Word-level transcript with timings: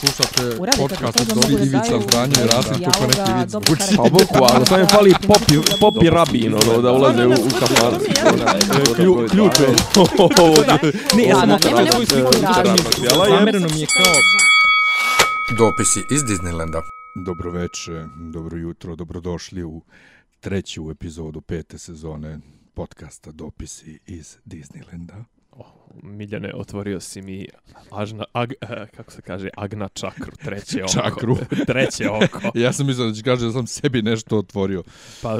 Slušate 0.00 0.60
Uradite 0.60 0.82
podcast 0.82 1.18
to, 1.28 1.40
od 1.40 1.46
da 1.50 1.64
Ivica 1.64 2.00
Zdranje 2.02 2.34
i 2.44 2.46
Rasim 2.46 2.72
neki 2.72 3.32
vic 3.32 3.50
dobro 3.50 3.66
zvuči. 3.66 3.80
karakter. 3.80 3.96
Pa 3.96 4.02
boku, 4.02 4.54
ali 4.54 4.66
sam 4.66 4.80
je 4.80 4.86
fali 4.86 5.14
popi, 5.26 5.54
popi 5.80 6.10
rabin, 6.10 6.54
ono, 6.54 6.82
da 6.82 6.92
ulaze 6.92 7.26
u, 7.26 7.30
u. 7.30 7.34
Klju- 8.96 9.28
Ključ 9.30 9.60
je. 9.60 9.66
Ne, 11.16 11.22
ja 11.24 11.36
sam 11.36 11.58
svoju 11.92 12.06
sliku. 12.06 12.32
Zamereno 13.28 13.68
mi 13.74 13.80
je 13.80 13.86
kao... 13.86 14.12
Dopisi 15.58 16.00
iz 16.10 16.22
Disneylanda. 16.22 16.80
Dobro 17.26 17.50
veče, 17.50 18.04
dobro 18.32 18.58
jutro, 18.58 18.96
dobrodošli 18.96 19.64
u 19.64 19.82
treću 20.40 20.90
epizodu 20.90 21.40
pete 21.40 21.78
sezone 21.78 22.38
podcasta 22.74 23.32
Dopisi 23.32 23.98
iz 24.06 24.36
Disneylanda. 24.44 25.24
Miljane, 26.02 26.52
otvorio 26.54 27.00
si 27.00 27.22
mi 27.22 27.46
ažna, 27.90 28.24
ag, 28.32 28.52
eh, 28.60 28.86
kako 28.96 29.12
se 29.12 29.22
kaže, 29.22 29.48
agna 29.56 29.88
čakru, 29.88 30.32
treće 30.44 30.82
oko. 30.84 30.92
Čakru. 30.92 31.36
treće 31.66 32.10
oko. 32.10 32.40
Ja 32.58 32.72
sam 32.72 32.86
mislio 32.86 33.06
da 33.06 33.14
će 33.14 33.22
kaže 33.22 33.46
da 33.46 33.52
sam 33.52 33.66
sebi 33.66 34.02
nešto 34.02 34.38
otvorio. 34.38 34.82
Pa, 35.22 35.38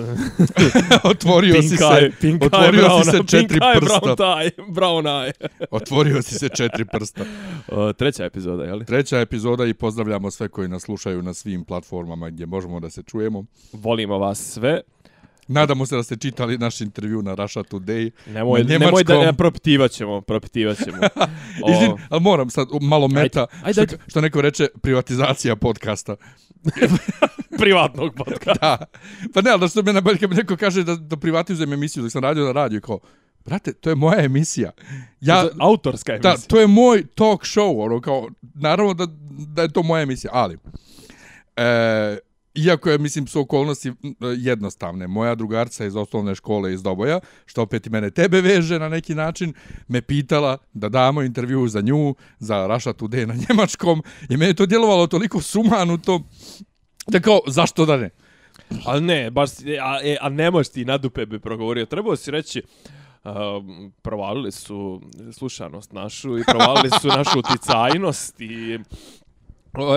otvorio 1.05 1.62
si 1.62 1.69
pink 1.69 1.79
se, 1.79 1.84
eye, 1.84 2.12
pink 2.21 2.43
otvorio 2.43 2.83
brown, 2.83 3.05
si 3.05 3.10
se 3.10 3.19
četiri 3.19 3.60
pink 3.60 3.80
prsta. 3.80 4.01
brown 4.01 4.16
eye, 4.16 4.73
brown 4.73 5.05
eye. 5.05 5.48
Otvorio 5.71 6.23
si 6.23 6.35
se 6.35 6.48
četiri 6.48 6.85
prsta. 6.85 7.23
Uh, 7.23 7.93
treća 7.98 8.24
epizoda, 8.24 8.65
je 8.65 8.74
li? 8.74 8.85
Treća 8.85 9.21
epizoda 9.21 9.66
i 9.66 9.74
pozdravljamo 9.74 10.30
sve 10.30 10.48
koji 10.48 10.69
nas 10.69 10.83
slušaju 10.83 11.23
na 11.23 11.35
svim 11.35 11.65
platformama 11.65 12.30
gdje 12.30 12.46
možemo 12.46 12.80
da 12.80 12.91
se 12.91 13.02
čujemo. 13.02 13.45
Volimo 13.73 14.19
vas 14.19 14.52
sve. 14.52 14.80
Nadamo 15.48 15.86
se 15.86 15.96
da 15.96 16.02
ste 16.02 16.16
čitali 16.16 16.59
naš 16.59 16.80
intervju 16.80 17.23
na 17.23 17.34
Russia 17.34 17.62
Today. 17.62 18.10
Nemoj, 18.27 18.60
Na 18.64 18.78
nemoj 18.78 19.04
da 19.04 19.18
ne 19.18 19.32
propitivat 19.32 19.91
ćemo, 19.91 20.20
propitivat 20.20 20.78
ćemo. 20.84 20.96
O, 21.64 21.73
Izvin, 21.73 21.92
ali 22.09 22.20
moram 22.20 22.50
sad 22.50 22.68
malo 22.80 23.09
meta, 23.09 23.46
Ajde, 23.52 23.62
ajde, 23.64 23.73
što, 23.73 23.80
ajde. 23.80 23.98
što 24.06 24.20
neko 24.20 24.40
reče 24.40 24.68
privatizacija 24.82 25.56
podcasta. 25.56 26.16
privatnog 27.59 28.15
podcasta. 28.16 28.76
Da. 28.76 28.87
Pa 29.34 29.40
ne, 29.40 29.51
ali 29.51 29.60
da 29.60 29.68
što 29.68 29.82
me 29.82 29.93
najbolje 29.93 30.18
kad 30.18 30.30
mi 30.30 30.37
neko 30.37 30.56
kaže 30.56 30.82
da, 30.84 30.96
da 30.96 31.16
privatizujem 31.16 31.73
emisiju 31.73 32.02
dok 32.02 32.12
sam 32.12 32.23
radio 32.23 32.45
na 32.45 32.52
radiju, 32.52 32.80
kao, 32.80 32.99
brate, 33.45 33.73
to 33.73 33.90
je 33.90 33.95
moja 33.96 34.24
emisija. 34.24 34.71
Ja, 35.21 35.37
Ja, 35.37 35.49
autorska 35.60 36.12
emisija. 36.12 36.32
da, 36.32 36.40
to 36.40 36.60
je 36.60 36.66
moj 36.66 37.06
talk 37.15 37.43
show, 37.43 37.84
ono, 37.84 38.01
kao, 38.01 38.28
naravno 38.54 38.95
da, 38.95 39.06
da 39.30 39.62
je 39.62 39.73
to 39.73 39.82
moja 39.82 40.02
emisija, 40.02 40.30
ali, 40.34 40.59
e, 41.56 42.18
iako 42.57 42.90
je, 42.90 42.99
mislim, 42.99 43.26
su 43.26 43.40
okolnosti 43.40 43.93
jednostavne, 44.37 45.07
moja 45.07 45.35
drugarca 45.35 45.85
iz 45.85 45.96
osnovne 45.96 46.35
škole 46.35 46.73
iz 46.73 46.82
Doboja, 46.82 47.21
što 47.46 47.62
opet 47.62 47.87
i 47.87 47.90
mene 47.90 48.10
tebe 48.10 48.40
veže 48.40 48.79
na 48.79 48.88
neki 48.88 49.15
način, 49.15 49.54
me 49.88 50.02
pitala 50.02 50.59
da 50.73 50.88
damo 50.88 51.23
intervju 51.23 51.68
za 51.68 51.80
nju, 51.80 52.15
za 52.38 52.66
Russia 52.66 52.93
Today 52.93 53.27
na 53.27 53.34
njemačkom, 53.49 54.02
i 54.29 54.37
meni 54.37 54.51
je 54.51 54.54
to 54.54 54.66
djelovalo 54.66 55.07
toliko 55.07 55.40
sumanuto, 55.40 56.21
da 57.07 57.21
kao, 57.21 57.40
zašto 57.46 57.87
da 57.87 57.96
ne? 57.96 58.10
Ali 58.84 59.01
ne, 59.01 59.30
baš, 59.30 59.51
a, 59.82 60.01
e, 60.02 60.16
a 60.21 60.29
ne 60.29 60.51
možeš 60.51 60.73
ti 60.73 60.84
na 60.84 60.99
dupe 60.99 61.27
bi 61.27 61.40
progovorio. 61.40 61.87
Trebao 61.87 62.16
si 62.16 62.30
reći, 62.30 62.62
um, 63.24 63.93
provalili 64.03 64.53
su 64.53 65.00
slušanost 65.32 65.93
našu 65.93 66.38
i 66.38 66.43
provalili 66.44 66.91
su 67.00 67.09
našu 67.09 67.38
uticajnost 67.38 68.41
i 68.41 68.78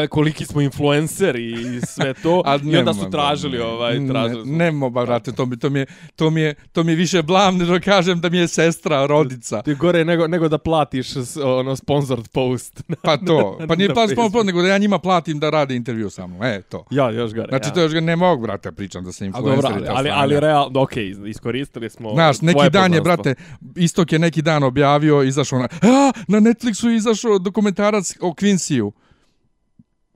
e, 0.03 0.07
koliki 0.07 0.45
smo 0.45 0.61
influenceri 0.61 1.51
i 1.51 1.81
sve 1.81 2.13
to. 2.13 2.41
A 2.45 2.59
I 2.63 2.77
onda 2.77 2.93
su 2.93 3.09
tražili 3.11 3.57
ne, 3.57 3.63
ovaj, 3.63 4.07
tražili. 4.07 4.51
Ne, 4.51 4.57
nemo, 4.65 4.89
ba, 4.89 5.05
brate, 5.05 5.31
to 5.31 5.45
mi, 5.45 5.59
to, 5.59 5.69
mi 5.69 5.79
je, 5.79 5.85
to, 6.15 6.29
mi 6.29 6.41
je, 6.41 6.55
to 6.71 6.83
mi 6.83 6.91
je 6.91 6.95
više 6.95 7.21
blam 7.21 7.57
nego 7.57 7.79
kažem 7.83 8.21
da 8.21 8.29
mi 8.29 8.37
je 8.37 8.47
sestra, 8.47 9.05
rodica. 9.05 9.61
Ti 9.61 9.75
gore 9.75 10.05
nego, 10.05 10.27
nego 10.27 10.47
da 10.47 10.57
platiš 10.57 11.07
ono 11.43 11.75
sponsored 11.75 12.27
post. 12.27 12.83
Pa 13.01 13.17
to, 13.17 13.59
pa 13.67 13.75
nije 13.75 13.87
na 13.89 13.95
pa 13.95 14.07
spomno, 14.07 14.23
Facebooku. 14.23 14.45
nego 14.45 14.61
da 14.61 14.67
ja 14.67 14.77
njima 14.77 14.99
platim 14.99 15.39
da 15.39 15.49
rade 15.49 15.75
intervju 15.75 16.09
sa 16.09 16.27
mnom. 16.27 16.43
E, 16.43 16.61
to. 16.61 16.85
ja, 16.91 17.11
još 17.11 17.33
gore. 17.33 17.47
Znači, 17.49 17.69
ja. 17.69 17.73
to 17.73 17.81
još 17.81 17.93
ga 17.93 17.99
ne 17.99 18.15
mogu, 18.15 18.41
brate, 18.41 18.71
pričam 18.71 19.03
da 19.03 19.11
se 19.11 19.23
A 19.23 19.27
influenceri 19.27 19.61
dobro, 19.61 19.75
ali, 19.75 19.87
ali, 19.87 20.07
sranja. 20.07 20.21
ali 20.21 20.39
realno, 20.39 20.81
okej, 20.81 21.03
okay, 21.03 21.29
iskoristili 21.29 21.89
smo 21.89 22.13
Znaš, 22.13 22.41
neki 22.41 22.69
dan 22.69 22.93
je, 22.93 22.99
poznanstvo. 22.99 23.23
brate, 23.23 23.35
Istok 23.75 24.11
je 24.11 24.19
neki 24.19 24.41
dan 24.41 24.63
objavio, 24.63 25.23
izašao 25.23 25.59
na, 25.59 25.67
a, 25.81 26.11
na 26.27 26.39
Netflixu 26.39 26.87
je 26.87 26.95
izašao 26.95 27.39
dokumentarac 27.39 28.15
o 28.21 28.29
Quincy-u. 28.29 28.91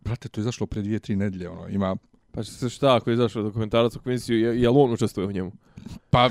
Brate, 0.03 0.29
to 0.29 0.39
je 0.39 0.43
izašlo 0.43 0.67
pre 0.67 0.81
dvije, 0.81 0.99
tri 0.99 1.15
nedelje, 1.15 1.49
ono, 1.49 1.67
ima, 1.67 1.95
Pa 2.33 2.43
se 2.43 2.69
šta 2.69 2.95
ako 2.95 3.09
je 3.09 3.13
izašao 3.13 3.43
dokumentarac 3.43 3.95
o 3.95 3.99
Quincy, 3.99 4.33
je, 4.33 4.61
je 4.61 4.69
li 4.69 4.75
on 4.77 4.91
učestvuje 4.91 5.27
u 5.27 5.31
njemu? 5.31 5.51
pa, 6.09 6.29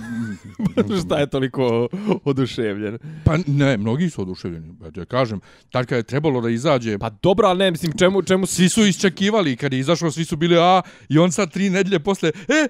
šta 1.06 1.18
je 1.18 1.26
toliko 1.26 1.88
oduševljen? 2.24 2.98
pa 3.24 3.36
ne, 3.46 3.76
mnogi 3.76 4.10
su 4.10 4.22
oduševljeni, 4.22 4.74
ja 4.96 5.04
kažem, 5.04 5.40
tad 5.70 5.86
kad 5.86 5.96
je 5.96 6.02
trebalo 6.02 6.40
da 6.40 6.50
izađe, 6.50 6.98
Pa 6.98 7.10
dobro, 7.10 7.48
ali 7.48 7.58
ne, 7.58 7.70
mislim, 7.70 7.92
čemu, 7.98 8.22
čemu 8.22 8.46
svi 8.46 8.68
su 8.68 8.86
isčekivali, 8.86 9.56
kad 9.56 9.72
je 9.72 9.78
izašao, 9.78 10.10
svi 10.10 10.24
su 10.24 10.36
bili, 10.36 10.56
a, 10.58 10.82
i 11.08 11.18
on 11.18 11.32
sad 11.32 11.52
tri 11.52 11.70
nedelje 11.70 11.98
posle, 11.98 12.32
e, 12.48 12.68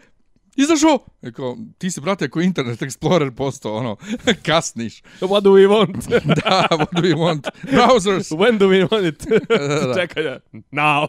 izašao! 0.57 0.99
Eko, 1.23 1.59
ti 1.79 1.91
si, 1.91 2.01
brate, 2.01 2.29
ko 2.29 2.41
Internet 2.41 2.83
Explorer 2.83 3.31
postao, 3.31 3.75
ono, 3.75 3.97
kasniš. 4.47 5.03
What 5.21 5.41
do 5.41 5.51
we 5.51 5.69
want? 5.69 6.09
da, 6.45 6.69
what 6.71 7.03
do 7.03 7.09
you 7.09 7.17
want? 7.17 7.49
Browsers! 7.63 8.31
When 8.31 8.59
do 8.59 8.69
we 8.69 8.89
want 8.89 9.09
it? 9.09 9.27
da. 9.89 9.95
Čekaj, 10.01 10.25
ja. 10.25 10.39
now. 10.71 11.07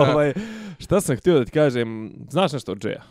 ovaj, 0.00 0.32
šta 0.78 1.00
sam 1.00 1.16
htio 1.16 1.38
da 1.38 1.44
ti 1.44 1.50
kažem, 1.50 2.12
znaš 2.30 2.52
nešto 2.52 2.72
od 2.72 2.78
Džeja? 2.78 3.02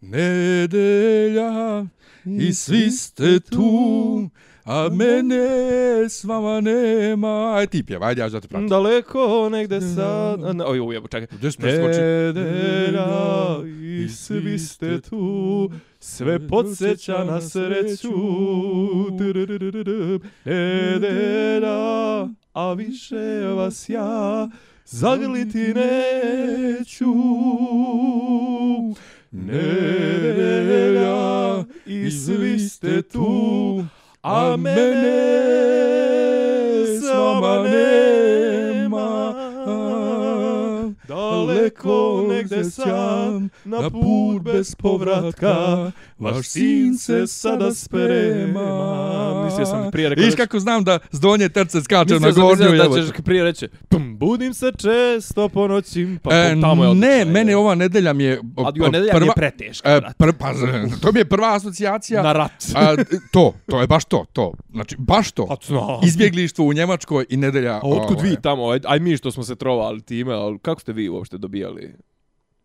Nedelja 0.00 1.84
i 2.24 2.54
svi 2.54 2.90
ste 2.90 3.40
tu, 3.40 4.30
a 4.64 4.88
mene 4.92 6.08
s 6.08 6.24
vama 6.24 6.60
nema. 6.60 7.54
Aj 7.56 7.66
ti 7.66 7.82
pjevaj, 7.82 8.08
ajde, 8.08 8.20
ja 8.20 8.28
ću 8.28 8.32
da 8.32 8.40
te 8.40 8.48
pratim. 8.48 8.68
Daleko 8.68 9.48
negde 9.48 9.80
sad... 9.80 10.44
a, 10.44 10.52
ne, 10.52 10.64
Oj, 10.64 10.80
ujebo, 10.80 11.08
čekaj. 11.08 11.36
Gdje 11.38 11.50
preskočio? 11.58 12.02
Nedelja 12.02 13.06
i 13.82 14.08
svi 14.08 14.58
ste 14.58 15.00
tu, 15.00 15.70
sve 16.00 16.48
podsjeća 16.48 17.24
na 17.24 17.40
sreću. 17.40 18.12
Nedelja, 20.44 22.28
a 22.52 22.72
više 22.72 23.46
vas 23.56 23.88
ja 23.88 24.48
zagrliti 24.84 25.74
neću. 25.74 27.14
Nedelja 29.30 31.10
i 31.86 32.10
svi 32.10 32.58
ste 32.58 33.02
tu, 33.02 33.84
a 34.22 34.56
mene 34.56 35.10
Daleko 41.82 42.26
negde 42.28 42.64
sam, 42.64 43.48
na 43.64 43.90
put 43.90 44.42
bez 44.44 44.74
povratka, 44.74 45.90
vaš 46.18 46.46
sin 46.46 46.94
se 46.96 47.26
sada 47.26 47.74
sprema. 47.74 49.44
Mislio 49.44 49.66
sam 49.66 49.90
prije 49.90 50.08
rekao 50.08 50.24
Viš 50.24 50.30
da- 50.30 50.36
kako 50.36 50.60
znam 50.60 50.84
da 50.84 50.98
s 51.10 51.20
donje 51.20 51.48
terce 51.48 51.80
skačem 51.80 52.08
na 52.12 52.26
Mislio 52.26 52.32
sam, 52.34 52.42
gornju. 52.42 52.64
mislio 52.64 52.78
da 52.78 52.96
jebote. 52.96 53.02
ćeš 53.08 53.24
prije 53.24 53.44
reći, 53.44 53.68
pum, 53.88 54.16
budim 54.18 54.54
se 54.54 54.72
često 54.72 55.48
po 55.48 55.68
noćim, 55.68 56.18
pa 56.22 56.30
E, 56.32 56.56
tamo 56.60 56.84
je 56.84 56.88
odlično. 56.88 57.08
ne, 57.08 57.24
mene 57.26 57.56
ova 57.56 57.74
nedelja 57.74 58.12
mi 58.12 58.24
je... 58.24 58.36
A 58.56 58.60
ova 58.60 58.88
nedelja 58.88 59.12
mi 59.14 59.26
je 59.26 59.32
preteška, 59.36 59.88
E, 59.90 60.00
pr, 60.18 60.32
pa, 60.32 60.52
to 61.02 61.12
mi 61.12 61.20
je 61.20 61.24
prva 61.24 61.54
asocijacija. 61.54 62.22
Na 62.22 62.32
rat. 62.32 62.50
A, 62.74 62.94
to, 63.32 63.54
to 63.66 63.80
je 63.80 63.86
baš 63.86 64.04
to, 64.04 64.24
to. 64.32 64.52
Znači, 64.70 64.96
baš 64.98 65.32
to. 65.32 65.46
Pa. 65.46 66.00
Izbjeglištvo 66.02 66.64
u 66.64 66.72
Njemačkoj 66.72 67.26
i 67.28 67.36
nedelja... 67.36 67.74
A 67.74 67.80
otkud 67.84 68.20
vi 68.20 68.36
tamo, 68.36 68.68
aj, 68.68 68.80
aj 68.84 68.98
mi 69.00 69.16
što 69.16 69.30
smo 69.30 69.42
se 69.42 69.56
trovali 69.56 70.00
time, 70.02 70.32
ali 70.34 70.58
kako 70.58 70.80
ste 70.80 70.92
vi 70.92 71.08
uopšte 71.08 71.38
dobijali? 71.38 71.69
really 71.74 71.94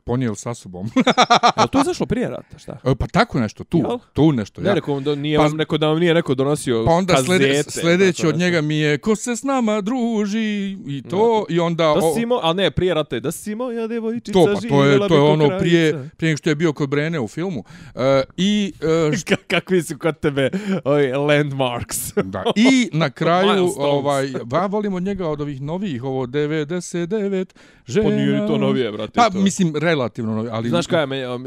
Ponijeli 0.06 0.36
sa 0.36 0.54
sobom. 0.54 0.90
A 1.56 1.68
to 1.68 1.78
je 1.78 1.84
zašlo 1.84 2.06
prije 2.06 2.30
rata, 2.30 2.58
šta? 2.58 2.78
E, 2.84 2.96
pa 2.96 3.08
tako 3.08 3.40
nešto, 3.40 3.64
tu, 3.64 3.78
Jel? 3.78 3.98
tu 4.14 4.32
nešto. 4.32 4.62
Ne, 4.62 4.70
Ja. 4.70 4.74
rekao, 4.74 5.00
da 5.00 5.16
nije 5.16 5.38
Pa- 5.38 5.44
vam 5.44 5.58
neko 5.58 5.78
da 5.78 5.88
vam 5.88 6.00
nije 6.00 6.14
neko 6.14 6.36
donosio 6.36 6.84
Pa 6.86 6.92
onda 6.92 7.18
slede, 7.18 7.48
kazete, 7.48 7.72
sljedeće 7.72 8.22
tako 8.22 8.30
od 8.30 8.38
njega 8.38 8.62
mi 8.62 8.78
je 8.78 8.98
ko 8.98 9.16
se 9.16 9.36
s 9.36 9.44
nama 9.44 9.82
druži 9.82 10.72
i 10.88 11.04
to 11.10 11.46
i 11.50 11.60
onda... 11.60 11.94
Da 11.96 12.14
si 12.14 12.26
mo, 12.26 12.40
a 12.44 12.54
ne, 12.54 12.72
prije 12.72 12.94
rata 12.94 13.16
je, 13.16 13.20
da 13.20 13.32
si 13.32 13.56
moja 13.56 13.88
devojčica 13.88 14.40
to, 14.40 14.46
pa 14.54 14.68
to 14.70 14.84
je, 14.86 15.08
to 15.08 15.16
je 15.16 15.22
ono 15.22 15.60
prije, 15.60 15.94
prije 16.18 16.30
nego 16.30 16.38
što 16.38 16.50
je 16.50 16.56
bio 16.56 16.74
kod 16.74 16.90
Brene 16.90 17.20
u 17.20 17.28
filmu. 17.28 17.64
E, 17.96 18.24
I 18.38 18.74
e, 18.82 18.86
Ka- 19.26 19.44
kakvi 19.48 19.84
su 19.84 19.98
kod 19.98 20.20
tebe 20.20 20.50
ovi 20.84 21.12
landmarks. 21.12 21.98
Da. 22.26 22.44
I 22.56 22.90
na 22.94 23.10
kraju, 23.10 23.70
ovaj, 23.78 24.32
ja 24.54 24.66
volim 24.66 24.94
od 24.94 25.04
njega 25.04 25.28
od 25.28 25.42
ovih 25.42 25.62
novih, 25.62 26.04
ovo 26.04 26.26
99 26.26 27.46
žena. 27.86 28.10
Pa 28.10 28.16
nije 28.16 28.42
ni 28.42 28.48
to 28.48 28.58
novije, 28.58 28.92
brate. 28.92 29.12
Pa, 29.16 29.30
to. 29.30 29.40
mislim, 29.40 29.74
relativno 29.96 30.36
novi, 30.36 30.50
ali... 30.52 30.70
Znaš 30.70 30.88
kaj 30.88 31.06
me, 31.08 31.28
o, 31.28 31.38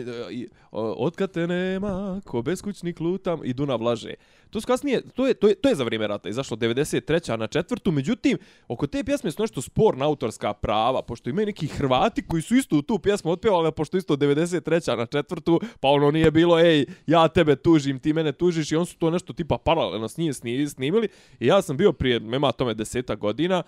otkad 1.07 1.33
te 1.33 1.47
nema, 1.47 2.21
ko 2.25 2.43
beskućnik 2.43 3.01
lutam 3.01 3.41
i 3.45 3.53
Dunav 3.53 3.83
laže. 3.83 4.15
To 4.51 4.61
su 4.61 4.67
kasnije, 4.67 5.03
to 5.15 5.27
je, 5.27 5.35
to 5.35 5.49
je, 5.49 5.55
to 5.55 5.69
je 5.69 5.75
za 5.75 5.85
vrijeme 5.85 6.07
rata, 6.07 6.29
izašlo 6.29 6.57
93. 6.57 7.37
na 7.37 7.47
četvrtu, 7.47 7.93
međutim, 7.93 8.39
oko 8.69 8.87
te 8.87 9.05
pjesme 9.05 9.31
su 9.31 9.43
nešto 9.43 9.63
sporna 9.63 10.05
autorska 10.05 10.53
prava, 10.53 11.03
pošto 11.03 11.31
imaju 11.31 11.47
neki 11.47 11.67
Hrvati 11.67 12.23
koji 12.27 12.43
su 12.43 12.57
isto 12.57 12.77
u 12.77 12.83
tu 12.83 12.99
pjesmu 12.99 13.31
otpjevali, 13.31 13.69
a 13.69 13.71
pošto 13.71 13.97
isto 13.97 14.17
93. 14.17 14.97
na 14.97 15.07
četvrtu, 15.07 15.61
pa 15.81 15.89
ono 15.89 16.11
nije 16.11 16.31
bilo, 16.31 16.59
ej, 16.61 16.87
ja 17.07 17.29
tebe 17.29 17.57
tužim, 17.57 17.99
ti 17.99 18.13
mene 18.13 18.33
tužiš, 18.33 18.73
i 18.73 18.77
on 18.77 18.87
su 18.87 18.97
to 18.97 19.11
nešto 19.11 19.33
tipa 19.33 19.59
paralelno 19.59 20.09
s 20.09 20.17
njim 20.17 20.33
snimili, 20.69 21.09
i 21.41 21.47
ja 21.47 21.63
sam 21.63 21.77
bio 21.77 21.93
prije, 21.93 22.21
nema 22.21 22.53
tome 22.53 22.75
deseta 22.75 23.15
godina, 23.15 23.63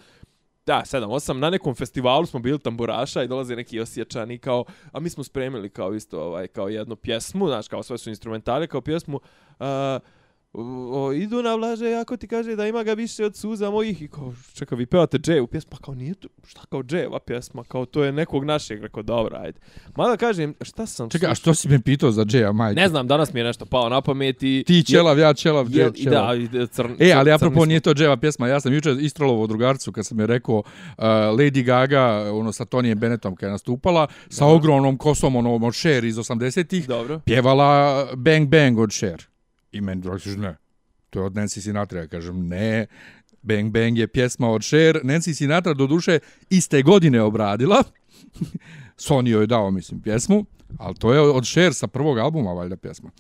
da, 0.71 0.83
7, 0.85 1.07
8, 1.07 1.33
na 1.39 1.51
nekom 1.51 1.75
festivalu 1.75 2.27
smo 2.27 2.41
bili 2.41 2.59
tamburaša 2.59 3.23
i 3.23 3.29
dolaze 3.29 3.57
neki 3.57 3.81
osjećani 3.81 4.39
kao, 4.39 4.65
a 4.93 5.01
mi 5.01 5.11
smo 5.11 5.25
spremili 5.25 5.69
kao 5.71 5.95
isto, 5.95 6.21
ovaj, 6.23 6.47
kao 6.47 6.69
jednu 6.69 6.97
pjesmu, 6.97 7.47
znaš, 7.47 7.69
kao 7.69 7.83
sve 7.83 7.99
su 7.99 8.11
instrumentale, 8.11 8.67
kao 8.67 8.81
pjesmu, 8.81 9.17
uh, 9.17 9.67
o, 10.53 10.63
o, 11.07 11.13
idu 11.13 11.43
na 11.43 11.55
vlaže, 11.55 11.95
ako 11.95 12.17
ti 12.17 12.29
kaže 12.29 12.57
da 12.57 12.67
ima 12.67 12.83
ga 12.83 12.93
više 12.93 13.25
od 13.25 13.37
suza 13.37 13.71
mojih, 13.71 14.03
i 14.03 14.09
kao, 14.09 14.35
čekaj, 14.55 14.79
vi 14.79 14.87
pevate 14.87 15.19
dževu 15.19 15.47
pjesmu, 15.47 15.71
pa 15.71 15.77
kao 15.77 15.95
nije 15.95 16.15
to, 16.15 16.29
šta 16.47 16.61
kao 16.69 16.83
dževa 16.83 17.19
pjesma, 17.19 17.65
kao 17.65 17.87
to 17.87 18.05
je 18.05 18.13
nekog 18.13 18.45
našeg, 18.45 18.83
rekao, 18.83 19.03
dobro, 19.03 19.39
ajde. 19.39 19.59
Mada 19.97 20.17
kažem, 20.17 20.55
šta 20.63 20.87
sam... 20.87 21.11
Čekaj, 21.11 21.31
a 21.31 21.35
što 21.35 21.55
si 21.55 21.69
me 21.69 21.81
pitao 21.81 22.11
za 22.11 22.25
Džeja, 22.25 22.53
majke? 22.53 22.81
Ne 22.81 22.89
znam, 22.89 23.07
danas 23.07 23.33
mi 23.33 23.41
je 23.41 23.45
nešto 23.45 23.67
pao 23.67 23.89
na 23.89 24.01
pamet 24.01 24.43
i... 24.43 24.65
Ti 24.67 24.83
ćelav, 24.87 25.19
ja 25.19 25.29
je, 25.29 25.35
Džeja 25.35 25.91
i 25.95 26.03
ćelav. 26.03 26.49
da, 26.49 26.67
crn, 26.67 26.97
E, 26.99 27.13
ali 27.13 27.33
apropo 27.33 27.65
nije 27.65 27.81
to 27.81 27.95
Dževa 27.95 28.17
pjesma, 28.17 28.49
ja 28.49 28.61
sam 28.61 28.75
jučer 28.75 28.97
istrolovo 29.01 29.47
drugarcu 29.47 29.93
kad 29.93 30.07
sam 30.07 30.21
je 30.21 30.27
rekao 30.27 30.57
uh, 30.57 30.65
Lady 31.39 31.63
Gaga, 31.65 32.31
ono 32.33 32.53
sa 32.53 32.65
Tonijem 32.65 32.99
Bennettom 32.99 33.37
kad 33.37 33.47
je 33.47 33.51
nastupala, 33.51 34.07
sa 34.29 34.47
ogromnom 34.47 34.99
kosom 34.99 35.37
onom 35.37 35.63
od 35.63 35.75
Cher 35.75 36.05
iz 36.05 36.17
80-ih, 36.17 36.89
Dobro. 36.89 37.21
pjevala 37.25 38.07
Bang 38.17 38.49
Bang 38.49 38.79
od 38.79 38.91
Cher. 38.93 39.30
I 39.73 39.81
meni 39.81 40.03
drugi 40.03 40.23
kaže, 40.23 40.39
ne, 40.39 40.57
to 41.11 41.21
je 41.21 41.25
od 41.25 41.35
Nancy 41.35 41.61
Sinatra. 41.61 42.01
Ja 42.01 42.07
kažem, 42.07 42.49
ne, 42.49 42.87
Bang 43.43 43.73
Bang 43.73 43.99
je 43.99 44.07
pjesma 44.07 44.49
od 44.49 44.63
Cher. 44.63 45.01
Nancy 45.05 45.35
Sinatra 45.35 45.75
do 45.75 45.87
duše 45.87 46.19
iste 46.51 46.83
godine 46.83 47.23
obradila. 47.23 47.83
Sony 49.07 49.29
joj 49.29 49.43
je 49.43 49.47
dao, 49.47 49.71
mislim, 49.71 50.03
pjesmu, 50.03 50.45
ali 50.79 50.95
to 50.95 51.15
je 51.15 51.21
od 51.21 51.45
Cher 51.53 51.75
sa 51.75 51.87
prvog 51.87 52.19
albuma, 52.19 52.53
valjda, 52.53 52.77
pjesma. 52.77 53.11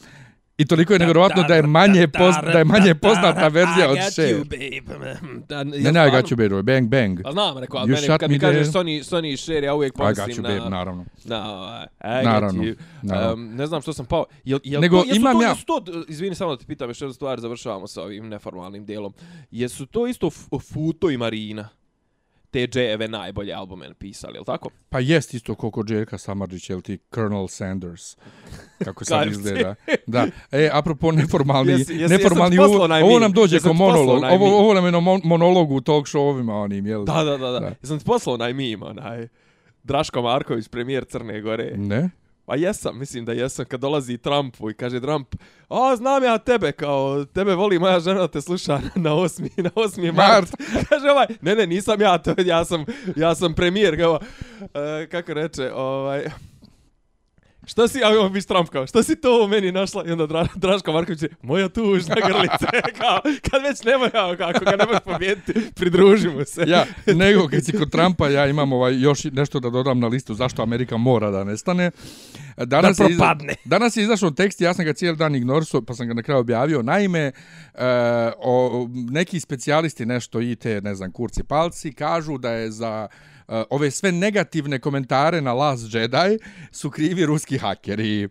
I 0.60 0.66
toliko 0.66 0.92
je 0.92 0.98
nevjerovatno 0.98 1.42
da 1.42 1.54
je 1.54 1.62
manje 1.62 2.06
da 2.52 2.58
je 2.58 2.64
manje 2.64 2.94
poznata 2.94 3.48
verzija 3.48 3.90
od 3.90 3.98
Cher. 4.12 4.46
Ne, 5.64 5.92
ne, 5.92 6.08
I 6.08 6.10
got 6.10 6.30
you, 6.30 6.36
babe, 6.36 6.62
Bang 6.62 6.88
Bang. 6.88 7.22
Pa 7.22 7.32
znam, 7.32 7.58
rekao, 7.58 7.80
ali 7.80 7.92
You 7.92 7.94
meni, 7.94 8.18
kad 8.18 8.30
mi 8.30 8.38
kažeš. 8.38 8.66
Sony, 8.68 9.02
Sony 9.02 9.60
i 9.62 9.64
ja 9.64 9.74
uvijek 9.74 9.92
I 9.92 9.98
got 9.98 10.16
pomislim 10.16 10.44
you, 10.44 10.48
na... 10.48 10.58
babe, 10.58 10.70
naravno. 10.70 11.04
Na, 11.24 11.54
ovaj, 11.54 11.86
I 12.22 12.24
Naravno, 12.24 12.62
you. 12.62 12.76
Um, 13.32 13.54
ne 13.54 13.66
znam 13.66 13.82
što 13.82 13.92
sam 13.92 14.06
pao. 14.06 14.24
Jel, 14.44 14.58
jel 14.64 14.80
Nego 14.80 14.96
to, 14.96 15.04
jesu 15.06 15.16
imam 15.16 15.36
to, 15.36 15.42
ja- 15.42 15.54
to, 15.66 15.84
izvini, 16.08 16.34
samo 16.34 16.50
da 16.50 16.56
ti 16.56 16.66
pitam 16.66 16.90
još 16.90 17.00
jednu 17.00 17.14
stvar, 17.14 17.40
završavamo 17.40 17.86
sa 17.86 18.02
ovim 18.02 18.28
neformalnim 18.28 18.84
dijelom. 18.84 19.12
Jesu 19.50 19.86
to 19.86 20.06
isto 20.06 20.30
Futo 20.60 21.10
i 21.10 21.16
Marina? 21.16 21.68
Te 22.50 22.67
dževe 22.67 23.08
najbolje 23.08 23.52
albume 23.52 23.88
napisali, 23.88 24.37
jel 24.37 24.44
tako? 24.44 24.69
Pa 24.88 25.00
jest 25.00 25.35
isto 25.35 25.55
koliko 25.55 25.85
Jerka 25.88 26.19
Samarđić, 26.19 26.70
jel 26.70 26.81
ti 26.81 26.99
Colonel 27.14 27.49
Sanders, 27.49 28.17
kako 28.79 29.05
sad 29.05 29.29
izgleda. 29.32 29.75
Da. 30.06 30.26
E, 30.52 30.70
apropo 30.73 31.12
neformalni, 31.12 31.73
Jesi- 31.73 31.93
jesi- 31.93 32.08
neformalni 32.08 32.56
jesam 32.56 32.69
ti 32.70 33.02
ovo, 33.05 33.19
nam 33.19 33.32
dođe 33.32 33.56
Jesam 33.56 33.69
kao 33.69 33.87
monolog, 33.87 34.23
ovo, 34.25 34.58
ovo 34.58 34.75
nam 34.75 34.85
je 34.85 34.93
na 34.93 35.00
mon- 35.00 35.20
monologu 35.25 35.75
u 35.75 35.81
talk 35.81 36.06
showovima 36.06 36.52
onim, 36.55 36.87
jel? 36.87 37.05
Da, 37.05 37.25
da, 37.25 37.37
da. 37.38 37.50
da. 37.50 37.61
Da. 37.61 37.73
Jesam 37.82 37.99
ti 37.99 38.05
poslao 38.05 38.35
onaj 38.35 38.52
meme, 38.52 38.87
onaj... 38.87 39.29
Draško 39.82 40.23
Marković, 40.23 40.69
premijer 40.69 41.05
Crne 41.05 41.41
Gore. 41.41 41.73
Ne? 41.76 42.11
Pa 42.50 42.56
jesam, 42.56 42.99
mislim 42.99 43.25
da 43.25 43.32
jesam, 43.32 43.64
kad 43.64 43.81
dolazi 43.81 44.19
Trumpu 44.19 44.70
i 44.70 44.75
kaže 44.75 45.00
Trump, 45.00 45.35
a 45.69 45.97
znam 45.97 46.25
ja 46.25 46.38
tebe, 46.38 46.73
kao, 46.73 47.25
tebe 47.25 47.55
voli 47.55 47.79
moja 47.79 48.00
žena 48.00 48.29
te 48.29 48.41
sluša 48.41 48.81
na 48.94 49.11
8. 49.11 49.62
na 49.62 49.70
8. 49.70 50.12
mart. 50.12 50.50
kaže 50.88 51.11
ovaj, 51.11 51.26
ne, 51.41 51.55
ne, 51.55 51.67
nisam 51.67 52.00
ja, 52.00 52.19
to, 52.19 52.35
ja 52.38 52.64
sam, 52.64 52.85
ja 53.17 53.35
sam 53.35 53.55
premijer, 53.55 53.99
kao, 53.99 54.20
e, 54.75 55.06
kako 55.06 55.35
reče, 55.35 55.73
ovaj, 55.73 56.31
Šta 57.70 57.88
si, 57.88 58.05
a 58.05 58.20
on 58.20 58.32
biš 58.32 58.44
Trump 58.44 58.69
kao, 58.69 58.87
šta 58.87 59.02
si 59.02 59.17
to 59.17 59.44
u 59.44 59.49
meni 59.49 59.72
našla? 59.72 60.05
I 60.06 60.12
onda 60.12 60.26
Dra, 60.26 60.46
Draško 60.55 60.93
Marković 60.93 61.22
je, 61.22 61.28
moja 61.43 61.69
tužna 61.69 62.14
grlice, 62.17 62.67
kao, 62.99 63.20
kad 63.50 63.62
već 63.62 63.82
nema 63.84 64.05
ja, 64.05 64.37
kako 64.37 64.64
ga 64.64 64.70
ne 64.70 64.87
možeš 64.87 65.00
pobijediti, 65.05 65.52
pridružimo 65.75 66.44
se. 66.44 66.64
Ja, 66.67 66.84
nego 67.17 67.49
kad 67.49 67.64
si 67.64 67.72
kod 67.72 67.90
Trumpa, 67.90 68.28
ja 68.28 68.46
imam 68.46 68.72
ovaj 68.72 69.00
još 69.00 69.25
nešto 69.25 69.61
da 69.61 69.70
dodam 69.70 70.00
na 70.00 70.06
listu 70.06 70.34
zašto 70.34 70.62
Amerika 70.62 70.96
mora 70.96 71.31
da 71.31 71.44
nestane. 71.44 71.90
Danas 72.56 72.96
Da 72.96 73.05
je 73.05 73.11
iza- 73.11 73.19
propadne. 73.19 73.55
danas 73.64 73.96
je 73.96 74.02
izašao 74.02 74.31
tekst, 74.31 74.61
ja 74.61 74.75
sam 74.75 74.84
ga 74.84 74.93
cijeli 74.93 75.16
dan 75.16 75.34
ignorisao, 75.34 75.82
pa 75.82 75.94
sam 75.94 76.08
ga 76.08 76.14
na 76.14 76.23
kraju 76.23 76.40
objavio. 76.40 76.82
Naime, 76.82 77.19
e, 77.20 77.32
o, 78.38 78.87
neki 79.11 79.40
specijalisti 79.40 80.06
nešto 80.06 80.40
IT, 80.40 80.64
ne 80.64 80.94
znam, 80.94 81.12
kurci 81.12 81.43
palci, 81.44 81.93
kažu 81.93 82.38
da 82.38 82.50
je 82.50 82.70
za 82.70 83.08
ove 83.70 83.91
sve 83.91 84.12
negativne 84.12 84.79
komentare 84.79 85.41
na 85.41 85.52
Last 85.52 85.94
Jedi 85.94 86.38
su 86.73 86.91
krivi 86.91 87.26
ruski 87.26 87.58
hakeri. 87.58 88.29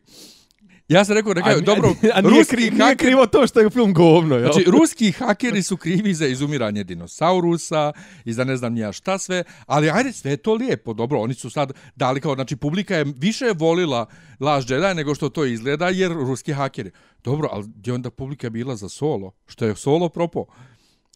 Ja 0.87 1.05
sam 1.05 1.15
rekao, 1.15 1.33
rekao, 1.33 1.51
A, 1.51 1.59
dobro, 1.59 1.93
a 2.13 2.21
nije, 2.21 2.37
ruski 2.37 2.55
kri, 2.55 2.63
nije 2.63 2.75
haker- 2.83 2.97
krivo 2.97 3.25
to 3.25 3.47
što 3.47 3.59
je 3.59 3.69
film 3.69 3.93
govno, 3.93 4.35
jel? 4.35 4.51
Znači, 4.53 4.69
ruski 4.71 5.11
hakeri 5.11 5.63
su 5.63 5.77
krivi 5.77 6.13
za 6.13 6.27
izumiranje 6.27 6.83
dinosaurusa 6.83 7.91
i 8.25 8.33
za 8.33 8.43
ne 8.43 8.57
znam 8.57 8.73
nija 8.73 8.91
šta 8.91 9.17
sve, 9.17 9.43
ali 9.65 9.89
ajde, 9.89 10.11
sve 10.13 10.31
je 10.31 10.37
to 10.37 10.53
lijepo, 10.53 10.93
dobro, 10.93 11.19
oni 11.19 11.33
su 11.33 11.49
sad 11.49 11.73
dali 11.95 12.21
kao, 12.21 12.35
znači, 12.35 12.55
publika 12.55 12.95
je 12.95 13.05
više 13.17 13.45
volila 13.55 14.05
Last 14.39 14.69
Jedi 14.69 14.95
nego 14.95 15.15
što 15.15 15.29
to 15.29 15.45
izgleda, 15.45 15.89
jer 15.89 16.11
ruski 16.11 16.53
hakeri. 16.53 16.91
Dobro, 17.23 17.49
ali 17.51 17.65
gdje 17.67 17.91
je 17.91 17.95
onda 17.95 18.09
publika 18.09 18.49
bila 18.49 18.75
za 18.75 18.89
solo? 18.89 19.31
Što 19.47 19.65
je 19.65 19.75
solo 19.75 20.09
propo? 20.09 20.45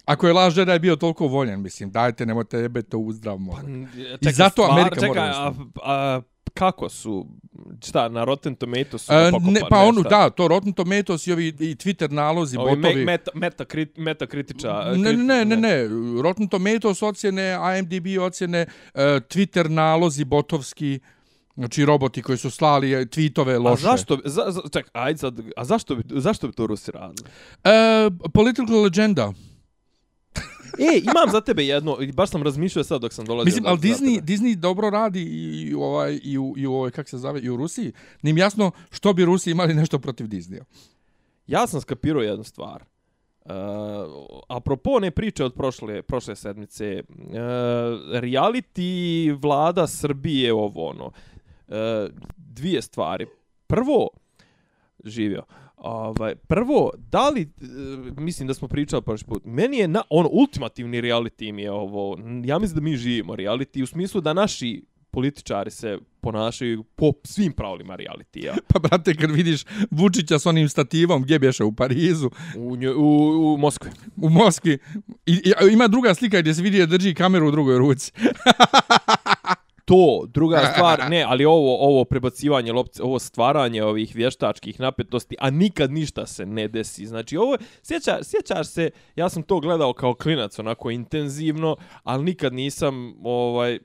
Ako 0.05 0.27
je 0.27 0.33
Last 0.33 0.57
Jedi 0.57 0.79
bio 0.79 0.95
toliko 0.95 1.27
voljen, 1.27 1.61
mislim, 1.61 1.91
dajte, 1.91 2.25
nemojte 2.25 2.57
jebete 2.57 2.97
u 2.97 3.11
zdrav 3.11 3.37
moral. 3.37 3.65
I 4.21 4.31
zato 4.31 4.63
Amerika 4.63 4.95
čekaj, 4.95 5.07
mora 5.09 5.21
a, 5.23 5.49
nestati. 5.49 5.69
a, 5.83 6.21
kako 6.53 6.89
su, 6.89 7.27
šta, 7.81 8.09
na 8.09 8.23
Rotten 8.23 8.55
Tomatoes 8.55 9.01
su 9.01 9.13
E, 9.13 9.31
ga 9.31 9.37
ne, 9.41 9.61
pa 9.69 9.77
ono, 9.79 10.01
šta? 10.01 10.09
da, 10.09 10.29
to 10.29 10.47
Rotten 10.47 10.73
Tomatoes 10.73 11.27
i 11.27 11.31
ovi 11.31 11.47
i 11.47 11.51
Twitter 11.75 12.11
nalozi, 12.11 12.57
Ovi 12.57 12.71
me, 12.71 12.77
botovi. 12.77 13.05
meta, 13.05 13.31
meta, 13.33 13.65
krit, 13.65 13.97
meta 13.97 14.25
kritiča. 14.27 14.91
Ne, 14.91 15.13
ne, 15.13 15.45
ne, 15.45 15.57
ne, 15.57 15.87
Rotten 16.23 16.47
Tomatoes 16.47 17.01
ocjene, 17.01 17.57
IMDb 17.79 18.21
ocjene, 18.21 18.61
uh, 18.85 18.99
Twitter 19.01 19.69
nalozi 19.69 20.25
botovski, 20.25 20.99
znači 21.55 21.85
roboti 21.85 22.21
koji 22.21 22.37
su 22.37 22.51
slali 22.51 22.87
tweetove 22.87 23.55
A 23.55 23.59
loše. 23.59 23.81
zašto, 23.81 24.17
bi- 24.17 24.23
za, 24.25 24.45
za, 24.47 24.61
ček, 24.73 24.89
ajde 24.93 25.17
sad, 25.17 25.39
a 25.57 25.65
zašto 25.65 25.95
bi, 25.95 26.03
zašto 26.11 26.47
bi 26.47 26.53
to 26.53 26.67
Rusi 26.67 26.91
radili? 26.91 27.29
Uh, 27.63 27.71
political 28.31 28.81
legenda. 28.81 29.33
E, 30.79 30.99
imam 30.99 31.31
za 31.31 31.41
tebe 31.41 31.65
jedno, 31.65 31.97
baš 32.13 32.29
sam 32.29 32.43
razmišljao 32.43 32.83
sad 32.83 33.01
dok 33.01 33.13
sam 33.13 33.25
dolazio. 33.25 33.45
Mislim, 33.45 33.65
ali 33.65 33.79
Disney. 33.79 34.21
Disney 34.21 34.55
dobro 34.55 34.89
radi 34.89 35.21
i, 35.21 35.67
i, 35.69 35.73
ovaj, 35.73 36.19
i, 36.23 36.37
u, 36.37 36.53
i 36.57 36.67
u 36.67 36.73
ovoj, 36.73 36.91
kak 36.91 37.09
se 37.09 37.17
zove, 37.17 37.39
i 37.41 37.49
u 37.49 37.57
Rusiji. 37.57 37.91
Nim 38.21 38.37
jasno 38.37 38.71
što 38.91 39.13
bi 39.13 39.25
Rusi 39.25 39.51
imali 39.51 39.73
nešto 39.73 39.99
protiv 39.99 40.27
Disneya. 40.27 40.63
Ja 41.47 41.67
sam 41.67 41.81
skapirao 41.81 42.21
jednu 42.21 42.43
stvar. 42.43 42.83
Uh, 43.45 43.51
apropo 44.49 44.89
one 44.89 45.11
priče 45.11 45.45
od 45.45 45.53
prošle, 45.53 46.01
prošle 46.01 46.35
sedmice, 46.35 47.03
uh, 47.09 47.33
reality 48.11 49.37
vlada 49.41 49.87
Srbije 49.87 50.53
ovo 50.53 50.89
ono, 50.89 51.05
uh, 51.05 51.75
dvije 52.37 52.81
stvari. 52.81 53.27
Prvo, 53.67 54.09
živio, 55.03 55.43
ovaj, 55.83 56.35
prvo, 56.35 56.91
da 56.97 57.29
li, 57.29 57.41
uh, 57.61 58.17
mislim 58.17 58.47
da 58.47 58.53
smo 58.53 58.67
pričali 58.67 59.01
prošli 59.01 59.27
put, 59.27 59.41
meni 59.45 59.77
je 59.77 59.87
na, 59.87 60.01
ono, 60.09 60.29
ultimativni 60.31 61.01
reality 61.01 61.51
mi 61.51 61.61
je 61.61 61.71
ovo, 61.71 62.17
ja 62.45 62.59
mislim 62.59 62.75
da 62.75 62.81
mi 62.81 62.97
živimo 62.97 63.35
reality 63.35 63.83
u 63.83 63.85
smislu 63.85 64.21
da 64.21 64.33
naši 64.33 64.85
političari 65.11 65.71
se 65.71 65.97
ponašaju 66.21 66.83
po 66.83 67.11
svim 67.23 67.51
pravilima 67.53 67.95
reality-a. 67.95 68.53
Pa, 68.73 68.79
brate, 68.79 69.15
kad 69.15 69.31
vidiš 69.31 69.65
Vučića 69.91 70.39
s 70.39 70.45
onim 70.45 70.69
stativom, 70.69 71.23
gdje 71.23 71.39
bješe, 71.39 71.63
u 71.63 71.71
Parizu, 71.71 72.29
U, 72.57 72.75
nju- 72.75 72.95
u, 72.97 73.53
u 73.53 73.57
Moskvi. 73.57 73.91
u 74.17 74.29
Moskvi, 74.29 74.77
i, 75.25 75.31
i, 75.33 75.73
ima 75.73 75.87
druga 75.87 76.13
slika 76.13 76.39
gdje 76.41 76.53
se 76.53 76.61
vidi 76.61 76.79
da 76.79 76.85
drži 76.85 77.13
kameru 77.13 77.47
u 77.47 77.51
drugoj 77.51 77.77
ruci. 77.77 78.11
To, 79.85 80.25
druga 80.27 80.65
stvar, 80.73 81.09
ne, 81.09 81.25
ali 81.27 81.45
ovo 81.45 81.87
ovo 81.87 82.05
prebacivanje 82.05 82.71
loptice, 82.71 83.03
ovo 83.03 83.19
stvaranje 83.19 83.83
ovih 83.83 84.15
vještačkih 84.15 84.79
napetosti, 84.79 85.35
a 85.39 85.49
nikad 85.49 85.91
ništa 85.91 86.25
se 86.25 86.45
ne 86.45 86.67
desi. 86.67 87.05
Znači, 87.05 87.37
ovo, 87.37 87.57
sjeća, 87.81 88.23
sjećaš 88.23 88.67
se, 88.67 88.89
ja 89.15 89.29
sam 89.29 89.43
to 89.43 89.59
gledao 89.59 89.93
kao 89.93 90.13
klinac, 90.13 90.59
onako 90.59 90.91
intenzivno, 90.91 91.75
ali 92.03 92.23
nikad 92.23 92.53
nisam, 92.53 93.15
ovaj, 93.23 93.79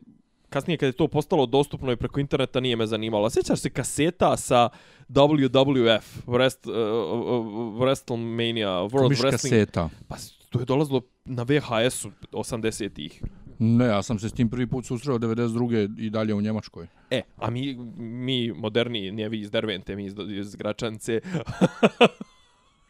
kasnije 0.49 0.78
kad 0.78 0.87
je 0.87 0.93
to 0.93 1.09
postalo 1.09 1.47
dostupno 1.47 1.93
i 1.93 1.97
preko 1.97 2.21
interneta 2.21 2.61
nije 2.61 2.76
me 2.76 2.87
zanimalo. 2.87 3.31
Sjećaš 3.31 3.61
se 3.61 3.71
kaseta 3.71 4.37
sa 4.37 4.69
WWF, 5.09 6.02
Wrest, 6.26 6.69
uh, 6.69 6.76
uh, 7.19 7.47
WrestleMania, 7.81 8.90
World 8.90 9.09
Miš 9.09 9.19
Wrestling, 9.19 9.50
kaseta. 9.50 9.88
pa 10.09 10.17
to 10.50 10.59
je 10.59 10.64
dolazilo 10.64 11.00
na 11.25 11.43
VHS-u 11.43 12.11
80-ih. 12.33 13.23
Ne, 13.59 13.85
ja 13.85 14.03
sam 14.03 14.19
se 14.19 14.29
s 14.29 14.33
tim 14.33 14.50
prvi 14.50 14.67
put 14.67 14.87
susreo 14.87 15.19
92. 15.19 15.99
i 15.99 16.11
dalje 16.11 16.35
u 16.35 16.41
Njemačkoj. 16.41 16.87
E, 17.11 17.23
a 17.37 17.50
mi, 17.50 17.77
mi 17.97 18.53
moderni, 18.53 19.12
nije 19.12 19.29
vi 19.29 19.41
iz 19.41 19.50
Dervente, 19.50 19.97
mi 19.97 20.05
iz, 20.05 20.15
iz 20.29 20.57
Gračance. 20.57 21.21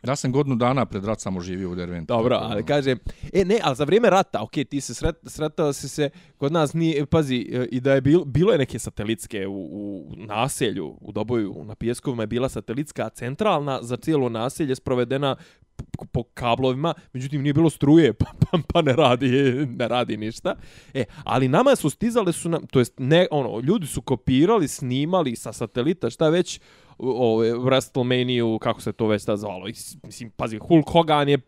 Ja 0.02 0.16
sam 0.16 0.32
godinu 0.32 0.56
dana 0.56 0.86
pred 0.86 1.04
rat 1.04 1.20
samo 1.20 1.40
živio 1.40 1.70
u 1.70 1.74
Derventu. 1.74 2.14
Dobro, 2.14 2.36
tako 2.36 2.52
ali 2.52 2.64
kažem, 2.64 2.98
e 3.32 3.44
ne, 3.44 3.58
ali 3.62 3.76
za 3.76 3.84
vrijeme 3.84 4.10
rata, 4.10 4.42
ok, 4.42 4.52
ti 4.70 4.80
se 4.80 4.94
sret, 4.94 5.16
sretao 5.26 5.72
si 5.72 5.88
se, 5.88 6.10
kod 6.36 6.52
nas 6.52 6.74
nije, 6.74 7.06
pazi, 7.06 7.48
e, 7.52 7.66
i 7.70 7.80
da 7.80 7.94
je 7.94 8.00
bilo, 8.00 8.24
bilo 8.24 8.52
je 8.52 8.58
neke 8.58 8.78
satelitske 8.78 9.46
u, 9.46 9.52
u 9.52 10.14
naselju, 10.16 10.98
u 11.00 11.12
Doboju, 11.12 11.64
na 11.64 11.74
Pijeskovima 11.74 12.22
je 12.22 12.26
bila 12.26 12.48
satelitska 12.48 13.08
centralna 13.08 13.82
za 13.82 13.96
cijelo 13.96 14.28
naselje 14.28 14.74
sprovedena 14.74 15.36
po 16.06 16.22
kablovima, 16.22 16.94
međutim 17.12 17.42
nije 17.42 17.52
bilo 17.52 17.70
struje, 17.70 18.12
pa, 18.20 18.26
pa, 18.40 18.58
pa 18.72 18.82
ne 18.82 18.92
radi, 18.92 19.28
ne 19.78 19.88
radi 19.88 20.16
ništa. 20.16 20.54
E, 20.94 21.04
ali 21.24 21.48
nama 21.48 21.76
su 21.76 21.90
stizale 21.90 22.32
su 22.32 22.48
nam, 22.48 22.66
to 22.66 22.78
jest 22.78 22.94
ne, 22.98 23.26
ono, 23.30 23.60
ljudi 23.60 23.86
su 23.86 24.02
kopirali, 24.02 24.68
snimali 24.68 25.36
sa 25.36 25.52
satelita, 25.52 26.10
šta 26.10 26.28
već, 26.28 26.60
ove, 26.98 27.52
WrestleMania, 27.52 28.58
kako 28.58 28.80
se 28.80 28.92
to 28.92 29.06
već 29.06 29.24
ta 29.24 29.36
zvalo. 29.36 29.68
I, 29.68 29.72
mislim, 30.02 30.30
pazi, 30.30 30.58
Hulk 30.58 30.88
Hogan 30.88 31.28
je 31.28 31.38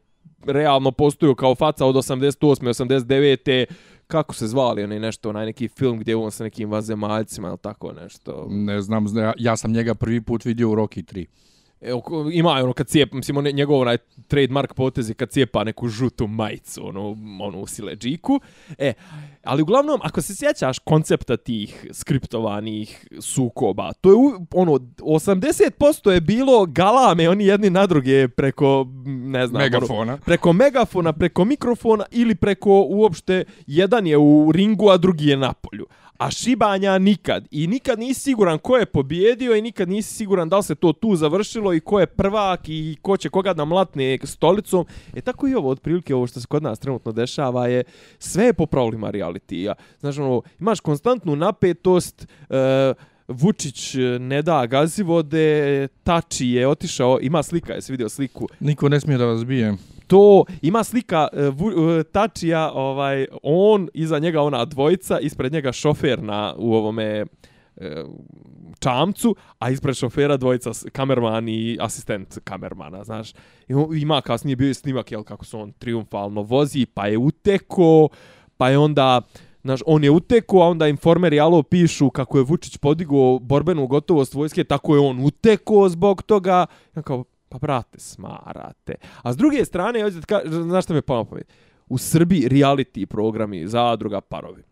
realno 0.46 0.90
postojao 0.90 1.34
kao 1.34 1.54
faca 1.54 1.86
od 1.86 1.94
88. 1.94 2.40
89 2.40 3.64
kako 4.06 4.34
se 4.34 4.46
zvali 4.46 4.84
onaj 4.84 5.00
nešto, 5.00 5.28
onaj 5.28 5.46
neki 5.46 5.68
film 5.68 5.98
gdje 5.98 6.16
on 6.16 6.30
sa 6.30 6.44
nekim 6.44 6.70
vazemaljcima 6.70 7.48
ili 7.48 7.58
tako 7.58 7.92
nešto. 7.92 8.46
Ne 8.50 8.80
znam, 8.80 9.06
ja, 9.16 9.32
ja 9.38 9.56
sam 9.56 9.72
njega 9.72 9.94
prvi 9.94 10.20
put 10.20 10.44
vidio 10.44 10.70
u 10.70 10.74
Rocky 10.74 11.14
3. 11.14 11.26
Ima 12.32 12.50
ono 12.50 12.72
kad 12.72 12.86
cijepa, 12.86 13.16
mislim, 13.16 13.36
on, 13.36 13.44
njegov 13.44 13.80
onaj 13.80 13.98
trademark 14.28 14.74
potez 14.74 15.08
je 15.08 15.14
kad 15.14 15.30
cijepa 15.30 15.64
neku 15.64 15.88
žutu 15.88 16.26
majicu, 16.26 16.86
ono, 16.86 17.16
ono 17.40 17.58
u 17.58 17.66
sileđiku. 17.66 18.40
E, 18.78 18.92
ali 19.44 19.62
uglavnom, 19.62 20.00
ako 20.02 20.22
se 20.22 20.34
sjećaš 20.34 20.78
koncepta 20.78 21.36
tih 21.36 21.86
skriptovanih 21.92 23.08
sukoba, 23.20 23.92
to 23.92 24.10
je, 24.10 24.16
ono, 24.54 24.72
80% 24.72 26.10
je 26.10 26.20
bilo 26.20 26.66
galame, 26.66 27.28
oni 27.28 27.46
jedni 27.46 27.70
na 27.70 27.86
druge 27.86 28.28
preko, 28.28 28.86
ne 29.04 29.46
znam, 29.46 29.62
megafona. 29.62 30.00
Ono, 30.00 30.18
preko 30.24 30.52
megafona, 30.52 31.12
preko 31.12 31.44
mikrofona 31.44 32.04
ili 32.10 32.34
preko 32.34 32.86
uopšte, 32.88 33.44
jedan 33.66 34.06
je 34.06 34.18
u 34.18 34.52
ringu, 34.52 34.88
a 34.88 34.96
drugi 34.96 35.26
je 35.26 35.36
na 35.36 35.52
polju 35.52 35.86
a 36.20 36.30
šibanja 36.30 36.98
nikad. 36.98 37.48
I 37.50 37.66
nikad 37.66 37.98
nisi 37.98 38.20
siguran 38.20 38.58
ko 38.58 38.76
je 38.76 38.86
pobjedio 38.86 39.56
i 39.56 39.62
nikad 39.62 39.88
nisi 39.88 40.14
siguran 40.14 40.48
da 40.48 40.56
li 40.56 40.62
se 40.62 40.74
to 40.74 40.92
tu 40.92 41.16
završilo 41.16 41.74
i 41.74 41.80
ko 41.80 42.00
je 42.00 42.06
prvak 42.06 42.60
i 42.68 42.96
ko 43.02 43.16
će 43.16 43.28
koga 43.28 43.54
da 43.54 43.64
mlatne 43.64 44.18
stolicom. 44.24 44.86
E 45.14 45.20
tako 45.20 45.48
i 45.48 45.54
ovo, 45.54 45.70
otprilike 45.70 46.14
ovo 46.14 46.26
što 46.26 46.40
se 46.40 46.46
kod 46.46 46.62
nas 46.62 46.78
trenutno 46.78 47.12
dešava 47.12 47.66
je 47.66 47.84
sve 48.18 48.44
je 48.44 48.52
po 48.52 48.66
pravilima 48.66 49.10
realitija. 49.10 49.74
Znaš, 50.00 50.18
ono, 50.18 50.42
imaš 50.60 50.80
konstantnu 50.80 51.36
napetost, 51.36 52.26
e, 52.50 52.94
Vučić 53.28 53.94
e, 53.94 53.98
ne 54.18 54.42
da 54.42 54.66
gazivode, 54.66 55.88
Tači 56.02 56.48
je 56.48 56.68
otišao, 56.68 57.18
ima 57.22 57.42
slika, 57.42 57.72
jesi 57.72 57.92
vidio 57.92 58.08
sliku? 58.08 58.48
Niko 58.60 58.88
ne 58.88 59.00
smije 59.00 59.18
da 59.18 59.24
vas 59.24 59.44
bije 59.44 59.76
to 60.10 60.44
ima 60.62 60.84
slika 60.84 61.28
uh, 61.32 61.60
uh, 61.62 62.02
Tačija, 62.12 62.72
ovaj, 62.72 63.26
on, 63.42 63.88
iza 63.94 64.18
njega 64.18 64.42
ona 64.42 64.64
dvojica, 64.64 65.18
ispred 65.20 65.52
njega 65.52 65.72
šofer 65.72 66.22
na, 66.22 66.54
u 66.58 66.74
ovome 66.74 67.24
uh, 67.76 67.86
čamcu, 68.78 69.36
a 69.58 69.70
ispred 69.70 69.96
šofera 69.96 70.36
dvojica 70.36 70.70
kamerman 70.92 71.48
i 71.48 71.76
asistent 71.80 72.38
kamermana, 72.44 73.04
znaš. 73.04 73.32
I 73.68 73.74
ima 74.00 74.20
kasnije 74.20 74.56
bio 74.56 74.74
snimak, 74.74 75.12
jel, 75.12 75.22
kako 75.22 75.44
se 75.44 75.56
on 75.56 75.72
triumfalno 75.72 76.42
vozi, 76.42 76.86
pa 76.86 77.06
je 77.06 77.18
uteko, 77.18 78.08
pa 78.56 78.70
je 78.70 78.78
onda... 78.78 79.20
Znaš, 79.62 79.80
on 79.86 80.04
je 80.04 80.10
uteko, 80.10 80.62
a 80.62 80.68
onda 80.68 80.88
informeri 80.88 81.40
alo 81.40 81.62
pišu 81.62 82.10
kako 82.10 82.38
je 82.38 82.44
Vučić 82.44 82.76
podigao 82.76 83.38
borbenu 83.38 83.86
gotovost 83.86 84.34
vojske, 84.34 84.64
tako 84.64 84.94
je 84.94 85.00
on 85.00 85.24
uteko 85.24 85.88
zbog 85.88 86.22
toga. 86.22 86.66
Ja 86.96 87.02
kao, 87.02 87.24
Pa 87.50 87.58
brate, 87.58 87.98
smarate. 88.00 88.94
A 89.22 89.32
s 89.32 89.36
druge 89.36 89.64
strane, 89.64 90.02
hoćete 90.02 90.26
ka, 90.26 90.40
znaš 90.46 90.84
šta 90.84 90.94
me 90.94 91.02
ponovno? 91.02 91.40
U 91.88 91.98
Srbiji 91.98 92.48
reality 92.48 93.06
programi, 93.06 93.68
zadruga, 93.68 94.20
parovi, 94.20 94.62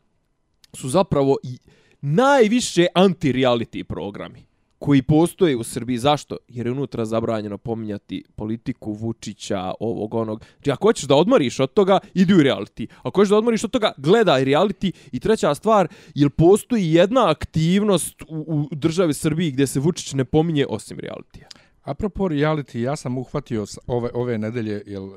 su 0.74 0.88
zapravo 0.88 1.36
i 1.42 1.58
najviše 2.00 2.86
anti-reality 2.94 3.84
programi 3.84 4.46
koji 4.78 5.02
postoje 5.02 5.56
u 5.56 5.62
Srbiji. 5.62 5.98
Zašto? 5.98 6.36
Jer 6.48 6.66
je 6.66 6.72
unutra 6.72 7.04
zabranjeno 7.04 7.58
pominjati 7.58 8.24
politiku 8.36 8.92
Vučića, 8.92 9.72
ovog, 9.80 10.14
onog. 10.14 10.44
Znači, 10.54 10.70
ako 10.70 10.88
hoćeš 10.88 11.04
da 11.04 11.16
odmoriš 11.16 11.60
od 11.60 11.72
toga, 11.72 11.98
idi 12.14 12.34
u 12.34 12.38
reality. 12.38 12.86
Ako 13.02 13.20
hoćeš 13.20 13.30
da 13.30 13.36
odmoriš 13.36 13.64
od 13.64 13.70
toga, 13.70 13.92
gledaj 13.96 14.44
reality. 14.44 14.92
I 15.12 15.20
treća 15.20 15.54
stvar, 15.54 15.88
jer 16.14 16.30
postoji 16.30 16.92
jedna 16.92 17.30
aktivnost 17.30 18.22
u, 18.28 18.66
u 18.72 18.74
državi 18.74 19.14
Srbiji 19.14 19.50
gdje 19.50 19.66
se 19.66 19.80
Vučić 19.80 20.12
ne 20.12 20.24
pominje 20.24 20.66
osim 20.68 20.98
realitija. 20.98 21.48
Apropo 21.88 22.28
reality, 22.28 22.78
ja 22.78 22.96
sam 22.96 23.18
uhvatio 23.18 23.66
ove, 23.86 24.10
ove 24.14 24.38
nedelje, 24.38 24.82
jel, 24.86 25.10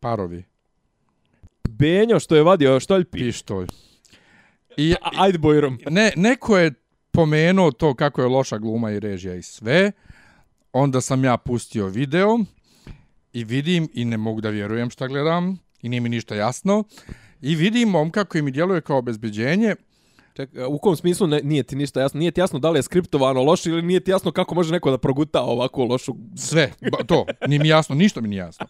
parovi. 0.00 0.44
Benjo 1.68 2.20
što 2.20 2.36
je 2.36 2.42
vadio 2.42 2.80
štoljpi. 2.80 3.18
Pištolj. 3.18 3.66
I, 4.76 4.94
A, 5.02 5.10
ajde 5.16 5.38
bojrom. 5.38 5.78
Ne, 5.90 6.12
neko 6.16 6.58
je 6.58 6.72
pomenuo 7.10 7.70
to 7.70 7.94
kako 7.94 8.22
je 8.22 8.28
loša 8.28 8.58
gluma 8.58 8.90
i 8.90 9.00
režija 9.00 9.34
i 9.34 9.42
sve. 9.42 9.92
Onda 10.72 11.00
sam 11.00 11.24
ja 11.24 11.36
pustio 11.36 11.86
video 11.86 12.38
i 13.32 13.44
vidim 13.44 13.88
i 13.94 14.04
ne 14.04 14.16
mogu 14.16 14.40
da 14.40 14.50
vjerujem 14.50 14.90
šta 14.90 15.06
gledam 15.06 15.58
i 15.82 15.88
nije 15.88 16.00
mi 16.00 16.08
ništa 16.08 16.34
jasno. 16.34 16.84
I 17.40 17.54
vidim 17.54 17.88
momka 17.88 18.24
koji 18.24 18.42
mi 18.42 18.50
djeluje 18.50 18.80
kao 18.80 18.98
obezbeđenje 18.98 19.74
Ček, 20.38 20.50
u 20.68 20.78
kom 20.78 20.96
smislu 20.96 21.26
ne, 21.26 21.40
nije 21.44 21.62
ti 21.62 21.76
ništa 21.76 22.00
jasno? 22.00 22.18
Nije 22.18 22.30
ti 22.30 22.40
jasno 22.40 22.58
da 22.58 22.70
li 22.70 22.78
je 22.78 22.82
skriptovano 22.82 23.42
loše 23.42 23.70
ili 23.70 23.82
nije 23.82 24.00
ti 24.00 24.10
jasno 24.10 24.32
kako 24.32 24.54
može 24.54 24.72
neko 24.72 24.90
da 24.90 24.98
proguta 24.98 25.42
ovako 25.42 25.84
lošu... 25.84 26.14
Sve, 26.36 26.72
ba, 26.92 27.04
to, 27.06 27.26
nije 27.46 27.58
mi 27.58 27.68
jasno, 27.68 27.94
ništa 27.94 28.20
mi 28.20 28.28
nije 28.28 28.38
jasno. 28.38 28.66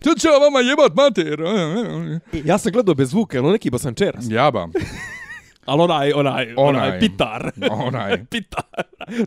Čo 0.00 0.14
će 0.18 0.28
vama 0.28 0.60
jebat 0.60 0.94
mater? 0.94 1.40
Ja 2.44 2.58
sam 2.58 2.72
gledao 2.72 2.94
bez 2.94 3.10
zvuka, 3.10 3.38
ono 3.38 3.50
neki 3.50 3.70
basančeras. 3.70 4.24
Jabam. 4.28 4.72
Ali 5.64 5.82
onaj, 5.82 6.12
onaj, 6.12 6.54
onaj, 6.56 6.86
onaj 6.86 7.00
pitar. 7.00 7.52
Onaj. 7.70 8.24
pitar. 8.30 8.64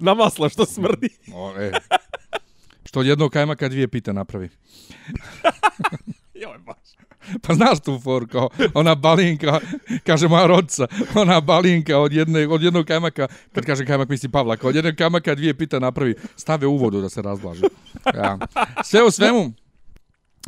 Na 0.02 0.14
maslo 0.14 0.50
što 0.50 0.66
smrdi. 0.66 1.10
O, 1.34 1.54
e. 1.60 1.72
Što 2.86 3.02
jedno 3.02 3.30
kajma 3.30 3.56
kad 3.56 3.72
dvije 3.72 3.88
pita 3.88 4.14
napravi. 4.14 4.50
Joj, 6.42 6.58
baš. 6.58 6.78
Pa 7.48 7.54
znaš 7.54 7.80
tu 7.80 8.00
for, 8.00 8.28
kao 8.30 8.50
ona 8.74 8.96
balinka, 8.96 9.60
kaže 10.06 10.28
moja 10.28 10.48
rodca, 10.48 10.88
ona 11.16 11.42
balinka 11.42 11.98
od, 11.98 12.14
jedne, 12.14 12.48
od 12.48 12.64
jednog 12.64 12.86
kajmaka, 12.86 13.28
kad 13.52 13.66
kaže 13.66 13.86
kajmak 13.86 14.10
misli 14.10 14.30
Pavlaka, 14.30 14.68
od 14.68 14.76
jednog 14.76 14.96
kajmaka 14.96 15.36
dvije 15.36 15.54
pita 15.54 15.80
napravi, 15.80 16.16
stave 16.36 16.68
u 16.68 16.78
vodu 16.78 17.02
da 17.02 17.10
se 17.10 17.22
razblaže. 17.22 17.66
Ja. 18.16 18.38
Sve 18.84 19.04
u 19.04 19.12
svemu, 19.12 19.52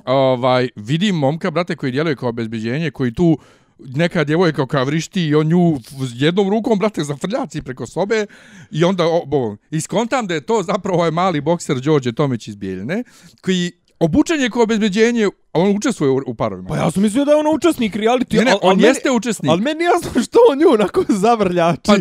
ovaj, 0.06 0.70
vidim 0.76 1.16
momka, 1.16 1.52
brate, 1.52 1.76
koji 1.76 1.92
djeluje 1.92 2.16
kao 2.16 2.32
bezbeđenje, 2.32 2.92
koji 2.92 3.14
tu 3.14 3.38
neka 3.80 4.24
djevojka 4.24 4.68
kao 4.68 4.86
vrišti 4.86 5.28
i 5.28 5.36
on 5.36 5.48
nju 5.48 5.80
jednom 6.14 6.50
rukom, 6.50 6.80
brate, 6.80 7.04
zafrljaci 7.04 7.62
preko 7.62 7.88
sobe 7.88 8.26
i 8.72 8.84
onda, 8.84 9.06
o, 9.06 9.26
bo, 9.26 9.56
iskontam 9.72 10.28
da 10.28 10.34
je 10.34 10.46
to 10.46 10.64
zapravo 10.64 10.98
ovaj 10.98 11.12
mali 11.12 11.42
bokser 11.42 11.80
Đorđe 11.80 12.12
Tomić 12.12 12.48
iz 12.48 12.56
Bijeljne, 12.56 13.04
koji 13.42 13.72
obučen 14.00 14.42
je 14.42 14.50
kao 14.50 14.64
obezbeđenje, 14.64 15.26
a 15.26 15.60
on 15.60 15.76
učestvuje 15.76 16.12
u, 16.12 16.22
u 16.26 16.36
parovima. 16.36 16.70
Pa 16.70 16.78
ja 16.78 16.92
sam 16.92 17.04
mislio 17.04 17.26
da 17.26 17.32
je 17.32 17.38
on 17.38 17.56
učesnik 17.56 17.96
reality. 17.96 18.38
Ne, 18.38 18.44
ne, 18.44 18.56
on 18.62 18.72
al 18.72 18.82
jeste 18.82 19.10
meni, 19.10 19.18
učesnik. 19.18 19.50
Ali 19.50 19.62
meni 19.62 19.84
jasno 19.84 20.22
što 20.24 20.40
on 20.52 20.58
nju 20.58 20.68
onako 20.74 21.04
zavrljači. 21.10 21.82
Pa, 21.86 21.94
uh, 21.94 22.00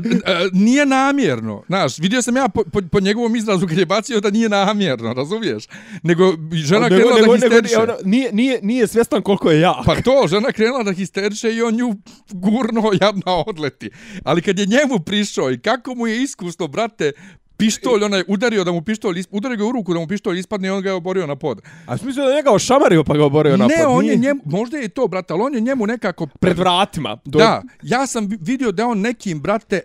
nije 0.53 0.87
namjerno. 0.87 1.63
Znaš, 1.67 1.99
vidio 1.99 2.23
sam 2.23 2.37
ja 2.37 2.49
po, 2.49 2.65
po, 2.73 2.81
po 2.93 3.01
njegovom 3.01 3.37
izrazu 3.37 3.67
kad 3.67 3.79
je 3.79 3.87
bacio 3.87 4.21
da 4.21 4.31
nije 4.31 4.49
namjerno, 4.49 5.13
razumiješ? 5.13 5.65
Nego 6.03 6.33
žena 6.53 6.89
nego, 6.89 6.95
krenula 6.95 7.21
nego, 7.21 7.37
da 7.37 7.41
histeriše. 7.41 7.79
Nego, 7.79 7.93
nije, 8.05 8.33
nije, 8.33 8.61
nije 8.63 8.87
svjestan 8.87 9.23
koliko 9.23 9.51
je 9.51 9.61
jak. 9.61 9.85
Pa 9.87 9.95
to, 9.95 10.27
žena 10.29 10.53
krenula 10.53 10.83
da 10.83 10.93
histeriše 10.93 11.55
i 11.55 11.63
on 11.63 11.75
nju 11.75 11.95
gurno 12.31 12.83
jadna 13.01 13.33
odleti. 13.47 13.91
Ali 14.25 14.43
kad 14.43 14.59
je 14.59 14.67
njemu 14.67 14.99
prišao 15.07 15.51
i 15.51 15.59
kako 15.59 15.95
mu 15.95 16.07
je 16.07 16.23
iskusno, 16.23 16.69
brate, 16.69 17.13
pištolj, 17.57 18.05
onaj 18.05 18.23
udario 18.29 18.65
da 18.65 18.73
mu 18.73 18.83
pištolj, 18.83 19.19
isp... 19.19 19.31
udario 19.33 19.57
ga 19.57 19.67
u 19.67 19.73
ruku 19.73 19.95
da 19.95 20.01
mu 20.01 20.07
pištolj 20.07 20.39
ispadne 20.39 20.69
i 20.69 20.71
on 20.71 20.83
ga 20.83 20.89
je 20.89 20.95
oborio 20.95 21.27
na 21.27 21.37
pod. 21.37 21.61
A 21.87 21.99
smislio 21.99 22.27
da 22.27 22.35
njega 22.35 22.53
ošamario 22.53 23.05
pa 23.05 23.17
ga 23.17 23.25
oborio 23.25 23.57
na 23.57 23.69
pod? 23.69 23.77
Ne, 23.79 23.87
on 23.87 24.05
je 24.05 24.17
njemu, 24.17 24.41
možda 24.45 24.79
je 24.79 24.89
to, 24.89 25.09
brate, 25.09 25.33
ali 25.33 25.43
on 25.43 25.55
je 25.55 25.61
njemu 25.61 25.87
nekako... 25.87 26.27
Pred 26.27 26.59
vratima. 26.59 27.19
Do... 27.25 27.39
Da, 27.39 27.63
ja 27.83 28.07
sam 28.07 28.29
vidio 28.41 28.73
da 28.73 28.87
on 28.87 29.01
nekim, 29.01 29.41
brate, 29.41 29.81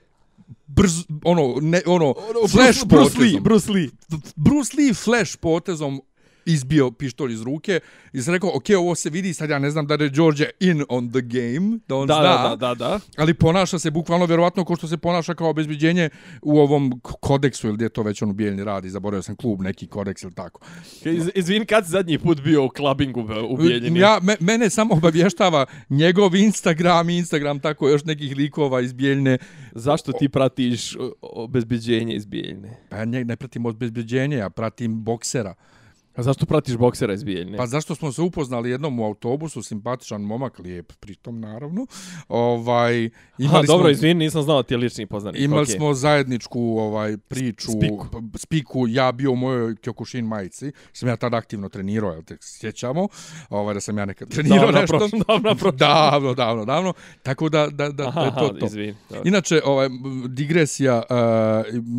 brz, 0.68 1.04
ono, 1.24 1.56
ne, 1.62 1.82
ono, 1.86 2.06
ono 2.06 2.48
flash 2.48 2.86
Bruce, 2.86 2.86
Bruce 2.86 3.20
Lee, 3.20 3.40
Bruce 3.42 3.72
Lee. 3.72 3.90
Bruce 4.36 4.78
Lee 4.78 4.94
flash 4.94 5.38
potezom 5.38 6.02
izbio 6.48 6.92
pištolj 6.92 7.34
iz 7.34 7.42
ruke 7.42 7.80
i 8.14 8.22
sam 8.22 8.34
rekao, 8.34 8.50
ok, 8.56 8.66
ovo 8.78 8.96
se 8.96 9.10
vidi, 9.10 9.34
sad 9.34 9.50
ja 9.50 9.60
ne 9.60 9.72
znam 9.72 9.88
da 9.88 9.94
je 9.94 10.10
George 10.10 10.46
in 10.60 10.84
on 10.90 11.10
the 11.10 11.22
game, 11.22 11.80
da 11.88 11.96
on 11.96 12.08
da, 12.08 12.14
zna, 12.14 12.56
da, 12.56 12.56
da, 12.56 12.76
da. 12.76 13.00
ali 13.18 13.34
ponaša 13.34 13.80
se 13.80 13.92
bukvalno 13.92 14.26
vjerovatno 14.26 14.66
kao 14.66 14.76
što 14.76 14.88
se 14.88 14.98
ponaša 14.98 15.34
kao 15.34 15.50
obezbeđenje 15.50 16.10
u 16.42 16.60
ovom 16.60 17.02
kodeksu 17.02 17.68
ili 17.68 17.76
gdje 17.76 17.90
to 17.90 18.04
već 18.04 18.22
on 18.22 18.30
ubijeljni 18.30 18.64
radi, 18.64 18.90
zaboravio 18.90 19.22
sam 19.22 19.36
klub, 19.36 19.62
neki 19.62 19.88
kodeks 19.88 20.24
ili 20.24 20.34
tako. 20.34 20.62
Iz, 21.06 21.30
izvin, 21.36 21.66
kad 21.66 21.86
si 21.86 21.92
zadnji 21.92 22.20
put 22.20 22.42
bio 22.42 22.66
u 22.66 22.70
klubingu 22.70 23.28
ubijeljeni? 23.50 24.00
Ja, 24.00 24.20
me, 24.22 24.36
mene 24.40 24.70
samo 24.70 24.94
obavještava 24.94 25.66
njegov 25.90 26.36
Instagram 26.36 27.10
i 27.10 27.18
Instagram 27.18 27.60
tako 27.60 27.90
još 27.90 28.06
nekih 28.06 28.38
likova 28.38 28.82
iz 28.82 28.94
Bijeljne. 28.94 29.38
Zašto 29.76 30.12
ti 30.12 30.30
pratiš 30.30 30.96
obezbeđenje 31.22 32.16
iz 32.16 32.26
Bijeljne? 32.26 32.78
Pa 32.90 32.98
ja 32.98 33.06
ne, 33.06 33.26
ne 33.26 33.36
pratim 33.36 33.66
obezbeđenje, 33.66 34.38
ja 34.38 34.50
pratim 34.50 35.04
boksera. 35.04 35.54
A 36.18 36.24
zašto 36.24 36.46
pratiš 36.46 36.78
boksera 36.78 37.14
iz 37.14 37.24
Bijeljne? 37.24 37.58
Pa 37.58 37.68
zašto 37.68 37.96
smo 37.96 38.12
se 38.12 38.22
upoznali 38.22 38.70
jednom 38.70 39.00
u 39.00 39.06
autobusu, 39.06 39.64
simpatičan 39.64 40.22
momak, 40.22 40.60
lijep 40.60 40.94
pritom 41.00 41.40
naravno. 41.40 41.86
Ovaj, 42.28 43.06
Aha, 43.06 43.12
imali 43.38 43.68
dobro, 43.68 43.84
smo, 43.84 43.90
izvini, 43.90 44.14
nisam 44.26 44.44
znao 44.44 44.64
ti 44.64 44.74
je 44.74 44.78
lični 44.78 45.06
poznanik. 45.06 45.42
Imali 45.42 45.64
okej. 45.64 45.76
smo 45.76 45.94
zajedničku 45.94 46.78
ovaj 46.80 47.18
priču, 47.18 47.72
Spiku. 47.72 48.08
spiku, 48.36 48.88
ja 48.88 49.12
bio 49.12 49.32
u 49.32 49.36
mojoj 49.36 49.76
Kyokushin 49.76 50.28
majici, 50.28 50.72
sam 50.94 51.10
ja 51.10 51.16
tada 51.16 51.38
aktivno 51.38 51.70
trenirao, 51.70 52.12
jel 52.12 52.24
te 52.24 52.38
sjećamo, 52.42 53.08
ovaj, 53.50 53.74
da 53.74 53.82
sam 53.82 53.98
ja 53.98 54.06
nekad 54.06 54.30
trenirao 54.30 54.60
Davno 54.60 54.82
nešto. 54.82 54.98
prošlo, 54.98 55.20
davno 55.28 55.56
prošlo. 55.56 55.72
davno, 55.88 56.34
davno, 56.34 56.66
davno. 56.66 56.94
Tako 57.24 57.50
da, 57.50 57.68
da, 57.68 57.90
da, 57.90 58.08
Aha, 58.08 58.22
je 58.22 58.32
to 58.32 58.46
aha, 58.46 58.60
to. 58.60 58.66
izvini. 58.66 58.96
dobro. 59.10 59.24
Inače, 59.26 59.62
ovaj, 59.66 59.90
digresija, 60.28 61.04
uh, 61.10 61.18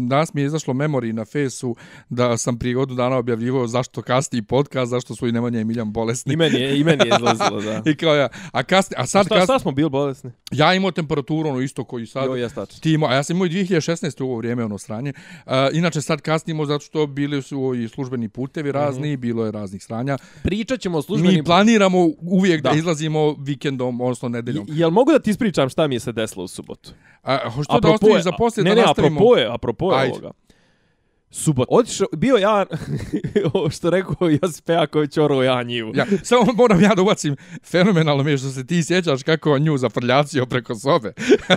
danas 0.09 0.35
mi 0.35 0.41
je 0.41 0.47
izašlo 0.47 0.75
memori 0.75 1.13
na 1.13 1.25
fesu 1.25 1.77
da 2.09 2.37
sam 2.37 2.59
prije 2.59 2.75
godinu 2.75 2.97
dana 2.97 3.17
objavljivao 3.17 3.67
zašto 3.67 4.03
kasni 4.09 4.43
podcast, 4.43 4.91
zašto 4.91 5.15
su 5.17 5.29
i 5.29 5.33
Nemanja 5.33 5.61
i 5.61 5.65
Miljan 5.65 5.93
bolesni. 5.93 6.33
I 6.33 6.37
meni 6.37 6.61
je, 6.61 6.81
i 6.81 6.85
meni 6.85 7.05
je 7.07 7.13
izlazilo, 7.17 7.61
da. 7.61 7.83
I 7.91 7.97
kao 7.97 8.15
ja, 8.15 8.29
a 8.53 8.63
kasni, 8.63 8.95
a 8.99 9.07
sad 9.07 9.27
Šta, 9.27 9.35
kasni, 9.35 9.45
šta 9.45 9.59
smo 9.59 9.73
bili 9.73 9.91
bolesni? 9.91 10.31
ja 10.51 10.75
imao 10.75 10.91
temperaturu 10.91 11.49
ono 11.49 11.61
isto 11.61 11.85
koji 11.85 12.07
sad. 12.07 12.25
Jo, 12.25 12.37
ja 12.37 12.49
stačno. 12.49 12.79
Ti 12.81 12.93
imao, 12.93 13.11
a 13.11 13.15
ja 13.15 13.23
sam 13.23 13.37
imao 13.37 13.47
i 13.47 13.51
2016. 13.51 14.23
u 14.23 14.27
ovo 14.27 14.37
vrijeme 14.37 14.65
ono 14.65 14.79
sranje. 14.79 15.13
Uh, 15.47 15.53
inače 15.73 16.01
sad 16.01 16.21
kasnimo 16.21 16.67
zato 16.67 16.85
što 16.85 17.07
bili 17.07 17.43
su 17.43 17.75
i 17.75 17.89
službeni 17.89 18.29
putevi 18.29 18.73
razni, 18.73 19.17
bilo 19.17 19.45
je 19.45 19.53
raznih 19.53 19.85
sranja. 19.85 20.19
Pričat 20.43 20.81
ćemo 20.81 20.99
o 20.99 21.03
službenim... 21.03 21.35
Mi 21.39 21.45
planiramo 21.45 21.99
uvijek 22.21 22.63
da. 22.63 22.71
Da. 22.71 22.77
izlazimo 22.77 23.37
vikendom, 23.39 24.01
odnosno 24.01 24.29
nedeljom. 24.29 24.67
Je- 24.69 24.79
Jel 24.79 24.91
mogu 24.91 25.13
da 25.13 25.19
ti 25.19 25.31
ispričam 25.31 25.69
šta 25.69 25.87
mi 25.87 25.95
je 25.95 26.01
se 26.01 26.13
desilo 26.13 26.45
u 26.45 26.49
subotu? 26.49 26.91
A, 27.23 27.51
hoćeš 27.51 27.81
da 27.83 27.91
ostaviš 27.91 28.23
za 28.23 28.33
poslije 28.39 28.65
ne, 28.65 28.71
da 28.71 28.77
ne, 28.77 28.83
nastavimo? 28.83 29.17
apropo 29.21 29.37
je, 29.37 29.55
apropo 29.55 29.93
je 29.93 30.11
ovoga. 30.11 30.31
Subot. 31.31 31.69
Otišao, 31.71 32.07
bio 32.17 32.37
ja, 32.37 32.67
ovo 33.55 33.71
što 33.71 33.91
rekao 33.91 34.17
Josip 34.43 34.65
Pejaković, 34.65 35.17
oro 35.19 35.43
ja 35.43 35.63
njivu. 35.63 35.93
Ja, 35.95 36.07
samo 36.23 36.53
moram 36.53 36.81
ja 36.83 36.95
da 36.95 37.03
ubacim 37.03 37.37
fenomenalno 37.65 38.23
mi 38.23 38.31
je 38.31 38.39
što 38.39 38.49
se 38.51 38.67
ti 38.67 38.85
sjećaš 38.85 39.23
kako 39.23 39.53
on 39.53 39.63
nju 39.63 39.79
zafrljacio 39.79 40.47
preko 40.47 40.75
sobe. 40.75 41.13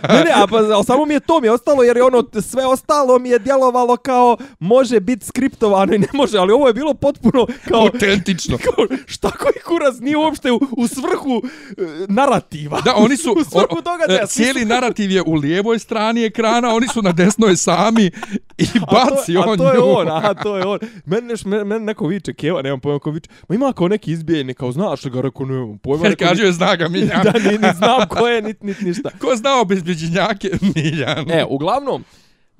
ne, 0.10 0.24
ne, 0.24 0.32
a 0.36 0.48
pa, 0.48 0.58
ali 0.58 0.84
samo 0.86 1.06
mi 1.06 1.14
je 1.14 1.20
to 1.20 1.40
mi 1.42 1.48
je 1.48 1.52
ostalo, 1.52 1.84
jer 1.84 1.98
je 1.98 2.04
ono, 2.04 2.24
sve 2.42 2.66
ostalo 2.66 3.20
mi 3.20 3.30
je 3.30 3.40
djelovalo 3.40 3.98
kao, 3.98 4.38
može 4.60 5.00
biti 5.00 5.26
skriptovano 5.26 5.94
i 5.94 6.00
ne 6.00 6.08
može, 6.14 6.38
ali 6.38 6.54
ovo 6.54 6.68
je 6.68 6.74
bilo 6.74 6.94
potpuno 6.94 7.48
kao, 7.68 7.82
Autentično. 7.82 8.58
kao 8.66 8.86
šta 9.06 9.32
koji 9.32 9.54
kurac 9.66 9.96
nije 10.00 10.18
uopšte 10.18 10.52
u, 10.52 10.60
u 10.72 10.88
svrhu 10.88 11.42
e, 11.78 11.82
narativa. 12.08 12.82
Da, 12.82 12.94
oni 12.96 13.18
su, 13.18 13.32
u 13.40 13.44
svrhu 13.44 13.78
o- 13.78 13.82
događaja. 13.82 14.24
e, 14.24 14.28
cijeli 14.28 14.66
narativ 14.66 15.12
je 15.12 15.22
u 15.22 15.34
lijevoj 15.34 15.80
strani 15.80 16.26
ekrana, 16.26 16.76
oni 16.76 16.88
su 16.88 17.02
na 17.02 17.12
desnoj 17.12 17.56
sami 17.56 18.12
i 18.58 18.66
baci 18.92 19.38
a 19.38 19.44
to, 19.44 19.50
on 19.50 19.54
a 19.54 19.58
to 19.58 19.74
je 19.74 19.80
nju. 19.80 19.98
on, 19.98 20.08
a 20.10 20.34
to 20.34 20.58
je 20.58 20.66
on. 20.66 20.80
Meni, 21.06 21.28
neš, 21.28 21.46
meni, 21.46 21.80
neko 21.80 22.08
viče, 22.08 22.34
Keva, 22.34 22.62
nemam 22.62 22.80
pojma 22.80 23.00
ko 23.00 23.12
viče. 23.12 23.30
Ma 23.48 23.56
ima 23.56 23.74
kao 23.74 23.88
neki 23.88 24.12
izbijenik, 24.12 24.58
kao 24.58 24.72
znaš 24.72 25.06
ga, 25.06 25.22
rekao, 25.22 25.46
nemam 25.46 25.78
pojma. 25.78 26.08
Jer 26.08 26.16
kaže 26.20 26.52
zna 26.52 26.76
ga 26.76 26.88
Miljan. 26.94 27.24
da, 27.24 27.52
ni, 27.52 27.58
ni 27.58 27.74
znam 27.78 28.08
ko 28.10 28.28
je, 28.28 28.42
nit, 28.42 28.64
nit 28.64 28.82
ništa. 28.82 29.10
Ko 29.20 29.36
znao 29.36 29.66
bezbeđenjake 29.66 30.50
Miljan? 30.76 31.32
E, 31.32 31.46
uglavnom, 31.50 32.04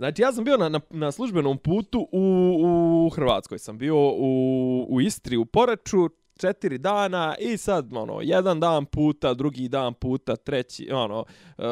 Znači, 0.02 0.22
ja 0.22 0.34
sam 0.34 0.44
bio 0.44 0.58
na, 0.58 0.70
na, 0.70 0.80
na 0.90 1.12
službenom 1.12 1.58
putu 1.58 2.08
u, 2.12 3.06
u 3.06 3.10
Hrvatskoj. 3.10 3.60
Sam 3.60 3.78
bio 3.78 3.96
u, 3.98 4.88
u 4.90 5.02
Istri, 5.02 5.38
u 5.38 5.46
Poreču, 5.46 6.10
četiri 6.42 6.78
dana 6.78 7.36
i 7.40 7.58
sad, 7.58 7.94
ono, 7.94 8.22
jedan 8.22 8.60
dan 8.60 8.86
puta, 8.86 9.34
drugi 9.34 9.68
dan 9.68 9.94
puta, 9.94 10.36
treći, 10.36 10.90
ono, 10.92 11.26
e, 11.58 11.64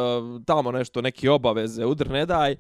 tamo 0.46 0.72
nešto, 0.72 1.02
neke 1.02 1.30
obaveze, 1.30 1.86
udr 1.86 2.10
ne 2.10 2.26
daj, 2.26 2.52
e, 2.52 2.58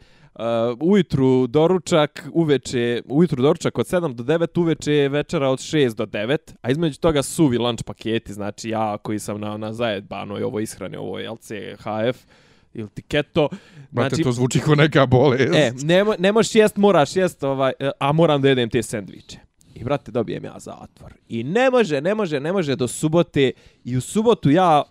ujutru 0.82 1.48
doručak, 1.48 2.30
uveče, 2.34 3.01
ujutru 3.06 3.42
doručak 3.42 3.78
od 3.78 3.86
7 3.86 4.13
do 4.13 4.24
9, 4.24 4.60
uveče 4.60 5.10
večera 5.12 5.50
od 5.50 5.60
6 5.60 5.96
do 5.96 6.06
9, 6.06 6.38
a 6.62 6.72
između 6.72 7.00
toga 7.00 7.24
suvi 7.24 7.58
lunch 7.58 7.84
paketi, 7.84 8.34
znači 8.34 8.70
ja 8.70 8.98
koji 8.98 9.20
sam 9.20 9.39
na, 9.39 9.58
na 9.58 9.74
zajedbanoj 9.74 10.44
ovo 10.44 10.60
ishrani, 10.60 10.98
ovo 10.98 11.20
je 11.20 11.30
LCHF, 11.30 12.25
ili 12.74 12.89
tiketo. 12.89 13.50
Brate, 13.92 14.10
Znači, 14.10 14.24
to 14.24 14.32
zvuči 14.32 14.60
kao 14.60 14.75
neka 14.75 15.06
bolest. 15.06 15.54
E, 15.56 15.72
ne, 15.84 16.06
ne 16.20 16.32
možeš 16.32 16.56
jest, 16.56 16.78
moraš 16.78 17.16
jest, 17.16 17.44
ovaj, 17.44 17.74
e, 17.80 17.92
a 18.00 18.12
moram 18.12 18.42
da 18.42 18.50
jedem 18.50 18.70
te 18.70 18.84
sendviče. 18.84 19.49
I, 19.76 19.84
brate, 19.84 20.12
dobijem 20.12 20.46
ja 20.46 20.60
zatvor. 20.60 21.14
I 21.30 21.44
ne 21.44 21.70
može, 21.70 22.02
ne 22.02 22.16
može, 22.16 22.40
ne 22.40 22.54
može 22.54 22.76
do 22.76 22.88
subote. 22.88 23.52
I 23.84 23.98
u 23.98 24.02
subotu 24.02 24.52
ja 24.52 24.84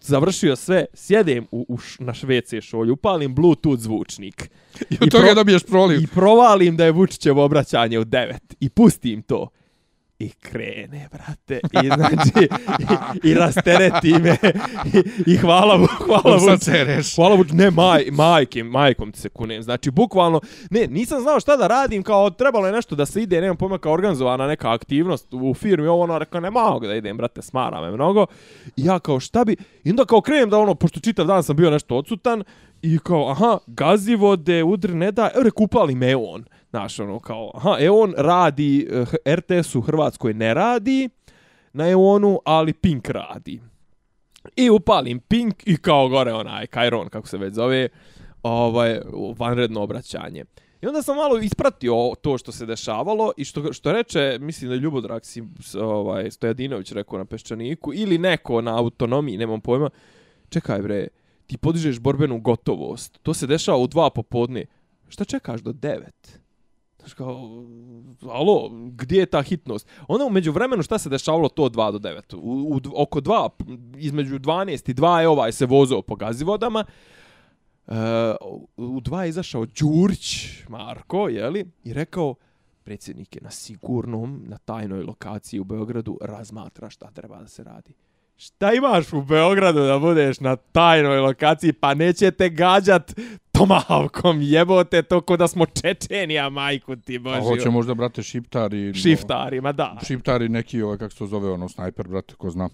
završio 0.00 0.56
sve, 0.56 0.84
sjedem 0.94 1.46
u, 1.50 1.66
u 1.68 1.78
š, 1.78 1.96
na 2.04 2.14
švece 2.14 2.60
šolju, 2.60 2.92
upalim 2.92 3.34
Bluetooth 3.34 3.82
zvučnik. 3.82 4.50
I 4.90 4.96
od 5.00 5.10
toga 5.10 5.24
pro- 5.24 5.34
dobiješ 5.34 5.62
proliv. 5.62 6.02
I 6.02 6.06
provalim 6.06 6.76
da 6.76 6.84
je 6.84 6.92
Vučićevo 6.92 7.44
obraćanje 7.44 7.98
u 7.98 8.04
9. 8.04 8.32
I 8.60 8.68
pustim 8.68 9.22
to. 9.22 9.48
I 10.22 10.30
krene, 10.40 11.08
brate. 11.12 11.60
I 11.82 11.86
znači, 11.86 12.48
i, 13.22 13.28
i 13.28 13.34
rastereti 13.34 14.12
me. 14.12 14.36
I, 15.26 15.32
i 15.32 15.36
hvala 15.36 15.78
mu, 15.78 15.86
hvala 15.86 16.36
mu. 16.36 16.56
Hvala 17.16 17.34
Vuč, 17.34 17.48
ne, 17.52 17.70
maj, 17.70 18.04
majke, 18.12 18.64
majkom 18.64 19.12
ti 19.12 19.20
se 19.20 19.28
kunem. 19.28 19.62
Znači, 19.62 19.90
bukvalno, 19.90 20.40
ne, 20.70 20.86
nisam 20.86 21.20
znao 21.20 21.40
šta 21.40 21.56
da 21.56 21.66
radim, 21.66 22.02
kao 22.02 22.30
trebalo 22.30 22.66
je 22.66 22.72
nešto 22.72 22.94
da 22.94 23.06
se 23.06 23.22
ide, 23.22 23.40
nemam 23.40 23.56
pojma, 23.56 23.78
kao 23.78 23.92
organizovana 23.92 24.46
neka 24.46 24.72
aktivnost 24.72 25.34
u 25.34 25.54
firmi, 25.54 25.86
ovo 25.86 26.02
ono, 26.02 26.18
rekao, 26.18 26.40
ne 26.40 26.50
mogu 26.50 26.86
da 26.86 26.94
idem, 26.94 27.16
brate, 27.16 27.42
smara 27.42 27.80
me 27.80 27.90
mnogo. 27.90 28.26
I 28.76 28.84
ja 28.84 28.98
kao, 28.98 29.20
šta 29.20 29.44
bi, 29.44 29.56
i 29.84 29.90
onda 29.90 30.04
kao 30.04 30.20
krenem 30.20 30.50
da 30.50 30.58
ono, 30.58 30.74
pošto 30.74 31.00
čitav 31.00 31.26
dan 31.26 31.42
sam 31.42 31.56
bio 31.56 31.70
nešto 31.70 31.96
odsutan, 31.96 32.44
i 32.82 32.98
kao, 32.98 33.30
aha, 33.30 33.58
gazivode, 33.66 34.62
udr 34.64 34.94
ne 34.94 35.12
da, 35.12 35.30
evo 35.34 35.42
rekupali 35.42 35.94
me 35.94 36.16
on. 36.16 36.44
Znaš, 36.72 37.00
ono, 37.00 37.18
kao, 37.18 37.50
aha, 37.54 37.76
e 37.80 37.90
on 37.90 38.14
radi, 38.16 38.88
eh, 38.90 39.34
RTS 39.36 39.74
u 39.74 39.80
Hrvatskoj 39.80 40.34
ne 40.34 40.54
radi, 40.54 41.08
na 41.72 41.88
Eonu, 41.88 42.40
ali 42.44 42.72
Pink 42.72 43.08
radi. 43.08 43.60
I 44.56 44.70
upalim 44.70 45.20
Pink 45.20 45.62
i 45.66 45.76
kao 45.76 46.08
gore 46.08 46.32
onaj 46.32 46.66
Kajron, 46.66 47.08
kako 47.08 47.28
se 47.28 47.38
već 47.38 47.54
zove, 47.54 47.88
ovaj, 48.42 49.00
vanredno 49.38 49.82
obraćanje. 49.82 50.44
I 50.82 50.86
onda 50.86 51.02
sam 51.02 51.16
malo 51.16 51.38
ispratio 51.38 52.12
to 52.22 52.38
što 52.38 52.52
se 52.52 52.66
dešavalo 52.66 53.32
i 53.36 53.44
što, 53.44 53.72
što 53.72 53.92
reče, 53.92 54.38
mislim 54.40 54.68
da 54.68 54.74
je 54.74 54.80
Ljubodrag 54.80 55.24
si, 55.24 55.42
ovaj, 55.80 56.30
Stojadinović 56.30 56.92
rekao 56.92 57.18
na 57.18 57.24
Peščaniku, 57.24 57.94
ili 57.94 58.18
neko 58.18 58.60
na 58.60 58.78
autonomiji, 58.78 59.36
nemam 59.36 59.60
pojma, 59.60 59.90
čekaj 60.48 60.82
bre, 60.82 61.08
ti 61.46 61.58
podižeš 61.58 62.00
borbenu 62.00 62.40
gotovost, 62.40 63.18
to 63.22 63.34
se 63.34 63.46
dešava 63.46 63.78
u 63.78 63.86
dva 63.86 64.10
popodne, 64.10 64.64
šta 65.08 65.24
čekaš 65.24 65.60
do 65.60 65.72
devet? 65.72 66.41
Znaš 67.02 67.14
kao, 67.14 67.64
alo, 68.30 68.70
gdje 68.90 69.18
je 69.18 69.26
ta 69.26 69.42
hitnost? 69.42 69.88
Onda 70.08 70.24
umeđu 70.24 70.52
vremenu 70.52 70.82
šta 70.82 70.98
se 70.98 71.08
dešavalo 71.08 71.48
to 71.48 71.62
od 71.62 71.74
2 71.74 71.92
do 71.92 71.98
9? 71.98 72.36
U, 72.36 72.76
u, 72.76 72.80
oko 73.02 73.20
2, 73.20 73.48
između 73.96 74.38
12 74.38 74.90
i 74.90 74.94
2 74.94 75.18
je 75.18 75.28
ovaj 75.28 75.52
se 75.52 75.66
vozao 75.66 76.02
po 76.02 76.16
gazivodama. 76.16 76.84
E, 77.86 77.94
u 78.76 79.00
2 79.00 79.20
je 79.20 79.28
izašao 79.28 79.66
Đurić, 79.66 80.46
Marko, 80.68 81.28
jeli, 81.28 81.70
i 81.84 81.92
rekao, 81.92 82.34
predsjednik 82.84 83.36
je 83.36 83.42
na 83.42 83.50
sigurnom, 83.50 84.42
na 84.46 84.58
tajnoj 84.58 85.02
lokaciji 85.02 85.60
u 85.60 85.64
Beogradu, 85.64 86.18
razmatra 86.20 86.90
šta 86.90 87.10
treba 87.10 87.38
da 87.38 87.48
se 87.48 87.64
radi. 87.64 87.94
Šta 88.36 88.72
imaš 88.72 89.12
u 89.12 89.22
Beogradu 89.22 89.80
da 89.80 89.98
budeš 89.98 90.40
na 90.40 90.56
tajnoj 90.56 91.18
lokaciji, 91.18 91.72
pa 91.72 91.94
neće 91.94 92.30
te 92.30 92.48
gađat 92.48 93.14
Tomahawkom, 93.52 94.40
jebote 94.42 95.02
to 95.02 95.20
ko 95.20 95.36
da 95.36 95.48
smo 95.48 95.66
Čečenija, 95.66 96.48
majku 96.50 96.96
ti 96.96 97.16
A 97.16 97.20
božio. 97.20 97.42
hoće 97.42 97.70
možda, 97.70 97.94
brate, 97.94 98.22
šiptari... 98.22 98.94
Šiftarima, 98.94 99.72
da. 99.72 99.98
Šiptari 100.02 100.48
neki, 100.48 100.82
ovaj, 100.82 100.98
kako 100.98 101.10
se 101.10 101.18
to 101.18 101.26
zove, 101.26 101.50
ono, 101.50 101.68
snajper, 101.68 102.08
brate, 102.08 102.34
ko 102.34 102.50
zna. 102.50 102.68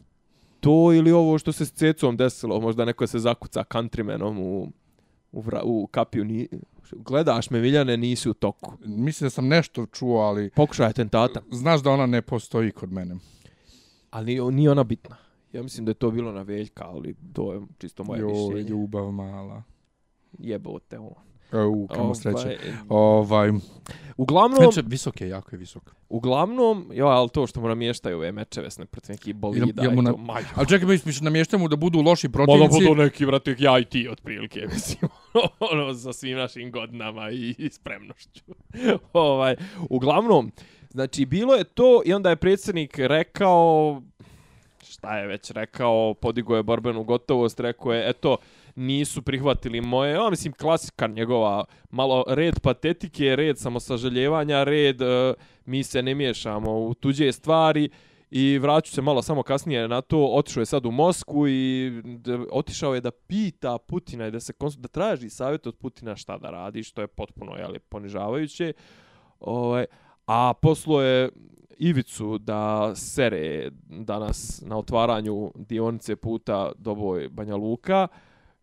To 0.61 0.93
ili 0.93 1.13
ovo 1.13 1.39
što 1.39 1.53
se 1.53 1.67
s 1.67 1.73
cecom 1.73 2.17
desilo, 2.17 2.61
možda 2.61 2.85
neko 2.85 3.07
se 3.07 3.19
zakuca 3.19 3.65
countrymanom 3.65 4.39
u, 4.39 4.73
u, 5.33 5.41
vra, 5.41 5.61
u 5.65 5.87
kapiju. 5.87 6.25
Ni, 6.25 6.49
gledaš 6.93 7.51
me, 7.51 7.61
Miljane, 7.61 7.97
nisi 7.97 8.31
u 8.31 8.35
toku. 8.35 8.73
Mislim 8.81 9.27
da 9.27 9.31
sam 9.31 9.49
nešto 9.49 9.87
čuo, 9.87 10.19
ali 10.19 10.51
Pokušaj 10.51 10.87
atentata. 10.87 11.41
znaš 11.53 11.83
da 11.83 11.91
ona 11.91 12.07
ne 12.07 12.23
postoji 12.23 12.71
kod 12.71 12.93
mene. 12.93 13.17
Ali 14.11 14.35
ni- 14.35 14.53
nije 14.53 14.71
ona 14.71 14.85
bitna. 14.85 15.17
Ja 15.53 15.63
mislim 15.63 15.85
da 15.85 15.91
je 15.91 15.95
to 15.95 16.11
bilo 16.11 16.33
na 16.33 16.43
Veljka, 16.43 16.85
ali 16.85 17.15
to 17.33 17.53
je 17.53 17.61
čisto 17.79 18.05
moje 18.05 18.21
Joj, 18.21 18.33
mišljenje. 18.33 18.69
ljubav 18.71 19.11
mala. 19.11 19.63
Jebote 20.39 20.99
on. 20.99 21.15
U, 21.67 21.87
kamo 21.87 22.03
Ovaj, 22.03 22.15
sreće. 22.15 22.59
Ovaj, 22.89 23.51
Uglavnom, 24.17 24.59
znači, 24.63 24.89
visok 24.89 25.21
je, 25.21 25.29
jako 25.29 25.51
je 25.53 25.59
visok. 25.59 25.95
uglavnom, 26.09 26.91
jo, 26.95 27.07
ali 27.07 27.29
to 27.29 27.47
što 27.47 27.61
mu 27.61 27.69
namještaju 27.69 28.17
ove 28.17 28.33
mečeve 28.33 28.71
s 28.71 28.81
protiv 28.91 29.13
nekih 29.13 29.35
bolida 29.35 29.83
ja 29.83 29.91
mu 29.91 30.01
i 30.01 30.05
na- 30.05 30.11
to, 30.11 30.17
maj. 30.17 30.43
Ali 30.55 30.69
čekaj, 30.69 30.89
misliš, 30.89 31.21
namještamo 31.21 31.69
da 31.69 31.77
budu 31.77 32.01
loši 32.01 32.29
Ma 32.29 32.31
da 32.31 32.33
protivnici? 32.35 32.85
budu 32.85 33.03
neki, 33.03 33.27
brate, 33.27 33.57
ja 33.59 33.79
i 33.79 33.85
ti, 33.85 34.09
otprilike, 34.09 34.61
mislim, 34.73 35.11
ono, 35.61 35.95
sa 35.95 36.13
svim 36.13 36.39
našim 36.39 36.71
godinama 36.71 37.31
i, 37.31 37.55
i 37.59 37.71
spremnošću. 37.71 38.43
ovaj, 39.13 39.57
uglavnom, 39.91 40.53
znači, 40.91 41.27
bilo 41.27 41.55
je 41.55 41.65
to 41.65 42.03
i 42.05 42.13
onda 42.13 42.31
je 42.31 42.37
predsjednik 42.37 42.99
rekao, 42.99 44.03
šta 44.85 45.19
je 45.19 45.27
već 45.27 45.51
rekao, 45.51 46.15
podigo 46.15 46.57
je 46.57 46.63
borbenu 46.63 47.05
gotovost, 47.05 47.61
rekao 47.61 47.93
je, 47.93 48.11
eto, 48.11 48.37
nisu 48.79 49.23
prihvatili 49.23 49.81
moje, 49.81 50.13
ja 50.13 50.31
mislim 50.31 50.53
klasika 50.53 51.07
njegova, 51.07 51.65
malo 51.91 52.25
red 52.29 52.61
patetike, 52.61 53.37
red 53.37 53.59
samosaželjevanja, 53.59 54.65
red 54.65 55.03
e, 55.03 55.35
mi 55.65 55.83
se 55.83 56.03
ne 56.03 56.15
miješamo 56.15 56.79
u 56.79 56.95
tuđe 56.95 57.33
stvari 57.33 57.89
i 58.31 58.59
vraću 58.59 58.93
se 58.93 59.03
malo 59.03 59.23
samo 59.23 59.43
kasnije 59.43 59.89
na 59.89 60.01
to, 60.01 60.27
otišao 60.27 60.61
je 60.61 60.67
sad 60.67 60.87
u 60.87 60.91
Mosku 60.91 61.49
i 61.49 61.93
otišao 62.51 62.95
je 62.95 63.01
da 63.01 63.11
pita 63.11 63.79
Putina 63.79 64.27
i 64.27 64.31
da 64.31 64.41
se 64.41 64.53
konsul- 64.53 64.81
da 64.81 64.89
traži 64.89 65.31
savjet 65.31 65.67
od 65.67 65.77
Putina 65.77 66.17
šta 66.17 66.39
da 66.39 66.51
radi, 66.51 66.83
što 66.83 67.01
je 67.01 67.07
potpuno 67.07 67.57
jeli, 67.57 67.79
ponižavajuće. 67.79 68.73
Ovaj, 69.41 69.87
a 70.27 70.53
poslo 70.63 71.03
je 71.03 71.31
Ivicu 71.79 72.39
da 72.39 72.93
sere 72.95 73.71
danas 73.89 74.63
na 74.67 74.79
otvaranju 74.79 75.53
dionice 75.55 76.17
puta 76.17 76.73
Doboj 76.77 77.29
Banja 77.29 77.57
Luka. 77.57 78.09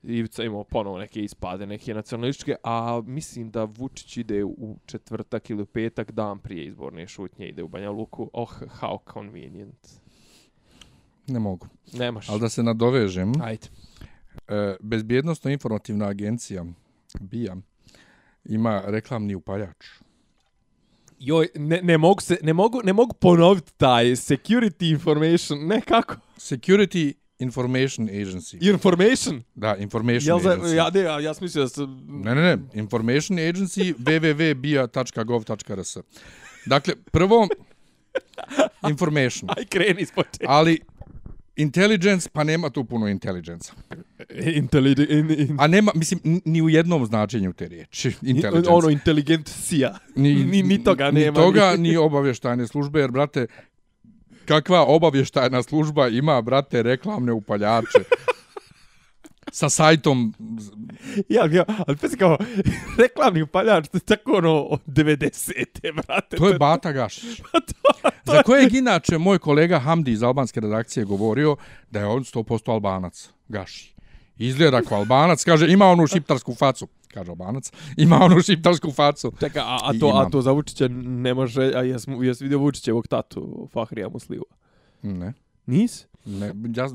Ivica 0.08 0.44
imao 0.44 0.64
ponovo 0.64 1.00
neke 1.00 1.24
ispade, 1.24 1.66
neke 1.66 1.94
nacionalističke, 1.94 2.56
a 2.64 3.02
mislim 3.06 3.52
da 3.52 3.64
Vučić 3.64 4.18
ide 4.18 4.44
u 4.44 4.78
četvrtak 4.86 5.50
ili 5.50 5.62
u 5.62 5.66
petak, 5.66 6.12
dan 6.12 6.40
prije 6.40 6.66
izborne 6.66 7.08
šutnje, 7.08 7.48
ide 7.48 7.64
u 7.64 7.68
Banja 7.68 7.90
Luku. 7.90 8.30
Oh, 8.34 8.50
how 8.82 9.14
convenient. 9.14 9.88
Ne 11.28 11.40
mogu. 11.40 11.68
Nemaš. 11.94 12.30
Ali 12.30 12.40
da 12.40 12.50
se 12.50 12.64
nadovežem, 12.64 13.34
Ajde. 13.42 13.68
e, 14.48 14.76
Bezbjednostno 14.80 15.52
informativna 15.52 16.06
agencija 16.08 16.66
BIA 17.20 17.56
ima 18.46 18.84
reklamni 18.86 19.36
upaljač. 19.36 19.86
Joj, 21.20 21.48
ne, 21.56 21.82
ne, 21.84 21.98
mogu 21.98 22.22
se, 22.22 22.38
ne, 22.44 22.54
mogu, 22.54 22.82
ne 22.84 22.94
mogu 22.94 23.14
ponoviti 23.14 23.72
taj 23.78 24.06
security 24.06 24.92
information, 24.92 25.68
ne 25.68 25.82
kako? 25.82 26.16
Security 26.38 27.14
Information 27.40 28.10
Agency. 28.10 28.58
Information? 28.62 29.44
Da, 29.56 29.76
Information 29.76 30.28
Jel 30.28 30.40
za, 30.40 30.50
Agency. 30.50 30.76
ja, 30.76 30.90
ne, 30.94 31.00
ja, 31.00 31.20
ja 31.20 31.34
sam 31.34 31.44
mislio 31.46 31.64
da 31.64 31.70
se... 31.70 31.82
Ne, 32.08 32.36
ne, 32.36 32.42
ne. 32.42 32.58
Information 32.74 33.38
Agency 33.38 33.94
www.bia.gov.rs. 33.98 35.98
Dakle, 36.66 36.94
prvo 37.12 37.48
information. 38.92 39.50
Aj, 39.58 39.66
kreni 39.66 40.02
iz 40.02 40.12
početka. 40.12 40.46
Ali 40.48 40.80
intelligence, 41.56 42.30
pa 42.34 42.44
nema 42.44 42.70
tu 42.70 42.86
puno 42.86 43.08
intelligence. 43.08 43.72
Intelligent... 44.56 45.10
In, 45.10 45.32
in, 45.32 45.58
A 45.60 45.68
nema, 45.68 45.92
mislim, 45.96 46.42
ni 46.46 46.62
u 46.62 46.70
jednom 46.70 47.06
značenju 47.06 47.54
te 47.54 47.68
riječi. 47.68 48.12
Intelligence. 48.22 48.70
ono, 48.70 48.90
inteligencija. 48.90 49.98
Ni, 50.16 50.64
ni 50.64 50.84
toga 50.84 51.12
nema. 51.12 51.40
Ni 51.40 51.46
toga, 51.46 51.76
ni 51.78 51.98
obavještajne 51.98 52.68
službe, 52.68 53.00
jer, 53.00 53.12
brate, 53.12 53.48
kakva 54.46 54.86
obavještajna 54.86 55.64
služba 55.64 56.08
ima, 56.08 56.42
brate, 56.42 56.84
reklamne 56.84 57.32
upaljače 57.32 58.04
sa 59.52 59.70
sajtom 59.70 60.34
Ja, 61.30 61.46
ja, 61.52 61.64
ali 61.88 61.98
pesi 61.98 62.18
kao, 62.18 62.38
reklamni 63.04 63.42
upaljač, 63.42 63.88
to 63.88 63.98
je 63.98 64.02
tako 64.02 64.38
ono, 64.38 64.54
od 64.62 64.82
90-te, 64.88 65.92
brate. 65.92 66.38
To 66.38 66.48
je 66.48 66.58
Bata 66.60 66.92
Gašić. 66.92 67.42
Za 68.34 68.44
kojeg 68.44 68.74
inače 68.74 69.18
moj 69.18 69.40
kolega 69.40 69.80
Hamdi 69.80 70.12
iz 70.12 70.24
albanske 70.24 70.60
redakcije 70.60 71.06
govorio 71.06 71.56
da 71.92 72.00
je 72.00 72.06
on 72.06 72.24
100% 72.24 72.72
albanac. 72.72 73.30
Gaši. 73.48 73.94
Izgleda 74.38 74.82
kao 74.82 74.98
albanac, 74.98 75.44
kaže 75.44 75.72
ima 75.72 75.86
onu 75.86 76.08
šiptarsku 76.08 76.56
facu. 76.56 76.88
Kaže 77.16 77.32
albanac, 77.32 77.72
ima 78.06 78.20
onu 78.22 78.42
šiptarsku 78.42 78.92
facu. 78.92 79.32
Čekaj, 79.40 79.62
a, 79.62 79.78
a, 79.84 79.94
to, 80.00 80.08
a 80.08 80.30
to 80.30 80.42
za 80.42 80.52
Vučića 80.52 80.88
ne 80.92 81.34
može, 81.34 81.72
a 81.76 81.84
jes, 81.84 82.08
jes 82.24 82.42
vidio 82.42 82.60
Vučićevog 82.60 83.08
tatu, 83.08 83.68
Fahrija 83.74 84.10
Musliva? 84.10 84.46
Ne. 85.02 85.34
Nis? 85.66 86.06
Ne, 86.26 86.52
ja 86.76 86.88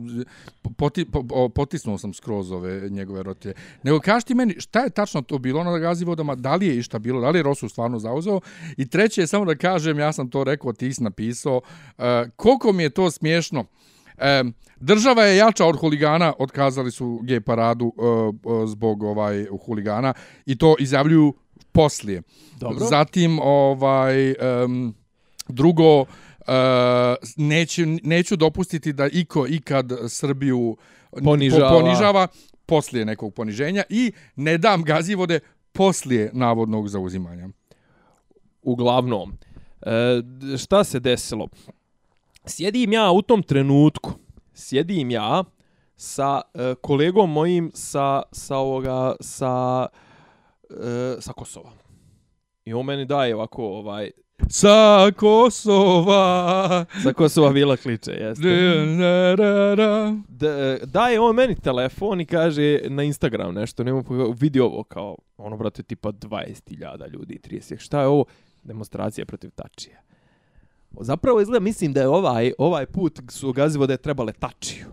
poti, 0.76 1.04
po, 1.04 1.48
potisnuo 1.48 1.98
sam 1.98 2.14
skroz 2.14 2.52
ove 2.52 2.90
njegove 2.90 3.22
rotije. 3.22 3.54
Nego 3.82 4.00
kaži 4.00 4.26
ti 4.26 4.34
meni, 4.34 4.60
šta 4.60 4.80
je 4.80 4.90
tačno 4.90 5.22
to 5.22 5.38
bilo 5.38 5.64
na 5.64 5.78
gazivodama, 5.78 6.34
da 6.34 6.54
li 6.54 6.66
je 6.66 6.78
išta 6.78 6.98
bilo, 6.98 7.20
da 7.20 7.30
li 7.30 7.38
je 7.38 7.42
Rosu 7.42 7.68
stvarno 7.68 7.98
zauzeo? 7.98 8.40
I 8.76 8.88
treće 8.88 9.20
je 9.20 9.26
samo 9.26 9.44
da 9.44 9.54
kažem, 9.54 9.98
ja 9.98 10.12
sam 10.12 10.30
to 10.30 10.44
rekao, 10.44 10.72
ti 10.72 10.94
si 10.94 11.02
napisao, 11.02 11.56
uh, 11.98 12.04
koliko 12.36 12.72
mi 12.72 12.82
je 12.82 12.90
to 12.90 13.10
smiješno. 13.10 13.64
Um, 14.40 14.54
država 14.80 15.24
je 15.24 15.36
jača 15.36 15.66
od 15.66 15.76
huligana, 15.76 16.32
otkazali 16.38 16.90
su 16.90 17.20
gej 17.22 17.40
paradu 17.40 17.92
uh, 17.96 18.34
uh, 18.44 18.68
zbog 18.68 19.02
ovaj 19.02 19.46
huligana 19.66 20.14
i 20.46 20.58
to 20.58 20.76
izjavljuju 20.78 21.34
poslije. 21.72 22.22
Dobro. 22.60 22.86
Zatim 22.86 23.38
ovaj 23.38 24.30
um, 24.64 24.94
drugo 25.48 26.04
Uh, 26.40 26.46
neću, 27.36 27.82
neću 28.02 28.36
dopustiti 28.36 28.92
da 28.92 29.08
iko 29.12 29.46
ikad 29.46 29.92
Srbiju 30.08 30.76
Ponižava. 31.24 31.68
Po, 31.68 31.78
ponižava 31.78 32.26
poslije 32.66 33.04
nekog 33.04 33.34
poniženja 33.34 33.82
i 33.88 34.12
ne 34.36 34.58
dam 34.58 34.82
gazivode 34.82 35.40
poslije 35.72 36.30
navodnog 36.32 36.88
zauzimanja. 36.88 37.48
Uglavnom, 38.62 39.32
e, 39.82 40.22
šta 40.58 40.84
se 40.84 41.00
desilo? 41.00 41.48
Sjedim 42.46 42.92
ja 42.92 43.10
u 43.10 43.22
tom 43.22 43.42
trenutku, 43.42 44.12
sjedim 44.54 45.10
ja 45.10 45.44
sa 45.96 46.42
e, 46.54 46.74
kolegom 46.80 47.30
mojim 47.32 47.70
sa, 47.74 48.22
sa 48.32 48.56
ovoga, 48.56 49.16
sa, 49.20 49.86
e, 50.70 51.16
sa 51.20 51.32
Kosova. 51.32 51.72
I 52.64 52.72
on 52.72 52.86
meni 52.86 53.04
daje 53.04 53.34
ovako, 53.34 53.64
ovaj, 53.66 54.10
Sa 54.48 55.10
Kosova. 55.16 56.84
sa 57.02 57.12
Kosova 57.12 57.50
Vila 57.50 57.76
kliče, 57.76 58.12
jeste. 58.12 58.48
Da, 58.98 59.36
da, 59.36 59.74
da. 59.76 60.16
D, 60.28 60.78
daje 60.84 61.20
on 61.20 61.36
meni 61.36 61.54
telefon 61.54 62.20
i 62.20 62.26
kaže 62.26 62.80
na 62.88 63.02
Instagram 63.02 63.54
nešto, 63.54 63.84
nemo 63.84 64.02
vidi 64.40 64.60
ovo 64.60 64.84
kao, 64.84 65.16
ono 65.36 65.56
brate, 65.56 65.82
tipa 65.82 66.12
20.000 66.12 67.10
ljudi, 67.12 67.40
30. 67.50 67.78
Šta 67.78 68.00
je 68.00 68.06
ovo? 68.06 68.24
Demonstracija 68.62 69.26
protiv 69.26 69.50
tačija. 69.50 70.00
Zapravo 70.92 71.40
izgleda, 71.40 71.60
mislim 71.60 71.92
da 71.92 72.00
je 72.00 72.08
ovaj, 72.08 72.52
ovaj 72.58 72.86
put 72.86 73.20
su 73.28 73.52
gazivo 73.52 73.86
da 73.86 73.92
je 73.92 73.98
trebale 73.98 74.32
tačiju. 74.32 74.86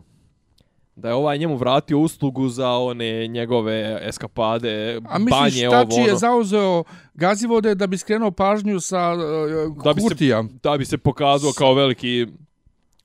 Da 0.95 1.07
je 1.07 1.15
ovaj 1.15 1.37
njemu 1.37 1.55
vratio 1.55 1.99
uslugu 1.99 2.49
za 2.49 2.69
one 2.69 3.27
njegove 3.27 3.99
eskapade, 4.01 4.99
A 5.05 5.17
misliš 5.19 5.31
banje, 5.31 5.69
ovo, 5.69 5.77
je 5.97 6.03
ono, 6.03 6.17
zauzeo 6.17 6.83
gazivode 7.13 7.75
da 7.75 7.87
bi 7.87 7.97
skrenuo 7.97 8.31
pažnju 8.31 8.79
sa 8.79 9.13
uh, 9.13 9.83
Da 9.83 9.93
bi 9.93 10.01
se- 10.01 10.03
Kurtija? 10.03 10.43
da 10.63 10.77
bi 10.77 10.85
se 10.85 10.97
pokazao 10.97 11.51
kao 11.51 11.73
veliki 11.73 12.27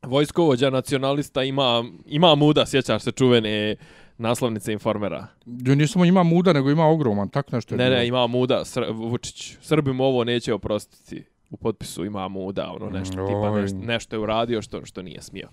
vojskovođa 0.02 0.70
nacionalista, 0.70 1.42
ima, 1.42 1.84
ima 2.06 2.34
muda, 2.34 2.66
sjećaš 2.66 3.02
se 3.02 3.12
čuvene 3.12 3.76
naslovnice 4.18 4.72
informera. 4.72 5.26
Ja 5.46 5.74
nisam 5.74 5.88
samo 5.88 6.04
ima 6.04 6.22
muda, 6.22 6.52
nego 6.52 6.70
ima 6.70 6.86
ogroman, 6.86 7.28
tako 7.28 7.56
nešto 7.56 7.74
je 7.74 7.78
Ne, 7.78 7.84
bilo. 7.84 7.96
ne, 7.96 8.06
ima 8.06 8.26
muda, 8.26 8.64
Sr 8.64 8.84
Vučić. 8.90 9.56
Srbim 9.60 10.00
ovo 10.00 10.24
neće 10.24 10.54
oprostiti. 10.54 11.24
U 11.52 11.56
potpisu 11.56 12.04
ima 12.04 12.28
muda, 12.28 12.72
ono 12.72 12.90
nešto, 12.90 13.26
tipa 13.26 13.50
Oj. 13.50 13.60
nešto, 13.62 13.78
nešto 13.78 14.16
je 14.16 14.20
uradio 14.20 14.62
što, 14.62 14.84
što 14.84 15.02
nije 15.02 15.22
smio. 15.22 15.48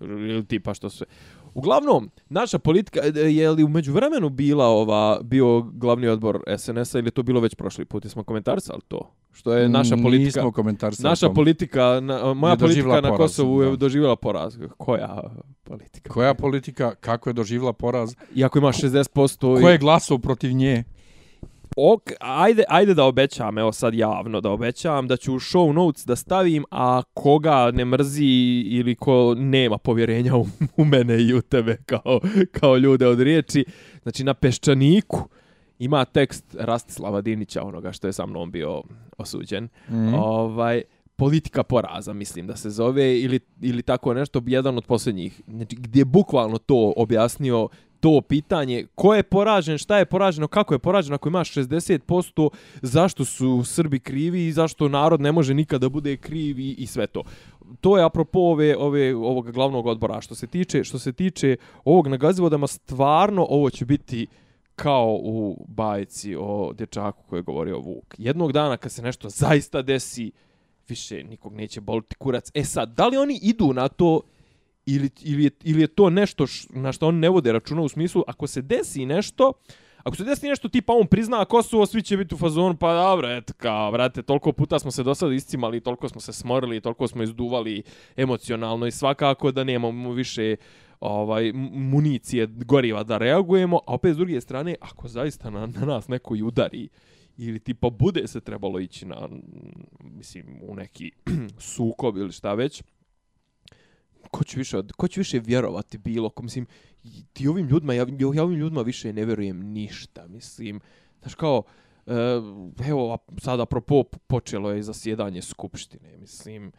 Ili 0.00 0.44
tipa 0.46 0.74
što 0.74 0.90
sve. 0.90 1.06
Uglavnom, 1.54 2.10
naša 2.28 2.58
politika, 2.58 3.00
e, 3.00 3.20
je 3.20 3.50
li 3.50 3.64
umeđu 3.64 3.92
vremenu 3.92 4.28
bila 4.28 4.66
ova, 4.66 5.20
bio 5.22 5.60
glavni 5.60 6.06
odbor 6.06 6.40
SNS-a 6.58 6.98
ili 6.98 7.06
je 7.06 7.10
to 7.10 7.22
bilo 7.22 7.40
već 7.40 7.54
prošli 7.54 7.84
put? 7.84 8.04
Jesmo 8.04 8.22
komentarisali 8.22 8.80
to? 8.88 9.10
Što 9.32 9.52
je 9.52 9.68
naša 9.68 9.96
politika... 10.02 10.40
Nismo 10.40 10.52
komentarisali 10.52 11.10
Naša 11.10 11.26
to. 11.26 11.34
politika, 11.34 12.00
na, 12.00 12.34
moja 12.34 12.52
Je 12.52 12.58
politika 12.58 12.66
doživjela 12.66 13.00
na 13.00 13.08
poraz, 13.08 13.18
Kosovu 13.18 13.62
je 13.62 13.70
da. 13.70 13.76
doživjela 13.76 14.16
poraz. 14.16 14.58
Koja 14.76 15.22
politika? 15.64 16.12
Koja 16.12 16.34
politika, 16.34 16.94
kako 16.94 17.30
je 17.30 17.32
doživjela 17.32 17.72
poraz, 17.72 18.14
Iako 18.34 18.58
ima 18.58 18.68
60%... 18.68 19.62
ko 19.62 19.68
je 19.68 19.78
glasao 19.78 20.18
protiv 20.18 20.52
nje? 20.52 20.84
Ok, 21.76 22.02
ajde, 22.20 22.64
ajde 22.68 22.94
da 22.94 23.04
obećam, 23.04 23.58
evo 23.58 23.72
sad 23.72 23.94
javno 23.94 24.40
da 24.40 24.50
obećam, 24.50 25.08
da 25.08 25.16
ću 25.16 25.34
u 25.34 25.38
show 25.38 25.72
notes 25.72 26.06
da 26.06 26.16
stavim, 26.16 26.64
a 26.70 27.02
koga 27.14 27.70
ne 27.70 27.84
mrzi 27.84 28.24
ili 28.66 28.94
ko 28.94 29.34
nema 29.38 29.78
povjerenja 29.78 30.36
u, 30.36 30.46
u 30.76 30.84
mene 30.84 31.22
i 31.22 31.34
u 31.34 31.42
tebe 31.42 31.76
kao, 31.86 32.20
kao 32.52 32.76
ljude 32.76 33.06
od 33.06 33.20
riječi, 33.20 33.64
znači 34.02 34.24
na 34.24 34.34
Peščaniku 34.34 35.28
ima 35.78 36.04
tekst 36.04 36.56
Rastislava 36.58 37.20
Dinića, 37.20 37.62
onoga 37.62 37.92
što 37.92 38.06
je 38.06 38.12
sa 38.12 38.26
mnom 38.26 38.50
bio 38.50 38.82
osuđen. 39.18 39.68
Mhm. 39.88 40.14
Ovaj, 40.14 40.82
politika 41.16 41.62
poraza, 41.62 42.12
mislim 42.12 42.46
da 42.46 42.56
se 42.56 42.70
zove, 42.70 43.20
ili, 43.20 43.40
ili 43.60 43.82
tako 43.82 44.14
nešto, 44.14 44.42
jedan 44.46 44.78
od 44.78 44.86
posljednjih, 44.86 45.40
znači, 45.48 45.76
gdje 45.76 46.00
je 46.00 46.04
bukvalno 46.04 46.58
to 46.58 46.92
objasnio, 46.96 47.68
to 48.04 48.20
pitanje, 48.20 48.86
ko 48.94 49.14
je 49.14 49.22
poražen, 49.22 49.78
šta 49.78 49.98
je 49.98 50.04
poraženo, 50.04 50.48
kako 50.48 50.74
je 50.74 50.78
poraženo, 50.78 51.14
ako 51.14 51.28
imaš 51.28 51.54
60%, 51.54 52.48
zašto 52.82 53.24
su 53.24 53.62
Srbi 53.64 54.00
krivi 54.00 54.46
i 54.46 54.52
zašto 54.52 54.88
narod 54.88 55.20
ne 55.20 55.32
može 55.32 55.54
nikada 55.54 55.78
da 55.78 55.88
bude 55.88 56.16
kriv 56.16 56.58
i, 56.58 56.74
i 56.78 56.86
sve 56.86 57.06
to. 57.06 57.22
To 57.80 57.96
je 57.98 58.04
apropo 58.04 58.38
ove, 58.38 58.76
ove, 58.76 59.14
ovog 59.14 59.52
glavnog 59.52 59.86
odbora. 59.86 60.20
Što 60.20 60.34
se 60.34 60.46
tiče, 60.46 60.84
što 60.84 60.98
se 60.98 61.12
tiče 61.12 61.56
ovog 61.84 62.06
nagazivodama, 62.08 62.66
stvarno 62.66 63.46
ovo 63.50 63.70
će 63.70 63.84
biti 63.84 64.26
kao 64.76 65.18
u 65.22 65.64
bajci 65.68 66.36
o 66.38 66.72
dječaku 66.72 67.22
koji 67.28 67.38
je 67.38 67.42
govorio 67.42 67.78
Vuk. 67.78 68.14
Jednog 68.18 68.52
dana 68.52 68.76
kad 68.76 68.92
se 68.92 69.02
nešto 69.02 69.28
zaista 69.28 69.82
desi, 69.82 70.32
više 70.88 71.24
nikog 71.24 71.54
neće 71.54 71.80
boliti 71.80 72.14
kurac. 72.14 72.50
E 72.54 72.64
sad, 72.64 72.94
da 72.96 73.06
li 73.06 73.16
oni 73.16 73.38
idu 73.42 73.72
na 73.72 73.88
to 73.88 74.20
ili, 74.86 75.10
ili, 75.22 75.44
je, 75.44 75.50
ili 75.64 75.80
je 75.80 75.86
to 75.86 76.10
nešto 76.10 76.46
š, 76.46 76.66
na 76.70 76.92
što 76.92 77.08
on 77.08 77.18
ne 77.18 77.28
vode 77.28 77.52
računa 77.52 77.82
u 77.82 77.88
smislu, 77.88 78.22
ako 78.26 78.46
se 78.46 78.62
desi 78.62 79.06
nešto, 79.06 79.52
Ako 80.04 80.16
se 80.16 80.24
desi 80.24 80.48
nešto 80.48 80.68
tipa 80.68 80.92
on 80.92 81.06
prizna 81.06 81.44
Kosovo, 81.44 81.86
svi 81.86 82.02
će 82.02 82.16
biti 82.16 82.34
u 82.34 82.38
fazonu, 82.38 82.76
pa 82.76 82.94
dobro, 82.94 83.30
eto 83.30 83.52
kao, 83.56 83.90
vrate, 83.90 84.22
toliko 84.22 84.52
puta 84.52 84.78
smo 84.78 84.90
se 84.90 85.02
do 85.02 85.14
sada 85.14 85.34
iscimali, 85.34 85.80
toliko 85.80 86.08
smo 86.08 86.20
se 86.20 86.32
smorili, 86.32 86.80
toliko 86.80 87.08
smo 87.08 87.22
izduvali 87.22 87.82
emocionalno 88.16 88.86
i 88.86 88.90
svakako 88.90 89.52
da 89.52 89.64
nemamo 89.64 90.12
više 90.12 90.56
ovaj 91.00 91.52
municije 91.72 92.46
goriva 92.46 93.02
da 93.02 93.18
reagujemo, 93.18 93.76
a 93.86 93.94
opet 93.94 94.14
s 94.14 94.16
druge 94.16 94.40
strane, 94.40 94.74
ako 94.80 95.08
zaista 95.08 95.50
na, 95.50 95.66
na 95.66 95.86
nas 95.86 96.08
neko 96.08 96.36
i 96.36 96.42
udari 96.42 96.88
ili 97.36 97.58
tipa 97.58 97.90
bude 97.90 98.26
se 98.26 98.40
trebalo 98.40 98.80
ići 98.80 99.06
na 99.06 99.28
mislim 100.00 100.60
u 100.62 100.74
neki 100.74 101.12
sukob 101.74 102.16
ili 102.16 102.32
šta 102.32 102.54
već 102.54 102.82
ko 104.34 104.44
će 104.44 104.58
više 104.58 104.82
ko 104.96 105.08
će 105.08 105.20
više 105.20 105.38
vjerovati 105.38 105.98
bilo 105.98 106.30
ko 106.30 106.42
mislim 106.42 106.66
ti 107.32 107.48
ovim 107.48 107.66
ljudima 107.66 107.94
ja, 107.94 108.06
ja 108.34 108.42
ovim 108.42 108.58
ljudima 108.58 108.82
više 108.82 109.12
ne 109.12 109.24
vjerujem 109.24 109.60
ništa 109.60 110.26
mislim. 110.28 110.80
Znaš 111.20 111.34
kao 111.34 111.62
eh, 112.06 112.12
evo 112.88 113.18
sada 113.38 113.62
apropo 113.62 114.02
počelo 114.26 114.70
je 114.70 114.82
zasjedanje 114.82 115.42
skupštine 115.42 116.18
mislim. 116.18 116.72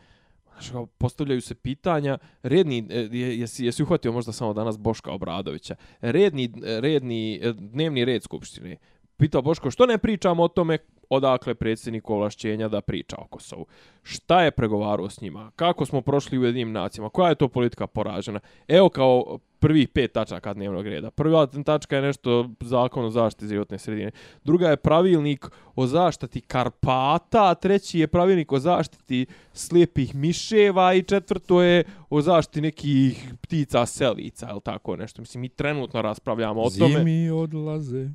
Znaš, 0.52 0.70
kao, 0.70 0.86
postavljaju 0.86 1.41
se 1.41 1.56
pitanja, 1.56 2.18
redni, 2.44 2.88
eh, 2.89 3.10
jesi, 3.12 3.65
jesi 3.65 3.84
uhvatio 3.84 4.12
možda 4.12 4.32
samo 4.32 4.54
danas 4.54 4.78
Boška 4.78 5.12
Obradovića, 5.12 5.76
redni, 6.02 6.54
redni 6.63 7.39
eh, 7.44 7.54
dnevni 7.54 8.06
red 8.06 8.24
Skupštine, 8.24 8.78
pitao 9.18 9.41
Boško, 9.41 9.72
što 9.72 9.86
ne 9.86 9.98
pričamo 9.98 10.44
o 10.44 10.48
tome? 10.48 10.78
Odakle 11.10 11.56
predsjednik 11.56 12.10
ovlašćenja 12.10 12.68
da 12.68 12.82
priča 12.82 13.15
o 13.20 13.28
Kosovu? 13.28 13.65
Šta 14.04 14.41
je 14.41 14.52
pregovarao 14.52 15.10
s 15.10 15.22
njima? 15.22 15.52
Kako 15.56 15.86
smo 15.86 16.02
prošli 16.02 16.39
u 16.39 16.44
jednim 16.44 16.72
nacijama? 16.72 17.10
Koja 17.10 17.30
je 17.30 17.36
to 17.36 17.48
politika 17.48 17.88
poražena? 17.88 18.39
Evo 18.68 18.89
kao 18.89 19.39
prvih 19.60 19.89
pet 19.89 20.12
tačaka 20.12 20.54
dnevnog 20.54 20.88
reda. 20.88 21.12
Prva 21.12 21.48
tačka 21.65 21.96
je 21.96 22.02
nešto 22.02 22.50
zakon 22.60 23.06
o 23.06 23.10
zaštiti 23.10 23.48
životne 23.48 23.78
sredine. 23.78 24.12
Druga 24.44 24.70
je 24.70 24.78
pravilnik 24.78 25.46
o 25.76 25.88
zaštiti 25.88 26.41
Karpata, 26.41 27.50
a 27.50 27.56
treći 27.56 28.00
je 28.00 28.08
pravilnik 28.08 28.52
o 28.52 28.60
zaštiti 28.60 29.26
slijepih 29.54 30.15
miševa 30.15 30.94
i 30.94 31.04
četvrto 31.04 31.62
je 31.62 31.84
o 32.10 32.22
zaštiti 32.22 32.62
nekih 32.62 33.34
ptica 33.41 33.86
selica, 33.86 34.50
ili 34.52 34.62
tako 34.62 34.96
nešto. 34.96 35.22
Mislim, 35.22 35.41
mi 35.41 35.50
trenutno 35.50 36.02
raspravljamo 36.02 36.62
o 36.62 36.70
tome. 36.70 36.98
Zimi 36.98 37.30
odlaze. 37.30 38.10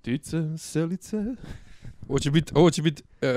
Ptice, 0.00 0.58
selice. 0.58 1.24
Ovo 2.10 2.18
će 2.18 2.30
biti 2.30 2.52
ovo 2.54 2.70
će 2.70 2.82
biti 2.82 3.02
uh, 3.22 3.28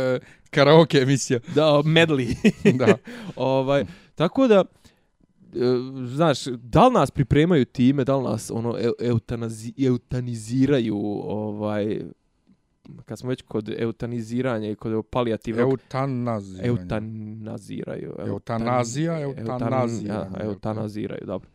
karaoke 0.50 0.98
emisija. 0.98 1.40
Da, 1.56 1.62
medley. 1.86 2.36
Da. 2.80 2.98
ovaj, 3.36 3.86
tako 4.16 4.48
da 4.48 4.56
e, 4.56 5.60
znaš, 6.08 6.46
da 6.46 6.88
li 6.88 6.94
nas 6.94 7.12
pripremaju 7.12 7.66
time, 7.66 8.04
da 8.04 8.18
li 8.18 8.24
nas 8.24 8.52
ono 8.52 8.78
eutanazi, 9.00 9.74
eutaniziraju 9.78 10.98
ovaj 11.26 12.02
kad 13.06 13.20
smo 13.20 13.30
već 13.30 13.42
kod 13.42 13.70
eutaniziranja 13.78 14.70
i 14.70 14.76
kod 14.76 15.06
palijativnog 15.10 15.72
eutanaziranja 15.72 16.68
eutanaziraju 16.68 18.16
eutanazija 18.28 19.20
eutanazija 19.22 20.16
eutan, 20.16 20.42
ja, 20.42 20.46
eutanaziraju 20.46 21.26
dobro 21.26 21.50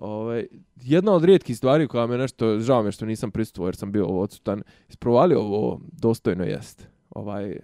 Ovaj 0.00 0.46
jedna 0.76 1.12
od 1.12 1.24
rijetkih 1.24 1.56
stvari 1.56 1.88
koja 1.88 2.06
me 2.06 2.18
nešto 2.18 2.58
žao 2.58 2.82
me 2.82 2.92
što 2.92 3.06
nisam 3.06 3.30
prisustvovao 3.30 3.68
jer 3.68 3.76
sam 3.76 3.92
bio 3.92 4.06
odsutan 4.06 4.62
isprovalio 4.88 5.40
ovo 5.40 5.80
dostojno 5.92 6.44
jest. 6.44 6.88
Ovaj 7.10 7.58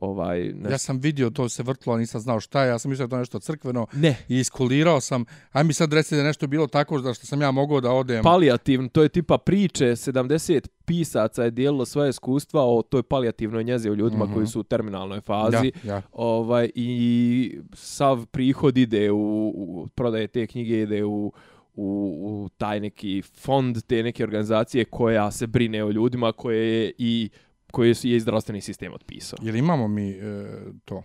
ovaj 0.00 0.38
nešto. 0.38 0.70
ja 0.70 0.78
sam 0.78 0.98
vidio 0.98 1.30
to 1.30 1.48
se 1.48 1.62
vrtlo 1.62 1.96
nisam 1.96 2.20
znao 2.20 2.40
šta 2.40 2.62
je 2.62 2.68
ja 2.68 2.78
sam 2.78 2.90
mislio 2.90 3.06
da 3.06 3.10
to 3.10 3.18
nešto 3.18 3.38
crkveno 3.38 3.86
ne. 3.92 4.16
i 4.28 4.38
iskulirao 4.38 5.00
sam 5.00 5.24
aj 5.52 5.64
mi 5.64 5.72
sad 5.72 5.92
reci 5.92 6.16
da 6.16 6.22
nešto 6.22 6.46
bilo 6.46 6.66
tako 6.66 7.00
da 7.00 7.14
što 7.14 7.26
sam 7.26 7.42
ja 7.42 7.50
mogao 7.50 7.80
da 7.80 7.92
odem 7.92 8.22
palijativno 8.22 8.88
to 8.88 9.02
je 9.02 9.08
tipa 9.08 9.38
priče 9.38 9.84
70 9.84 10.68
pisaca 10.84 11.44
je 11.44 11.50
dijelilo 11.50 11.84
svoje 11.84 12.10
iskustva 12.10 12.64
o 12.64 12.82
toj 12.82 13.02
palijativnoj 13.02 13.64
njezi 13.64 13.90
u 13.90 13.94
ljudima 13.94 14.24
mm 14.24 14.28
-hmm. 14.28 14.34
koji 14.34 14.46
su 14.46 14.60
u 14.60 14.62
terminalnoj 14.62 15.20
fazi 15.20 15.72
ja, 15.84 15.94
ja. 15.94 16.02
ovaj 16.12 16.70
i 16.74 17.60
sav 17.72 18.26
prihod 18.26 18.76
ide 18.76 19.10
u, 19.10 19.48
u 19.56 19.88
prodaje 19.94 20.26
te 20.26 20.46
knjige 20.46 20.82
ide 20.82 21.04
u 21.04 21.32
u, 21.80 22.18
u 22.20 22.48
taj 22.48 22.80
neki 22.80 23.22
fond 23.22 23.82
te 23.86 24.02
neke 24.02 24.24
organizacije 24.24 24.84
koja 24.84 25.30
se 25.30 25.46
brine 25.46 25.84
o 25.84 25.90
ljudima 25.90 26.32
koje 26.32 26.82
je 26.82 26.92
i 26.98 27.30
koje 27.72 27.94
je 28.02 28.20
zdravstveni 28.20 28.60
sistem 28.60 28.92
otpisao. 28.94 29.38
Jel 29.42 29.56
imamo 29.56 29.88
mi 29.88 30.10
e, 30.10 30.46
to? 30.84 31.02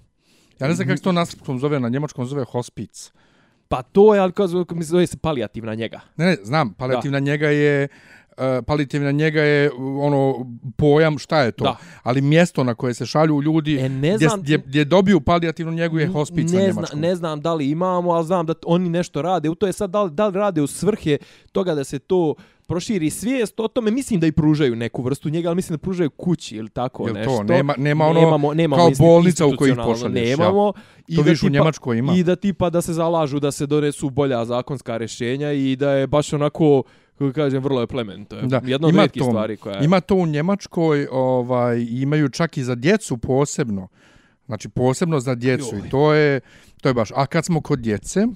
Ja 0.59 0.67
ne 0.67 0.73
znam 0.73 0.87
kako 0.87 0.97
se 0.97 1.03
to 1.03 1.11
na 1.11 1.25
srpskom 1.25 1.59
zove, 1.59 1.79
na 1.79 1.89
njemačkom 1.89 2.25
zove 2.25 2.43
hospic. 2.43 3.11
Pa 3.67 3.81
to 3.81 4.15
je, 4.15 4.21
ali 4.21 4.31
kao 4.31 4.47
zove, 4.47 4.65
zove 4.81 5.07
se 5.07 5.17
palijativna 5.17 5.75
njega. 5.75 5.99
Ne, 6.17 6.25
ne, 6.25 6.37
znam, 6.43 6.73
palijativna 6.73 7.19
da. 7.19 7.25
njega 7.25 7.47
je 7.47 7.87
uh, 8.37 8.65
palijativna 8.67 9.11
njega 9.11 9.41
je 9.41 9.71
ono 10.01 10.51
pojam 10.77 11.17
šta 11.17 11.41
je 11.41 11.51
to. 11.51 11.63
Da. 11.63 11.77
Ali 12.03 12.21
mjesto 12.21 12.63
na 12.63 12.75
koje 12.75 12.93
se 12.93 13.05
šalju 13.05 13.41
ljudi 13.41 13.77
e, 13.77 13.89
ne 13.89 14.17
znam, 14.17 14.41
gdje, 14.41 14.57
gdje 14.57 14.85
dobiju 14.85 15.21
palijativnu 15.21 15.73
njegu 15.73 15.99
je 15.99 16.07
hospic 16.07 16.51
ne 16.51 16.59
na 16.59 16.67
njemačkom. 16.67 16.99
Zna, 16.99 17.07
ne 17.07 17.15
znam 17.15 17.41
da 17.41 17.53
li 17.53 17.69
imamo, 17.69 18.11
ali 18.11 18.25
znam 18.25 18.45
da 18.45 18.53
oni 18.65 18.89
nešto 18.89 19.21
rade. 19.21 19.49
U 19.49 19.55
to 19.55 19.67
je 19.67 19.73
sad 19.73 19.89
da 19.89 20.03
li, 20.03 20.11
da 20.11 20.27
li 20.27 20.33
rade 20.33 20.61
u 20.61 20.67
svrhe 20.67 21.17
toga 21.51 21.75
da 21.75 21.83
se 21.83 21.99
to 21.99 22.35
proširi 22.73 23.09
svijest 23.09 23.59
o 23.59 23.67
tome, 23.67 23.91
mislim 23.91 24.19
da 24.19 24.27
i 24.27 24.31
pružaju 24.31 24.75
neku 24.75 25.01
vrstu 25.01 25.29
njega, 25.29 25.49
ali 25.49 25.55
mislim 25.55 25.73
da 25.73 25.81
pružaju 25.81 26.09
kući 26.09 26.55
ili 26.55 26.69
tako 26.69 27.07
Jel 27.07 27.15
nešto. 27.15 27.37
To? 27.37 27.43
Nema, 27.43 27.73
nema 27.77 28.05
ono 28.05 28.19
nemamo, 28.19 28.53
nemamo 28.53 28.81
kao 28.81 28.91
bolnica 28.99 29.45
u 29.45 29.51
kojih 29.57 29.75
pošalješ. 29.85 30.29
Nemamo. 30.29 30.65
Ja. 30.65 30.71
To 30.71 31.21
I 31.21 31.23
da 31.23 31.33
tipa, 31.33 31.47
u 31.47 31.49
Njemačkoj 31.49 31.97
ima. 31.97 32.13
I 32.15 32.23
da 32.23 32.35
tipa 32.35 32.69
da 32.69 32.81
se 32.81 32.93
zalažu 32.93 33.39
da 33.39 33.51
se 33.51 33.65
donesu 33.65 34.09
bolja 34.09 34.45
zakonska 34.45 34.97
rješenja 34.97 35.51
i 35.51 35.75
da 35.75 35.91
je 35.91 36.07
baš 36.07 36.33
onako 36.33 36.83
kako 37.17 37.31
kažem, 37.33 37.63
vrlo 37.63 37.81
je 37.81 37.87
plemento. 37.87 38.41
Da. 38.41 38.61
Jedna 38.65 38.87
od 38.87 38.95
rijetkih 38.95 39.23
stvari 39.23 39.57
koja 39.57 39.75
je... 39.75 39.85
Ima 39.85 40.01
to 40.01 40.15
u 40.15 40.25
Njemačkoj, 40.25 41.07
ovaj, 41.11 41.85
imaju 41.89 42.29
čak 42.29 42.57
i 42.57 42.63
za 42.63 42.75
djecu 42.75 43.17
posebno. 43.17 43.87
Znači, 44.45 44.69
posebno 44.69 45.19
za 45.19 45.35
djecu. 45.35 45.75
Joj. 45.75 45.87
I 45.87 45.89
to 45.89 46.13
je, 46.13 46.39
to 46.81 46.89
je 46.89 46.93
baš... 46.93 47.11
A 47.15 47.25
kad 47.25 47.45
smo 47.45 47.61
kod 47.61 47.79
djece, 47.79 48.27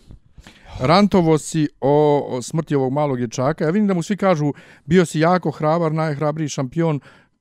rantovo 0.79 1.37
si 1.37 1.67
o, 1.81 2.25
o 2.29 2.41
smrti 2.41 2.75
ovog 2.75 2.93
malog 2.93 3.17
dječaka. 3.17 3.63
Ja 3.63 3.69
vidim 3.69 3.87
da 3.87 3.93
mu 3.93 4.03
svi 4.03 4.17
kažu, 4.17 4.53
bio 4.85 5.05
si 5.05 5.19
jako 5.19 5.51
hrabar, 5.51 5.91
najhrabriji 5.91 6.49
šampion. 6.49 6.99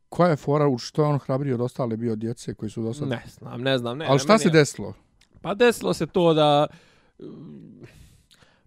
Koja 0.09 0.31
je 0.31 0.37
fora, 0.37 0.69
u 0.69 0.79
što 0.79 1.03
je 1.03 1.09
on 1.09 1.19
hrabriji 1.19 1.55
od 1.55 1.61
ostale 1.61 1.97
bio 1.97 2.17
djece 2.17 2.55
koji 2.55 2.71
su 2.71 2.83
dosta... 2.83 3.07
Ne 3.07 3.23
znam, 3.27 3.63
ne 3.63 3.79
znam. 3.79 3.99
Ne, 3.99 4.07
Ali 4.09 4.19
šta 4.19 4.39
se 4.39 4.51
desilo? 4.51 4.95
Pa 5.41 5.55
desilo 5.55 5.95
se 5.95 6.07
to 6.07 6.35
da... 6.35 6.67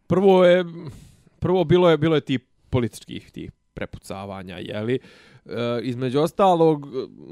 Prvo 0.07 0.45
je... 0.45 0.65
Prvo 1.39 1.63
bilo 1.63 1.89
je 1.89 1.97
bilo 1.97 2.15
je 2.15 2.21
ti 2.21 2.39
političkih 2.69 3.31
tih 3.31 3.51
prepucavanja, 3.73 4.57
je 4.57 4.81
li? 4.81 4.99
E, 5.45 5.79
između 5.81 6.19
ostalog 6.19 6.87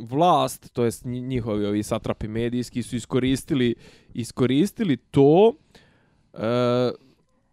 vlast, 0.10 0.74
to 0.74 0.86
jest 0.86 1.06
njihovi 1.06 1.66
ovi 1.66 1.84
satrapi 1.84 2.28
medijski 2.28 2.84
su 2.84 2.96
iskoristili 2.96 3.76
iskoristili 4.14 4.98
to 4.98 5.54
e, 6.38 6.92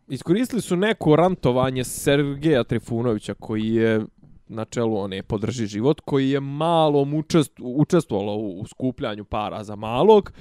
iskoristili 0.08 0.62
su 0.62 0.76
neko 0.76 1.16
rantovanje 1.16 1.84
Sergeja 1.84 2.64
Trifunovića 2.64 3.34
koji 3.34 3.74
je 3.74 4.00
na 4.48 4.64
čelu 4.64 4.96
one 4.96 5.22
podrži 5.22 5.66
život 5.66 6.00
koji 6.00 6.30
je 6.30 6.40
malo 6.40 7.06
učest, 7.14 7.52
učestvovalo 7.60 8.36
u, 8.36 8.60
u 8.60 8.66
skupljanju 8.66 9.24
para 9.24 9.64
za 9.64 9.76
malog. 9.76 10.32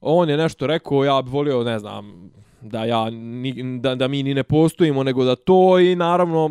On 0.00 0.28
je 0.30 0.36
nešto 0.36 0.66
rekao 0.66 1.04
ja 1.04 1.22
bih 1.22 1.32
volio 1.32 1.64
ne 1.64 1.78
znam 1.78 2.30
da 2.60 2.84
ja 2.84 3.10
ni, 3.10 3.78
da, 3.80 3.94
da 3.94 4.08
mi 4.08 4.22
ni 4.22 4.34
ne 4.34 4.42
postojimo 4.42 5.02
nego 5.02 5.24
da 5.24 5.36
to 5.36 5.78
i 5.78 5.96
naravno 5.96 6.50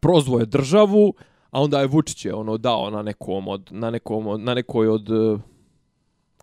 prozvoje 0.00 0.46
državu 0.46 1.14
a 1.50 1.60
onda 1.60 1.80
je 1.80 1.86
Vučić 1.86 2.24
je 2.24 2.34
ono 2.34 2.56
dao 2.58 2.90
na 2.90 3.02
nekom 3.02 3.48
od 3.48 3.68
na 3.70 3.90
nekom 3.90 4.26
od, 4.26 4.40
na 4.40 4.54
nekoj 4.54 4.88
od 4.88 5.08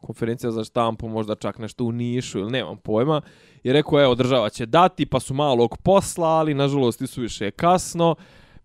konferencija 0.02 0.52
za 0.52 0.64
štampu, 0.64 1.08
možda 1.08 1.36
čak 1.36 1.60
nešto 1.60 1.84
u 1.84 1.92
Nišu 1.92 2.40
ili 2.40 2.52
nemam 2.52 2.78
pojma. 2.78 3.22
I 3.64 3.74
rekao, 3.74 4.04
evo, 4.04 4.16
država 4.16 4.50
će 4.50 4.66
dati, 4.66 5.06
pa 5.06 5.20
su 5.20 5.34
malog 5.34 5.78
poslali, 5.78 6.54
nažalost, 6.54 7.02
i 7.02 7.08
su 7.08 7.22
više 7.22 7.52
kasno. 7.52 8.16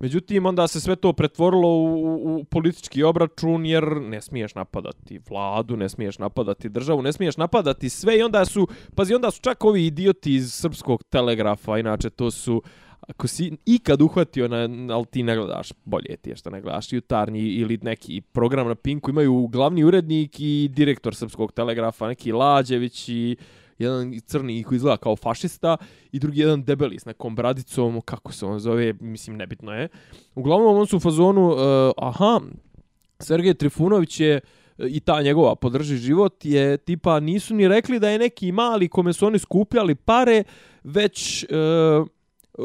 Međutim, 0.01 0.47
onda 0.47 0.69
se 0.69 0.81
sve 0.81 0.97
to 0.97 1.13
pretvorilo 1.13 1.69
u, 1.69 2.37
u 2.37 2.45
politički 2.45 3.03
obračun, 3.03 3.67
jer 3.67 3.85
ne 4.01 4.21
smiješ 4.21 4.55
napadati 4.55 5.21
vladu, 5.31 5.77
ne 5.77 5.89
smiješ 5.89 6.19
napadati 6.19 6.69
državu, 6.69 7.03
ne 7.03 7.13
smiješ 7.13 7.37
napadati 7.37 7.89
sve 7.89 8.19
i 8.19 8.23
onda 8.23 8.45
su, 8.45 8.69
pazi, 8.95 9.15
onda 9.15 9.31
su 9.31 9.41
čak 9.41 9.65
ovi 9.65 9.87
idioti 9.87 10.35
iz 10.35 10.55
srpskog 10.55 11.03
telegrafa, 11.05 11.79
inače 11.79 12.11
to 12.11 12.31
su 12.31 12.63
ako 13.09 13.27
si 13.27 13.53
ikad 13.67 14.03
uhvatio 14.03 14.49
na, 14.49 14.95
ali 14.95 15.07
ti 15.07 15.23
ne 15.23 15.37
gledaš, 15.37 15.73
bolje 15.85 16.17
ti 16.17 16.31
je 16.31 16.37
što 16.37 16.51
ne 16.51 16.61
gledaš, 16.61 16.93
jutarnji 16.93 17.41
ili 17.41 17.79
neki 17.83 18.21
program 18.21 18.69
na 18.69 18.75
Pinku, 18.75 19.11
imaju 19.11 19.47
glavni 19.47 19.85
urednik 19.85 20.41
i 20.41 20.71
direktor 20.73 21.15
Srpskog 21.15 21.53
telegrafa, 21.53 22.09
neki 22.09 22.33
Lađević 22.33 23.09
i 23.09 23.37
jedan 23.79 24.21
crni 24.27 24.63
koji 24.63 24.77
izgleda 24.77 24.97
kao 24.97 25.17
fašista 25.17 25.77
i 26.13 26.19
drugi 26.19 26.41
jedan 26.41 26.65
debeli 26.65 26.99
s 26.99 27.05
nekom 27.05 27.37
bradicom, 27.37 28.01
kako 28.01 28.33
se 28.33 28.47
on 28.47 28.59
zove, 28.59 28.95
mislim, 29.01 29.37
nebitno 29.37 29.73
je. 29.73 29.89
Uglavnom, 30.35 30.77
on 30.77 30.87
su 30.87 30.97
u 30.97 31.01
fazonu, 31.01 31.49
uh, 31.49 31.57
aha, 31.97 32.41
Sergej 33.19 33.55
Trifunović 33.55 34.21
je 34.21 34.35
e, 34.35 34.41
i 34.89 35.01
ta 35.01 35.23
njegova 35.23 35.55
podrži 35.55 35.97
život 35.97 36.45
je 36.45 36.77
tipa 36.77 37.21
nisu 37.21 37.55
ni 37.55 37.69
rekli 37.69 37.99
da 37.99 38.09
je 38.09 38.19
neki 38.19 38.53
mali 38.53 38.89
kome 38.89 39.13
su 39.13 39.27
oni 39.27 39.39
skupljali 39.39 39.95
pare, 39.95 40.45
već 40.85 41.45
uh, 41.45 42.07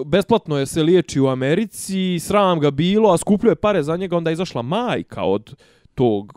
besplatno 0.05 0.57
je 0.57 0.65
se 0.65 0.83
liječi 0.83 1.19
u 1.19 1.27
Americi, 1.27 2.19
sram 2.19 2.59
ga 2.59 2.71
bilo, 2.71 3.13
a 3.13 3.17
skupljuje 3.17 3.55
pare 3.55 3.83
za 3.83 3.97
njega, 3.97 4.17
onda 4.17 4.29
je 4.29 4.33
izašla 4.33 4.61
majka 4.61 5.23
od 5.23 5.55
tog 5.95 6.33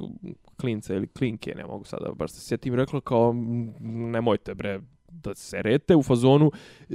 klinca 0.57 0.95
ili 0.95 1.07
klinke, 1.07 1.55
ne 1.57 1.67
mogu 1.67 1.85
sada 1.85 2.13
baš 2.13 2.31
se 2.31 2.41
sjetim, 2.41 2.75
rekla 2.75 3.01
kao 3.01 3.35
nemojte 3.81 4.55
bre, 4.55 4.81
da 5.09 5.35
se 5.35 5.63
rete 5.63 5.97
u 5.97 6.03
fazonu 6.03 6.53
e, 6.81 6.95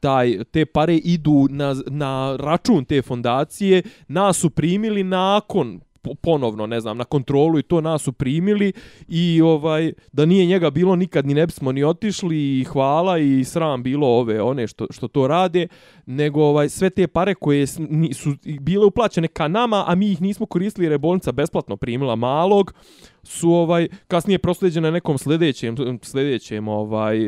taj 0.00 0.44
te 0.44 0.66
pare 0.66 0.96
idu 0.96 1.46
na, 1.50 1.74
na 1.86 2.36
račun 2.40 2.84
te 2.84 3.02
fondacije 3.02 3.82
nas 4.08 4.36
su 4.36 4.50
primili 4.50 5.04
nakon 5.04 5.80
ponovno, 6.22 6.66
ne 6.66 6.80
znam, 6.80 6.96
na 6.96 7.04
kontrolu 7.04 7.58
i 7.58 7.62
to 7.62 7.80
nas 7.80 8.02
su 8.02 8.12
primili 8.12 8.72
i 9.08 9.42
ovaj 9.42 9.92
da 10.12 10.26
nije 10.26 10.46
njega 10.46 10.70
bilo 10.70 10.96
nikad 10.96 11.26
ni 11.26 11.34
ne 11.34 11.46
bismo 11.46 11.72
ni 11.72 11.84
otišli 11.84 12.60
i 12.60 12.64
hvala 12.64 13.18
i 13.18 13.44
sram 13.44 13.82
bilo 13.82 14.06
ove 14.06 14.42
one 14.42 14.66
što, 14.66 14.86
što 14.90 15.08
to 15.08 15.26
rade, 15.26 15.68
nego 16.06 16.42
ovaj 16.42 16.68
sve 16.68 16.90
te 16.90 17.06
pare 17.06 17.34
koje 17.34 17.66
su 17.66 18.34
bile 18.60 18.86
uplaćene 18.86 19.28
ka 19.28 19.48
nama, 19.48 19.84
a 19.86 19.94
mi 19.94 20.12
ih 20.12 20.22
nismo 20.22 20.46
koristili 20.46 20.84
jer 20.84 20.92
je 20.92 20.98
bolnica 20.98 21.32
besplatno 21.32 21.76
primila 21.76 22.16
malog, 22.16 22.74
su 23.22 23.50
ovaj 23.50 23.88
kasnije 24.08 24.38
prosleđene 24.38 24.90
nekom 24.90 25.18
sljedećem 25.18 25.76
sljedećem 26.02 26.68
ovaj 26.68 27.18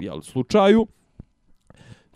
jel, 0.00 0.20
slučaju 0.22 0.86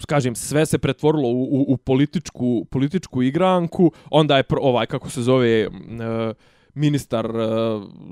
kažem, 0.06 0.34
sve 0.34 0.66
se 0.66 0.78
pretvorilo 0.78 1.28
u, 1.28 1.42
u, 1.42 1.64
u 1.68 1.76
političku, 1.76 2.66
političku 2.70 3.22
igranku, 3.22 3.92
onda 4.10 4.36
je 4.36 4.42
pro, 4.42 4.60
ovaj, 4.62 4.86
kako 4.86 5.10
se 5.10 5.22
zove, 5.22 5.60
e, 5.60 5.68
ministar 6.74 7.26
e, 7.26 7.48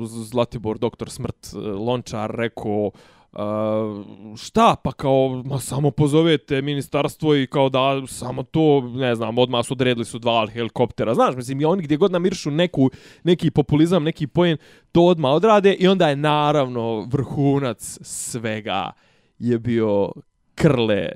Zlatibor, 0.06 0.78
doktor 0.78 1.10
Smrt, 1.10 1.54
e, 1.54 1.58
Lončar, 1.58 2.30
rekao, 2.30 2.90
Uh, 3.36 4.06
šta, 4.36 4.76
pa 4.84 4.92
kao, 4.92 5.42
ma 5.44 5.58
samo 5.58 5.90
pozovete 5.90 6.62
ministarstvo 6.62 7.36
i 7.36 7.46
kao 7.46 7.68
da 7.68 8.06
samo 8.06 8.42
to, 8.42 8.80
ne 8.80 9.14
znam, 9.14 9.38
odmah 9.38 9.66
su 9.66 9.74
odredili 9.74 10.04
su 10.04 10.18
dva 10.18 10.46
helikoptera, 10.46 11.14
znaš, 11.14 11.36
mislim, 11.36 11.60
i 11.60 11.64
oni 11.64 11.82
gdje 11.82 11.96
god 11.96 12.12
namiršu 12.12 12.50
neku, 12.50 12.90
neki 13.24 13.50
populizam, 13.50 14.04
neki 14.04 14.26
pojen, 14.26 14.56
to 14.92 15.02
odmah 15.02 15.32
odrade 15.32 15.74
i 15.74 15.88
onda 15.88 16.08
je 16.08 16.16
naravno 16.16 17.00
vrhunac 17.00 17.98
svega 18.02 18.92
je 19.38 19.58
bio 19.58 20.12
Krle 20.54 21.08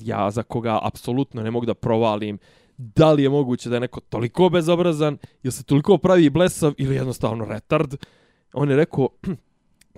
ja 0.00 0.30
za 0.30 0.42
koga 0.42 0.78
apsolutno 0.82 1.42
ne 1.42 1.50
mogu 1.50 1.66
da 1.66 1.74
provalim 1.74 2.38
da 2.78 3.12
li 3.12 3.22
je 3.22 3.28
moguće 3.28 3.68
da 3.68 3.76
je 3.76 3.80
neko 3.80 4.00
toliko 4.00 4.48
bezobrazan, 4.48 5.18
ili 5.42 5.52
se 5.52 5.64
toliko 5.64 5.98
pravi 5.98 6.30
blesav 6.30 6.72
ili 6.78 6.94
jednostavno 6.94 7.44
retard. 7.44 7.94
On 8.52 8.70
je 8.70 8.76
rekao, 8.76 9.08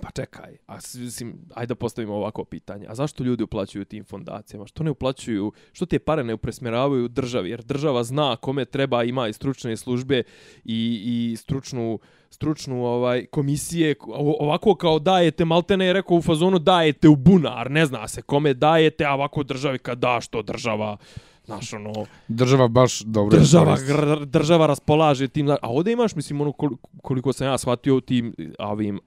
pa 0.01 0.11
čekaj, 0.11 0.57
a 0.67 0.75
mislim, 0.95 1.35
ajde 1.55 1.67
da 1.67 1.75
postavimo 1.75 2.15
ovako 2.15 2.45
pitanje. 2.45 2.85
A 2.89 2.95
zašto 2.95 3.23
ljudi 3.23 3.43
uplaćuju 3.43 3.85
tim 3.85 4.03
fondacijama? 4.03 4.67
Što 4.67 4.83
ne 4.83 4.91
uplaćuju, 4.91 5.51
što 5.73 5.85
te 5.85 5.99
pare 5.99 6.23
ne 6.23 6.33
upresmjeravaju 6.33 7.07
državi? 7.07 7.49
Jer 7.49 7.63
država 7.63 8.03
zna 8.03 8.35
kome 8.35 8.65
treba, 8.65 9.03
ima 9.03 9.27
i 9.27 9.33
stručne 9.33 9.77
službe 9.77 10.23
i, 10.65 11.01
i 11.05 11.37
stručnu, 11.37 11.99
stručnu 12.29 12.85
ovaj 12.85 13.25
komisije. 13.25 13.95
Ovako 14.39 14.75
kao 14.75 14.99
dajete, 14.99 15.45
maltene 15.45 15.85
je 15.85 15.93
rekao 15.93 16.17
u 16.17 16.21
fazonu, 16.21 16.59
dajete 16.59 17.07
u 17.07 17.15
bunar, 17.15 17.71
ne 17.71 17.85
zna 17.85 18.07
se 18.07 18.21
kome 18.21 18.53
dajete, 18.53 19.05
a 19.05 19.13
ovako 19.13 19.43
državi 19.43 19.79
kad 19.79 19.97
da 19.97 20.21
što 20.21 20.41
država 20.41 20.97
Znaš, 21.45 21.73
ono... 21.73 21.93
Država 22.27 22.67
baš 22.67 22.99
dobro... 22.99 23.37
Država, 23.37 23.77
gr, 23.87 24.25
država 24.25 24.67
raspolaže 24.67 25.27
tim... 25.27 25.49
A 25.49 25.57
ovdje 25.61 25.93
imaš, 25.93 26.15
mislim, 26.15 26.41
ono 26.41 26.53
koliko 27.01 27.33
sam 27.33 27.47
ja 27.47 27.57
shvatio 27.57 27.99
tim 27.99 28.33
ovim 28.59 28.99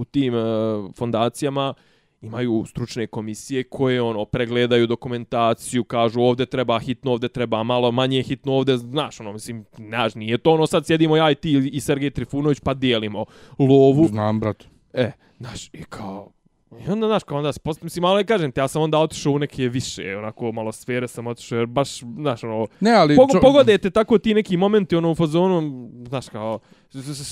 u 0.00 0.04
tim 0.04 0.34
uh, 0.34 0.42
fondacijama 0.96 1.74
imaju 2.20 2.64
stručne 2.66 3.06
komisije 3.06 3.62
koje 3.62 4.02
ono 4.02 4.24
pregledaju 4.24 4.86
dokumentaciju, 4.86 5.84
kažu 5.84 6.20
ovde 6.20 6.46
treba 6.46 6.78
hitno, 6.78 7.12
ovde 7.12 7.28
treba 7.28 7.62
malo 7.62 7.92
manje 7.92 8.22
hitno, 8.22 8.52
ovde, 8.52 8.76
znaš, 8.76 9.20
ono, 9.20 9.32
mislim, 9.32 9.64
znaš, 9.76 10.14
nije 10.14 10.38
to 10.38 10.52
ono, 10.52 10.66
sad 10.66 10.86
sjedimo 10.86 11.16
ja 11.16 11.30
i 11.30 11.34
ti 11.34 11.70
i 11.72 11.80
Sergej 11.80 12.10
Trifunović 12.10 12.60
pa 12.60 12.74
dijelimo 12.74 13.24
lovu. 13.58 14.06
Znam, 14.08 14.40
brat. 14.40 14.64
E, 14.92 15.12
znaš, 15.38 15.68
i 15.72 15.84
kao, 15.88 16.32
I 16.78 16.90
onda, 16.90 17.06
znaš, 17.06 17.22
kao 17.24 17.38
onda, 17.38 17.52
post, 17.64 17.82
mislim, 17.82 18.02
malo 18.02 18.16
ne 18.16 18.26
kažem 18.26 18.52
ti, 18.52 18.60
ja 18.60 18.68
sam 18.68 18.82
onda 18.82 18.98
otišao 18.98 19.32
u 19.32 19.38
neke 19.38 19.68
više, 19.68 20.16
onako, 20.16 20.52
malo 20.52 20.72
sfere 20.72 21.08
sam 21.08 21.26
otišao, 21.26 21.58
jer 21.58 21.66
baš, 21.66 21.98
znaš, 21.98 22.44
ono, 22.44 22.66
ne, 22.80 22.92
ali, 22.92 23.16
pogo, 23.16 23.32
čo... 23.32 23.40
pogodete 23.40 23.90
tako 23.90 24.18
ti 24.18 24.34
neki 24.34 24.56
momenti, 24.56 24.96
ono, 24.96 25.10
u 25.10 25.14
fazonu, 25.14 25.90
znaš, 26.08 26.28
kao, 26.28 26.58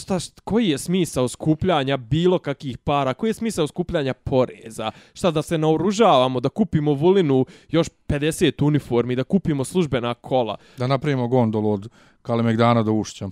šta, 0.02 0.20
šta, 0.20 0.40
koji 0.44 0.68
je 0.68 0.78
smisao 0.78 1.28
skupljanja 1.28 1.96
bilo 1.96 2.38
kakih 2.38 2.78
para, 2.78 3.14
koji 3.14 3.30
je 3.30 3.34
smisao 3.34 3.66
skupljanja 3.66 4.14
poreza, 4.14 4.90
šta, 5.14 5.30
da 5.30 5.42
se 5.42 5.58
naoružavamo, 5.58 6.40
da 6.40 6.48
kupimo 6.48 6.94
volinu 6.94 7.46
još 7.68 7.88
50 8.08 8.64
uniformi, 8.64 9.16
da 9.16 9.24
kupimo 9.24 9.64
službena 9.64 10.14
kola. 10.14 10.56
Da 10.76 10.86
napravimo 10.86 11.28
gondolu 11.28 11.72
od 11.72 11.88
Kalemegdana 12.22 12.82
do 12.82 12.92
Ušća 12.92 13.28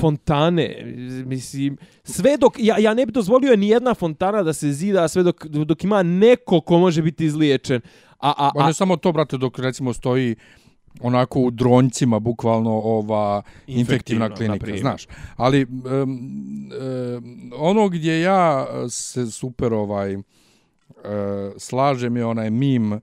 fontane, 0.00 0.82
mislim, 1.26 1.76
sve 2.04 2.36
dok, 2.36 2.54
ja, 2.58 2.78
ja 2.78 2.94
ne 2.94 3.06
bi 3.06 3.12
dozvolio 3.12 3.56
ni 3.56 3.68
jedna 3.68 3.94
fontana 3.94 4.42
da 4.42 4.52
se 4.52 4.72
zida 4.72 5.08
sve 5.08 5.22
dok, 5.22 5.46
dok 5.46 5.84
ima 5.84 6.02
neko 6.02 6.60
ko 6.60 6.78
može 6.78 7.02
biti 7.02 7.24
izliječen. 7.24 7.80
A, 8.18 8.32
a, 8.38 8.50
a, 8.54 8.66
ne 8.66 8.74
samo 8.74 8.96
to, 8.96 9.12
brate, 9.12 9.36
dok 9.36 9.58
recimo 9.58 9.92
stoji 9.92 10.36
onako 11.00 11.40
u 11.40 11.50
dronjcima, 11.50 12.18
bukvalno 12.18 12.70
ova 12.70 13.42
infektivna 13.66 14.34
klinika, 14.34 14.76
znaš. 14.80 15.06
Ali 15.36 15.64
um, 15.64 15.80
um, 15.92 17.52
ono 17.56 17.88
gdje 17.88 18.20
ja 18.20 18.66
se 18.88 19.26
super 19.26 19.72
ovaj 19.72 20.16
uh, 20.16 20.22
slažem 21.58 22.16
je 22.16 22.24
onaj 22.24 22.50
mim 22.50 23.00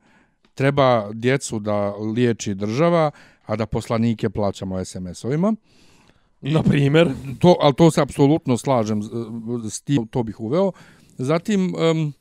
treba 0.54 1.10
djecu 1.14 1.60
da 1.60 1.96
liječi 1.96 2.54
država, 2.54 3.12
a 3.46 3.56
da 3.56 3.66
poslanike 3.66 4.30
plaćamo 4.30 4.86
SMS-ovima. 4.86 5.56
Na 6.56 6.64
primjer. 6.64 7.10
To, 7.40 7.56
ali 7.60 7.74
to 7.74 7.92
se 7.92 8.02
apsolutno 8.02 8.58
slažem 8.58 9.02
s 9.70 9.82
tim, 9.82 10.08
to 10.08 10.24
bih 10.24 10.40
uveo. 10.40 10.72
Zatim, 11.18 11.76
um, 11.76 12.14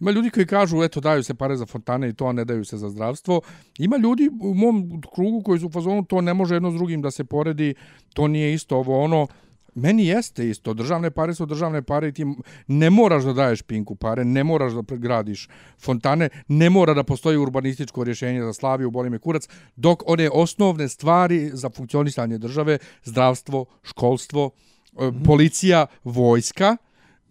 ima 0.00 0.10
ljudi 0.10 0.30
koji 0.30 0.46
kažu, 0.46 0.82
eto, 0.82 1.00
daju 1.00 1.22
se 1.22 1.34
pare 1.34 1.56
za 1.56 1.66
fontane 1.66 2.08
i 2.08 2.12
to, 2.12 2.26
a 2.26 2.32
ne 2.32 2.44
daju 2.44 2.64
se 2.64 2.78
za 2.78 2.90
zdravstvo. 2.90 3.40
Ima 3.78 3.96
ljudi 3.96 4.30
u 4.40 4.54
mom 4.54 5.02
krugu 5.14 5.42
koji 5.42 5.60
su 5.60 5.66
u 5.66 5.70
fazonu, 5.70 6.04
to 6.04 6.20
ne 6.20 6.34
može 6.34 6.54
jedno 6.54 6.70
s 6.70 6.74
drugim 6.74 7.02
da 7.02 7.10
se 7.10 7.24
poredi, 7.24 7.74
to 8.14 8.28
nije 8.28 8.54
isto 8.54 8.76
ovo 8.76 9.04
ono. 9.04 9.26
Meni 9.74 10.06
jeste 10.06 10.48
isto, 10.48 10.74
državne 10.74 11.10
pare 11.10 11.34
su 11.34 11.46
državne 11.46 11.82
pare 11.82 12.08
i 12.08 12.12
ti 12.12 12.26
ne 12.66 12.90
moraš 12.90 13.24
da 13.24 13.32
daješ 13.32 13.62
pinku 13.62 13.94
pare, 13.94 14.24
ne 14.24 14.44
moraš 14.44 14.72
da 14.72 14.96
gradiš 14.96 15.48
fontane, 15.78 16.28
ne 16.48 16.70
mora 16.70 16.94
da 16.94 17.04
postoji 17.04 17.36
urbanističko 17.36 18.04
rješenje 18.04 18.42
za 18.42 18.52
Slaviju, 18.52 18.90
boli 18.90 19.10
me 19.10 19.18
kurac, 19.18 19.48
dok 19.76 20.02
one 20.06 20.30
osnovne 20.32 20.88
stvari 20.88 21.50
za 21.52 21.70
funkcionisanje 21.70 22.38
države, 22.38 22.78
zdravstvo, 23.04 23.64
školstvo, 23.82 24.46
mm 24.46 24.98
-hmm. 24.98 25.24
policija, 25.24 25.86
vojska, 26.04 26.76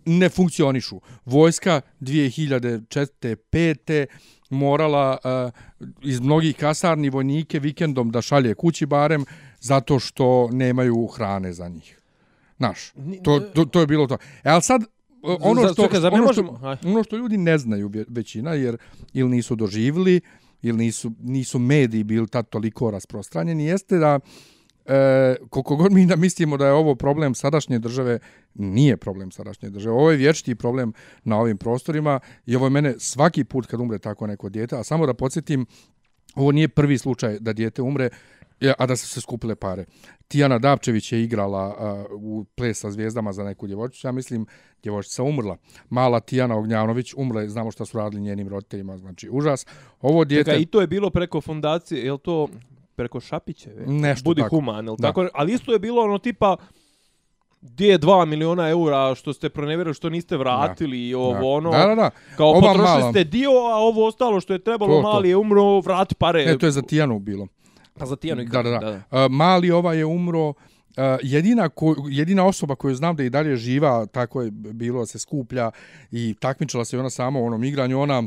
ne 0.05 0.29
funkcionišu. 0.29 1.01
Vojska 1.25 1.81
2004. 2.01 3.35
5. 3.51 4.05
morala 4.49 5.17
uh, 5.23 5.51
iz 6.01 6.19
mnogih 6.19 6.55
kasarni 6.55 7.09
vojnike 7.09 7.59
vikendom 7.59 8.11
da 8.11 8.21
šalje 8.21 8.53
kući 8.53 8.85
barem 8.85 9.25
zato 9.59 9.99
što 9.99 10.49
nemaju 10.51 11.07
hrane 11.07 11.53
za 11.53 11.67
njih. 11.67 11.98
Naš. 12.59 12.93
To, 13.23 13.39
to, 13.39 13.65
to 13.65 13.79
je 13.79 13.87
bilo 13.87 14.07
to. 14.07 14.17
E, 14.43 14.49
ali 14.49 14.61
sad, 14.61 14.83
ono 15.21 15.67
što, 15.67 15.87
čekaj, 15.87 15.99
ono, 16.11 16.33
što, 16.33 16.59
ono 16.85 17.03
što 17.03 17.17
ljudi 17.17 17.37
ne 17.37 17.57
znaju 17.57 17.91
većina, 18.07 18.53
jer 18.53 18.77
ili 19.13 19.29
nisu 19.29 19.55
doživili, 19.55 20.21
ili 20.61 20.77
nisu, 20.77 21.11
nisu 21.19 21.59
mediji 21.59 22.03
bili 22.03 22.27
tad 22.27 22.49
toliko 22.49 22.91
rasprostranjeni, 22.91 23.65
jeste 23.65 23.97
da 23.97 24.19
e, 24.85 25.35
koliko 25.49 25.75
god 25.75 25.91
mi 25.91 26.05
da 26.05 26.15
mislimo 26.15 26.57
da 26.57 26.67
je 26.67 26.73
ovo 26.73 26.95
problem 26.95 27.35
sadašnje 27.35 27.79
države, 27.79 28.19
nije 28.53 28.97
problem 28.97 29.31
sadašnje 29.31 29.69
države. 29.69 29.95
Ovo 29.95 30.11
je 30.11 30.17
vječiti 30.17 30.55
problem 30.55 30.93
na 31.23 31.37
ovim 31.37 31.57
prostorima 31.57 32.19
i 32.45 32.55
ovo 32.55 32.65
je 32.65 32.69
mene 32.69 32.95
svaki 32.97 33.43
put 33.43 33.65
kad 33.65 33.79
umre 33.79 33.99
tako 33.99 34.27
neko 34.27 34.49
dijete, 34.49 34.75
a 34.75 34.83
samo 34.83 35.05
da 35.05 35.13
podsjetim, 35.13 35.65
ovo 36.35 36.51
nije 36.51 36.67
prvi 36.67 36.97
slučaj 36.97 37.39
da 37.39 37.53
dijete 37.53 37.81
umre, 37.81 38.09
a 38.77 38.85
da 38.85 38.95
su 38.95 39.07
se 39.07 39.21
skupile 39.21 39.55
pare. 39.55 39.85
Tijana 40.27 40.59
Dapčević 40.59 41.11
je 41.11 41.23
igrala 41.23 41.67
uh, 41.67 42.21
u 42.21 42.45
ples 42.55 42.79
sa 42.79 42.91
zvijezdama 42.91 43.33
za 43.33 43.43
neku 43.43 43.67
djevojčicu. 43.67 44.07
Ja 44.07 44.11
mislim, 44.11 44.45
djevojčica 44.83 45.23
umrla. 45.23 45.57
Mala 45.89 46.19
Tijana 46.19 46.57
Ognjanović 46.57 47.13
umrla, 47.17 47.47
znamo 47.47 47.71
šta 47.71 47.85
su 47.85 47.97
radili 47.97 48.21
njenim 48.21 48.47
roditeljima, 48.47 48.97
znači 48.97 49.29
užas. 49.31 49.65
Ovo 50.01 50.25
dijete... 50.25 50.51
Čekaj, 50.51 50.61
i 50.61 50.65
to 50.65 50.81
je 50.81 50.87
bilo 50.87 51.09
preko 51.09 51.41
fondacije, 51.41 52.05
je 52.05 52.17
to 52.17 52.47
preko 52.95 53.19
Šapićeve? 53.19 53.85
Nešto 53.87 54.23
Budi 54.23 54.41
tako. 54.41 54.55
human, 54.55 54.87
je 54.87 54.95
tako? 55.01 55.27
Ali 55.33 55.53
isto 55.53 55.73
je 55.73 55.79
bilo 55.79 56.01
ono 56.01 56.17
tipa, 56.17 56.57
gdje 57.61 57.87
je 57.87 57.99
2 57.99 58.25
miliona 58.25 58.69
eura 58.69 59.15
što 59.15 59.33
ste 59.33 59.49
pronevjerili, 59.49 59.93
što 59.93 60.09
niste 60.09 60.37
vratili 60.37 61.07
i 61.07 61.13
ovo 61.13 61.33
da. 61.33 61.45
ono. 61.45 61.71
Da, 61.71 61.85
da, 61.85 61.95
da. 61.95 62.09
Kao 62.37 62.49
Ova 62.49 62.59
potrošili 62.59 62.99
mala... 62.99 63.11
ste 63.11 63.23
dio, 63.23 63.49
a 63.49 63.75
ovo 63.75 64.07
ostalo 64.07 64.39
što 64.39 64.53
je 64.53 64.59
trebalo, 64.59 64.95
to, 64.95 65.01
mali 65.01 65.29
je 65.29 65.37
umro, 65.37 65.79
vrati 65.79 66.15
pare. 66.15 66.45
Ne, 66.45 66.57
to 66.57 66.65
je 66.65 66.71
za 66.71 66.81
Tijanu 66.81 67.19
bilo. 67.19 67.47
Pa 67.99 68.05
za 68.05 68.15
Tijanu 68.15 68.43
da, 68.43 68.63
da, 68.63 68.69
da. 68.69 68.79
da. 68.79 69.25
Uh, 69.25 69.31
mali 69.31 69.71
ova 69.71 69.93
je 69.93 70.05
umro, 70.05 70.49
uh, 70.49 70.55
jedina, 71.23 71.69
ko, 71.69 71.95
jedina 72.09 72.45
osoba 72.45 72.75
koju 72.75 72.95
znam 72.95 73.15
da 73.15 73.23
i 73.23 73.29
dalje 73.29 73.55
živa, 73.55 74.05
tako 74.05 74.41
je 74.41 74.51
bilo 74.51 74.99
da 74.99 75.05
se 75.05 75.19
skuplja 75.19 75.71
i 76.11 76.35
takmičila 76.39 76.85
se 76.85 76.99
ona 76.99 77.09
sama 77.09 77.39
u 77.39 77.45
onom 77.45 77.63
igranju, 77.63 77.99
ona 77.99 78.23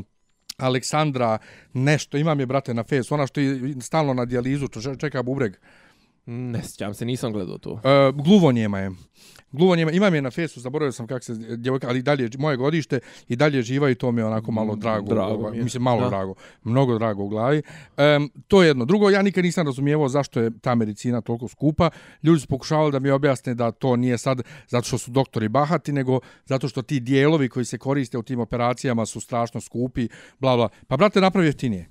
Aleksandra 0.57 1.37
nešto, 1.73 2.17
imam 2.17 2.39
je 2.39 2.45
brate 2.45 2.73
na 2.73 2.83
face, 2.83 3.13
ona 3.13 3.27
što 3.27 3.41
je 3.41 3.75
stalno 3.81 4.13
na 4.13 4.25
dijalizu, 4.25 4.67
čeka 4.99 5.23
bubreg. 5.23 5.53
Ne 6.25 6.63
sjećam 6.63 6.93
se, 6.93 7.05
nisam 7.05 7.33
gledao 7.33 7.57
to. 7.57 7.71
Uh, 7.71 8.23
gluvonjema 8.23 8.79
je. 8.79 8.91
Gluvo 9.53 9.75
njema, 9.75 9.91
imam 9.91 10.15
je 10.15 10.21
na 10.21 10.31
fesu, 10.31 10.59
zaboravio 10.59 10.91
sam 10.91 11.07
kako 11.07 11.23
se 11.23 11.33
djevojka, 11.33 11.87
ali 11.87 12.01
dalje 12.01 12.29
moje 12.37 12.57
godište 12.57 12.99
i 13.27 13.35
dalje 13.35 13.61
živa 13.61 13.89
i 13.89 13.95
to 13.95 14.11
mi 14.11 14.21
je 14.21 14.25
onako 14.25 14.51
malo 14.51 14.75
mm, 14.75 14.79
drago, 14.79 15.13
drago 15.13 15.33
ovaj, 15.33 15.51
mi 15.51 15.63
mislim 15.63 15.83
malo 15.83 16.01
da. 16.01 16.09
drago, 16.09 16.33
mnogo 16.63 16.97
drago 16.97 17.23
u 17.23 17.27
glavi. 17.27 17.61
Um, 18.17 18.31
to 18.47 18.63
je 18.63 18.67
jedno. 18.67 18.85
Drugo, 18.85 19.09
ja 19.09 19.21
nikad 19.21 19.43
nisam 19.43 19.65
razumijevao 19.65 20.09
zašto 20.09 20.39
je 20.39 20.59
ta 20.59 20.75
medicina 20.75 21.21
toliko 21.21 21.47
skupa. 21.47 21.89
Ljudi 22.23 22.39
su 22.39 22.47
pokušavali 22.47 22.91
da 22.91 22.99
mi 22.99 23.09
objasne 23.09 23.53
da 23.53 23.71
to 23.71 23.95
nije 23.95 24.17
sad 24.17 24.41
zato 24.67 24.87
što 24.87 24.97
su 24.97 25.11
doktori 25.11 25.47
bahati, 25.47 25.91
nego 25.91 26.19
zato 26.45 26.67
što 26.67 26.81
ti 26.81 26.99
dijelovi 26.99 27.49
koji 27.49 27.65
se 27.65 27.77
koriste 27.77 28.17
u 28.17 28.23
tim 28.23 28.39
operacijama 28.39 29.05
su 29.05 29.19
strašno 29.19 29.61
skupi, 29.61 30.07
bla 30.39 30.55
bla. 30.55 30.69
Pa 30.87 30.97
brate, 30.97 31.21
napravi 31.21 31.47
jeftinije. 31.47 31.89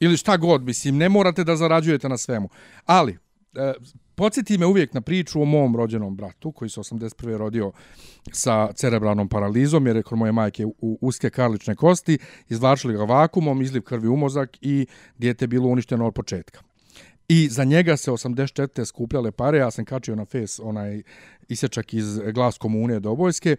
Ili 0.00 0.16
šta 0.16 0.36
god, 0.36 0.62
mislim, 0.62 0.96
ne 0.96 1.08
morate 1.08 1.44
da 1.44 1.56
zarađujete 1.56 2.08
na 2.08 2.18
svemu. 2.18 2.48
Ali, 2.86 3.18
e, 3.54 3.72
podsjeti 4.14 4.58
me 4.58 4.66
uvijek 4.66 4.94
na 4.94 5.00
priču 5.00 5.42
o 5.42 5.44
mom 5.44 5.76
rođenom 5.76 6.16
bratu, 6.16 6.52
koji 6.52 6.68
se 6.68 6.80
81. 6.80 7.36
rodio 7.36 7.72
sa 8.32 8.72
cerebralnom 8.72 9.28
paralizom, 9.28 9.86
jer 9.86 9.96
je 9.96 10.02
kod 10.02 10.18
moje 10.18 10.32
majke 10.32 10.66
u 10.66 10.98
uske 11.00 11.30
karlične 11.30 11.74
kosti, 11.74 12.18
izvlačili 12.48 12.94
ga 12.94 13.04
vakumom, 13.04 13.62
izliv 13.62 13.82
krvi 13.82 14.08
u 14.08 14.16
mozak 14.16 14.58
i 14.60 14.86
dijete 15.18 15.46
bilo 15.46 15.68
uništeno 15.68 16.06
od 16.06 16.14
početka. 16.14 16.60
I 17.28 17.48
za 17.48 17.64
njega 17.64 17.96
se 17.96 18.10
84. 18.10 18.84
skupljale 18.84 19.32
pare, 19.32 19.58
ja 19.58 19.70
sam 19.70 19.84
kačio 19.84 20.16
na 20.16 20.24
fes 20.24 20.60
onaj 20.60 21.02
isječak 21.48 21.94
iz 21.94 22.18
glas 22.18 22.58
komune 22.58 23.00
do 23.00 23.10
obojske, 23.10 23.56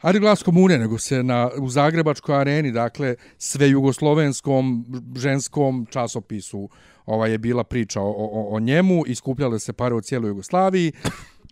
Ali 0.00 0.20
glas 0.20 0.42
komune, 0.42 0.78
nego 0.78 0.98
se 0.98 1.22
na, 1.22 1.50
u 1.58 1.68
Zagrebačkoj 1.68 2.36
areni, 2.36 2.72
dakle, 2.72 3.14
sve 3.38 3.70
jugoslovenskom 3.70 4.86
ženskom 5.16 5.86
časopisu 5.90 6.68
ova 7.06 7.26
je 7.26 7.38
bila 7.38 7.64
priča 7.64 8.00
o, 8.00 8.10
o, 8.10 8.56
o 8.56 8.60
njemu, 8.60 9.02
iskupljale 9.06 9.58
se 9.58 9.72
pare 9.72 9.94
u 9.94 10.00
cijeloj 10.00 10.28
Jugoslaviji 10.28 10.92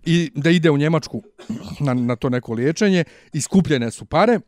i 0.04 0.30
da 0.34 0.50
ide 0.50 0.70
u 0.70 0.76
Njemačku 0.76 1.22
na, 1.80 1.94
na 1.94 2.16
to 2.16 2.28
neko 2.28 2.52
liječenje, 2.52 3.04
iskupljene 3.32 3.90
su 3.90 4.04
pare 4.04 4.40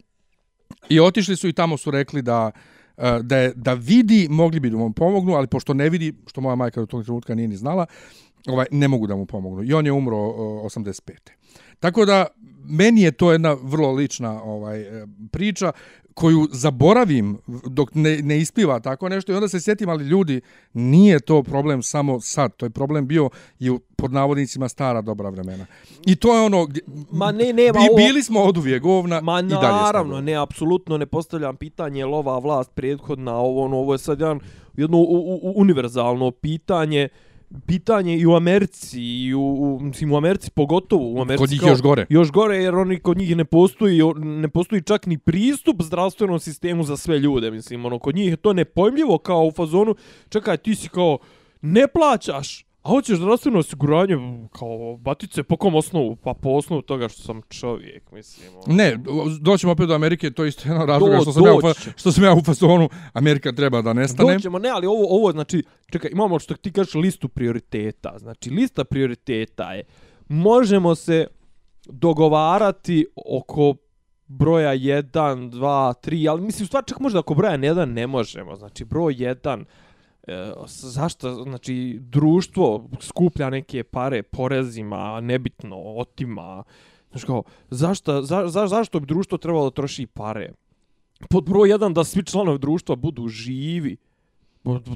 i 0.89 1.01
otišli 1.01 1.37
su 1.37 1.49
i 1.49 1.53
tamo 1.53 1.77
su 1.77 1.91
rekli 1.91 2.23
da 2.23 2.51
eh, 2.97 3.19
da, 3.23 3.37
je, 3.37 3.53
da 3.57 3.75
vidi, 3.75 4.27
mogli 4.31 4.61
bi 4.61 4.71
da 4.71 4.77
mu 4.77 4.93
pomognu, 4.93 5.35
ali 5.35 5.47
pošto 5.47 5.75
ne 5.75 5.91
vidi, 5.91 6.15
što 6.27 6.41
moja 6.41 6.55
majka 6.55 6.81
do 6.81 6.87
tog 6.87 7.05
trenutka 7.05 7.35
nije 7.35 7.49
ni 7.49 7.57
znala, 7.57 7.87
ovaj, 8.49 8.67
ne 8.71 8.89
mogu 8.89 9.07
da 9.07 9.17
mu 9.17 9.27
pomognu. 9.27 9.63
I 9.63 9.73
on 9.73 9.87
je 9.87 9.93
umro 9.93 10.17
eh, 10.17 10.67
85. 10.67 11.13
Tako 11.81 12.05
da, 12.05 12.27
meni 12.65 13.03
je 13.03 13.11
to 13.11 13.33
jedna 13.33 13.57
vrlo 13.63 13.93
lična 13.93 14.43
ovaj 14.43 14.81
e, 14.81 15.07
priča 15.33 15.73
koju 16.15 16.49
zaboravim 16.53 17.39
dok 17.67 17.95
ne, 17.95 18.23
ne 18.23 18.39
ispiva 18.39 18.81
tako 18.81 19.09
nešto 19.09 19.33
i 19.33 19.35
onda 19.35 19.49
se 19.49 19.61
sjetim, 19.61 19.89
ali 19.89 20.05
ljudi, 20.05 20.41
nije 20.73 21.21
to 21.21 21.43
problem 21.43 21.83
samo 21.83 22.21
sad, 22.21 22.57
to 22.57 22.67
je 22.67 22.71
problem 22.71 23.07
bio 23.07 23.31
i 23.59 23.71
u 23.71 23.79
pod 23.79 24.13
navodnicima 24.13 24.69
stara 24.69 25.01
dobra 25.01 25.29
vremena. 25.29 25.67
I 26.07 26.17
to 26.17 26.35
je 26.35 26.41
ono, 26.41 26.67
gdje, 26.67 26.83
ma 27.13 27.33
ne, 27.33 27.53
ne, 27.53 27.73
ma 27.73 27.81
bili 27.97 28.23
smo 28.23 28.41
od 28.41 28.57
uvijek 28.57 28.83
govna 28.83 29.21
ma 29.21 29.41
i 29.41 29.43
dalje 29.43 29.61
smo. 29.61 29.83
naravno, 29.83 30.21
ne, 30.21 30.35
apsolutno 30.35 30.99
ne 30.99 31.07
postavljam 31.07 31.57
pitanje, 31.57 31.99
je 31.99 32.07
ova 32.07 32.39
vlast 32.39 32.71
prethodna, 32.75 33.37
ovo, 33.37 33.65
ono, 33.65 33.77
ovo 33.77 33.95
je 33.95 33.99
sad 33.99 34.21
jedan, 34.21 34.41
jedno 34.77 34.99
u, 34.99 35.39
u, 35.43 35.53
univerzalno 35.57 36.31
pitanje, 36.31 37.09
pitanje 37.67 38.19
i 38.19 38.27
u 38.27 38.35
Americi 38.35 39.01
i 39.01 39.35
u, 39.35 39.41
u 39.41 39.81
mislim 39.81 40.13
u 40.13 40.17
Americi 40.17 40.51
pogotovo 40.51 41.13
u 41.13 41.21
Americi 41.21 41.39
kod 41.39 41.51
njih 41.51 41.63
još 41.63 41.83
gore. 41.83 42.07
još 42.09 42.31
gore 42.31 42.57
jer 42.57 42.75
oni 42.75 43.01
kod 43.01 43.19
njih 43.19 43.37
ne 43.37 43.45
postoji 43.45 44.01
ne 44.17 44.49
postoji 44.49 44.83
čak 44.83 45.07
ni 45.07 45.19
pristup 45.19 45.83
zdravstvenom 45.83 46.39
sistemu 46.39 46.83
za 46.83 46.97
sve 46.97 47.19
ljude 47.19 47.51
mislim 47.51 47.85
ono 47.85 47.99
kod 47.99 48.15
njih 48.15 48.31
je 48.31 48.37
to 48.37 48.53
nepojmljivo 48.53 49.19
kao 49.19 49.45
u 49.45 49.51
fazonu 49.51 49.95
čekaj 50.29 50.57
ti 50.57 50.75
si 50.75 50.89
kao 50.89 51.19
ne 51.61 51.89
plaćaš 51.89 52.70
A 52.83 52.89
hoćeš 52.89 53.19
zdravstveno 53.19 53.59
osiguranje 53.59 54.17
kao 54.53 54.97
batice 54.97 55.43
po 55.43 55.57
kom 55.57 55.75
osnovu? 55.75 56.17
Pa 56.17 56.35
po 56.35 56.51
osnovu 56.51 56.83
toga 56.83 57.09
što 57.09 57.23
sam 57.23 57.43
čovjek, 57.49 58.13
mislim. 58.13 58.49
Ono. 58.57 58.75
Ne, 58.75 58.99
doćemo 59.41 59.73
opet 59.73 59.89
do 59.89 59.95
Amerike, 59.95 60.31
to 60.31 60.45
je 60.45 60.49
isto 60.49 60.69
jedan 60.69 60.87
razlog 60.87 61.11
do, 61.11 61.21
što, 61.21 61.33
sam 61.33 61.45
ja 61.45 61.55
u, 61.55 61.61
što 61.97 62.13
sam 62.13 62.25
ja 62.25 62.35
u 62.35 62.43
fasonu, 62.43 62.89
Amerika 63.13 63.53
treba 63.53 63.83
da 63.83 63.93
nestane. 63.93 64.35
Doćemo, 64.35 64.59
ne, 64.59 64.69
ali 64.69 64.87
ovo, 64.87 65.07
ovo 65.09 65.33
znači, 65.33 65.63
čekaj, 65.91 66.11
imamo 66.13 66.39
što 66.39 66.55
ti 66.55 66.73
kažeš 66.73 66.95
listu 66.95 67.29
prioriteta. 67.29 68.15
Znači, 68.19 68.51
lista 68.51 68.85
prioriteta 68.85 69.73
je, 69.73 69.85
možemo 70.29 70.95
se 70.95 71.27
dogovarati 71.87 73.07
oko 73.27 73.75
broja 74.27 74.75
1, 74.75 75.03
2, 75.51 75.93
3, 76.05 76.31
ali 76.31 76.43
mislim, 76.43 76.67
stvar 76.67 76.85
čak 76.87 77.01
možda 77.01 77.19
oko 77.19 77.35
broja 77.35 77.59
1 77.59 77.85
ne 77.85 78.07
možemo. 78.07 78.57
Znači, 78.57 78.85
broj 78.85 79.15
1, 79.15 79.65
E, 80.31 80.53
zašto, 80.67 81.43
znači, 81.43 81.99
društvo 82.01 82.89
skuplja 83.01 83.51
neke 83.51 83.85
pare 83.85 84.23
porezima, 84.23 85.21
nebitno, 85.21 85.77
otima, 85.77 86.63
znači 87.11 87.27
kao, 87.27 87.43
zašto, 87.71 88.23
za, 88.23 88.49
za, 88.49 88.67
zašto 88.67 89.01
bi 89.01 89.07
društvo 89.07 89.39
trebalo 89.39 89.65
da 89.65 89.75
troši 89.75 90.07
pare? 90.07 90.53
Pod 91.31 91.45
broj 91.45 91.71
jedan, 91.71 91.95
da 91.95 92.05
svi 92.05 92.25
članovi 92.25 92.59
društva 92.59 92.97
budu 92.97 93.29
živi, 93.29 93.97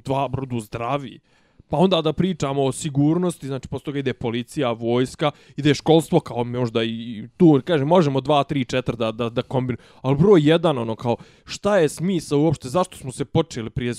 dva, 0.05 0.29
budu 0.29 0.61
zdravi, 0.61 1.21
pa 1.69 1.77
onda 1.77 2.03
da 2.03 2.13
pričamo 2.13 2.65
o 2.65 2.73
sigurnosti, 2.73 3.47
znači, 3.47 3.69
posto 3.69 3.85
toga 3.85 3.99
ide 3.99 4.13
policija, 4.13 4.73
vojska, 4.73 5.31
ide 5.57 5.75
školstvo, 5.75 6.21
kao 6.21 6.45
možda 6.45 6.85
i 6.85 7.29
tu, 7.37 7.61
kaže, 7.65 7.85
možemo 7.85 8.21
dva, 8.21 8.45
tri, 8.45 8.65
četiri 8.65 8.97
da, 8.97 9.13
da, 9.13 9.29
da 9.31 9.43
kombinu, 9.43 9.79
ali 10.03 10.17
broj 10.17 10.41
jedan, 10.45 10.79
ono, 10.79 10.97
kao, 10.97 11.17
šta 11.45 11.79
je 11.79 11.89
smisa 11.89 12.37
uopšte, 12.37 12.69
zašto 12.69 12.97
smo 12.97 13.13
se 13.13 13.25
počeli 13.25 13.71
prije 13.71 13.95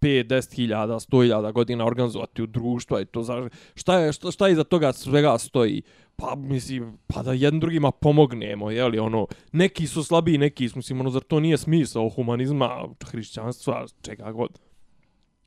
5, 0.00 0.26
10 0.26 0.54
hiljada, 0.54 0.94
100 0.94 1.22
hiljada 1.22 1.50
godina 1.50 1.86
organizovati 1.86 2.42
u 2.42 2.46
društva 2.46 3.00
i 3.00 3.04
to 3.04 3.22
za, 3.22 3.48
šta 3.74 3.98
je, 3.98 4.12
šta, 4.12 4.30
šta 4.30 4.48
iza 4.48 4.64
toga 4.64 4.92
svega 4.92 5.38
stoji? 5.38 5.82
Pa, 6.16 6.34
mislim, 6.34 6.98
pa 7.06 7.22
da 7.22 7.32
jednim 7.32 7.60
drugima 7.60 7.90
pomognemo, 7.90 8.70
je 8.70 8.84
li, 8.84 8.98
ono, 8.98 9.26
neki 9.52 9.86
su 9.86 10.04
slabiji, 10.04 10.38
neki 10.38 10.68
su, 10.68 10.78
mislim, 10.78 11.00
ono, 11.00 11.10
zar 11.10 11.22
to 11.22 11.40
nije 11.40 11.58
smisao 11.58 12.08
humanizma, 12.08 12.88
hrišćanstva, 13.10 13.86
čega 14.02 14.32
god. 14.32 14.58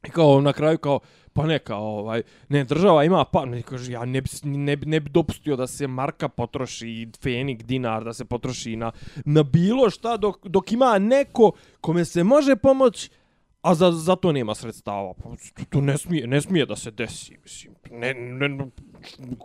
I 0.07 0.09
kao, 0.09 0.41
na 0.41 0.53
kraju, 0.53 0.77
kao, 0.77 0.99
pa 1.33 1.45
neka, 1.47 1.75
ovaj, 1.75 2.21
ne, 2.49 2.63
država 2.63 3.03
ima, 3.03 3.25
pa, 3.25 3.45
ne, 3.45 3.61
kaže, 3.61 3.91
ja 3.91 4.05
ne 4.05 4.21
bi, 4.21 4.29
ne, 4.43 4.75
ne 4.75 4.99
bi 4.99 5.09
dopustio 5.09 5.55
da 5.55 5.67
se 5.67 5.87
marka 5.87 6.27
potroši, 6.27 7.07
fenik, 7.21 7.63
dinar, 7.63 8.03
da 8.03 8.13
se 8.13 8.25
potroši 8.25 8.75
na, 8.75 8.91
na 9.25 9.43
bilo 9.43 9.89
šta, 9.89 10.17
dok, 10.17 10.47
dok 10.47 10.71
ima 10.71 10.99
neko 10.99 11.51
kome 11.81 12.05
se 12.05 12.23
može 12.23 12.55
pomoći, 12.55 13.09
a 13.63 13.75
za, 13.75 13.91
za 13.91 14.15
to 14.15 14.31
nema 14.31 14.55
sredstava. 14.55 15.13
Pa, 15.13 15.29
to 15.69 15.81
ne 15.81 15.97
smije, 15.97 16.27
ne 16.27 16.41
smije 16.41 16.65
da 16.65 16.75
se 16.75 16.91
desi. 16.91 17.37
Mislim, 17.43 17.73
ne, 17.91 18.13
ne, 18.13 18.67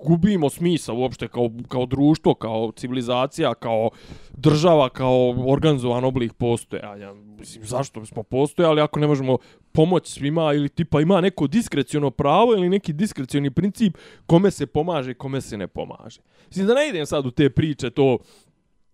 gubimo 0.04 0.50
smisa 0.50 0.92
uopšte 0.92 1.28
kao, 1.28 1.50
kao 1.68 1.86
društvo, 1.86 2.34
kao 2.34 2.72
civilizacija, 2.76 3.54
kao 3.54 3.90
država, 4.36 4.88
kao 4.88 5.34
organizovan 5.52 6.04
oblik 6.04 6.32
postojanja. 6.32 7.14
Mislim, 7.14 7.64
zašto 7.64 8.00
bismo 8.00 8.22
postojali 8.22 8.80
ako 8.80 9.00
ne 9.00 9.06
možemo 9.06 9.38
pomoći 9.72 10.12
svima 10.12 10.52
ili 10.54 10.68
tipa 10.68 11.00
ima 11.00 11.20
neko 11.20 11.46
diskreciono 11.46 12.10
pravo 12.10 12.52
ili 12.52 12.68
neki 12.68 12.92
diskrecioni 12.92 13.50
princip 13.50 13.96
kome 14.26 14.50
se 14.50 14.66
pomaže 14.66 15.14
kome 15.14 15.40
se 15.40 15.56
ne 15.56 15.66
pomaže. 15.66 16.20
Mislim, 16.48 16.66
da 16.66 16.74
ne 16.74 16.88
idem 16.88 17.06
sad 17.06 17.26
u 17.26 17.30
te 17.30 17.50
priče 17.50 17.90
to 17.90 18.18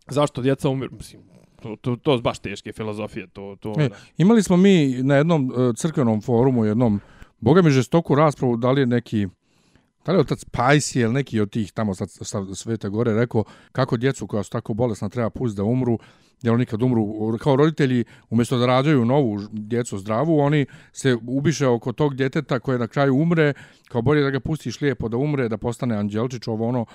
zašto 0.08 0.42
djeca 0.42 0.68
umiru. 0.68 0.96
Mislim, 0.96 1.22
to, 1.64 1.76
to, 1.76 1.96
to 1.96 2.12
je 2.12 2.20
baš 2.20 2.38
teške 2.38 2.72
filozofije. 2.72 3.26
To, 3.26 3.56
to, 3.60 3.74
e, 3.78 3.88
imali 4.18 4.42
smo 4.42 4.56
mi 4.56 5.02
na 5.02 5.16
jednom 5.16 5.50
uh, 5.50 5.74
crkvenom 5.76 6.22
forumu, 6.22 6.64
jednom, 6.64 7.00
boga 7.40 7.62
mi 7.62 7.70
žestoku 7.70 8.14
raspravu, 8.14 8.56
da 8.56 8.70
li 8.70 8.80
je 8.80 8.86
neki, 8.86 9.26
da 10.06 10.12
li 10.12 10.18
je 10.18 10.20
otac 10.20 10.44
Pajsi 10.44 11.00
ili 11.00 11.12
neki 11.12 11.40
od 11.40 11.50
tih 11.50 11.72
tamo 11.72 11.94
sa, 11.94 12.06
sa 12.06 12.54
Svete 12.54 12.88
Gore 12.88 13.14
rekao 13.14 13.44
kako 13.72 13.96
djecu 13.96 14.26
koja 14.26 14.42
su 14.42 14.50
tako 14.50 14.74
bolesna 14.74 15.08
treba 15.08 15.30
pustiti 15.30 15.56
da 15.56 15.64
umru, 15.64 15.98
jer 16.42 16.54
oni 16.54 16.66
kad 16.66 16.82
umru, 16.82 17.38
kao 17.38 17.56
roditelji, 17.56 18.04
umjesto 18.30 18.58
da 18.58 18.66
rađaju 18.66 19.04
novu 19.04 19.40
djecu 19.52 19.98
zdravu, 19.98 20.38
oni 20.38 20.66
se 20.92 21.16
ubiše 21.26 21.66
oko 21.66 21.92
tog 21.92 22.14
djeteta 22.14 22.58
koje 22.58 22.78
na 22.78 22.86
kraju 22.86 23.16
umre, 23.16 23.52
kao 23.88 24.02
bolje 24.02 24.22
da 24.22 24.30
ga 24.30 24.40
pustiš 24.40 24.80
lijepo 24.80 25.08
da 25.08 25.16
umre, 25.16 25.48
da 25.48 25.56
postane 25.56 25.96
anđelčić, 25.96 26.48
ovo 26.48 26.68
ono, 26.68 26.86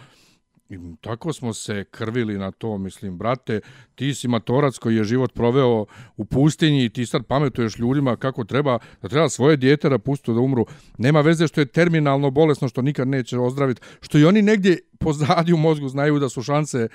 I 0.70 0.78
tako 1.01 1.34
smo 1.34 1.53
se 1.53 1.86
krvili 1.91 2.38
na 2.38 2.51
to, 2.51 2.78
mislim, 2.78 3.17
brate, 3.17 3.59
ti 3.95 4.13
si 4.13 4.28
matorac 4.28 4.78
koji 4.78 4.95
je 4.95 5.03
život 5.03 5.34
proveo 5.34 5.86
u 6.17 6.26
pustinji 6.26 6.86
i 6.86 6.89
ti 6.89 7.05
sad 7.05 7.26
pametuješ 7.26 7.78
ljudima 7.80 8.15
kako 8.15 8.43
treba, 8.43 8.80
da 9.01 9.07
treba 9.07 9.30
svoje 9.30 9.57
dijete 9.57 9.89
da 9.89 9.97
pustu 9.97 10.34
da 10.34 10.39
umru. 10.39 10.65
Nema 10.97 11.22
veze 11.22 11.47
što 11.47 11.61
je 11.61 11.65
terminalno 11.65 12.32
bolesno, 12.32 12.67
što 12.67 12.82
nikad 12.82 13.07
neće 13.07 13.39
ozdraviti, 13.39 13.82
što 14.01 14.17
i 14.17 14.26
oni 14.26 14.41
negdje 14.41 14.80
pozadnju 14.99 15.57
mozgu 15.57 15.88
znaju 15.88 16.20
da 16.20 16.30
su 16.30 16.43
šanse 16.43 16.88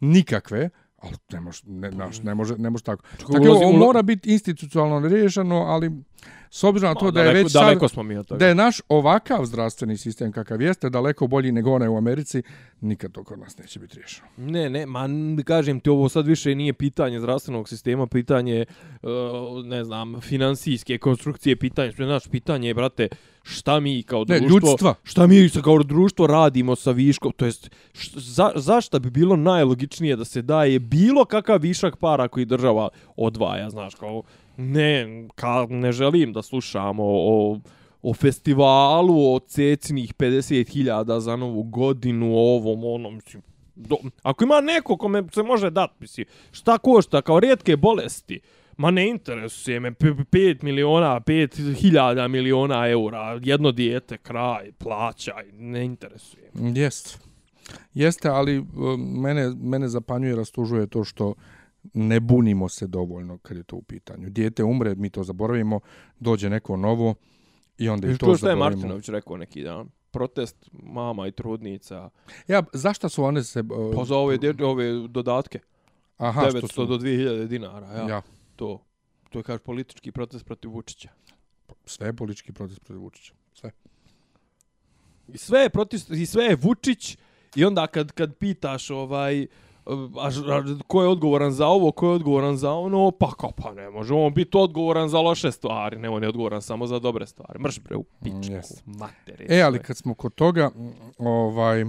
nikakve, 0.00 0.70
Ali 1.02 1.16
ne 1.32 1.40
može, 1.40 1.62
ne, 1.66 1.90
naš, 1.90 2.22
ne 2.22 2.34
može, 2.34 2.56
ne 2.58 2.70
može 2.70 2.84
tako. 2.84 3.02
Čekaj, 3.10 3.26
Tako, 3.26 3.44
ulazi- 3.44 3.64
ovo 3.64 3.72
mora 3.78 4.02
biti 4.02 4.32
institucionalno 4.32 5.08
riješeno, 5.08 5.56
ali 5.56 5.90
s 6.54 6.64
obzirom 6.64 6.88
na 6.88 7.00
to 7.00 7.10
da 7.10 7.20
je 7.20 7.24
daleko, 7.24 7.44
već 7.44 7.52
sad, 7.52 7.62
daleko 7.62 7.88
smo 7.88 8.02
mi 8.02 8.16
od 8.16 8.26
toga. 8.26 8.38
da 8.38 8.46
je 8.46 8.54
naš 8.54 8.80
ovakav 8.88 9.44
zdravstveni 9.44 9.96
sistem 9.96 10.32
kakav 10.32 10.62
jeste, 10.62 10.90
daleko 10.90 11.26
bolji 11.26 11.52
nego 11.52 11.72
onaj 11.72 11.88
u 11.88 11.96
Americi, 11.96 12.42
nikad 12.80 13.12
to 13.12 13.24
kod 13.24 13.38
nas 13.38 13.58
neće 13.58 13.78
biti 13.78 13.96
riješeno. 13.96 14.28
Ne, 14.36 14.70
ne, 14.70 14.86
ma 14.86 15.08
kažem 15.44 15.80
ti 15.80 15.90
ovo 15.90 16.08
sad 16.08 16.26
više 16.26 16.54
nije 16.54 16.72
pitanje 16.72 17.20
zdravstvenog 17.20 17.68
sistema, 17.68 18.06
pitanje 18.06 18.64
uh, 19.02 19.08
ne 19.64 19.84
znam, 19.84 20.20
finansijske 20.20 20.98
konstrukcije, 20.98 21.56
pitanje, 21.56 21.92
znaš, 21.96 22.28
pitanje 22.28 22.68
je 22.68 22.74
brate, 22.74 23.08
šta 23.42 23.80
mi 23.80 24.02
kao 24.02 24.24
Ne, 24.28 24.40
društvo, 24.40 24.68
ljudstva. 24.70 24.94
šta 25.02 25.26
mi 25.26 25.50
kao 25.62 25.82
društvo 25.82 26.26
radimo 26.26 26.76
sa 26.76 26.90
viškom, 26.90 27.32
to 27.36 27.44
jest 27.44 27.70
š, 27.94 28.10
za, 28.14 28.52
zašto 28.54 29.00
bi 29.00 29.10
bilo 29.10 29.36
najlogičnije 29.36 30.16
da 30.16 30.24
se 30.24 30.42
daje 30.42 30.78
bilo 30.78 31.24
kakav 31.24 31.60
višak 31.60 31.96
para 31.96 32.28
koji 32.28 32.44
država 32.44 32.88
odvaja, 33.16 33.70
znaš, 33.70 33.94
kao 33.94 34.22
ne, 34.56 35.06
ka, 35.34 35.66
ne 35.70 35.92
želim 35.92 36.32
da 36.32 36.42
slušamo 36.42 37.02
o 37.06 37.58
o 38.02 38.14
festivalu, 38.14 39.34
o 39.34 39.38
cecinih 39.38 40.14
50.000 40.14 41.18
za 41.18 41.36
novu 41.36 41.62
godinu, 41.62 42.34
o 42.34 42.54
ovom, 42.56 42.84
onom, 42.84 43.14
mislim, 43.14 43.42
do, 43.74 43.96
ako 44.22 44.44
ima 44.44 44.60
neko 44.60 44.96
kome 44.96 45.22
se 45.34 45.42
može 45.42 45.70
dati, 45.70 45.94
mislim, 46.00 46.26
šta 46.52 46.78
košta, 46.78 47.22
kao 47.22 47.40
rijetke 47.40 47.76
bolesti, 47.76 48.40
ma 48.76 48.90
ne 48.90 49.08
interesuje 49.08 49.80
me, 49.80 49.90
5 49.90 50.62
miliona, 50.62 51.20
5 51.20 51.74
hiljada 51.74 52.28
miliona 52.28 52.88
eura, 52.88 53.40
jedno 53.42 53.72
dijete, 53.72 54.18
kraj, 54.18 54.72
plaćaj, 54.78 55.44
ne 55.52 55.84
interesuje. 55.84 56.50
me. 56.54 56.80
Jeste. 56.80 57.18
Jeste, 57.94 58.28
ali 58.28 58.58
um, 58.58 58.66
mene, 59.20 59.50
mene 59.62 59.88
zapanjuje, 59.88 60.36
rastužuje 60.36 60.86
to 60.86 61.04
što 61.04 61.34
ne 61.94 62.20
bunimo 62.20 62.68
se 62.68 62.86
dovoljno 62.86 63.38
kad 63.38 63.56
je 63.56 63.62
to 63.62 63.76
u 63.76 63.82
pitanju. 63.82 64.30
Dijete 64.30 64.64
umre, 64.64 64.94
mi 64.94 65.10
to 65.10 65.24
zaboravimo, 65.24 65.80
dođe 66.20 66.50
neko 66.50 66.76
novo 66.76 67.14
i 67.78 67.88
onda 67.88 68.08
i 68.08 68.18
to 68.18 68.26
to 68.26 68.36
šta 68.36 68.46
je 68.46 68.52
zaboravimo. 68.52 68.80
Martinović 68.80 69.08
rekao 69.08 69.36
neki 69.36 69.62
dan? 69.62 69.88
Protest 70.10 70.68
mama 70.72 71.26
i 71.26 71.32
trudnica. 71.32 72.10
Ja, 72.48 72.62
zašto 72.72 73.08
su 73.08 73.24
one 73.24 73.42
se... 73.44 73.60
Uh, 73.60 73.94
Pa 73.96 74.04
za 74.04 74.16
ove, 74.16 74.38
dje- 74.38 74.64
ove 74.64 75.08
dodatke. 75.08 75.58
aha, 76.16 76.40
900 76.42 76.58
što 76.58 76.68
su, 76.68 76.86
do 76.86 76.98
2000 76.98 77.46
dinara. 77.46 77.86
Ja, 77.86 78.08
ja, 78.08 78.22
To. 78.56 78.84
To 79.30 79.38
je, 79.38 79.42
kaže, 79.42 79.58
politički 79.58 80.12
protest 80.12 80.44
protiv 80.44 80.70
Vučića. 80.70 81.08
sve 81.84 82.06
je 82.06 82.12
politički 82.12 82.52
protest 82.52 82.80
protiv 82.80 83.00
Vučića. 83.02 83.34
Sve. 83.54 83.70
I 85.28 85.38
sve 85.38 85.60
je 85.60 85.70
protest, 85.70 86.10
i 86.10 86.26
sve 86.26 86.44
je 86.44 86.56
Vučić 86.56 87.18
i 87.56 87.64
onda 87.64 87.86
kad 87.86 88.12
kad 88.12 88.34
pitaš 88.36 88.90
ovaj 88.90 89.46
a, 89.86 89.92
a, 90.48 90.62
ko 90.86 91.02
je 91.02 91.08
odgovoran 91.08 91.52
za 91.52 91.66
ovo, 91.66 91.92
ko 91.92 92.06
je 92.06 92.14
odgovoran 92.14 92.56
za 92.56 92.72
ono, 92.72 93.10
pa 93.10 93.30
kao, 93.30 93.50
pa 93.52 93.72
ne 93.72 93.90
može 93.90 94.14
on 94.14 94.34
biti 94.34 94.56
odgovoran 94.56 95.08
za 95.08 95.18
loše 95.18 95.52
stvari, 95.52 95.98
ne, 95.98 96.10
on 96.10 96.22
je 96.22 96.28
odgovoran 96.28 96.62
samo 96.62 96.86
za 96.86 96.98
dobre 96.98 97.26
stvari. 97.26 97.58
Mrš 97.58 97.80
bre 97.80 97.96
u 97.96 98.02
pičku, 98.02 98.38
Mm, 98.42 98.52
jest. 98.52 98.82
matere. 98.86 99.46
E, 99.48 99.62
ali 99.62 99.78
kad 99.78 99.96
smo 99.96 100.14
kod 100.14 100.34
toga, 100.34 100.70
mm, 100.70 100.90
ovaj, 101.18 101.84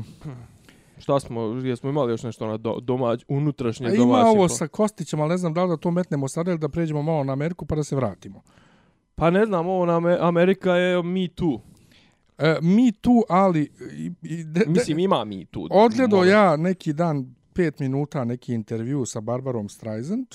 Šta 0.98 1.20
smo, 1.20 1.42
jesmo 1.42 1.90
imali 1.90 2.12
još 2.12 2.24
nešto 2.24 2.48
na 2.48 2.58
do, 2.58 2.80
domać, 2.80 3.26
unutrašnje 3.28 3.88
domaće? 3.88 4.02
ima 4.04 4.30
ovo 4.30 4.50
sa 4.50 4.68
Kostićem, 4.68 5.22
ali 5.22 5.30
ne 5.30 5.38
znam 5.38 5.54
da 5.54 5.64
li 5.64 5.70
da 5.70 5.78
to 5.78 5.92
metnemo 5.92 6.28
sada 6.28 6.52
ili 6.52 6.60
da 6.60 6.70
pređemo 6.70 7.02
malo 7.02 7.24
na 7.24 7.34
Ameriku 7.34 7.66
pa 7.66 7.76
da 7.76 7.84
se 7.84 7.96
vratimo. 7.96 8.42
Pa 9.16 9.30
ne 9.30 9.46
znam, 9.46 9.68
ovo 9.68 9.86
na 9.86 9.94
Ame- 9.94 10.18
Amerika 10.20 10.72
je 10.72 11.04
Me 11.04 11.28
Too. 11.28 11.60
E, 12.38 12.58
mi 12.62 12.92
tu, 12.92 13.24
ali... 13.30 13.62
I, 13.94 14.12
i, 14.24 14.44
de, 14.44 14.60
de, 14.60 14.66
Mislim, 14.68 15.00
ima 15.00 15.24
Me 15.26 15.46
Too. 15.46 15.68
Odgledao 15.72 16.20
Moram. 16.20 16.32
ja 16.32 16.58
neki 16.58 16.94
dan, 16.94 17.36
pet 17.54 17.80
minuta, 17.80 18.26
neki 18.26 18.54
intervju 18.54 19.06
sa 19.06 19.22
Barbarom 19.22 19.70
Streisand 19.70 20.28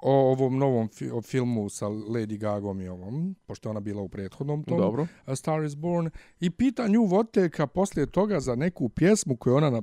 o 0.00 0.12
ovom 0.12 0.58
novom 0.58 0.88
fi 0.88 1.10
o 1.10 1.22
filmu 1.22 1.68
sa 1.68 1.86
Lady 1.86 2.38
Gagom 2.38 2.80
i 2.80 2.88
ovom, 2.88 3.36
pošto 3.46 3.70
ona 3.70 3.80
bila 3.80 4.02
u 4.02 4.08
prethodnom 4.08 4.64
tom 4.64 4.78
Dobro. 4.78 5.06
A 5.24 5.36
Star 5.36 5.64
is 5.64 5.74
Born, 5.76 6.10
i 6.40 6.50
pita 6.50 6.88
nju 6.88 7.04
Voteka 7.04 7.66
poslije 7.66 8.06
toga 8.06 8.40
za 8.40 8.54
neku 8.54 8.88
pjesmu 8.88 9.36
koju 9.36 9.54
ona 9.56 9.70
na, 9.70 9.82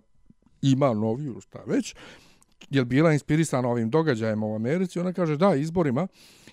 ima 0.61 0.93
noviju, 0.93 1.41
šta 1.41 1.59
već, 1.67 1.95
je 2.69 2.85
bila 2.85 3.13
inspirisana 3.13 3.69
ovim 3.69 3.89
događajima 3.89 4.45
u 4.45 4.55
Americi, 4.55 4.99
ona 4.99 5.13
kaže 5.13 5.37
da, 5.37 5.55
izborima, 5.55 6.07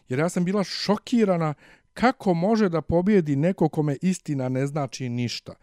jer 0.08 0.18
ja 0.18 0.28
sam 0.28 0.44
bila 0.44 0.64
šokirana 0.64 1.54
kako 1.94 2.34
može 2.34 2.68
da 2.68 2.82
pobjedi 2.82 3.36
neko 3.36 3.68
kome 3.68 3.96
istina 4.02 4.48
ne 4.48 4.66
znači 4.66 5.08
ništa. 5.08 5.54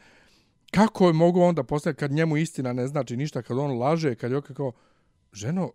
Kako 0.72 1.08
je 1.08 1.14
mogu 1.14 1.42
onda 1.42 1.64
postaviti 1.64 2.00
kad 2.00 2.12
njemu 2.12 2.38
istina 2.38 2.74
ne 2.74 2.88
znači 2.88 3.18
ništa, 3.18 3.42
kad 3.42 3.58
on 3.58 3.78
laže, 3.78 4.16
kad 4.16 4.32
je 4.32 4.42
kao, 4.42 4.72
ženo, 5.34 5.72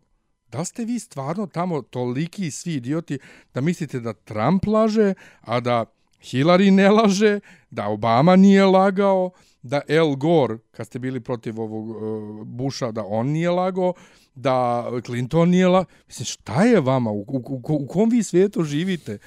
da 0.53 0.65
ste 0.65 0.85
vi 0.85 0.99
stvarno 0.99 1.47
tamo 1.47 1.83
toliki 1.83 2.51
svi 2.51 2.75
idioti 2.75 3.19
da 3.55 3.61
mislite 3.61 4.01
da 4.01 4.13
Trump 4.13 4.67
laže, 4.67 5.15
a 5.41 5.61
da 5.61 5.85
Hillary 6.23 6.71
ne 6.71 6.91
laže, 6.91 7.41
da 7.71 7.89
Obama 7.89 8.37
nije 8.37 8.65
lagao, 8.65 9.31
da 9.63 9.81
Al 9.89 10.17
Gore, 10.17 10.59
kad 10.71 10.87
ste 10.87 10.99
bili 10.99 11.21
protiv 11.21 11.61
ovog 11.61 11.89
uh, 11.89 12.47
Busha, 12.47 12.93
da 12.93 13.05
on 13.05 13.27
nije 13.27 13.51
lagao, 13.51 13.95
da 14.35 14.87
Clinton 15.07 15.49
nije 15.49 15.69
lagao. 15.69 15.93
Mislim, 16.07 16.27
šta 16.27 16.63
je 16.63 16.81
vama? 16.81 17.11
U, 17.11 17.21
u, 17.21 17.43
u, 17.49 17.61
u 17.69 17.87
kom 17.87 18.11
vi 18.11 18.23
svijetu 18.23 18.63
živite? 18.63 19.19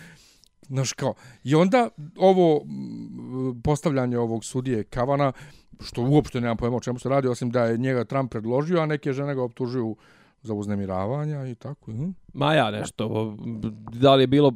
Znaš 0.69 0.93
kao, 0.93 1.13
i 1.43 1.55
onda 1.55 1.89
ovo 2.17 2.65
postavljanje 3.63 4.17
ovog 4.17 4.45
sudije 4.45 4.83
Kavana, 4.83 5.31
što 5.79 6.01
uopšte 6.01 6.41
nemam 6.41 6.57
pojma 6.57 6.77
o 6.77 6.79
čemu 6.79 6.99
se 6.99 7.09
radi, 7.09 7.27
osim 7.27 7.51
da 7.51 7.65
je 7.65 7.77
njega 7.77 8.03
Trump 8.03 8.31
predložio, 8.31 8.79
a 8.79 8.85
neke 8.85 9.13
žene 9.13 9.35
ga 9.35 9.43
optužuju 9.43 9.95
za 10.41 10.53
uznemiravanja 10.53 11.47
i 11.47 11.55
tako. 11.55 11.91
Hm? 11.91 12.09
Ma 12.33 12.53
ja 12.53 12.71
nešto, 12.71 13.35
da 13.91 14.15
li 14.15 14.23
je 14.23 14.27
bilo, 14.27 14.53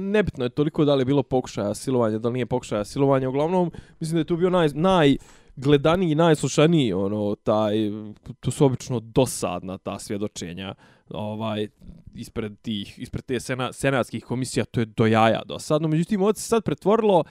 nebitno 0.00 0.44
je 0.44 0.50
toliko 0.50 0.84
da 0.84 0.94
li 0.94 1.00
je 1.00 1.04
bilo 1.04 1.22
pokušaja 1.22 1.74
silovanja, 1.74 2.18
da 2.18 2.28
li 2.28 2.34
nije 2.34 2.46
pokušaja 2.46 2.84
silovanja, 2.84 3.28
uglavnom 3.28 3.70
mislim 4.00 4.14
da 4.14 4.20
je 4.20 4.24
tu 4.24 4.36
bio 4.36 4.50
naj, 4.50 4.68
najgledaniji, 4.74 6.14
najslušaniji, 6.14 6.92
ono, 6.92 7.34
taj, 7.34 7.74
tu 8.40 8.50
su 8.50 8.64
obično 8.64 9.00
dosadna 9.00 9.78
ta 9.78 9.98
svjedočenja, 9.98 10.74
ovaj, 11.10 11.68
ispred 12.14 12.52
tih, 12.62 12.98
ispred 12.98 13.24
te 13.24 13.40
sena, 13.40 13.72
senatskih 13.72 14.24
komisija, 14.24 14.64
to 14.64 14.80
je 14.80 14.86
do 14.86 15.06
jaja 15.06 15.42
do 15.44 15.58
sad. 15.58 15.82
No 15.82 15.88
međutim, 15.88 16.22
ovdje 16.22 16.40
se 16.40 16.48
sad 16.48 16.64
pretvorilo 16.64 17.24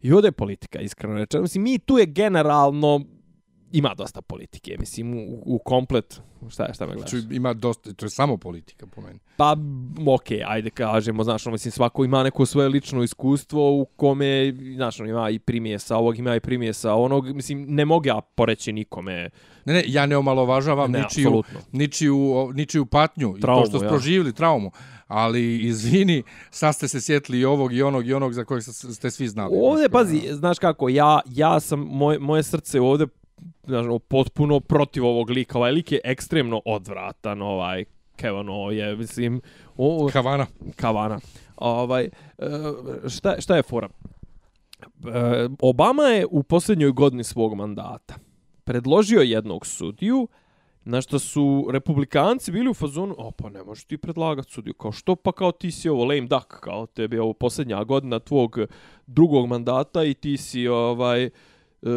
i 0.00 0.12
ovdje 0.12 0.28
je 0.28 0.32
politika, 0.32 0.80
iskreno 0.80 1.14
rečeno, 1.14 1.42
mislim, 1.42 1.62
mi 1.62 1.78
tu 1.78 1.98
je 1.98 2.06
generalno, 2.06 3.00
ima 3.72 3.94
dosta 3.94 4.22
politike, 4.22 4.76
mislim, 4.78 5.14
u, 5.14 5.42
u 5.46 5.58
komplet, 5.58 6.20
šta 6.48 6.64
je, 6.64 6.74
šta 6.74 6.86
me 6.86 6.92
gledaš? 6.92 7.10
Znači, 7.10 7.34
ima 7.34 7.54
dosta, 7.54 7.92
to 7.92 8.06
je 8.06 8.10
samo 8.10 8.36
politika 8.36 8.86
po 8.86 9.00
meni. 9.00 9.18
Pa, 9.36 9.56
okej, 10.14 10.42
ajde 10.46 10.70
kažemo, 10.70 11.24
znaš, 11.24 11.46
ono, 11.46 11.52
mislim, 11.54 11.72
svako 11.72 12.04
ima 12.04 12.22
neko 12.22 12.46
svoje 12.46 12.68
lično 12.68 13.02
iskustvo 13.02 13.80
u 13.80 13.84
kome, 13.84 14.54
znaš, 14.76 15.00
ono, 15.00 15.10
ima 15.10 15.30
i 15.30 15.38
primjesa 15.38 15.96
ovog, 15.96 16.18
ima 16.18 16.36
i 16.36 16.40
primjesa 16.40 16.94
onog, 16.94 17.26
mislim, 17.34 17.66
ne 17.68 17.84
mogu 17.84 18.06
ja 18.06 18.20
poreći 18.20 18.72
nikome, 18.72 19.30
Ne, 19.68 19.74
ne, 19.74 19.84
ja 19.86 20.06
ne 20.06 20.16
omalovažavam 20.16 20.90
ne, 20.90 21.00
ničiju, 21.00 21.42
ničiju, 21.72 22.50
ničiju 22.54 22.86
patnju 22.86 23.34
i 23.38 23.40
Traumu, 23.40 23.62
to 23.62 23.68
što 23.68 23.78
ste 23.78 23.86
ja. 23.86 23.90
proživili, 23.90 24.32
traumu. 24.32 24.70
Ali, 25.06 25.58
izvini, 25.58 26.22
sad 26.50 26.74
ste 26.74 26.88
se 26.88 27.00
sjetili 27.00 27.40
i 27.40 27.44
ovog 27.44 27.72
i 27.72 27.82
onog 27.82 28.06
i 28.06 28.14
onog 28.14 28.32
za 28.32 28.44
kojeg 28.44 28.62
ste 28.92 29.10
svi 29.10 29.28
znali. 29.28 29.56
Ovdje, 29.62 29.88
Znaš, 29.88 29.92
pazi, 29.92 30.20
znaš 30.30 30.58
kako, 30.58 30.88
ja, 30.88 31.20
ja 31.26 31.60
sam, 31.60 31.80
moje, 31.80 32.18
moje 32.18 32.42
srce 32.42 32.80
ovdje, 32.80 33.06
znaš, 33.66 33.86
ono, 33.86 33.98
potpuno 33.98 34.60
protiv 34.60 35.06
ovog 35.06 35.30
lika, 35.30 35.58
ovaj 35.58 35.72
lik 35.72 35.92
je 35.92 36.00
ekstremno 36.04 36.62
odvratan, 36.64 37.42
ovaj, 37.42 37.84
Kevano 38.16 38.70
je, 38.70 38.96
mislim, 38.96 39.40
o, 39.76 40.10
Havana. 40.12 40.46
Kavana. 40.76 41.18
Ovaj, 41.56 42.04
e, 42.04 42.10
šta, 43.08 43.40
šta 43.40 43.56
je 43.56 43.62
fora? 43.62 43.88
E, 43.88 45.48
Obama 45.60 46.02
je 46.02 46.26
u 46.30 46.42
posljednjoj 46.42 46.90
godini 46.90 47.24
svog 47.24 47.54
mandata 47.54 48.14
predložio 48.68 49.20
jednog 49.20 49.66
sudiju 49.66 50.28
na 50.84 51.00
što 51.00 51.18
su 51.18 51.68
republikanci 51.72 52.52
bili 52.52 52.70
u 52.70 52.74
fazonu, 52.74 53.14
o 53.18 53.30
pa 53.30 53.48
ne 53.48 53.62
možeš 53.64 53.84
ti 53.84 53.98
predlagati 53.98 54.52
sudiju, 54.52 54.74
kao 54.74 54.92
što 54.92 55.16
pa 55.16 55.32
kao 55.32 55.52
ti 55.52 55.70
si 55.70 55.88
ovo 55.88 56.04
lame 56.04 56.26
duck, 56.26 56.46
kao 56.60 56.86
tebi 56.86 57.16
je 57.16 57.22
ovo 57.22 57.32
posljednja 57.32 57.84
godina 57.84 58.18
tvog 58.18 58.58
drugog 59.06 59.46
mandata 59.46 60.04
i 60.04 60.14
ti 60.14 60.36
si 60.36 60.68
ovaj, 60.68 61.30
e, 61.82 61.88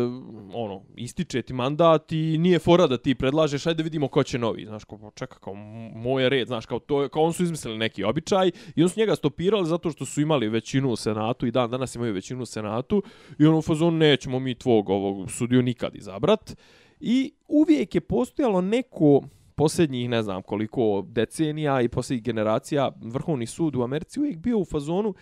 ono, 0.53 0.81
ističe 0.95 1.41
ti 1.41 1.53
mandat 1.53 2.11
i 2.11 2.37
nije 2.37 2.59
fora 2.59 2.87
da 2.87 2.97
ti 2.97 3.15
predlažeš, 3.15 3.65
ajde 3.65 3.83
vidimo 3.83 4.07
ko 4.07 4.23
će 4.23 4.39
novi, 4.39 4.65
znaš, 4.65 4.83
kao, 4.83 5.11
čeka, 5.15 5.39
kao, 5.39 5.53
moje 5.95 6.29
red, 6.29 6.47
znaš, 6.47 6.65
kao, 6.65 6.79
to 6.79 7.01
je, 7.01 7.09
kao 7.09 7.23
on 7.23 7.33
su 7.33 7.43
izmislili 7.43 7.77
neki 7.77 8.03
običaj 8.03 8.51
i 8.75 8.83
on 8.83 8.89
su 8.89 8.99
njega 8.99 9.15
stopirali 9.15 9.67
zato 9.67 9.91
što 9.91 10.05
su 10.05 10.21
imali 10.21 10.49
većinu 10.49 10.91
u 10.91 10.95
senatu 10.95 11.47
i 11.47 11.51
dan 11.51 11.71
danas 11.71 11.95
imaju 11.95 12.13
većinu 12.13 12.43
u 12.43 12.45
senatu 12.45 13.03
i 13.39 13.45
ono 13.45 13.57
u 13.57 13.61
fazonu 13.61 13.97
nećemo 13.97 14.39
mi 14.39 14.55
tvog 14.55 14.89
ovog 14.89 15.31
sudiju 15.31 15.61
nikad 15.61 15.95
izabrat. 15.95 16.57
I 16.99 17.33
uvijek 17.47 17.95
je 17.95 18.01
postojalo 18.01 18.61
neko 18.61 19.21
posljednjih, 19.55 20.09
ne 20.09 20.23
znam 20.23 20.41
koliko 20.41 21.05
decenija 21.07 21.81
i 21.81 21.89
posljednjih 21.89 22.23
generacija, 22.23 22.91
Vrhovni 23.01 23.45
sud 23.45 23.75
u 23.75 23.83
Americi 23.83 24.19
uvijek 24.19 24.37
bio 24.37 24.59
u 24.59 24.65
fazonu 24.65 25.13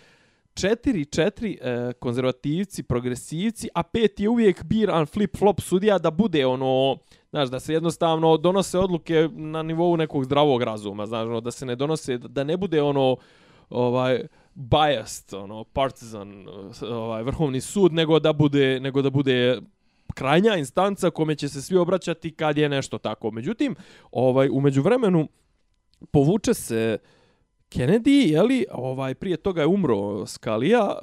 četiri, 0.61 1.05
četiri 1.05 1.57
e, 1.61 1.93
konzervativci, 1.93 2.83
progresivci, 2.83 3.69
a 3.73 3.83
pet 3.83 4.19
je 4.19 4.29
uvijek 4.29 4.63
biran 4.63 5.05
flip-flop 5.05 5.61
sudija 5.61 5.97
da 5.97 6.11
bude 6.11 6.45
ono, 6.45 6.97
znaš, 7.29 7.49
da 7.49 7.59
se 7.59 7.73
jednostavno 7.73 8.37
donose 8.37 8.79
odluke 8.79 9.29
na 9.31 9.63
nivou 9.63 9.97
nekog 9.97 10.25
zdravog 10.25 10.63
razuma, 10.63 11.05
znaš, 11.05 11.25
ono, 11.25 11.41
da 11.41 11.51
se 11.51 11.65
ne 11.65 11.75
donose, 11.75 12.17
da 12.17 12.43
ne 12.43 12.57
bude 12.57 12.81
ono, 12.81 13.17
ovaj, 13.69 14.27
biased, 14.53 15.33
ono, 15.33 15.63
partizan, 15.63 16.47
ovaj, 16.81 17.23
vrhovni 17.23 17.61
sud, 17.61 17.93
nego 17.93 18.19
da 18.19 18.33
bude, 18.33 18.79
nego 18.79 19.01
da 19.01 19.09
bude 19.09 19.61
krajnja 20.13 20.55
instanca 20.55 21.09
kome 21.09 21.35
će 21.35 21.49
se 21.49 21.61
svi 21.61 21.77
obraćati 21.77 22.31
kad 22.31 22.57
je 22.57 22.69
nešto 22.69 22.97
tako. 22.97 23.31
Međutim, 23.31 23.75
ovaj, 24.11 24.49
umeđu 24.51 24.81
vremenu, 24.81 25.27
povuče 26.11 26.53
se 26.53 26.97
Kennedy, 27.69 28.31
jeli, 28.31 28.65
ovaj, 28.71 29.15
prije 29.15 29.37
toga 29.37 29.61
je 29.61 29.67
umro 29.67 30.25
Scalia, 30.25 30.95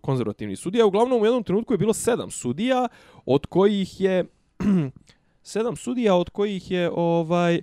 konzervativni 0.00 0.56
sudija. 0.56 0.86
Uglavnom, 0.86 1.22
u 1.22 1.24
jednom 1.24 1.42
trenutku 1.42 1.74
je 1.74 1.78
bilo 1.78 1.92
sedam 1.92 2.30
sudija, 2.30 2.88
od 3.24 3.46
kojih 3.46 4.00
je, 4.00 4.24
sedam 5.42 5.76
sudija, 5.76 6.14
od 6.14 6.30
kojih 6.30 6.70
je, 6.70 6.90
ovaj, 6.94 7.62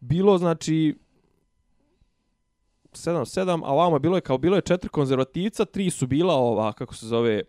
bilo, 0.00 0.38
znači, 0.38 0.94
sedam, 2.92 3.26
sedam, 3.26 3.64
a 3.64 3.66
ovamo 3.66 3.96
je 3.96 4.00
bilo 4.00 4.16
je 4.16 4.20
kao 4.20 4.38
bilo 4.38 4.56
je 4.56 4.62
četiri 4.62 4.88
konzervativca, 4.88 5.64
tri 5.64 5.90
su 5.90 6.06
bila 6.06 6.34
ova, 6.34 6.72
kako 6.72 6.94
se 6.94 7.06
zove, 7.06 7.42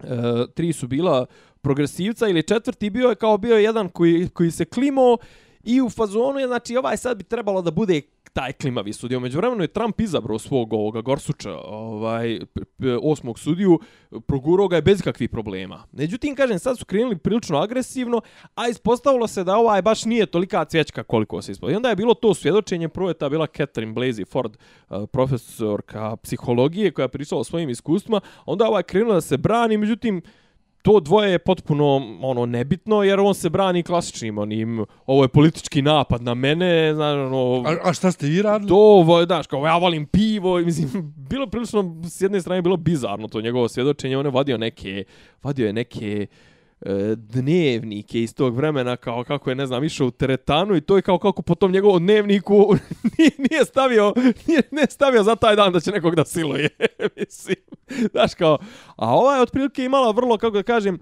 e, 0.00 0.36
tri 0.54 0.72
su 0.72 0.86
bila 0.86 1.26
progresivca 1.60 2.28
ili 2.28 2.42
četvrti 2.42 2.90
bio 2.90 3.08
je 3.08 3.14
kao 3.14 3.38
bio 3.38 3.56
je 3.56 3.62
jedan 3.62 3.88
koji, 3.88 4.28
koji 4.28 4.50
se 4.50 4.64
klimo 4.64 5.16
i 5.64 5.80
u 5.80 5.90
fazonu 5.90 6.38
je, 6.38 6.46
znači 6.46 6.76
ovaj 6.76 6.96
sad 6.96 7.16
bi 7.16 7.24
trebalo 7.24 7.62
da 7.62 7.70
bude 7.70 8.02
taj 8.32 8.52
klimavi 8.52 8.92
sudija. 8.92 9.20
Među 9.20 9.38
vremenu 9.38 9.62
je 9.62 9.68
Trump 9.68 10.00
izabrao 10.00 10.38
svog 10.38 10.72
ovoga 10.72 11.00
Gorsuča, 11.00 11.56
ovaj, 11.64 12.40
osmog 13.02 13.38
sudiju, 13.38 13.78
progurao 14.26 14.68
ga 14.68 14.76
je 14.76 14.82
bez 14.82 15.02
kakvih 15.02 15.30
problema. 15.30 15.84
Međutim, 15.92 16.34
kažem, 16.34 16.58
sad 16.58 16.78
su 16.78 16.84
krenuli 16.84 17.18
prilično 17.18 17.58
agresivno, 17.58 18.20
a 18.54 18.68
ispostavilo 18.68 19.26
se 19.26 19.44
da 19.44 19.56
ovaj 19.56 19.82
baš 19.82 20.04
nije 20.04 20.26
tolika 20.26 20.64
cvjećka 20.64 21.02
koliko 21.02 21.42
se 21.42 21.52
ispostavilo. 21.52 21.74
I 21.74 21.76
onda 21.76 21.88
je 21.88 21.96
bilo 21.96 22.14
to 22.14 22.34
svjedočenje, 22.34 22.88
prvo 22.88 23.08
je 23.08 23.14
ta 23.14 23.28
bila 23.28 23.46
Catherine 23.46 23.94
Blasey 23.94 24.28
Ford, 24.28 24.56
eh, 24.56 25.06
profesorka 25.12 26.16
psihologije 26.16 26.90
koja 26.90 27.04
je 27.04 27.08
pričala 27.08 27.40
o 27.40 27.44
svojim 27.44 27.70
iskustvima, 27.70 28.20
onda 28.46 28.68
ovaj 28.68 28.82
krenuo 28.82 29.14
da 29.14 29.20
se 29.20 29.36
brani, 29.36 29.76
međutim, 29.76 30.22
to 30.82 31.00
dvoje 31.00 31.30
je 31.30 31.38
potpuno 31.38 32.16
ono 32.22 32.46
nebitno 32.46 33.02
jer 33.02 33.20
on 33.20 33.34
se 33.34 33.50
brani 33.50 33.82
klasičnim 33.82 34.38
onim 34.38 34.84
ovo 35.06 35.24
je 35.24 35.28
politički 35.28 35.82
napad 35.82 36.22
na 36.22 36.34
mene 36.34 36.94
znači 36.94 37.18
ono 37.18 37.62
a, 37.66 37.76
a 37.88 37.92
šta 37.92 38.12
ste 38.12 38.26
vi 38.26 38.42
radili? 38.42 38.68
To 38.68 38.76
ovo 38.76 39.24
znaš 39.24 39.46
kao 39.46 39.66
ja 39.66 39.76
volim 39.76 40.06
pivo 40.06 40.58
mislim 40.64 41.14
bilo 41.16 41.46
prilično 41.46 42.02
s 42.04 42.20
jedne 42.20 42.40
strane 42.40 42.62
bilo 42.62 42.76
bizarno 42.76 43.28
to 43.28 43.40
njegovo 43.40 43.68
svjedočenje 43.68 44.18
on 44.18 44.26
je 44.26 44.32
vadio 44.32 44.58
neke 44.58 45.04
vadio 45.42 45.66
je 45.66 45.72
neke 45.72 46.26
E, 46.26 46.51
E, 46.86 47.14
dnevnike 47.16 48.22
iz 48.22 48.34
tog 48.34 48.56
vremena 48.56 48.96
kao 48.96 49.24
kako 49.24 49.50
je 49.50 49.56
ne 49.56 49.66
znam 49.66 49.84
išao 49.84 50.06
u 50.06 50.10
teretanu 50.10 50.76
i 50.76 50.80
to 50.80 50.96
je 50.96 51.02
kao 51.02 51.18
kako 51.18 51.42
po 51.42 51.54
tom 51.54 51.72
njegovom 51.72 52.02
dnevniku 52.02 52.54
nije, 53.18 53.30
nije 53.50 53.64
stavio 53.64 54.12
nije, 54.46 54.62
nije 54.70 54.86
stavio 54.90 55.22
za 55.22 55.36
taj 55.36 55.56
dan 55.56 55.72
da 55.72 55.80
će 55.80 55.90
nekog 55.90 56.14
da 56.14 56.24
siluje 56.24 56.68
mislim. 57.16 57.56
Znaš 58.12 58.34
kao 58.34 58.58
a 58.96 59.14
ova 59.16 59.34
je 59.34 59.42
otprilike 59.42 59.84
imala 59.84 60.10
vrlo 60.10 60.38
kako 60.38 60.56
da 60.56 60.62
kažem 60.62 60.98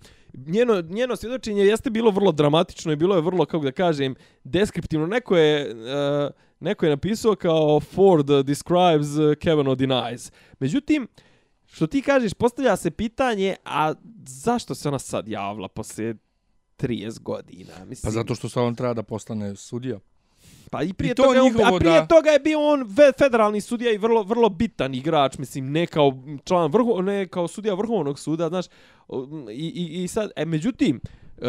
njeno, 0.46 0.80
njeno 0.80 1.16
svjedočenje 1.16 1.64
jeste 1.64 1.90
bilo 1.90 2.10
vrlo 2.10 2.32
dramatično 2.32 2.92
i 2.92 2.96
bilo 2.96 3.16
je 3.16 3.22
vrlo 3.22 3.44
kako 3.44 3.64
da 3.64 3.72
kažem 3.72 4.14
deskriptivno. 4.44 5.06
Neko 5.06 5.36
je 5.36 5.74
uh, 5.74 6.30
neko 6.60 6.86
je 6.86 6.90
napisao 6.90 7.34
kao 7.34 7.80
Ford 7.80 8.26
describes 8.44 9.18
e, 9.18 9.34
Kevin 9.34 9.74
denies 9.76 10.32
međutim 10.58 11.02
uh, 11.02 11.29
što 11.72 11.86
ti 11.86 12.02
kažeš, 12.02 12.34
postavlja 12.34 12.76
se 12.76 12.90
pitanje, 12.90 13.56
a 13.64 13.94
zašto 14.26 14.74
se 14.74 14.88
ona 14.88 14.98
sad 14.98 15.28
javila 15.28 15.68
posle 15.68 16.14
30 16.78 17.20
godina? 17.20 17.84
Mislim, 17.84 18.08
pa 18.08 18.10
zato 18.10 18.34
što 18.34 18.48
se 18.48 18.60
on 18.60 18.74
treba 18.74 18.94
da 18.94 19.02
postane 19.02 19.56
sudija. 19.56 19.98
Pa 20.70 20.82
i 20.82 20.92
prije, 20.92 21.12
I 21.12 21.14
to 21.14 21.22
toga, 21.22 21.40
njihovo, 21.42 21.76
a 21.76 21.78
prije 21.78 22.00
da... 22.00 22.06
toga 22.06 22.30
je 22.30 22.38
bio 22.38 22.60
on 22.60 22.94
federalni 23.18 23.60
sudija 23.60 23.92
i 23.92 23.98
vrlo 23.98 24.22
vrlo 24.22 24.48
bitan 24.48 24.94
igrač, 24.94 25.38
mislim, 25.38 25.72
ne 25.72 25.86
kao 25.86 26.12
član 26.44 26.70
vrhu, 26.72 27.02
ne 27.02 27.28
kao 27.28 27.48
sudija 27.48 27.74
vrhovnog 27.74 28.18
suda, 28.18 28.48
znaš. 28.48 28.66
I, 29.52 29.72
i, 29.74 30.02
i 30.04 30.08
sad, 30.08 30.30
e, 30.36 30.44
međutim, 30.44 31.00
uh, 31.04 31.44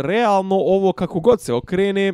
realno 0.00 0.56
ovo 0.56 0.92
kako 0.92 1.20
god 1.20 1.40
se 1.40 1.52
okrene, 1.52 2.12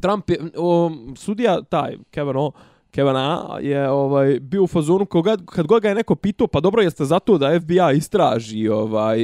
Trump 0.00 0.30
je, 0.30 0.40
uh, 0.56 0.92
sudija 1.16 1.62
taj, 1.62 1.96
Kevin 2.10 2.36
O, 2.36 2.52
Kevana 2.94 3.58
je 3.60 3.90
ovaj 3.90 4.40
bio 4.40 4.62
u 4.62 4.66
fazonu 4.66 5.06
koga, 5.06 5.36
kad 5.46 5.66
god 5.66 5.82
ga 5.82 5.88
je 5.88 5.94
neko 5.94 6.14
pitao, 6.14 6.46
pa 6.46 6.60
dobro 6.60 6.82
jeste 6.82 7.04
zato 7.04 7.38
da 7.38 7.60
FBI 7.60 7.96
istraži 7.96 8.68
ovaj 8.68 9.18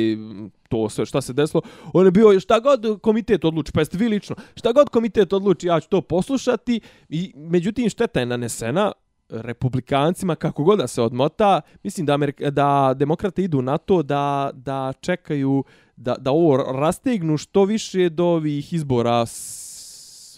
to 0.68 0.88
sve 0.88 1.06
šta 1.06 1.20
se 1.20 1.32
desilo. 1.32 1.62
On 1.92 2.04
je 2.04 2.10
bio 2.10 2.40
šta 2.40 2.60
god 2.60 3.00
komitet 3.02 3.44
odluči, 3.44 3.72
pa 3.72 3.80
jeste 3.80 3.98
vi 3.98 4.08
lično, 4.08 4.36
šta 4.54 4.72
god 4.72 4.88
komitet 4.88 5.32
odluči, 5.32 5.66
ja 5.66 5.80
ću 5.80 5.88
to 5.88 6.00
poslušati 6.00 6.80
i 7.08 7.32
međutim 7.36 7.88
šteta 7.88 8.20
je 8.20 8.26
nanesena 8.26 8.92
republikancima 9.28 10.34
kako 10.34 10.64
god 10.64 10.78
da 10.78 10.86
se 10.86 11.02
odmota, 11.02 11.60
mislim 11.82 12.06
da 12.06 12.14
Amerika, 12.14 12.50
da 12.50 12.94
demokrate 12.96 13.42
idu 13.42 13.62
na 13.62 13.78
to 13.78 14.02
da 14.02 14.50
da 14.54 14.92
čekaju 15.00 15.64
da 15.96 16.14
da 16.18 16.30
ovo 16.30 16.56
rastegnu 16.56 17.36
što 17.36 17.64
više 17.64 18.08
do 18.08 18.24
ovih 18.24 18.72
izbora 18.72 19.26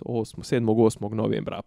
8. 0.05 0.43
7. 0.43 0.67
8. 0.67 1.15
novembra, 1.15 1.61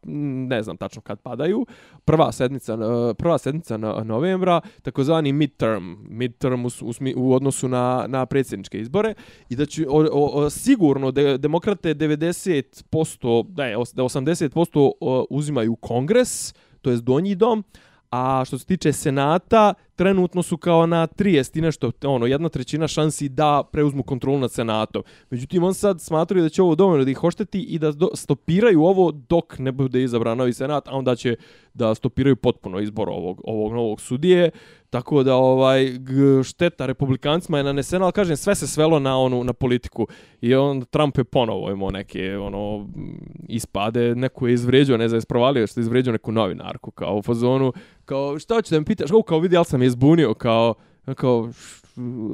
ne 0.47 0.63
znam 0.63 0.77
tačno 0.77 1.01
kad 1.01 1.19
padaju, 1.19 1.65
prva 2.05 2.31
sedmica, 2.31 2.77
prva 3.17 3.37
sedmica 3.37 3.77
novembra, 4.03 4.61
takozvani 4.81 5.33
midterm, 5.33 5.95
midterm 6.09 6.65
u, 6.65 6.69
u, 6.81 6.93
u 7.15 7.33
odnosu 7.33 7.67
na, 7.67 8.05
na 8.07 8.25
predsjedničke 8.25 8.79
izbore, 8.79 9.13
i 9.49 9.55
da 9.55 9.65
će 9.65 9.85
o, 9.89 10.07
o, 10.11 10.49
sigurno 10.49 11.11
de, 11.11 11.37
demokrate 11.37 11.95
90%, 11.95 13.45
da 13.49 13.63
80% 13.63 14.91
uzimaju 15.29 15.75
kongres, 15.75 16.53
to 16.81 16.91
je 16.91 16.97
donji 16.97 17.35
dom, 17.35 17.63
a 18.09 18.43
što 18.45 18.57
se 18.57 18.65
tiče 18.65 18.93
senata, 18.93 19.73
trenutno 19.95 20.43
su 20.43 20.57
kao 20.57 20.85
na 20.85 21.07
30 21.07 21.57
i 21.57 21.61
nešto, 21.61 21.91
ono, 22.03 22.25
jedna 22.25 22.49
trećina 22.49 22.87
šansi 22.87 23.29
da 23.29 23.63
preuzmu 23.71 24.03
kontrolu 24.03 24.39
nad 24.39 24.51
senatom. 24.51 25.03
Međutim, 25.29 25.63
on 25.63 25.73
sad 25.73 26.01
smatraju 26.01 26.43
da 26.43 26.49
će 26.49 26.61
ovo 26.61 26.75
dovoljno 26.75 27.05
da 27.05 27.11
ih 27.11 27.23
ošteti 27.23 27.61
i 27.61 27.79
da 27.79 27.93
stopiraju 28.13 28.83
ovo 28.83 29.11
dok 29.11 29.59
ne 29.59 29.71
bude 29.71 30.03
izabran 30.03 30.37
novi 30.37 30.53
senat, 30.53 30.87
a 30.87 30.91
onda 30.91 31.15
će 31.15 31.35
da 31.73 31.95
stopiraju 31.95 32.35
potpuno 32.35 32.79
izbor 32.79 33.09
ovog, 33.09 33.41
ovog 33.43 33.73
novog 33.73 34.01
sudije. 34.01 34.51
Tako 34.89 35.23
da 35.23 35.35
ovaj 35.35 35.85
šteta 36.43 36.85
republikancima 36.85 37.57
je 37.57 37.63
nanesena, 37.63 38.05
ali 38.05 38.11
kažem 38.11 38.37
sve 38.37 38.55
se 38.55 38.67
svelo 38.67 38.99
na 38.99 39.17
onu 39.17 39.43
na 39.43 39.53
politiku 39.53 40.07
i 40.41 40.55
on 40.55 40.85
Trump 40.85 41.17
je 41.17 41.23
ponovo 41.23 41.71
imao 41.71 41.91
neke 41.91 42.37
ono 42.37 42.87
ispade, 43.47 44.15
neko 44.15 44.47
je 44.47 44.53
izvređao, 44.53 44.97
ne 44.97 45.07
znam, 45.09 45.17
isprovalio 45.17 45.67
što 45.67 45.79
je 45.79 45.81
izvređao 45.81 46.11
neku 46.11 46.31
novinarku 46.31 46.91
kao 46.91 47.17
u 47.17 47.21
fazonu, 47.21 47.73
kao 48.05 48.39
šta 48.39 48.55
hoćeš 48.55 48.69
da 48.69 48.79
me 48.79 48.85
pitaš, 48.85 49.09
kao, 49.09 49.21
kao 49.21 49.39
vidi, 49.39 49.57
al 49.57 49.63
sam 49.63 49.83
je 49.85 49.89
zbunio, 49.89 50.33
kao 50.33 50.73
kao 51.15 51.49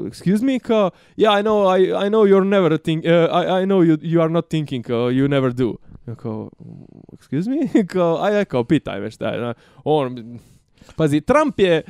excuse 0.10 0.44
me 0.44 0.60
kao 0.60 0.92
yeah 1.18 1.40
i 1.40 1.44
know 1.44 1.78
i 1.78 1.84
i 1.84 2.10
know 2.10 2.26
you're 2.26 2.48
never 2.48 2.78
think 2.78 3.06
uh, 3.06 3.12
i 3.12 3.64
i 3.64 3.66
know 3.66 3.82
you 3.84 3.98
you 4.02 4.22
are 4.22 4.30
not 4.30 4.50
thinking 4.50 4.86
kao, 4.86 5.12
you 5.12 5.28
never 5.28 5.54
do. 5.54 5.76
Kao 6.16 6.50
excuse 7.14 7.50
me? 7.50 7.84
Kao 7.94 8.18
aj 8.22 8.46
kao 8.46 8.64
pitaj 8.64 9.00
me 9.00 9.12
šta 9.12 9.30
je 9.30 9.54
on 9.84 10.40
pazi 10.96 11.22
Trump 11.22 11.60
je 11.60 11.84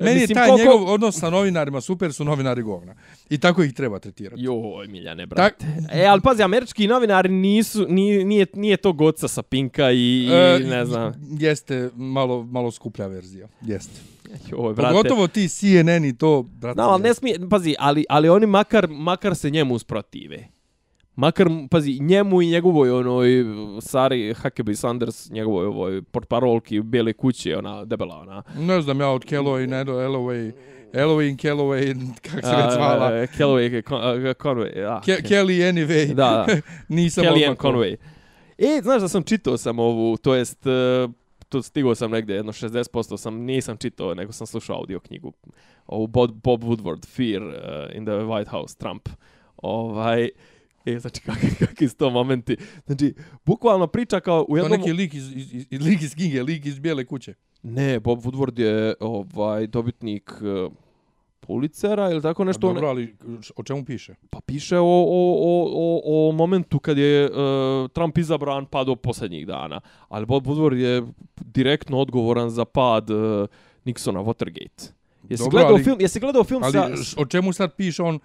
Meni 0.00 0.20
je 0.20 0.26
taj 0.26 0.48
koliko... 0.48 0.72
njegov 0.72 0.92
odnos 0.92 1.18
sa 1.18 1.30
novinarima 1.30 1.80
super, 1.80 2.12
su 2.12 2.24
novinari 2.24 2.62
govna. 2.62 2.94
I 3.30 3.38
tako 3.38 3.62
ih 3.62 3.74
treba 3.74 3.98
tretirati. 3.98 4.42
Joj, 4.42 4.86
Miljane, 4.86 5.26
brate. 5.26 5.66
Tak... 5.66 5.96
E, 5.96 6.04
ali 6.04 6.20
pazi, 6.20 6.42
američki 6.42 6.86
novinari 6.86 7.28
nisu, 7.28 7.86
nije, 7.88 8.24
nije, 8.24 8.46
nije 8.54 8.76
to 8.76 8.92
goca 8.92 9.28
sa 9.28 9.42
Pinka 9.42 9.90
i, 9.92 10.28
e, 10.32 10.58
ne 10.58 10.86
znam. 10.86 11.12
Jeste 11.38 11.90
malo, 11.94 12.42
malo 12.42 12.70
skuplja 12.70 13.06
verzija. 13.06 13.48
Jeste. 13.62 14.00
Joj, 14.50 14.74
brate. 14.74 14.94
Pogotovo 14.94 15.28
ti 15.28 15.48
CNN 15.48 16.04
i 16.04 16.16
to, 16.16 16.42
brate. 16.42 16.80
No, 16.80 16.88
ali 16.88 17.02
ne 17.02 17.14
smije, 17.14 17.48
pazi, 17.50 17.74
ali, 17.78 18.04
ali 18.08 18.28
oni 18.28 18.46
makar, 18.46 18.88
makar 18.88 19.36
se 19.36 19.50
njemu 19.50 19.74
usprotive. 19.74 20.48
Makar, 21.16 21.48
pazi, 21.70 21.98
njemu 22.00 22.42
i 22.42 22.46
njegovoj 22.46 22.90
onoj 22.90 23.44
Sari 23.80 24.34
Huckabee 24.34 24.76
Sanders, 24.76 25.30
njegovoj 25.30 25.66
ovoj 25.66 26.02
portparolki 26.02 26.80
Bele 26.80 27.12
kuće, 27.12 27.58
ona 27.58 27.84
debela, 27.84 28.16
ona. 28.16 28.42
Ne 28.58 28.80
znam 28.80 29.00
ja 29.00 29.08
od 29.08 29.24
Kelloway, 29.24 29.66
ne 29.66 29.84
do 29.84 29.92
Eloway. 29.92 30.52
Eloway 30.92 31.30
and 31.30 31.38
Kelloway, 31.40 31.94
kak 32.22 32.44
se 32.44 32.56
već 32.56 32.74
zvala. 32.74 33.06
Uh, 33.06 33.28
Kelloway, 33.38 33.78
uh, 33.78 34.36
Conway. 34.36 34.96
Uh, 34.96 35.04
Ke 35.04 35.22
Kelly 35.28 35.72
Anyway. 35.72 36.14
Da, 36.14 36.14
da. 36.14 36.46
Nisam 36.96 37.24
Kelly 37.24 37.48
and 37.48 37.56
Conway. 37.56 37.96
E, 38.58 38.80
znaš 38.82 39.02
da 39.02 39.08
sam 39.08 39.22
čitao 39.22 39.56
sam 39.56 39.78
ovu, 39.78 40.16
to 40.16 40.34
jest, 40.34 40.66
uh, 40.66 41.10
to 41.48 41.62
stigao 41.62 41.94
sam 41.94 42.10
negdje, 42.10 42.36
jedno 42.36 42.52
60% 42.52 43.16
sam, 43.16 43.34
nisam 43.34 43.76
čitao, 43.76 44.14
nego 44.14 44.32
sam 44.32 44.46
slušao 44.46 44.76
audio 44.76 45.00
knjigu. 45.00 45.32
Ovu 45.86 46.06
Bob, 46.06 46.30
Bob 46.30 46.62
Woodward, 46.62 47.06
Fear 47.06 47.42
uh, 47.42 47.96
in 47.96 48.04
the 48.04 48.12
White 48.12 48.48
House, 48.48 48.76
Trump. 48.78 49.08
Ovaj, 49.56 50.28
E, 50.86 50.98
znači, 50.98 51.20
kakvi 51.20 51.50
kak 51.58 51.78
su 51.90 51.96
to 51.96 52.10
momenti. 52.10 52.56
Znači, 52.86 53.14
bukvalno 53.44 53.86
priča 53.86 54.20
kao 54.20 54.46
u 54.48 54.56
jednom... 54.56 54.72
To 54.72 54.78
neki 54.78 54.92
lik 54.92 55.14
iz, 55.14 55.32
iz, 55.36 55.66
iz, 55.70 55.80
lik 55.80 56.02
iz 56.02 56.14
knjige, 56.14 56.42
lik 56.42 56.66
iz 56.66 56.78
bijele 56.78 57.04
kuće. 57.04 57.34
Ne, 57.62 58.00
Bob 58.00 58.18
Woodward 58.18 58.60
je 58.60 58.94
ovaj 59.00 59.66
dobitnik 59.66 60.32
uh, 60.40 60.72
Pulitzera 61.40 62.10
ili 62.10 62.22
tako 62.22 62.44
nešto. 62.44 62.66
Dobro, 62.72 62.88
ali 62.88 63.16
o 63.56 63.62
čemu 63.62 63.84
piše? 63.84 64.14
Pa 64.30 64.40
piše 64.40 64.78
o, 64.78 64.84
o, 64.84 65.36
o, 65.40 65.70
o, 65.74 66.28
o 66.28 66.32
momentu 66.32 66.78
kad 66.78 66.98
je 66.98 67.30
uh, 67.30 67.90
Trump 67.90 68.18
izabran 68.18 68.66
pa 68.66 68.84
do 68.84 68.96
posljednjih 68.96 69.46
dana. 69.46 69.80
Ali 70.08 70.26
Bob 70.26 70.46
Woodward 70.46 70.76
je 70.76 71.02
direktno 71.40 71.98
odgovoran 71.98 72.50
za 72.50 72.64
pad 72.64 73.10
uh, 73.10 73.16
Nixona 73.84 74.24
Watergate. 74.24 74.90
Jesi 75.28 75.42
Dobro, 75.42 75.50
gledao 75.50 75.74
ali- 75.74 75.84
film, 75.84 75.96
jesi 76.00 76.20
gledao 76.20 76.44
film 76.44 76.62
Ali 76.62 76.72
sa 76.72 76.88
š- 76.96 77.14
o 77.18 77.26
čemu 77.26 77.52
sad 77.52 77.76
piše 77.76 78.02
on? 78.02 78.18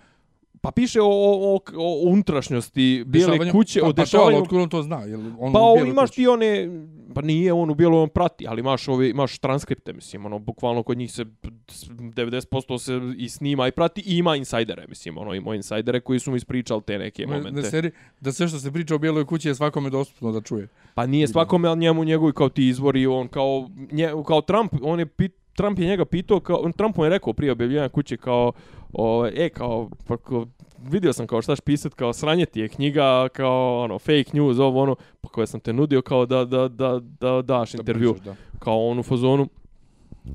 Pa 0.61 0.71
piše 0.71 1.01
o, 1.01 1.05
o, 1.05 1.55
o, 1.55 1.61
o 1.77 2.01
unutrašnjosti 2.03 3.03
bijele 3.07 3.33
dešavanju- 3.33 3.51
kuće, 3.51 3.79
pa, 3.79 3.85
o 3.85 3.89
pa 3.89 3.93
to, 3.93 4.01
dešavanju 4.01 4.37
otkud 4.37 4.59
on 4.59 4.69
to 4.69 4.83
zna? 4.83 4.97
Jel 4.97 5.21
on 5.39 5.53
Pa 5.53 5.59
imaš 5.85 6.11
ti 6.11 6.27
one, 6.27 6.69
pa 7.13 7.21
nije 7.21 7.53
on 7.53 7.69
u 7.69 7.75
bijelom 7.75 7.99
on 7.99 8.09
prati, 8.09 8.47
ali 8.47 8.59
imaš 8.59 8.87
ove, 8.87 9.09
imaš 9.09 9.37
transkripte, 9.37 9.93
mislim, 9.93 10.25
ono, 10.25 10.39
bukvalno 10.39 10.83
kod 10.83 10.97
njih 10.97 11.11
se 11.11 11.25
s- 11.67 11.89
90% 11.89 12.77
se 12.77 12.91
i 13.17 13.29
snima 13.29 13.67
i 13.67 13.71
prati 13.71 14.01
i 14.03 14.17
ima 14.17 14.35
insajdere, 14.35 14.85
mislim, 14.87 15.17
ono, 15.17 15.33
ima 15.33 15.55
insajdere 15.55 15.99
koji 15.99 16.19
su 16.19 16.29
mu 16.29 16.37
ispričali 16.37 16.81
te 16.81 16.97
neke 16.97 17.21
Ne, 17.21 17.27
momente. 17.29 17.51
ne 17.53 17.63
seri, 17.63 17.91
da 18.19 18.31
sve 18.31 18.47
što 18.47 18.59
se 18.59 18.71
priča 18.71 18.95
o 18.95 18.99
Bijeloj 18.99 19.25
kući 19.25 19.47
je 19.47 19.55
svakome 19.55 19.89
dostupno 19.89 20.31
da 20.31 20.41
čuje. 20.41 20.67
Pa 20.93 21.05
nije 21.05 21.27
svakome, 21.27 21.67
ali 21.67 21.79
njemu 21.79 22.03
njegovi 22.03 22.33
kao 22.33 22.49
ti 22.49 22.67
izvori, 22.67 23.07
on 23.07 23.27
kao, 23.27 23.69
nje, 23.91 24.09
kao 24.27 24.41
Trump, 24.41 24.73
on 24.81 24.99
je 24.99 25.05
pit, 25.05 25.31
Trump 25.53 25.79
je 25.79 25.85
njega 25.85 26.05
pitao, 26.05 26.39
kao, 26.39 26.57
on 26.57 26.71
Trump 26.73 26.97
mu 26.97 27.03
je 27.03 27.09
rekao 27.09 27.33
prije 27.33 27.51
objavljivanja 27.51 27.89
kuće 27.89 28.17
kao, 28.17 28.51
o, 28.93 29.27
e, 29.35 29.49
kao, 29.49 29.89
pa, 30.07 30.17
kao, 30.17 30.45
vidio 30.83 31.13
sam 31.13 31.27
kao 31.27 31.41
šta 31.41 31.55
ćeš 31.55 31.61
pisat, 31.61 31.93
kao 31.93 32.13
sranje 32.13 32.45
ti 32.45 32.59
je 32.59 32.67
knjiga, 32.67 33.29
kao 33.29 33.83
ono, 33.83 33.99
fake 33.99 34.29
news, 34.33 34.59
ovo 34.59 34.81
ono, 34.81 34.95
pa 35.21 35.29
koje 35.29 35.47
sam 35.47 35.59
te 35.59 35.73
nudio 35.73 36.01
kao 36.01 36.25
da, 36.25 36.45
da, 36.45 36.67
da, 36.67 36.99
da 37.19 37.41
daš 37.41 37.71
Da 37.71 37.77
intervju, 37.79 38.13
pričaš, 38.13 38.25
da. 38.25 38.59
kao 38.59 38.87
on 38.87 38.99
u 38.99 39.03
fazonu, 39.03 39.47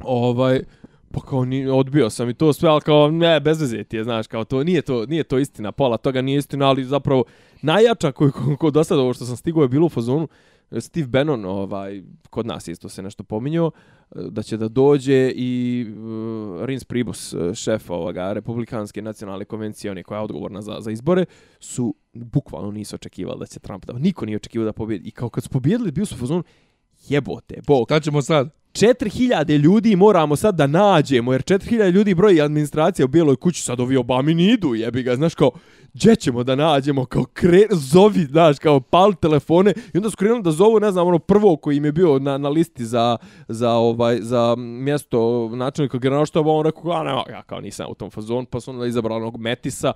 ovaj, 0.04 0.60
pa 1.12 1.20
kao 1.20 1.44
ni, 1.44 1.68
odbio 1.68 2.10
sam 2.10 2.28
i 2.28 2.34
to 2.34 2.52
sve, 2.52 2.68
ali 2.68 2.80
kao 2.80 3.10
ne, 3.10 3.40
bez 3.40 3.60
veze 3.60 3.84
ti 3.84 3.96
je, 3.96 4.04
znaš, 4.04 4.26
kao 4.26 4.44
to, 4.44 4.64
nije 4.64 4.82
to, 4.82 5.06
nije 5.06 5.24
to 5.24 5.38
istina, 5.38 5.72
pola 5.72 5.96
toga 5.96 6.22
nije 6.22 6.38
istina, 6.38 6.68
ali 6.68 6.84
zapravo 6.84 7.24
najjača 7.62 8.12
koju, 8.12 8.32
ko, 8.32 8.56
ko 8.56 8.70
do 8.70 8.84
sada 8.84 9.00
ovo 9.00 9.14
što 9.14 9.24
sam 9.24 9.36
stigao 9.36 9.62
je 9.62 9.68
bilo 9.68 9.86
u 9.86 9.88
fazonu, 9.88 10.28
Steve 10.80 11.06
Bannon, 11.06 11.44
ovaj, 11.44 12.02
kod 12.30 12.46
nas 12.46 12.68
isto 12.68 12.88
se 12.88 13.02
nešto 13.02 13.24
pominjao, 13.24 13.70
e, 14.10 14.18
da 14.30 14.42
će 14.42 14.56
da 14.56 14.68
dođe 14.68 15.32
i 15.34 15.86
uh, 15.88 16.64
Rins 16.64 16.84
Pribus, 16.84 17.34
e, 17.34 17.54
šef 17.54 17.90
ovoga 17.90 18.32
Republikanske 18.32 19.02
nacionalne 19.02 19.44
konvencije, 19.44 19.90
on 19.90 20.02
koja 20.02 20.18
je 20.18 20.24
odgovorna 20.24 20.62
za, 20.62 20.76
za 20.80 20.90
izbore, 20.90 21.24
su 21.60 21.94
bukvalno 22.12 22.70
nisu 22.70 22.94
očekivali 22.94 23.38
da 23.38 23.46
će 23.46 23.60
Trump 23.60 23.86
da... 23.86 23.92
Niko 23.92 24.26
nije 24.26 24.36
očekivao 24.36 24.64
da 24.64 24.72
pobjedi. 24.72 25.08
I 25.08 25.10
kao 25.10 25.28
kad 25.28 25.44
su 25.44 25.50
pobjedili, 25.50 25.92
bio 25.92 26.06
su 26.06 26.14
u 26.14 26.18
fazonu, 26.18 26.42
jebote, 27.08 27.60
bog, 27.66 27.86
Šta 27.88 28.00
ćemo 28.00 28.22
sad? 28.22 28.50
4000 28.76 29.58
ljudi 29.58 29.96
moramo 29.96 30.36
sad 30.36 30.54
da 30.54 30.66
nađemo, 30.66 31.32
jer 31.32 31.42
4000 31.42 31.90
ljudi 31.90 32.14
broji 32.14 32.40
administracija 32.40 33.04
u 33.04 33.08
Bijeloj 33.08 33.36
kući, 33.36 33.62
sad 33.62 33.80
ovi 33.80 33.96
Obami 33.96 34.34
ni 34.34 34.52
idu, 34.52 34.74
jebi 34.74 35.02
ga, 35.02 35.16
znaš, 35.16 35.34
kao, 35.34 35.50
gdje 35.96 36.16
ćemo 36.16 36.44
da 36.44 36.54
nađemo, 36.54 37.04
kao, 37.04 37.24
kre, 37.24 37.62
zovi, 37.70 38.24
znaš, 38.24 38.58
kao, 38.58 38.80
pal 38.80 39.14
telefone, 39.14 39.74
i 39.94 39.96
onda 39.96 40.10
su 40.10 40.16
krenuli 40.16 40.42
da 40.42 40.50
zovu, 40.50 40.80
ne 40.80 40.90
znam, 40.90 41.06
ono 41.06 41.18
prvo 41.18 41.56
koji 41.56 41.76
im 41.76 41.84
je 41.84 41.92
bio 41.92 42.18
na, 42.18 42.38
na 42.38 42.48
listi 42.48 42.84
za, 42.84 43.16
za, 43.48 43.72
ovaj, 43.72 44.18
za 44.20 44.54
mjesto 44.56 45.48
načelnika 45.48 45.98
generalštaba, 45.98 46.50
on 46.50 46.64
rekao, 46.64 46.92
a 46.92 47.04
nema, 47.04 47.24
ja 47.30 47.42
kao 47.42 47.60
nisam 47.60 47.86
u 47.90 47.94
tom 47.94 48.10
fazonu, 48.10 48.46
pa 48.50 48.60
su 48.60 48.70
onda 48.70 48.86
izabrali 48.86 49.22
onog 49.22 49.36
Metisa, 49.36 49.92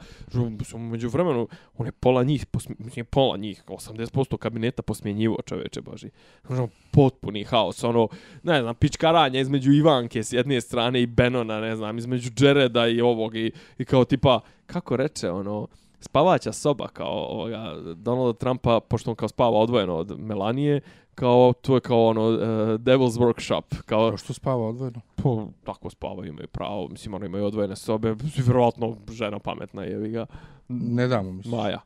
što 0.64 0.78
među 0.78 1.08
vremenu, 1.08 1.48
on 1.78 1.86
je 1.86 1.92
pola 1.92 2.22
njih, 2.22 2.46
posmi, 2.46 2.76
pola 3.10 3.36
njih, 3.36 3.64
80% 3.66 4.36
kabineta 4.36 4.82
posmjenjivo, 4.82 5.36
čoveče, 5.46 5.80
boži. 5.80 6.10
Ono, 6.48 6.68
potpuni 6.90 7.44
haos, 7.44 7.84
ono, 7.84 8.08
ne 8.42 8.62
znam, 8.62 8.69
pičkaranja 8.74 9.40
između 9.40 9.72
Ivanke 9.72 10.22
s 10.22 10.32
jedne 10.32 10.60
strane 10.60 11.02
i 11.02 11.06
Benona, 11.06 11.60
ne 11.60 11.76
znam, 11.76 11.98
između 11.98 12.30
Jareda 12.38 12.86
i 12.88 13.00
ovog 13.00 13.36
i, 13.36 13.52
i 13.78 13.84
kao 13.84 14.04
tipa, 14.04 14.40
kako 14.66 14.96
reče, 14.96 15.30
ono, 15.30 15.66
spavaća 16.00 16.52
soba 16.52 16.88
kao 16.88 17.26
ovoga 17.30 17.74
Donalda 17.94 18.38
Trumpa, 18.38 18.80
pošto 18.80 19.10
on 19.10 19.16
kao 19.16 19.28
spava 19.28 19.58
odvojeno 19.58 19.96
od 19.96 20.20
Melanije, 20.20 20.80
kao 21.14 21.52
to 21.52 21.74
je 21.74 21.80
kao 21.80 22.06
ono 22.06 22.28
uh, 22.28 22.38
Devil's 22.80 23.18
Workshop, 23.18 23.82
kao 23.86 24.08
A 24.08 24.16
što 24.16 24.32
spava 24.32 24.68
odvojeno? 24.68 25.00
po, 25.16 25.48
tako 25.64 25.90
spavaju, 25.90 26.28
imaju 26.28 26.48
pravo, 26.48 26.88
mislim, 26.88 27.14
ono 27.14 27.26
imaju 27.26 27.44
odvojene 27.44 27.76
sobe, 27.76 28.14
vjerovatno 28.36 28.96
žena 29.10 29.38
pametna 29.38 29.82
je, 29.82 30.08
ga, 30.08 30.26
Ne 30.68 31.08
damo 31.08 31.32
mi 31.32 31.42
se. 31.42 31.48
Maja. 31.48 31.80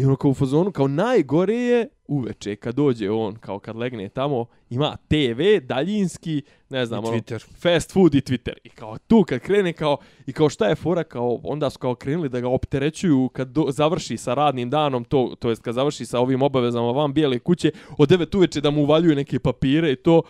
I 0.00 0.04
ono 0.04 0.16
kao 0.16 0.30
u 0.30 0.34
fazonu, 0.34 0.72
kao 0.72 0.88
najgore 0.88 1.54
je 1.54 1.88
uveče 2.06 2.56
kad 2.56 2.74
dođe 2.74 3.10
on, 3.10 3.34
kao 3.34 3.58
kad 3.58 3.76
legne 3.76 4.08
tamo, 4.08 4.46
ima 4.70 4.96
TV, 5.08 5.66
daljinski, 5.66 6.42
ne 6.68 6.86
znam, 6.86 7.04
I 7.04 7.08
ono, 7.08 7.16
Twitter. 7.16 7.44
fast 7.60 7.92
food 7.92 8.14
i 8.14 8.20
Twitter. 8.20 8.52
I 8.64 8.68
kao 8.68 8.98
tu 8.98 9.24
kad 9.28 9.40
krene 9.40 9.72
kao, 9.72 9.96
i 10.26 10.32
kao 10.32 10.48
šta 10.48 10.68
je 10.68 10.74
fora, 10.74 11.04
kao 11.04 11.40
onda 11.44 11.70
su 11.70 11.78
kao 11.78 11.94
krenuli 11.94 12.28
da 12.28 12.40
ga 12.40 12.48
opterećuju 12.48 13.28
kad 13.28 13.48
do, 13.48 13.66
završi 13.68 14.16
sa 14.16 14.34
radnim 14.34 14.70
danom, 14.70 15.04
to, 15.04 15.34
to 15.38 15.48
jest 15.48 15.62
kad 15.62 15.74
završi 15.74 16.06
sa 16.06 16.20
ovim 16.20 16.42
obavezama 16.42 16.92
van 16.92 17.12
bijele 17.12 17.38
kuće, 17.38 17.72
od 17.98 18.08
9 18.08 18.36
uveče 18.36 18.60
da 18.60 18.70
mu 18.70 18.82
uvaljuju 18.82 19.16
neke 19.16 19.38
papire 19.38 19.92
i 19.92 19.96
to, 19.96 20.22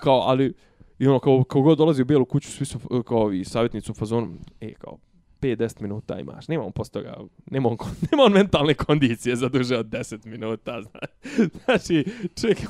kao, 0.00 0.20
ali, 0.20 0.54
i 0.98 1.06
ono, 1.06 1.18
kao, 1.18 1.44
kao 1.44 1.62
god 1.62 1.78
dolazi 1.78 2.02
u 2.02 2.04
bijelu 2.04 2.24
kuću, 2.24 2.50
svi 2.50 2.66
su, 2.66 2.78
kao 3.06 3.32
i 3.32 3.44
savjetnici 3.44 3.90
u 3.90 3.94
fazonu, 3.94 4.34
e, 4.60 4.74
kao, 4.74 4.98
5-10 5.40 5.80
minuta 5.82 6.20
imaš. 6.20 6.48
Nema 6.48 6.64
on 6.64 6.72
posto 6.72 6.98
toga, 6.98 7.16
nema 7.50 7.68
on, 7.68 7.76
nema 8.10 8.22
on 8.22 8.32
mentalne 8.32 8.74
kondicije 8.74 9.36
za 9.36 9.48
duže 9.48 9.76
od 9.76 9.86
10 9.86 10.26
minuta. 10.26 10.80
Znači, 10.82 11.48
znači 11.64 12.04
čovjek 12.40 12.60
je 12.62 12.66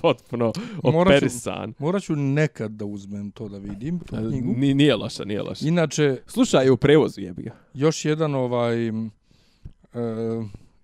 potpuno 0.00 0.52
operisan. 0.82 1.74
Morat 1.78 2.02
ću 2.02 2.16
nekad 2.16 2.70
da 2.70 2.84
uzmem 2.84 3.30
to 3.30 3.48
da 3.48 3.58
vidim, 3.58 3.98
tu 3.98 4.16
knjigu. 4.16 4.52
Ni, 4.56 4.74
nije 4.74 4.96
loša, 4.96 5.24
nije 5.24 5.42
loša. 5.42 5.66
Inače, 5.68 6.16
Slušaj, 6.26 6.64
je 6.64 6.70
u 6.70 6.76
prevozu 6.76 7.20
jebi 7.20 7.42
ga. 7.42 7.50
još 7.74 8.04
jedan 8.04 8.34
ovaj 8.34 8.88
e, 8.88 8.92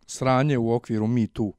sranje 0.07 0.59
u 0.59 0.73
okviru 0.73 1.07
Me 1.07 1.27
Too. 1.27 1.53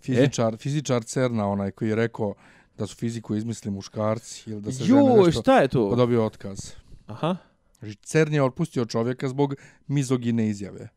Fizičar, 0.00 0.56
fizičar 0.56 1.02
Cerna, 1.04 1.48
onaj 1.48 1.70
koji 1.70 1.88
je 1.88 1.94
rekao 1.94 2.34
da 2.78 2.86
su 2.86 2.96
fiziku 2.96 3.34
izmislili 3.36 3.74
muškarci 3.74 4.50
ili 4.50 4.60
da 4.60 4.72
se 4.72 4.84
žene 4.84 5.00
Jo, 5.00 5.16
nešto 5.26 5.40
šta 5.42 5.58
je 5.58 5.68
pa 5.68 5.72
to? 5.72 5.94
dobio 5.96 6.24
otkaz. 6.26 6.72
Aha. 7.06 7.36
Znači, 7.82 7.96
CERN 7.96 8.34
je 8.34 8.42
otpustio 8.42 8.84
čovjeka 8.86 9.28
zbog 9.28 9.54
mizogine 9.86 10.48
izjave. 10.48 10.88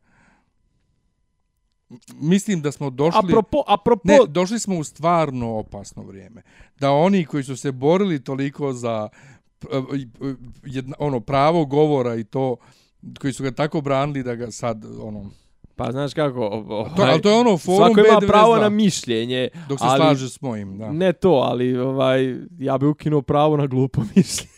Mislim 2.14 2.62
da 2.62 2.72
smo 2.72 2.90
došli... 2.90 3.20
Apropo, 3.24 3.64
apropo, 3.68 4.02
Ne, 4.06 4.18
došli 4.28 4.60
smo 4.60 4.78
u 4.78 4.84
stvarno 4.84 5.50
opasno 5.50 6.04
vrijeme. 6.04 6.42
Da 6.80 6.92
oni 6.92 7.26
koji 7.26 7.44
su 7.44 7.58
se 7.58 7.72
borili 7.72 8.24
toliko 8.24 8.74
za 8.74 9.10
p- 9.60 9.68
jedna, 10.64 10.96
ono 11.00 11.20
pravo 11.20 11.66
govora 11.66 12.16
i 12.16 12.24
to 12.24 12.56
koji 13.20 13.34
su 13.34 13.44
ga 13.44 13.52
tako 13.52 13.82
branili 13.82 14.24
da 14.24 14.36
ga 14.36 14.52
sad 14.52 14.86
ono 15.02 15.32
pa 15.76 15.92
znaš 15.92 16.14
kako, 16.14 16.40
o- 16.42 16.66
o- 16.72 16.90
to, 16.90 17.02
ali 17.02 17.22
to 17.22 17.30
je 17.30 17.36
ono 17.36 17.58
forum 17.58 17.78
svako 17.80 18.00
ima 18.02 18.20
B92, 18.20 18.28
pravo 18.28 18.56
na 18.56 18.70
mišljenje, 18.70 19.50
dok 19.70 19.80
se 19.80 19.86
ali- 19.86 20.00
slaže 20.00 20.30
s 20.30 20.42
mojim, 20.42 20.78
da. 20.78 20.92
ne 20.92 21.14
to, 21.14 21.30
ali 21.32 21.78
ovaj, 21.78 22.36
ja 22.60 22.78
bi 22.78 22.86
ukinuo 22.86 23.22
pravo 23.22 23.58
na 23.58 23.68
glupo 23.68 24.02
mišljenje. 24.16 24.55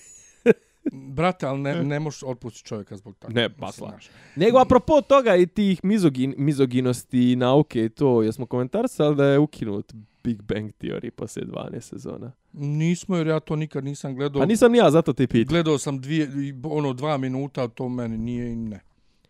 Brate, 0.91 1.45
ali 1.45 1.59
ne, 1.59 1.83
ne 1.83 1.99
možeš 1.99 2.23
otpustiti 2.23 2.67
čovjeka 2.67 2.97
zbog 2.97 3.15
tako. 3.19 3.33
Ne, 3.33 3.41
mislim, 3.41 3.59
pa 3.59 3.67
sla- 3.67 3.89
znaš. 3.89 4.09
Nego, 4.35 4.57
apropo 4.57 5.01
toga 5.01 5.35
i 5.35 5.47
tih 5.47 5.79
mizogin, 5.83 6.35
mizoginosti 6.37 7.31
i 7.31 7.35
nauke 7.35 7.85
i 7.85 7.89
to, 7.89 8.23
jesmo 8.23 8.45
komentarsali 8.45 9.15
da 9.15 9.25
je 9.25 9.39
ukinut 9.39 9.93
Big 10.23 10.41
Bang 10.41 10.71
Theory 10.73 11.09
poslije 11.09 11.45
12 11.47 11.81
sezona. 11.81 12.31
Nismo, 12.53 13.17
jer 13.17 13.27
ja 13.27 13.39
to 13.39 13.55
nikad 13.55 13.83
nisam 13.83 14.15
gledao. 14.15 14.41
Pa 14.41 14.45
nisam 14.45 14.71
ni 14.71 14.77
ja, 14.77 14.91
zato 14.91 15.13
te 15.13 15.27
pitam. 15.27 15.49
Gledao 15.49 15.77
sam 15.77 16.01
dvije, 16.01 16.29
ono, 16.63 16.93
dva 16.93 17.17
minuta, 17.17 17.67
to 17.67 17.89
meni 17.89 18.17
nije 18.17 18.51
i 18.51 18.55
ne. 18.55 18.79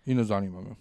I 0.05 0.15
ne 0.15 0.23
zanima 0.23 0.61
me. 0.61 0.75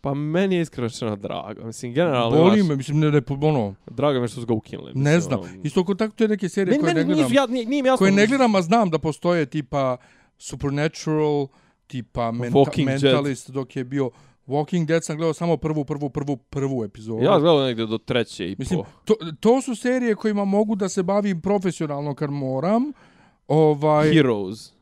Pa 0.00 0.14
meni 0.14 0.54
je 0.54 0.60
iskreno 0.60 1.16
drago. 1.16 1.64
Mislim, 1.64 1.94
generalno, 1.94 2.36
Boli 2.36 2.62
me, 2.62 2.76
mislim, 2.76 2.98
ne, 3.00 3.10
ne, 3.10 3.20
ono, 3.40 3.74
drago 3.86 4.18
mi 4.18 4.24
je 4.24 4.28
što 4.28 4.40
su 4.40 4.46
ga 4.46 4.54
ukinuli. 4.54 4.92
ne 4.94 4.98
mislim, 5.16 5.20
znam. 5.20 5.40
ono- 5.40 5.62
Isto 5.64 5.84
kod 5.84 5.98
tako 5.98 6.14
te 6.14 6.28
neke 6.28 6.48
serije 6.48 6.70
Meni, 6.72 6.82
koje 6.82 6.94
ne 6.94 7.00
meni 7.00 7.06
gledam. 7.06 7.24
nisu, 7.24 7.34
ja, 7.34 7.46
nije, 7.46 7.66
nije 7.66 7.78
jasno. 7.80 7.96
koje 7.96 8.12
ne 8.12 8.26
gledam, 8.26 8.54
a 8.54 8.62
znam 8.62 8.90
da 8.90 8.98
postoje 8.98 9.46
tipa 9.46 9.96
Supernatural, 10.38 11.46
tipa 11.86 12.32
menta, 12.32 12.58
Walking. 12.58 12.84
Mentalist, 12.84 13.50
dok 13.50 13.76
je 13.76 13.84
bio 13.84 14.10
Walking 14.46 14.86
Dead 14.86 15.04
sam 15.04 15.16
gledao 15.16 15.32
samo 15.34 15.56
prvu, 15.56 15.84
prvu, 15.84 16.10
prvu, 16.10 16.36
prvu 16.36 16.84
epizodu. 16.84 17.22
Ja 17.22 17.38
gledam 17.38 17.62
negdje 17.62 17.86
do 17.86 17.98
treće 17.98 18.46
i 18.46 18.56
Mislim, 18.58 18.80
po. 18.80 18.86
to, 19.04 19.14
to 19.40 19.62
su 19.62 19.74
serije 19.74 20.14
kojima 20.14 20.44
mogu 20.44 20.74
da 20.74 20.88
se 20.88 21.02
bavim 21.02 21.40
profesionalno 21.40 22.14
kad 22.14 22.30
moram. 22.30 22.92
Ovaj, 23.48 24.12
Heroes. 24.12 24.72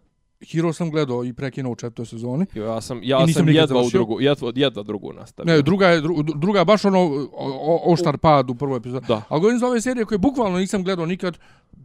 Hero 0.43 0.73
sam 0.73 0.91
gledao 0.91 1.25
i 1.25 1.33
prekinuo 1.33 1.73
u 1.73 1.77
četvrtoj 1.77 2.07
sezoni. 2.07 2.47
Ja 2.55 2.81
sam, 2.81 3.03
I 3.03 3.09
ja 3.09 3.27
sam 3.29 3.49
jedva 3.49 3.81
u 3.83 3.91
drugu, 3.91 4.21
jedva, 4.21 4.53
jedva 4.55 4.83
drugu 4.83 5.13
nastavio. 5.13 5.55
Ne, 5.55 5.63
druga 5.63 5.89
je, 5.89 6.03
dru- 6.03 6.39
druga 6.39 6.59
je 6.59 6.65
baš 6.65 6.85
ono 6.85 7.01
o- 7.01 7.29
o- 7.33 7.93
oštar 7.93 8.19
pad 8.19 8.51
u 8.51 8.55
prvoj 8.55 8.77
epizodi. 8.77 9.07
Da. 9.07 9.23
Ali 9.29 9.41
govorim 9.41 9.59
za 9.59 9.67
ove 9.67 9.81
serije 9.81 10.05
koje 10.05 10.19
bukvalno 10.19 10.59
nisam 10.59 10.85
gledao 10.85 11.07
nikad 11.07 11.39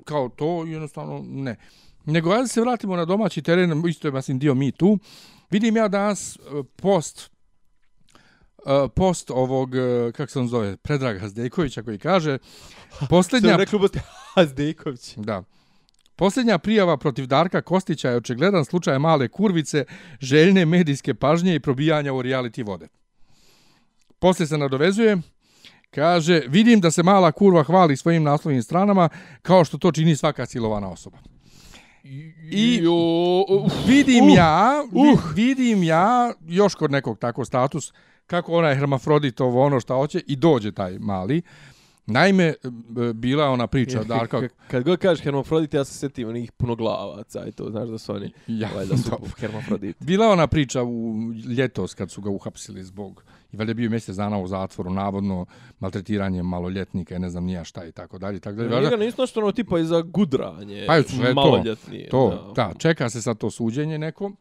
kao 0.06 0.30
to, 0.30 0.66
jednostavno 0.66 1.24
ne. 1.26 1.56
Nego 2.06 2.30
da 2.32 2.48
se 2.48 2.62
vratimo 2.62 2.96
na 2.96 3.06
domaći 3.06 3.42
teren, 3.42 3.84
isto 3.88 4.08
je 4.08 4.12
mislim 4.12 4.40
dio 4.40 4.54
mi 4.56 4.72
tu. 4.72 4.98
Vidim 5.52 5.76
ja 5.76 5.88
danas 5.88 6.36
e, 6.36 6.40
post 6.76 7.32
e, 8.66 8.88
post 8.90 9.32
ovog, 9.32 9.76
e, 9.76 9.80
kako 10.12 10.32
se 10.32 10.40
on 10.40 10.48
zove, 10.48 10.78
Predraga 10.78 11.28
Zdejkovića 11.28 11.84
koji 11.84 11.98
kaže, 11.98 12.38
Što 12.96 13.06
posljednja, 13.06 13.50
je 13.50 13.66
u 13.74 13.80
Bosni, 13.80 14.02
Hazdejković. 14.34 15.14
da, 15.18 15.44
Posljednja 16.22 16.58
prijava 16.58 16.98
protiv 16.98 17.26
Darka 17.26 17.62
Kostića 17.62 18.10
je 18.10 18.16
očigledan 18.16 18.66
slučaj 18.66 19.00
male 19.00 19.28
kurvice, 19.28 19.86
željne 20.20 20.66
medijske 20.66 21.14
pažnje 21.14 21.56
i 21.56 21.60
probijanja 21.60 22.14
u 22.14 22.22
reality 22.22 22.66
vode. 22.66 22.88
Poslije 24.20 24.48
se 24.48 24.58
nadovezuje, 24.58 25.18
kaže, 25.90 26.42
vidim 26.48 26.82
da 26.82 26.92
se 26.92 27.04
mala 27.04 27.32
kurva 27.32 27.64
hvali 27.64 27.98
svojim 27.98 28.24
naslovnim 28.24 28.64
stranama 28.64 29.10
kao 29.42 29.66
što 29.66 29.78
to 29.78 29.92
čini 29.92 30.16
svaka 30.16 30.46
silovana 30.46 30.90
osoba. 30.90 31.18
I 32.52 32.80
Jo, 32.84 33.44
vidim 33.88 34.26
uh, 34.26 34.36
ja, 34.36 34.84
uh. 34.92 35.20
vidim 35.36 35.84
ja 35.84 36.34
još 36.48 36.76
kod 36.76 36.92
nekog 36.92 37.20
tako 37.20 37.46
status 37.46 37.94
kako 38.28 38.54
onaj 38.54 38.76
hermafrodit 38.76 39.42
ovo 39.42 39.66
ono 39.66 39.80
šta 39.80 39.94
hoće 39.94 40.22
i 40.28 40.36
dođe 40.36 40.72
taj 40.72 41.00
mali. 41.00 41.42
Naime, 42.06 42.44
e, 42.46 42.54
bila 43.14 43.44
je 43.44 43.50
ona 43.50 43.68
priča 43.68 44.04
Darka... 44.06 44.42
K- 44.42 44.52
Kad 44.68 44.84
god 44.84 45.00
kažeš 45.00 45.24
hermafrodit, 45.24 45.74
ja 45.74 45.84
se 45.84 45.94
sjetim 45.94 46.30
onih 46.30 46.52
punoglavaca 46.52 47.46
i 47.48 47.52
to, 47.52 47.70
znaš 47.70 47.90
da 47.90 47.98
su 47.98 48.14
oni, 48.14 48.32
Ja, 48.50 48.70
valjda 48.76 48.98
su 48.98 49.10
dobro. 49.10 49.30
hermafrodit. 49.38 49.96
Bila 50.00 50.26
je 50.26 50.32
ona 50.32 50.48
priča 50.48 50.84
u 50.84 51.16
ljetos 51.50 51.94
kad 51.94 52.12
su 52.12 52.22
ga 52.22 52.30
uhapsili 52.30 52.84
zbog 52.84 53.24
i 53.52 53.58
valjda 53.58 53.70
je 53.70 53.76
bio 53.76 53.90
mjesec 53.90 54.16
dana 54.16 54.38
u 54.38 54.48
zatvoru 54.48 54.90
navodno 54.90 55.46
maltretiranje 55.80 56.44
maloljetnika 56.44 57.16
i 57.16 57.20
ne 57.20 57.30
znam 57.30 57.44
nija 57.44 57.64
šta 57.64 57.86
i 57.86 57.92
tako 57.92 58.18
dalje 58.18 58.40
tako 58.40 58.56
dalje. 58.56 58.70
Njega 58.70 58.82
Valjda- 58.82 58.98
nisu 58.98 59.22
nešto 59.22 59.40
ono 59.40 59.52
tipa 59.52 59.80
i 59.80 59.86
za 59.86 60.02
gudranje, 60.02 60.84
Pa 60.88 61.04
sve 61.04 61.34
to. 61.36 61.64
To, 62.12 62.54
da. 62.56 62.72
čeka 62.78 63.10
se 63.10 63.22
sad 63.22 63.38
to 63.38 63.52
suđenje 63.52 63.98
neko, 63.98 64.32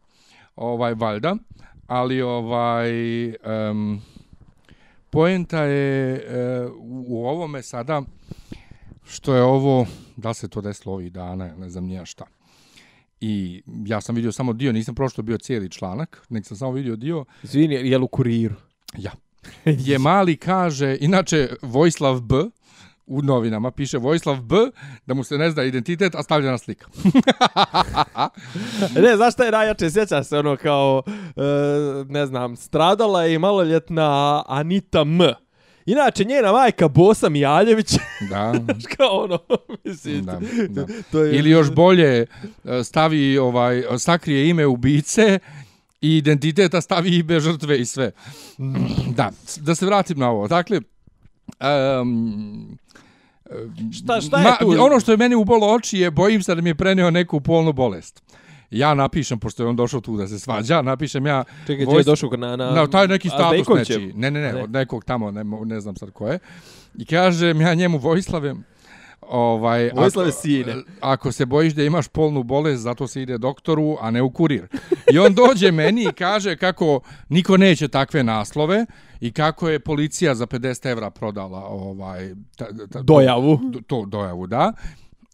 ovaj, 0.57 0.95
valjda, 0.95 1.37
ali 1.87 2.23
ovaj, 2.23 2.91
um, 3.29 4.01
poenta 5.11 5.63
je 5.63 6.15
e, 6.15 6.67
u, 6.83 7.27
ovome 7.27 7.63
sada, 7.63 8.03
što 9.05 9.35
je 9.35 9.43
ovo, 9.43 9.87
da 10.17 10.29
li 10.29 10.35
se 10.35 10.49
to 10.49 10.61
desilo 10.61 10.95
ovih 10.95 11.13
dana, 11.13 11.55
ne 11.57 11.71
znam 11.71 11.85
nija 11.85 12.05
šta. 12.05 12.25
I 13.21 13.63
ja 13.87 14.01
sam 14.01 14.15
vidio 14.15 14.33
samo 14.33 14.53
dio, 14.53 14.73
nisam 14.73 14.95
prošlo 14.95 15.23
bio 15.23 15.39
cijeli 15.39 15.71
članak, 15.71 16.27
nek 16.29 16.47
sam 16.47 16.57
samo 16.57 16.73
vidio 16.73 16.97
dio, 16.97 17.25
Izvini, 17.43 17.75
jel 17.75 18.05
u 18.05 18.09
kuriru? 18.09 18.55
ja. 18.99 19.13
Je 19.65 19.99
mali 19.99 20.37
kaže, 20.37 20.97
inače 21.01 21.49
Vojislav 21.63 22.21
B, 22.21 22.35
u 23.11 23.23
novinama 23.23 23.71
piše 23.71 23.99
Vojislav 23.99 24.41
B, 24.41 24.57
da 25.07 25.15
mu 25.15 25.25
se 25.25 25.39
ne 25.39 25.51
zna 25.51 25.65
identitet, 25.65 26.15
a 26.15 26.23
stavljena 26.23 26.59
slika. 26.59 26.87
ne, 29.03 29.17
znaš 29.17 29.35
šta 29.35 29.45
je 29.45 29.51
najjače? 29.51 29.91
Sjećaš 29.91 30.27
se 30.27 30.39
ono 30.39 30.57
kao, 30.57 31.03
e, 31.07 31.43
ne 32.09 32.27
znam, 32.27 32.57
stradala 32.57 33.25
je 33.25 33.35
i 33.35 33.39
maloljetna 33.39 34.43
Anita 34.47 35.01
M. 35.01 35.19
Inače, 35.87 36.25
njena 36.25 36.53
majka 36.53 36.89
Bosa 36.89 37.29
Mijaljević, 37.29 37.93
Da, 38.31 38.55
kao 38.97 39.25
ono, 39.25 39.39
mislim, 39.85 40.25
da, 40.25 40.41
da. 40.69 40.87
to 41.13 41.21
je... 41.21 41.39
Ili 41.39 41.51
još 41.51 41.71
bolje 41.71 42.21
e, 42.21 42.27
stavi 42.85 43.39
ovaj 43.39 43.83
sakrije 43.99 44.49
ime 44.49 44.67
ubice 44.67 45.39
i 46.01 46.17
identiteta 46.17 46.81
stavi 46.81 47.17
ime 47.17 47.41
žrtve 47.41 47.81
i 47.81 47.85
sve. 47.85 48.13
Da, 49.17 49.31
da 49.57 49.75
se 49.75 49.87
vratim 49.87 50.19
na 50.19 50.31
ovo. 50.31 50.49
Dakle, 50.49 50.81
um, 52.01 52.79
Šta, 53.93 54.21
šta 54.21 54.39
je 54.41 54.53
tu? 54.61 54.75
Ono 54.81 55.01
što 55.01 55.11
je 55.11 55.17
meni 55.17 55.35
ubolo 55.35 55.67
oči 55.69 55.99
je, 55.99 56.11
bojim 56.11 56.43
se 56.43 56.55
da 56.55 56.61
mi 56.63 56.71
je 56.71 56.75
preneo 56.75 57.11
neku 57.11 57.41
polnu 57.41 57.73
bolest. 57.73 58.23
Ja 58.71 58.95
napišem, 58.95 59.39
pošto 59.39 59.63
je 59.63 59.69
on 59.69 59.77
došao 59.77 60.01
tu 60.01 60.17
da 60.17 60.29
se 60.29 60.39
svađa, 60.39 60.83
napišem 60.83 61.27
ja... 61.27 61.45
Čekaj, 61.61 61.77
gdje 61.77 61.87
Vojs- 61.87 61.99
je 61.99 62.05
došao 62.05 62.31
na... 62.31 62.57
na 62.57 62.71
Na, 62.71 62.87
taj 62.87 63.09
neki 63.09 63.29
status 63.29 63.69
nečiji. 63.69 64.13
Ne, 64.13 64.31
ne, 64.31 64.41
ne, 64.41 64.53
Ne. 64.53 64.63
od 64.63 64.71
nekog 64.71 65.05
tamo, 65.05 65.31
ne, 65.31 65.45
ne 65.65 65.81
znam 65.81 65.97
sad 65.97 66.11
ko 66.11 66.29
je. 66.29 66.39
I 66.95 67.05
kažem 67.05 67.61
ja 67.61 67.75
njemu 67.75 67.99
Vojislave, 67.99 68.55
ovaj, 69.21 69.91
Vojislave 69.91 70.29
ako, 70.29 70.39
sine. 70.39 70.75
ako 71.01 71.33
se 71.33 71.47
bojiš 71.47 71.73
da 71.73 71.83
imaš 71.83 72.09
polnu 72.09 72.43
bolest, 72.43 72.83
zato 72.83 73.07
se 73.07 73.23
ide 73.23 73.39
doktoru, 73.39 73.97
a 74.01 74.11
ne 74.11 74.23
u 74.23 74.31
kurir. 74.31 74.67
I 75.13 75.19
on 75.19 75.35
dođe 75.35 75.73
meni 75.73 76.03
i 76.03 76.13
kaže 76.13 76.57
kako 76.57 77.01
niko 77.29 77.57
neće 77.57 77.89
takve 77.89 78.25
naslove 78.25 78.87
i 79.21 79.33
kako 79.33 79.69
je 79.69 79.81
policija 79.81 80.35
za 80.35 80.47
50 80.47 80.91
evra 80.91 81.11
prodala 81.11 81.65
ovaj, 81.65 82.35
ta, 82.57 82.67
ta, 82.93 83.03
Dojavu. 83.03 83.59
To, 83.73 83.81
to 83.87 84.05
dojavu, 84.07 84.47
da. 84.47 84.73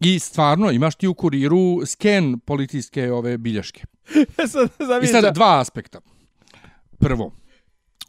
I 0.00 0.18
stvarno, 0.18 0.70
imaš 0.70 0.94
ti 0.94 1.06
u 1.06 1.14
kuriru 1.14 1.86
sken 1.86 2.38
policijske 2.38 3.12
ove 3.12 3.38
bilješke. 3.38 3.84
sad, 4.52 4.68
I 5.02 5.06
sad 5.06 5.34
dva 5.34 5.60
aspekta. 5.60 6.00
Prvo, 6.98 7.32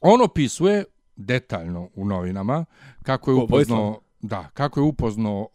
on 0.02 0.22
opisuje 0.22 0.84
detaljno 1.16 1.90
u 1.96 2.06
novinama 2.06 2.66
kako 3.04 3.32
je 3.32 3.36
upoznao 3.36 4.00
da, 4.22 4.50
kako 4.54 4.80
je 4.80 4.84
upoznao 4.84 5.48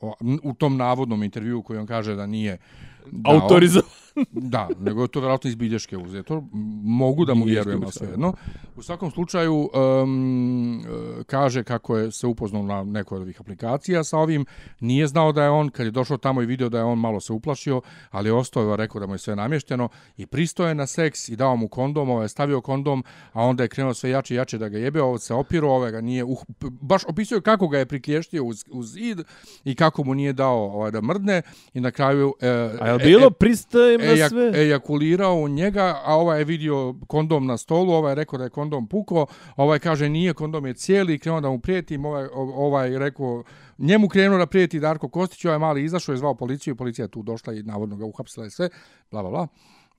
u 0.43 0.55
tom 0.55 0.77
navodnom 0.77 1.23
intervjuu 1.23 1.63
koji 1.63 1.79
on 1.79 1.87
kaže 1.87 2.15
da 2.15 2.27
nije 2.27 2.59
dao, 3.07 3.35
autorizovan. 3.35 3.91
Da, 4.31 4.69
nego 4.81 5.03
je 5.03 5.09
to 5.09 5.21
vjerojatno 5.21 5.49
iz 5.49 5.55
bilješke 5.55 5.97
uzeto. 5.97 6.45
Mogu 6.83 7.25
da 7.25 7.35
mu 7.35 7.45
Nije 7.45 7.55
vjerujem, 7.55 7.83
ali 7.83 7.89
isključeno. 7.89 8.09
svejedno. 8.09 8.33
U 8.77 8.83
svakom 8.83 9.11
slučaju 9.11 9.71
um, 10.03 10.85
kaže 11.27 11.63
kako 11.63 11.97
je 11.97 12.13
se 12.13 12.27
upoznao 12.27 12.63
na 12.63 12.85
nekoj 12.85 13.17
od 13.17 13.23
ovih 13.23 13.41
aplikacija 13.41 14.05
sa 14.05 14.19
ovim. 14.19 14.47
Nije 14.81 15.07
znao 15.07 15.33
da 15.33 15.43
je 15.45 15.51
on, 15.51 15.69
kad 15.69 15.87
je 15.87 15.91
došao 15.91 16.17
tamo 16.17 16.43
i 16.43 16.47
video 16.47 16.69
da 16.69 16.79
je 16.79 16.85
on 16.85 16.99
malo 16.99 17.21
se 17.21 17.33
uplašio, 17.33 17.81
ali 18.11 18.29
je 18.29 18.33
ostao 18.33 18.77
rekao 18.77 19.01
da 19.01 19.07
mu 19.07 19.15
je 19.15 19.19
sve 19.19 19.37
namješteno 19.37 19.89
i 20.17 20.27
pristoje 20.27 20.75
na 20.75 20.87
seks 20.87 21.29
i 21.29 21.37
dao 21.37 21.57
mu 21.57 21.69
kondom, 21.69 22.11
ovaj 22.11 22.25
je 22.25 22.29
stavio 22.29 22.61
kondom, 22.61 23.05
a 23.33 23.43
onda 23.43 23.63
je 23.63 23.69
krenuo 23.69 23.95
sve 23.95 24.11
jače 24.11 24.35
i 24.35 24.37
jače 24.37 24.59
da 24.59 24.69
ga 24.69 24.79
jebe, 24.79 25.03
ovo 25.03 25.19
se 25.19 25.35
opiro, 25.35 25.71
ovaj 25.71 25.91
ga 25.91 26.01
nije, 26.01 26.25
uh, 26.25 26.39
baš 26.81 27.03
opisuje 27.09 27.41
kako 27.41 27.69
ga 27.69 27.79
je 27.79 27.87
priklještio 27.87 28.45
uz, 28.45 28.65
uz 28.71 28.93
zid 28.93 29.21
i 29.65 29.75
kako 29.75 30.05
mu 30.05 30.15
nije 30.15 30.33
dao 30.33 30.59
ovaj, 30.59 30.91
da 30.91 31.01
mrdne 31.01 31.43
i 31.75 31.81
na 31.81 31.91
kraju... 31.91 32.35
E, 32.41 32.71
A 32.81 32.87
je 32.93 32.99
bilo 32.99 33.31
pristajem 33.31 34.01
na 34.01 34.29
sve? 34.29 34.51
ejakulirao 34.55 35.35
u 35.35 35.49
njega, 35.49 36.01
a 36.05 36.17
ovaj 36.17 36.39
je 36.39 36.45
vidio 36.45 36.95
kondom 37.07 37.47
na 37.47 37.57
stolu, 37.57 37.93
ovaj 37.93 38.11
je 38.11 38.15
rekao 38.15 38.39
da 38.39 38.45
je 38.45 38.51
kondom 38.51 38.87
puko, 38.87 39.27
ovaj 39.57 39.79
kaže 39.79 40.09
nije, 40.09 40.35
kondom 40.35 40.67
je 40.67 40.75
cijeli, 40.75 41.19
krenuo 41.19 41.41
da 41.41 41.51
mu 41.51 41.59
prijetim, 41.59 42.05
ovaj, 42.05 42.29
ovaj 42.35 42.99
rekao, 42.99 43.43
njemu 43.79 44.09
krenuo 44.09 44.39
da 44.39 44.47
prijeti 44.47 44.81
Darko 44.81 45.09
Kostić, 45.09 45.45
ovaj 45.45 45.59
mali 45.59 45.85
izašao 45.85 46.13
je 46.13 46.17
zvao 46.17 46.35
policiju, 46.35 46.77
policija 46.77 47.09
tu 47.09 47.23
došla 47.23 47.55
i 47.55 47.63
navodno 47.63 47.97
ga 47.97 48.05
uhapsila 48.05 48.47
i 48.47 48.51
sve, 48.51 48.69
bla, 49.11 49.23
bla, 49.23 49.31
bla. 49.31 49.49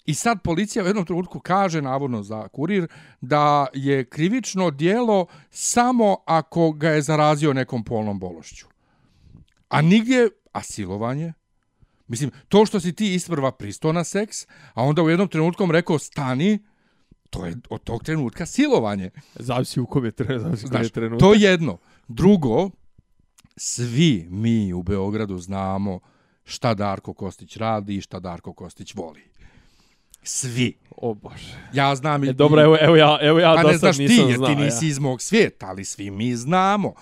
I 0.05 0.13
sad 0.13 0.41
policija 0.41 0.83
u 0.83 0.87
jednom 0.87 1.05
trenutku 1.05 1.39
kaže, 1.39 1.81
navodno 1.81 2.23
za 2.23 2.47
kurir, 2.47 2.87
da 3.21 3.67
je 3.73 4.05
krivično 4.05 4.71
dijelo 4.71 5.25
samo 5.49 6.17
ako 6.25 6.71
ga 6.71 6.89
je 6.89 7.01
zarazio 7.01 7.53
nekom 7.53 7.83
polnom 7.83 8.19
bološću. 8.19 8.67
A 9.69 9.81
nigdje, 9.81 10.29
a 10.51 10.63
silovanje, 10.63 11.33
Mislim, 12.07 12.31
to 12.49 12.65
što 12.65 12.79
si 12.79 12.93
ti 12.93 13.13
isprva 13.13 13.51
pristao 13.51 13.91
na 13.91 14.03
seks, 14.03 14.47
a 14.73 14.83
onda 14.83 15.03
u 15.03 15.09
jednom 15.09 15.27
trenutkom 15.27 15.71
rekao 15.71 15.99
stani, 15.99 16.59
to 17.29 17.45
je 17.45 17.55
od 17.69 17.83
tog 17.83 18.03
trenutka 18.03 18.45
silovanje. 18.45 19.09
Zavisi 19.35 19.79
u 19.79 19.85
kom 19.85 20.05
je 20.05 20.11
trenutak. 20.11 20.41
Zavisi 20.41 20.65
u 20.65 20.69
kom 20.69 20.81
je 20.81 20.89
trenutak. 20.89 21.19
to 21.19 21.33
je 21.33 21.41
jedno. 21.41 21.77
Drugo, 22.07 22.69
svi 23.55 24.27
mi 24.29 24.73
u 24.73 24.83
Beogradu 24.83 25.37
znamo 25.37 25.99
šta 26.43 26.73
Darko 26.73 27.13
Kostić 27.13 27.57
radi 27.57 27.95
i 27.95 28.01
šta 28.01 28.19
Darko 28.19 28.53
Kostić 28.53 28.95
voli. 28.95 29.21
Svi. 30.23 30.77
O 30.97 31.13
bože. 31.13 31.57
Ja 31.73 31.95
znam 31.95 32.23
i... 32.23 32.27
E, 32.29 32.33
dobro, 32.33 32.61
evo, 32.61 32.77
evo 32.81 32.95
ja, 32.95 33.17
evo 33.21 33.39
ja 33.39 33.53
Pa 33.55 33.61
do 33.61 33.67
ne 33.67 33.73
sad 33.73 33.79
znaš 33.79 33.97
ti, 33.97 34.03
nisam 34.03 34.29
jer 34.29 34.37
znao. 34.37 34.49
ti 34.49 34.55
nisi 34.55 34.85
ja. 34.85 34.89
iz 34.89 34.99
mog 34.99 35.21
svijeta, 35.21 35.67
ali 35.67 35.85
svi 35.85 36.11
mi 36.11 36.35
znamo. 36.35 36.93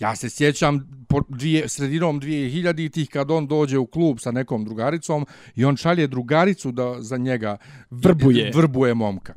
Ja 0.00 0.16
se 0.16 0.30
sjećam 0.30 1.04
po 1.08 1.20
dvije, 1.28 1.68
sredinom 1.68 2.20
2000-ih 2.20 3.08
kad 3.08 3.30
on 3.30 3.46
dođe 3.46 3.78
u 3.78 3.86
klub 3.86 4.18
sa 4.20 4.30
nekom 4.30 4.64
drugaricom 4.64 5.26
i 5.54 5.64
on 5.64 5.76
šalje 5.76 6.06
drugaricu 6.06 6.72
da 6.72 7.02
za 7.02 7.16
njega 7.16 7.56
Vrbuje. 7.90 8.50
vrbuje 8.54 8.94
momka. 8.94 9.34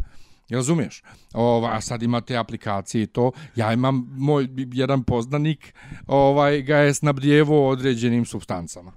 Razumiješ? 0.49 1.03
Ova, 1.34 1.76
a 1.76 1.82
sad 1.82 2.03
ima 2.03 2.22
te 2.22 2.38
aplikacije 2.38 3.03
i 3.03 3.07
to. 3.07 3.32
Ja 3.55 3.74
imam, 3.74 4.07
moj 4.18 4.47
jedan 4.74 5.03
poznanik 5.03 5.74
ovaj, 6.07 6.61
ga 6.61 6.78
je 6.78 6.93
snabdjevo 6.93 7.70
određenim 7.70 8.26
substancama. 8.26 8.91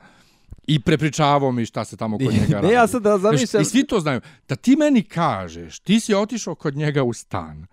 I 0.67 0.81
prepričavao 0.81 1.53
mi 1.53 1.67
šta 1.67 1.85
se 1.85 1.97
tamo 1.97 2.19
kod 2.19 2.33
njega 2.33 2.55
radi. 2.55 2.67
Ne, 2.69 2.73
ja 2.73 2.87
sad 2.87 3.03
da 3.03 3.19
Znaš, 3.19 3.33
zamišljam... 3.37 3.63
I 3.63 3.65
svi 3.65 3.87
to 3.87 4.01
znaju. 4.01 4.21
Da 4.49 4.57
ti 4.57 4.77
meni 4.77 5.03
kažeš, 5.03 5.79
ti 5.79 6.01
si 6.01 6.15
otišao 6.15 6.55
kod 6.55 6.77
njega 6.77 7.03
u 7.03 7.13
stan 7.13 7.67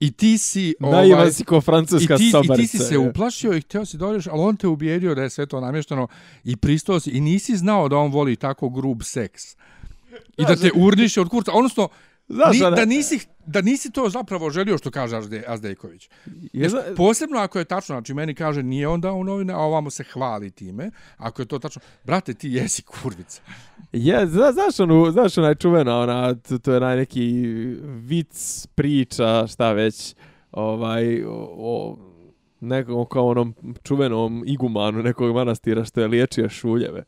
i 0.00 0.10
ti 0.10 0.38
si... 0.38 0.74
Naivan 0.80 1.32
si 1.32 1.44
ko 1.44 1.58
i 1.58 1.60
francuska 1.60 2.16
ti, 2.16 2.30
sobarica. 2.30 2.54
I 2.54 2.56
ti 2.56 2.66
si 2.66 2.78
se 2.78 2.98
uplašio 2.98 3.52
i 3.52 3.60
htio 3.60 3.84
si 3.84 3.96
dođeš, 3.96 4.26
ali 4.26 4.40
on 4.40 4.56
te 4.56 4.68
ubijedio 4.68 5.14
da 5.14 5.22
je 5.22 5.30
sve 5.30 5.46
to 5.46 5.60
namješteno 5.60 6.08
i 6.44 6.56
pristao 6.56 7.00
si 7.00 7.10
i 7.10 7.20
nisi 7.20 7.56
znao 7.56 7.88
da 7.88 7.96
on 7.96 8.10
voli 8.10 8.36
tako 8.36 8.68
grub 8.68 9.02
seks. 9.02 9.42
I 10.36 10.44
da 10.44 10.56
te 10.56 10.70
urniše 10.74 11.20
od 11.20 11.28
kurca. 11.28 11.52
Odnosno, 11.52 11.88
Znaš, 12.28 12.52
ni, 12.52 12.76
da, 12.76 12.84
nisi, 12.84 13.26
da 13.46 13.60
nisi 13.60 13.90
to 13.90 14.08
zapravo 14.08 14.50
želio 14.50 14.78
što 14.78 14.90
kaže 14.90 15.16
Azde, 15.16 15.44
Azdejković. 15.46 16.10
Je, 16.52 16.70
posebno 16.96 17.38
ako 17.38 17.58
je 17.58 17.64
tačno, 17.64 17.94
znači 17.94 18.14
meni 18.14 18.34
kaže 18.34 18.62
nije 18.62 18.88
on 18.88 19.00
dao 19.00 19.14
u 19.14 19.24
novine, 19.24 19.52
a 19.52 19.58
ovamo 19.58 19.90
se 19.90 20.04
hvali 20.04 20.50
time, 20.50 20.90
ako 21.16 21.42
je 21.42 21.46
to 21.46 21.58
tačno, 21.58 21.82
brate 22.04 22.34
ti 22.34 22.48
jesi 22.48 22.82
kurvica. 22.82 23.42
je, 23.92 24.26
zna, 24.26 24.52
znaš, 24.52 24.80
onu, 24.80 25.10
znaš 25.10 25.38
onaj 25.38 25.54
čuvena, 25.54 25.98
ona, 25.98 26.34
to, 26.34 26.58
to 26.58 26.70
je 26.70 26.76
onaj 26.76 26.96
neki 26.96 27.32
vic, 27.84 28.66
priča, 28.74 29.46
šta 29.46 29.72
već, 29.72 30.14
ovaj, 30.52 31.24
o, 31.24 31.48
o 31.58 31.98
nekom 32.60 33.06
kao 33.06 33.26
onom 33.26 33.54
čuvenom 33.82 34.44
igumanu 34.46 35.02
nekog 35.02 35.34
manastira 35.34 35.84
što 35.84 36.00
je 36.00 36.08
liječio 36.08 36.48
šuljeve. 36.48 37.04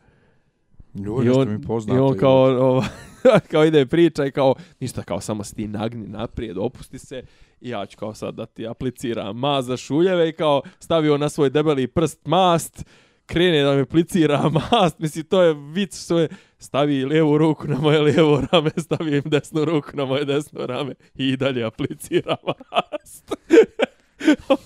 Ljudi, 0.95 1.27
I 1.27 1.31
on, 1.31 1.49
mi 1.49 1.55
i 1.55 1.67
poznato. 1.67 2.07
on 2.07 2.17
kao, 2.19 2.43
ovo, 2.43 2.85
kao 3.51 3.65
ide 3.65 3.87
priča 3.87 4.27
i 4.27 4.31
kao, 4.31 4.55
ništa, 4.81 5.03
kao 5.03 5.21
samo 5.21 5.45
se 5.45 5.55
ti 5.55 5.69
nagni 5.69 6.09
naprijed, 6.09 6.59
opusti 6.59 6.99
se 6.99 7.23
i 7.61 7.69
ja 7.69 7.87
ću 7.87 7.99
kao 7.99 8.15
sad 8.15 8.35
da 8.35 8.47
ti 8.47 8.67
apliciram 8.67 9.39
mast 9.39 9.69
za 9.69 9.77
šuljeve 9.77 10.29
i 10.29 10.33
kao 10.33 10.63
stavio 10.81 11.19
na 11.19 11.29
svoj 11.29 11.51
debeli 11.51 11.87
prst 11.87 12.27
mast, 12.27 12.85
krene 13.27 13.63
da 13.63 13.75
mi 13.75 13.81
aplicira 13.81 14.51
mast, 14.73 14.99
misli 14.99 15.25
to 15.25 15.43
je 15.43 15.55
vic 15.55 16.05
što 16.05 16.19
je 16.19 16.29
stavi 16.59 17.05
lijevu 17.05 17.39
ruku 17.39 17.69
na 17.69 17.79
moje 17.79 18.01
lijevo 18.01 18.43
rame, 18.53 18.71
stavi 18.85 19.17
im 19.17 19.23
desnu 19.25 19.65
ruku 19.65 19.89
na 19.93 20.05
moje 20.05 20.25
desno 20.25 20.67
rame 20.67 20.95
i 21.15 21.37
dalje 21.37 21.65
aplicira 21.65 22.37
mast. 22.47 23.35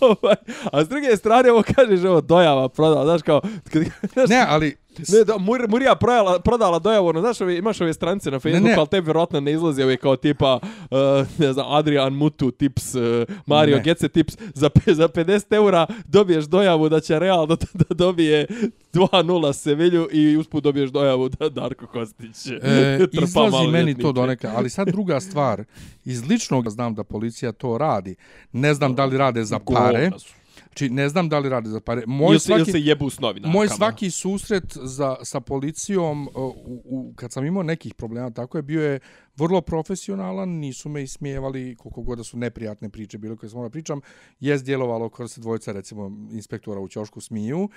Ovaj, 0.01 0.37
a 0.73 0.85
s 0.85 0.89
druge 0.89 1.17
strane, 1.17 1.51
ovo 1.51 1.63
kažeš, 1.77 2.05
ovo 2.05 2.21
dojava 2.21 2.69
prodala, 2.69 3.05
znaš 3.05 3.23
kao, 3.23 3.41
kad, 3.73 3.83
znaš, 4.13 4.29
Ne, 4.29 4.45
ali 4.49 4.77
Ne, 4.99 5.25
da, 5.25 5.39
Mur, 5.39 5.69
Murija 5.69 5.95
prodala, 5.95 6.41
prodala 6.41 6.79
dojavu, 6.79 7.07
ono, 7.09 7.21
znaš, 7.21 7.41
ove, 7.41 7.59
imaš 7.59 7.81
ove 7.81 7.95
stranice 7.95 8.31
na 8.31 8.39
Facebooku, 8.41 8.67
ne. 8.67 8.75
ali 8.79 8.89
tebi 8.89 9.05
vjerojatno 9.05 9.41
ne 9.41 9.53
izlazi 9.53 9.83
ove 9.83 9.97
kao 9.97 10.17
tipa, 10.17 10.59
uh, 10.63 10.99
ne 11.39 11.53
znam, 11.53 11.67
Adrian 11.69 12.13
Mutu 12.13 12.51
tips, 12.51 12.95
uh, 12.95 13.03
Mario 13.47 13.77
Ne. 13.77 13.83
Gece 13.83 14.09
tips, 14.09 14.37
za, 14.55 14.69
pe- 14.69 14.95
za 14.95 15.09
50 15.09 15.55
eura 15.55 15.87
dobiješ 16.05 16.45
dojavu 16.45 16.89
da 16.89 17.01
će 17.01 17.19
Real 17.19 17.47
da, 17.47 17.57
da 17.73 17.95
dobije 17.95 18.47
2-0 18.93 19.53
Sevilju 19.53 20.09
i 20.13 20.37
usput 20.37 20.65
dobiješ 20.65 20.91
dojavu 20.91 21.29
da 21.29 21.49
Darko 21.49 21.87
Kostić 21.87 22.47
E, 22.47 22.99
trpa 23.13 23.27
izlazi 23.27 23.67
meni 23.71 23.99
to 23.99 24.13
donekle, 24.13 24.51
ali 24.57 24.71
sad 24.71 24.89
druga 24.89 25.21
stvar, 25.21 25.65
iz 26.05 26.29
ličnog 26.29 26.71
znam 26.71 26.95
da 26.95 27.05
policija 27.05 27.53
to 27.53 27.79
radi, 27.79 28.15
ne 28.53 28.75
znam 28.75 28.95
da 28.95 29.05
li 29.05 29.19
rade 29.19 29.45
za 29.45 29.59
pare, 29.59 30.01
Govna 30.01 30.19
su. 30.19 30.35
Znači 30.75 30.91
ne 30.91 31.09
znam 31.09 31.29
da 31.29 31.39
li 31.39 31.49
rade 31.49 31.71
za 31.71 31.81
pare. 31.81 32.03
Moj 32.07 32.31
Ili 32.31 32.41
se, 32.41 32.53
ili 32.53 32.61
svaki, 32.61 32.73
se 32.73 32.81
jebu 32.81 33.11
s 33.11 33.21
novinarkama. 33.21 33.53
moj 33.53 33.69
svaki 33.69 34.11
susret 34.11 34.65
za, 34.83 35.17
sa 35.23 35.41
policijom, 35.41 36.29
u, 36.35 36.83
u, 36.85 37.13
kad 37.17 37.33
sam 37.33 37.45
imao 37.47 37.63
nekih 37.63 37.95
problema, 37.95 38.31
tako 38.31 38.59
je, 38.59 38.63
bio 38.63 38.83
je 38.83 39.01
vrlo 39.37 39.61
profesionalan, 39.61 40.49
nisu 40.49 40.89
me 40.89 41.03
ismijevali 41.03 41.77
koliko 41.77 42.03
god 42.03 42.19
da 42.19 42.25
su 42.25 42.37
neprijatne 42.37 42.89
priče 42.89 43.19
bilo 43.19 43.37
koje 43.37 43.51
sam 43.51 43.63
da 43.63 43.71
pričam, 43.71 44.01
je 44.41 44.59
djelovalo 44.59 45.09
kada 45.09 45.29
se 45.29 45.41
dvojica, 45.41 45.73
recimo, 45.73 46.13
inspektora 46.33 46.81
u 46.81 46.89
ćošku 46.89 47.21
smiju, 47.21 47.69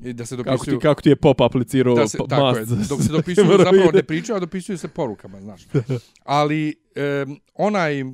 i 0.00 0.12
da 0.12 0.26
se 0.26 0.36
Kako 0.36 0.50
dopisuju... 0.50 0.78
ti, 0.78 0.82
kako 0.82 1.02
ti 1.02 1.08
je 1.08 1.16
pop 1.16 1.40
aplicirao 1.40 1.94
da 1.94 2.08
se, 2.08 2.18
pa- 2.18 2.26
tako 2.26 2.58
je, 2.58 2.64
dok 2.64 3.02
se 3.02 3.12
dopisuju 3.18 3.46
zapravo 3.46 3.90
ne 3.92 4.02
pričaju, 4.02 4.36
a 4.36 4.40
dopisuju 4.40 4.78
se 4.78 4.88
porukama, 4.88 5.40
znaš. 5.40 5.66
Ali 6.24 6.74
um, 7.26 7.40
onaj 7.54 8.04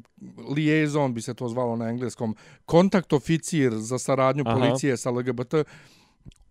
liaison, 0.56 1.14
bi 1.14 1.22
se 1.22 1.34
to 1.34 1.48
zvalo 1.48 1.76
na 1.76 1.88
engleskom, 1.88 2.36
kontakt 2.64 3.12
oficir 3.12 3.72
za 3.76 3.98
saradnju 3.98 4.44
Aha. 4.46 4.56
policije 4.58 4.96
sa 4.96 5.10
LGBT, 5.10 5.54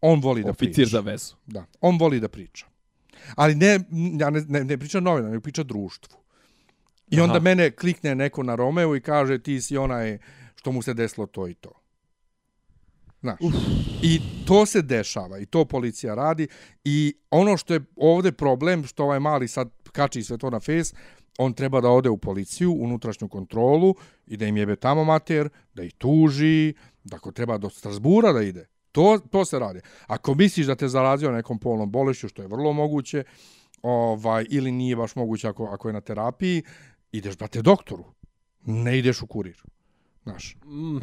on 0.01 0.19
voli 0.21 0.43
da 0.43 0.49
Oficir 0.49 0.73
priča. 0.73 0.89
za 0.89 0.99
vezu. 0.99 1.35
Da, 1.45 1.65
on 1.81 1.97
voli 1.99 2.19
da 2.19 2.27
priča. 2.27 2.65
Ali 3.35 3.55
ne, 3.55 3.79
ja 4.19 4.29
ne, 4.29 4.41
ne, 4.47 4.63
ne 4.63 4.77
priča 4.77 4.99
novina, 4.99 5.29
nego 5.29 5.41
priča 5.41 5.63
društvu. 5.63 6.20
I 7.11 7.21
onda 7.21 7.33
Aha. 7.33 7.43
mene 7.43 7.71
klikne 7.71 8.15
neko 8.15 8.43
na 8.43 8.55
Romeo 8.55 8.95
i 8.95 9.01
kaže 9.01 9.43
ti 9.43 9.61
si 9.61 9.77
onaj 9.77 10.17
što 10.55 10.71
mu 10.71 10.81
se 10.81 10.93
desilo 10.93 11.25
to 11.27 11.47
i 11.47 11.53
to. 11.53 11.71
Znaš. 13.21 13.39
I 14.01 14.19
to 14.47 14.65
se 14.65 14.81
dešava 14.81 15.39
i 15.39 15.45
to 15.45 15.65
policija 15.65 16.15
radi 16.15 16.47
i 16.83 17.13
ono 17.31 17.57
što 17.57 17.73
je 17.73 17.81
ovde 17.95 18.31
problem, 18.31 18.85
što 18.85 19.03
ovaj 19.03 19.19
mali 19.19 19.47
sad 19.47 19.69
kači 19.91 20.23
sve 20.23 20.37
to 20.37 20.49
na 20.49 20.59
face, 20.59 20.95
on 21.37 21.53
treba 21.53 21.81
da 21.81 21.89
ode 21.89 22.09
u 22.09 22.17
policiju, 22.17 22.73
unutrašnju 22.79 23.27
kontrolu 23.27 23.95
i 24.27 24.37
da 24.37 24.45
im 24.45 24.57
jebe 24.57 24.75
tamo 24.75 25.03
mater, 25.03 25.49
da 25.73 25.83
ih 25.83 25.93
tuži, 25.93 26.73
da 27.03 27.15
ako 27.15 27.31
treba 27.31 27.57
do 27.57 27.69
Strasbura 27.69 28.33
da 28.33 28.41
ide. 28.41 28.67
To, 28.91 29.19
to 29.31 29.45
se 29.45 29.59
radi. 29.59 29.79
Ako 30.07 30.35
misliš 30.35 30.67
da 30.67 30.75
te 30.75 30.87
zarazio 30.87 31.31
nekom 31.31 31.59
polnom 31.59 31.91
bolešću, 31.91 32.27
što 32.27 32.41
je 32.41 32.47
vrlo 32.47 32.73
moguće, 32.73 33.23
ovaj, 33.81 34.45
ili 34.49 34.71
nije 34.71 34.95
baš 34.95 35.15
moguće 35.15 35.47
ako, 35.47 35.65
ako 35.65 35.89
je 35.89 35.93
na 35.93 36.01
terapiji, 36.01 36.63
ideš, 37.11 37.37
brate, 37.37 37.61
doktoru. 37.61 38.05
Ne 38.65 38.97
ideš 38.99 39.21
u 39.21 39.27
kurir. 39.27 39.63
Znaš. 40.23 40.55
Mm. 40.65 40.97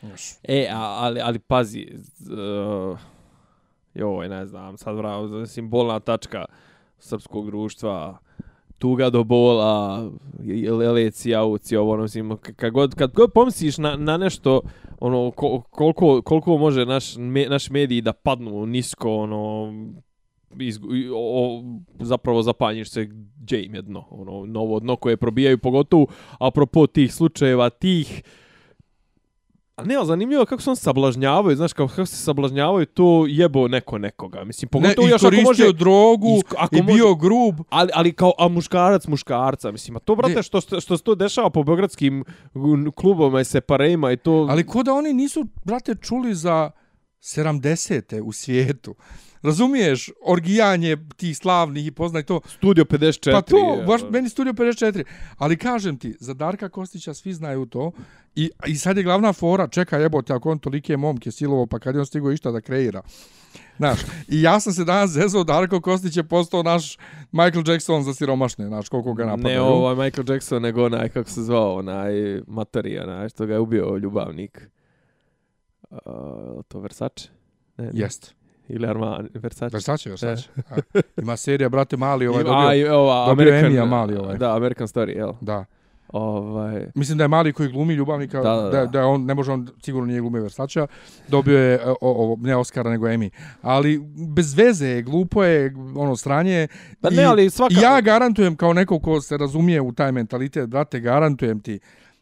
Znaš. 0.00 0.32
E, 0.42 0.68
a, 0.70 0.80
ali, 0.80 1.20
ali 1.20 1.38
pazi, 1.38 1.86
uh, 2.20 2.98
joj, 3.94 4.28
ne 4.28 4.46
znam, 4.46 4.76
sad 4.76 4.96
vravo, 4.96 5.46
simbolna 5.46 6.00
tačka 6.00 6.44
srpskog 6.98 7.46
društva, 7.46 8.18
tuga 8.78 9.10
do 9.10 9.24
bola, 9.24 10.10
leleci, 10.78 11.34
auci, 11.34 11.76
ovo, 11.76 11.92
ono, 11.92 12.02
mislim, 12.02 12.36
kad 12.56 12.72
god, 12.72 12.94
kad 12.94 13.12
god 13.14 13.32
pomisliš 13.32 13.78
na, 13.78 13.96
na 13.96 14.16
nešto, 14.16 14.60
ono, 15.00 15.30
ko, 15.30 15.62
koliko, 15.70 16.22
koliko 16.22 16.58
može 16.58 16.86
naš, 16.86 17.16
me, 17.16 17.46
naš 17.48 17.70
mediji 17.70 18.00
da 18.00 18.12
padnu 18.12 18.66
nisko, 18.66 19.16
ono, 19.16 19.72
iz, 20.60 20.78
o, 20.78 20.84
o, 21.14 21.62
zapravo 22.00 22.42
zapanjiš 22.42 22.90
se 22.90 23.04
gdje 23.36 23.64
im 23.64 23.74
je 23.74 23.82
dno, 23.82 24.04
ono, 24.10 24.46
novo 24.46 24.80
dno 24.80 24.96
koje 24.96 25.16
probijaju, 25.16 25.58
pogotovo 25.58 26.06
apropo 26.38 26.86
tih 26.86 27.14
slučajeva, 27.14 27.70
tih, 27.70 28.22
A 29.76 29.84
ne, 29.84 29.94
ali 29.94 30.06
zanimljivo 30.06 30.44
kako 30.44 30.62
se 30.62 30.70
on 30.70 30.76
sablažnjavaju, 30.76 31.56
znaš, 31.56 31.72
kako, 31.72 31.88
kako 31.88 32.06
se 32.06 32.16
sablažnjavaju, 32.16 32.86
to 32.86 33.24
jebo 33.28 33.68
neko 33.68 33.98
nekoga. 33.98 34.44
Mislim, 34.44 34.68
pogotovo 34.68 35.06
ne, 35.06 35.12
još 35.12 35.22
ako 35.24 35.36
može... 35.44 35.72
drogu 35.72 36.28
isko- 36.28 36.54
ako 36.58 36.76
i 36.76 36.82
može- 36.82 36.94
bio 36.94 37.14
grub. 37.14 37.54
Ali, 37.68 37.90
ali 37.94 38.12
kao, 38.12 38.32
a 38.38 38.48
muškarac 38.48 39.06
muškarca, 39.06 39.72
mislim, 39.72 39.96
a 39.96 40.00
to, 40.00 40.14
brate, 40.14 40.34
Ne. 40.34 40.42
što, 40.42 40.60
što, 40.60 40.96
se 40.96 41.02
to 41.04 41.14
dešava 41.14 41.50
po 41.50 41.62
beogradskim 41.62 42.24
klubovima 42.94 43.40
i 43.40 43.44
separejima 43.44 44.12
i 44.12 44.16
to... 44.16 44.46
Ali 44.50 44.66
ko 44.66 44.82
da 44.82 44.92
oni 44.92 45.12
nisu, 45.12 45.46
brate, 45.64 45.94
čuli 45.94 46.34
za 46.34 46.70
70. 47.20 48.20
u 48.20 48.32
svijetu. 48.32 48.94
Razumiješ, 49.46 50.10
orgijanje 50.24 50.96
tih 51.16 51.36
slavnih 51.36 51.86
i 51.86 51.90
poznaj 51.90 52.22
to. 52.22 52.40
Studio 52.46 52.84
54. 52.84 53.32
Pa 53.32 53.42
to, 53.42 53.84
baš 53.86 54.02
ono. 54.02 54.10
meni 54.10 54.28
Studio 54.28 54.52
54. 54.52 55.04
Ali 55.36 55.56
kažem 55.56 55.98
ti, 55.98 56.16
za 56.20 56.34
Darka 56.34 56.68
Kostića 56.68 57.14
svi 57.14 57.32
znaju 57.32 57.66
to. 57.66 57.92
I, 58.34 58.50
I 58.66 58.76
sad 58.76 58.96
je 58.96 59.02
glavna 59.02 59.32
fora, 59.32 59.68
čekaj 59.68 60.02
jebote, 60.02 60.32
ako 60.32 60.50
on 60.50 60.58
tolike 60.58 60.96
momke 60.96 61.30
silovo, 61.30 61.66
pa 61.66 61.78
kad 61.78 61.94
je 61.94 62.00
on 62.00 62.06
stigo 62.06 62.32
išta 62.32 62.50
da 62.50 62.60
kreira. 62.60 63.02
Znaš, 63.76 64.00
i 64.28 64.42
ja 64.42 64.60
sam 64.60 64.72
se 64.72 64.84
danas 64.84 65.10
zezao, 65.10 65.44
Darko 65.44 65.80
Kostić 65.80 66.16
je 66.16 66.24
postao 66.24 66.62
naš 66.62 66.98
Michael 67.32 67.62
Jackson 67.66 68.02
za 68.02 68.14
siromašne, 68.14 68.66
znaš, 68.66 68.88
koliko 68.88 69.14
ga 69.14 69.24
napadaju. 69.24 69.54
Ne 69.54 69.60
ovaj 69.60 70.04
Michael 70.04 70.24
Jackson, 70.28 70.62
nego 70.62 70.84
onaj, 70.84 71.08
kako 71.08 71.30
se 71.30 71.42
zvao, 71.42 71.74
onaj 71.74 72.40
Matori, 72.46 72.98
onaj, 72.98 73.28
što 73.28 73.46
ga 73.46 73.52
je 73.52 73.60
ubio 73.60 73.96
ljubavnik. 73.96 74.70
Uh, 75.90 75.98
to 76.68 76.80
Versace? 76.80 77.28
Ne, 77.76 77.84
ne. 77.84 77.90
Jest. 77.94 78.35
Ili 78.68 78.86
Armani, 78.86 79.28
Versace. 79.34 79.72
Versace, 79.72 80.10
Versace. 80.10 80.48
A, 80.70 80.74
Ima 81.16 81.36
serija, 81.36 81.68
brate, 81.68 81.96
mali 81.96 82.26
ovaj 82.26 82.44
dobio. 82.44 82.58
a, 82.58 82.74
i 82.74 82.84
ova, 82.84 83.26
dobio 83.26 83.32
American, 83.44 83.72
Emmy-a 83.72 83.84
mali 83.86 84.16
ovaj. 84.16 84.36
Da, 84.36 84.56
American 84.56 84.86
Story, 84.86 85.16
jel? 85.16 85.32
Da. 85.40 85.64
Ovaj, 86.08 86.86
Mislim 86.94 87.18
da 87.18 87.24
je 87.24 87.28
mali 87.28 87.52
koji 87.52 87.68
glumi 87.68 87.94
ljubavnika, 87.94 88.40
Da, 88.40 88.50
da, 88.50 88.56
da, 88.56 88.62
da, 88.62 88.78
da. 88.78 88.86
da, 88.86 89.06
on, 89.06 89.24
ne 89.24 89.34
može 89.34 89.52
on, 89.52 89.68
sigurno 89.80 90.06
nije 90.06 90.20
glumio 90.20 90.42
Versace, 90.42 90.86
dobio 91.28 91.58
je, 91.60 91.80
o, 91.84 91.96
o, 92.00 92.36
ne 92.40 92.56
Oscara, 92.56 92.90
nego 92.90 93.06
Emmy. 93.06 93.30
Ali 93.62 93.98
bez 94.28 94.54
veze 94.54 94.86
je, 94.86 95.02
glupo 95.02 95.44
je, 95.44 95.74
ono, 95.96 96.16
sranje 96.16 96.52
je. 96.52 96.68
Pa 97.00 97.10
ne, 97.10 97.24
ali 97.24 97.50
svaka- 97.50 97.80
ja 97.82 98.00
garantujem, 98.00 98.56
kao 98.56 98.72
neko 98.72 98.98
ko 98.98 99.20
se 99.20 99.36
razumije 99.36 99.80
u 99.80 99.92
taj 99.92 100.12
mentalitet, 100.12 100.68
brate, 100.68 101.00
garantujem 101.00 101.60
ti 101.60 101.78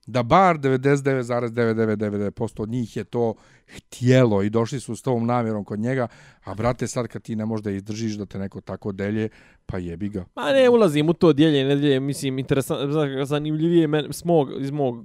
da 0.06 0.22
bar 0.22 0.58
99,9999% 0.58 2.30
od 2.58 2.68
njih 2.68 2.96
je 2.96 3.04
to 3.04 3.34
htjelo 3.66 4.42
i 4.42 4.50
došli 4.50 4.80
su 4.80 4.96
s 4.96 5.02
tom 5.02 5.26
namjerom 5.26 5.64
kod 5.64 5.78
njega, 5.78 6.08
a 6.44 6.54
brate, 6.54 6.86
sad 6.86 7.08
kad 7.08 7.22
ti 7.22 7.36
ne 7.36 7.44
možda 7.44 7.70
izdržiš 7.70 8.12
da 8.14 8.26
te 8.26 8.38
neko 8.38 8.60
tako 8.60 8.92
delje, 8.92 9.28
pa 9.66 9.78
jebi 9.78 10.08
ga. 10.08 10.24
Ma 10.34 10.52
ne 10.52 10.68
ulazim 10.68 11.08
u 11.08 11.12
to 11.12 11.32
djelje, 11.32 11.64
ne 11.64 11.76
djelje, 11.76 12.00
mislim, 12.00 12.38
interesantno, 12.38 12.92
znaš, 12.92 13.26
zanimljivije 13.28 13.86
men, 13.86 14.12
s 14.12 14.24
mog, 14.24 14.48
iz 14.60 14.70
mog 14.70 15.04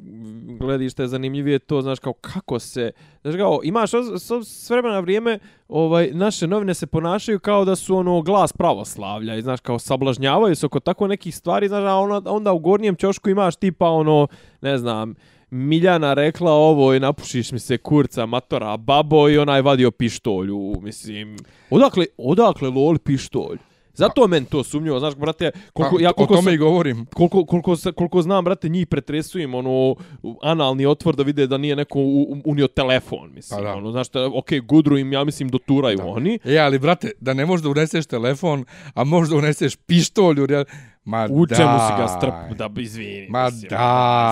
gledišta 0.60 1.04
je 1.04 1.08
zanimljivije 1.08 1.60
to, 1.60 1.82
znaš, 1.82 2.00
kao 2.00 2.14
kako 2.14 2.60
se, 2.60 2.92
znaš, 3.22 3.36
kao, 3.36 3.60
imaš 3.64 3.92
s, 4.46 4.70
vremena 4.70 5.00
vrijeme, 5.00 5.40
ovaj, 5.68 6.10
naše 6.14 6.48
novine 6.48 6.74
se 6.74 6.88
ponašaju 6.88 7.40
kao 7.40 7.66
da 7.66 7.76
su, 7.76 7.96
ono, 7.96 8.22
glas 8.22 8.54
pravoslavlja 8.54 9.36
i, 9.36 9.42
znaš, 9.42 9.60
kao, 9.60 9.80
sablažnjavaju 9.80 10.56
se 10.56 10.66
oko 10.66 10.80
tako 10.80 11.08
nekih 11.08 11.36
stvari, 11.36 11.68
znaš, 11.68 11.84
a 11.84 11.96
onda, 11.96 12.32
onda 12.32 12.54
u 12.54 12.60
gornjem 12.60 12.96
ćošku 12.96 13.30
imaš 13.30 13.56
tipa, 13.56 13.90
ono, 13.90 14.28
ne 14.62 14.78
znam, 14.78 15.16
Miljana 15.52 16.14
rekla 16.14 16.52
ovo 16.52 16.94
i 16.94 17.00
napušiš 17.00 17.52
mi 17.52 17.60
se 17.60 17.78
kurca 17.78 18.26
matora 18.26 18.78
babo 18.78 19.30
i 19.30 19.38
onaj 19.38 19.62
vadio 19.62 19.92
pištolju, 19.92 20.74
mislim. 20.82 21.38
Odakle, 21.70 22.06
odakle 22.20 22.70
lol 22.70 22.98
pištolj? 22.98 23.58
Zato 23.94 24.28
meni 24.28 24.46
to 24.46 24.64
sumnjivo, 24.64 25.00
znaš, 25.00 25.16
brate, 25.16 25.52
koliko, 25.74 25.96
Pa, 25.96 26.02
ja 26.02 26.14
koliko 26.14 26.34
o 26.34 26.38
tome 26.38 26.44
sam, 26.44 26.54
i 26.54 26.58
govorim. 26.58 27.06
koliko, 27.08 27.46
koliko, 27.46 27.76
se- 27.76 27.92
koliko 27.92 28.22
znam, 28.22 28.44
brate, 28.44 28.70
njih 28.70 28.88
pretresujem, 28.88 29.54
ono, 29.56 29.96
analni 30.42 30.86
otvor 30.86 31.16
da 31.16 31.24
vide 31.24 31.48
da 31.48 31.58
nije 31.58 31.76
neko 31.76 32.00
unio 32.46 32.68
telefon, 32.68 33.32
mislim, 33.34 33.58
Pa 33.58 33.64
da. 33.64 33.74
ono, 33.74 33.92
znaš, 33.92 34.10
da, 34.10 34.26
ok, 34.28 34.46
gudru 34.64 34.98
im, 34.98 35.14
ja 35.14 35.24
mislim, 35.24 35.50
doturaju 35.50 35.98
Da. 35.98 36.06
oni, 36.06 36.40
E, 36.46 36.58
ali, 36.58 36.80
brate, 36.80 37.12
da 37.20 37.34
ne 37.34 37.46
možeš 37.46 37.64
da 37.64 37.70
uneseš 37.70 38.06
telefon, 38.06 38.66
a 38.94 39.04
možeš 39.04 39.30
da 39.30 39.38
uneseš 39.38 39.76
pištolj, 39.78 40.40
u 40.40 40.48
real- 40.48 40.66
Ma 41.04 41.28
U 41.32 41.48
čemu 41.48 41.80
si 41.88 42.02
ga 42.02 42.08
strp, 42.08 42.58
da 42.58 42.68
bi 42.68 42.82
izvini. 42.82 43.28
Ma 43.30 43.46
mislim, 43.46 43.70
daj. 43.70 43.80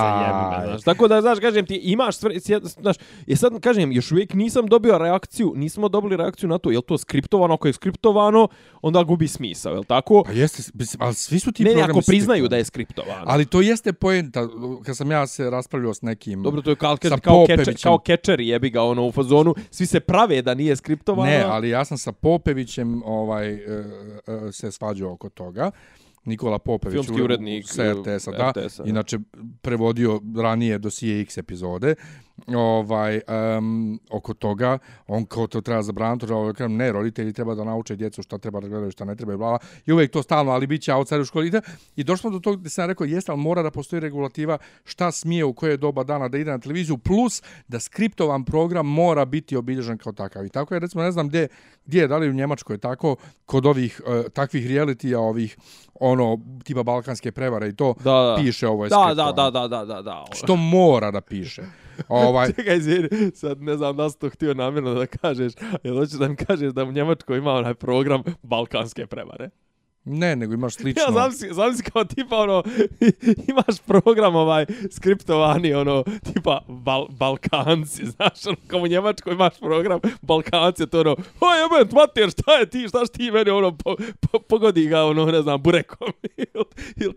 zajebi 0.01 0.59
me, 0.59 0.67
znaš. 0.67 0.83
Tako 0.83 1.07
da, 1.07 1.21
znaš, 1.21 1.39
kažem 1.39 1.65
ti, 1.65 1.75
imaš 1.75 2.15
sve, 2.17 2.39
znaš, 2.63 2.95
je 3.27 3.35
sad, 3.35 3.59
kažem, 3.59 3.91
još 3.91 4.11
uvijek 4.11 4.33
nisam 4.33 4.67
dobio 4.67 4.97
reakciju, 4.97 5.53
nismo 5.55 5.89
dobili 5.89 6.17
reakciju 6.17 6.49
na 6.49 6.57
to, 6.57 6.71
je 6.71 6.81
to 6.81 6.97
skriptovano, 6.97 7.53
ako 7.53 7.67
je 7.67 7.73
skriptovano, 7.73 8.47
onda 8.81 9.03
gubi 9.03 9.27
smisao, 9.27 9.73
je 9.73 9.79
li 9.79 9.85
tako? 9.85 10.23
Pa 10.25 10.31
jeste, 10.31 10.63
ali 10.99 11.13
svi 11.13 11.39
su 11.39 11.51
ti 11.51 11.63
Ne, 11.63 11.69
ne, 11.69 11.73
programi 11.73 11.91
ako 11.91 12.05
priznaju 12.07 12.47
da 12.47 12.57
je 12.57 12.65
skriptovano. 12.65 13.23
Ali 13.25 13.45
to 13.45 13.61
jeste 13.61 13.93
poenta, 13.93 14.47
kad 14.85 14.97
sam 14.97 15.11
ja 15.11 15.27
se 15.27 15.49
raspravljao 15.49 15.93
s 15.93 16.01
nekim... 16.01 16.43
Dobro, 16.43 16.61
to 16.61 16.69
je 16.69 16.75
kao, 16.75 16.97
kao, 16.97 17.17
kao, 17.23 17.45
keče, 17.45 17.57
Popevićem. 17.57 17.83
kao 17.83 17.99
kečeri, 17.99 18.47
jebi 18.47 18.69
ga, 18.69 18.83
ono, 18.83 19.05
u 19.05 19.11
fazonu, 19.11 19.55
svi 19.71 19.85
se 19.85 19.99
prave 19.99 20.41
da 20.41 20.53
nije 20.53 20.75
skriptovano. 20.75 21.31
Ne, 21.31 21.43
ali 21.43 21.69
ja 21.69 21.85
sam 21.85 21.97
sa 21.97 22.11
Popevićem 22.11 23.03
ovaj, 23.05 23.53
e, 23.53 23.57
e, 24.27 24.51
se 24.51 24.71
svađao 24.71 25.13
oko 25.13 25.29
toga. 25.29 25.71
Nikola 26.27 26.59
Popević, 26.59 26.93
Filmski 26.93 27.21
urednik, 27.21 27.67
sa 27.67 27.93
RTS-a, 27.93 28.31
da, 28.31 28.51
RTS-a, 28.51 28.83
inače 28.85 29.19
prevodio 29.61 30.21
ranije 30.37 30.77
dosije 30.77 31.21
X 31.21 31.37
epizode, 31.37 31.95
ovaj, 32.55 33.21
um, 33.57 33.99
oko 34.09 34.33
toga, 34.33 34.77
on 35.07 35.25
kao 35.25 35.47
to 35.47 35.61
treba 35.61 35.81
zabraniti, 35.81 36.33
ovaj, 36.33 36.53
kažem, 36.53 36.75
ne, 36.75 36.91
roditelji 36.91 37.33
treba 37.33 37.55
da 37.55 37.63
nauče 37.63 37.95
djecu 37.95 38.23
šta 38.23 38.37
treba 38.37 38.59
da 38.59 38.67
gledaju, 38.67 38.91
šta 38.91 39.05
ne 39.05 39.15
treba 39.15 39.33
i 39.33 39.37
bla, 39.37 39.49
bla. 39.49 39.59
i 39.85 39.91
uvijek 39.91 40.11
to 40.11 40.23
stalno, 40.23 40.51
ali 40.51 40.67
bit 40.67 40.81
će 40.81 40.93
outside 40.93 41.21
u 41.21 41.25
školi. 41.25 41.47
I, 41.47 41.51
I 41.95 42.03
došli 42.03 42.21
smo 42.21 42.29
do 42.29 42.39
toga 42.39 42.57
gdje 42.57 42.69
sam 42.69 42.87
rekao, 42.87 43.05
jeste, 43.05 43.31
ali 43.31 43.41
mora 43.41 43.61
da 43.63 43.71
postoji 43.71 43.99
regulativa 43.99 44.57
šta 44.83 45.11
smije 45.11 45.45
u 45.45 45.53
koje 45.53 45.77
doba 45.77 46.03
dana 46.03 46.27
da 46.27 46.37
ide 46.37 46.51
na 46.51 46.59
televiziju, 46.59 46.97
plus 46.97 47.43
da 47.67 47.79
skriptovan 47.79 48.45
program 48.45 48.85
mora 48.85 49.25
biti 49.25 49.55
obilježen 49.55 49.97
kao 49.97 50.13
takav. 50.13 50.45
I 50.45 50.49
tako 50.49 50.73
je, 50.73 50.79
recimo, 50.79 51.03
ne 51.03 51.11
znam 51.11 51.27
gdje, 51.27 51.47
gdje 51.85 52.01
je, 52.01 52.07
da 52.07 52.17
li 52.17 52.29
u 52.29 52.33
Njemačkoj 52.33 52.77
tako, 52.77 53.15
kod 53.45 53.65
ovih 53.65 54.01
uh, 54.05 54.31
takvih 54.31 54.67
realitija, 54.67 55.19
ovih, 55.19 55.57
ono, 55.99 56.37
tipa 56.63 56.83
balkanske 56.83 57.31
prevare 57.31 57.69
i 57.69 57.75
to, 57.75 57.93
Da, 58.03 58.11
da. 58.11 58.35
piše 58.39 58.67
ovo 58.67 58.83
je 58.83 58.89
Da, 58.89 58.95
skriptovano. 58.95 59.33
da, 59.33 59.51
da, 59.51 59.67
da, 59.67 59.85
da, 59.85 59.93
da, 59.95 60.01
da. 60.01 60.25
Što 60.33 60.55
mora 60.55 61.11
da 61.11 61.21
piše. 61.21 61.61
Ovaj, 62.07 62.53
Čekaj, 62.53 62.77
izvini, 62.77 63.09
sad 63.35 63.61
ne 63.61 63.77
znam 63.77 63.97
da 63.97 64.09
si 64.09 64.19
to 64.19 64.29
htio 64.29 64.53
namjerno 64.53 64.93
da 64.93 65.05
kažeš, 65.05 65.53
jer 65.83 65.95
hoćeš 65.95 66.19
da 66.19 66.27
mi 66.27 66.35
kažeš 66.35 66.73
da 66.73 66.83
u 66.83 66.91
Njemačkoj 66.91 67.37
ima 67.37 67.53
onaj 67.53 67.73
program 67.73 68.23
Balkanske 68.41 69.07
prevare? 69.07 69.49
Ne, 70.09 70.35
nego 70.35 70.53
imaš 70.53 70.75
slično. 70.77 71.01
Ja 71.03 71.11
znam 71.11 71.31
si, 71.31 71.49
znam 71.51 71.73
si 71.73 71.83
kao 71.83 72.03
tipa 72.05 72.37
ono, 72.37 72.63
imaš 73.49 73.79
program 73.79 74.35
ovaj 74.35 74.65
skriptovani 74.91 75.73
ono, 75.73 76.03
tipa 76.23 76.59
Bal 76.67 77.07
Balkanci, 77.09 78.05
znaš, 78.17 78.45
ono, 78.45 78.57
kao 78.67 78.79
u 78.79 78.87
Njemačkoj 78.87 79.33
imaš 79.33 79.59
program 79.59 79.99
Balkanci, 80.21 80.87
to 80.87 80.99
ono, 80.99 81.11
o 81.41 81.47
jebent, 81.53 81.91
mater, 81.93 82.29
šta 82.31 82.51
je 82.51 82.65
ti, 82.65 82.85
šta 82.87 83.05
ti 83.07 83.31
meni, 83.31 83.49
ono, 83.49 83.71
po, 83.73 83.95
po, 84.21 84.39
pogodi 84.39 84.85
ga, 84.85 85.03
ono, 85.03 85.25
ne 85.25 85.41
znam, 85.41 85.63
burekom, 85.63 86.07
ili, 86.37 86.47
ili, 86.97 87.13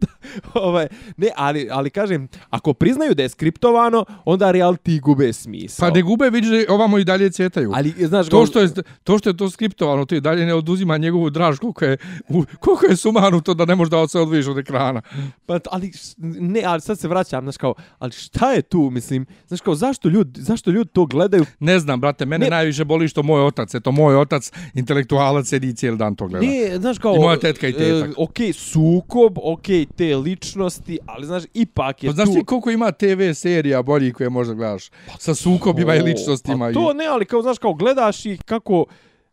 ovaj, 0.54 0.86
ne, 1.16 1.28
ali, 1.36 1.68
ali 1.70 1.90
kažem, 1.90 2.28
ako 2.50 2.72
priznaju 2.72 3.14
da 3.14 3.22
je 3.22 3.28
skriptovano, 3.28 4.04
onda 4.24 4.46
reality 4.46 5.00
gube 5.00 5.32
smisao. 5.32 5.88
Pa 5.88 5.94
ne 5.94 6.02
gube, 6.02 6.30
vidiš 6.30 6.50
da 6.50 6.74
ovamo 6.74 6.98
i 6.98 7.04
dalje 7.04 7.30
cetaju. 7.30 7.72
Ali, 7.74 7.94
znaš, 7.98 8.28
to 8.28 8.46
što 8.46 8.60
je 8.60 8.68
to 9.04 9.18
što 9.18 9.28
je 9.30 9.36
to 9.36 9.50
skriptovano, 9.50 10.04
to 10.04 10.14
i 10.14 10.20
dalje 10.20 10.46
ne 10.46 10.54
oduzima 10.54 10.96
njegovu 10.96 11.30
draž 11.30 11.58
koliko 11.58 11.84
je 11.84 11.96
u- 12.28 12.44
koliko 12.60 12.79
je 12.88 12.96
sumanuto 12.96 13.54
da 13.54 13.64
ne 13.64 13.74
možeš 13.74 13.90
da 13.90 14.08
se 14.08 14.20
odvojiš 14.20 14.46
od 14.46 14.58
ekrana. 14.58 15.02
Pa, 15.46 15.58
ali, 15.70 15.92
ne, 16.40 16.62
ali 16.66 16.80
sad 16.80 16.98
se 16.98 17.08
vraćam, 17.08 17.44
znaš 17.44 17.56
kao, 17.56 17.74
ali 17.98 18.12
šta 18.12 18.52
je 18.52 18.62
tu, 18.62 18.90
mislim, 18.90 19.26
znaš 19.46 19.60
kao, 19.60 19.74
zašto 19.74 20.08
ljudi, 20.08 20.40
zašto 20.42 20.70
ljudi 20.70 20.90
to 20.92 21.06
gledaju? 21.06 21.44
Ne 21.58 21.78
znam, 21.78 22.00
brate, 22.00 22.26
mene 22.26 22.44
Ne. 22.44 22.50
najviše 22.50 22.84
boli 22.84 23.08
što 23.08 23.22
moj 23.22 23.42
otac, 23.46 23.74
eto 23.74 23.92
moj 23.92 24.16
otac, 24.16 24.52
intelektualac, 24.74 25.46
sedi 25.46 25.76
cijeli 25.76 25.96
dan 25.98 26.14
to 26.14 26.26
gleda. 26.26 26.46
Ne, 26.46 26.78
znaš 26.78 26.98
kao... 26.98 27.14
I 27.16 27.18
moja 27.18 27.38
tetka 27.38 27.68
i 27.68 27.72
tetak. 27.72 28.08
E, 28.08 28.12
ok, 28.16 28.36
sukob, 28.54 29.38
ok, 29.42 29.66
te 29.96 30.16
ličnosti, 30.16 30.98
ali 31.06 31.26
znaš, 31.26 31.42
ipak 31.54 32.02
je 32.02 32.08
Pa 32.08 32.14
znaš 32.14 32.28
tu... 32.28 32.34
ti 32.34 32.44
koliko 32.44 32.70
ima 32.70 32.92
TV 32.92 33.32
serija 33.34 33.82
bolji 33.82 34.12
koje 34.12 34.30
možda 34.30 34.54
gledaš? 34.54 34.90
Sa 35.18 35.34
sukobima 35.34 35.94
i 35.94 36.00
O, 36.00 36.04
ličnostima. 36.04 36.64
Pa 36.64 36.70
i... 36.70 36.74
to 36.74 36.92
ne, 36.92 37.06
ali 37.06 37.24
kao, 37.24 37.42
znaš, 37.42 37.58
kao 37.58 37.74
gledaš 37.74 38.26
ih 38.26 38.40
kako 38.44 38.84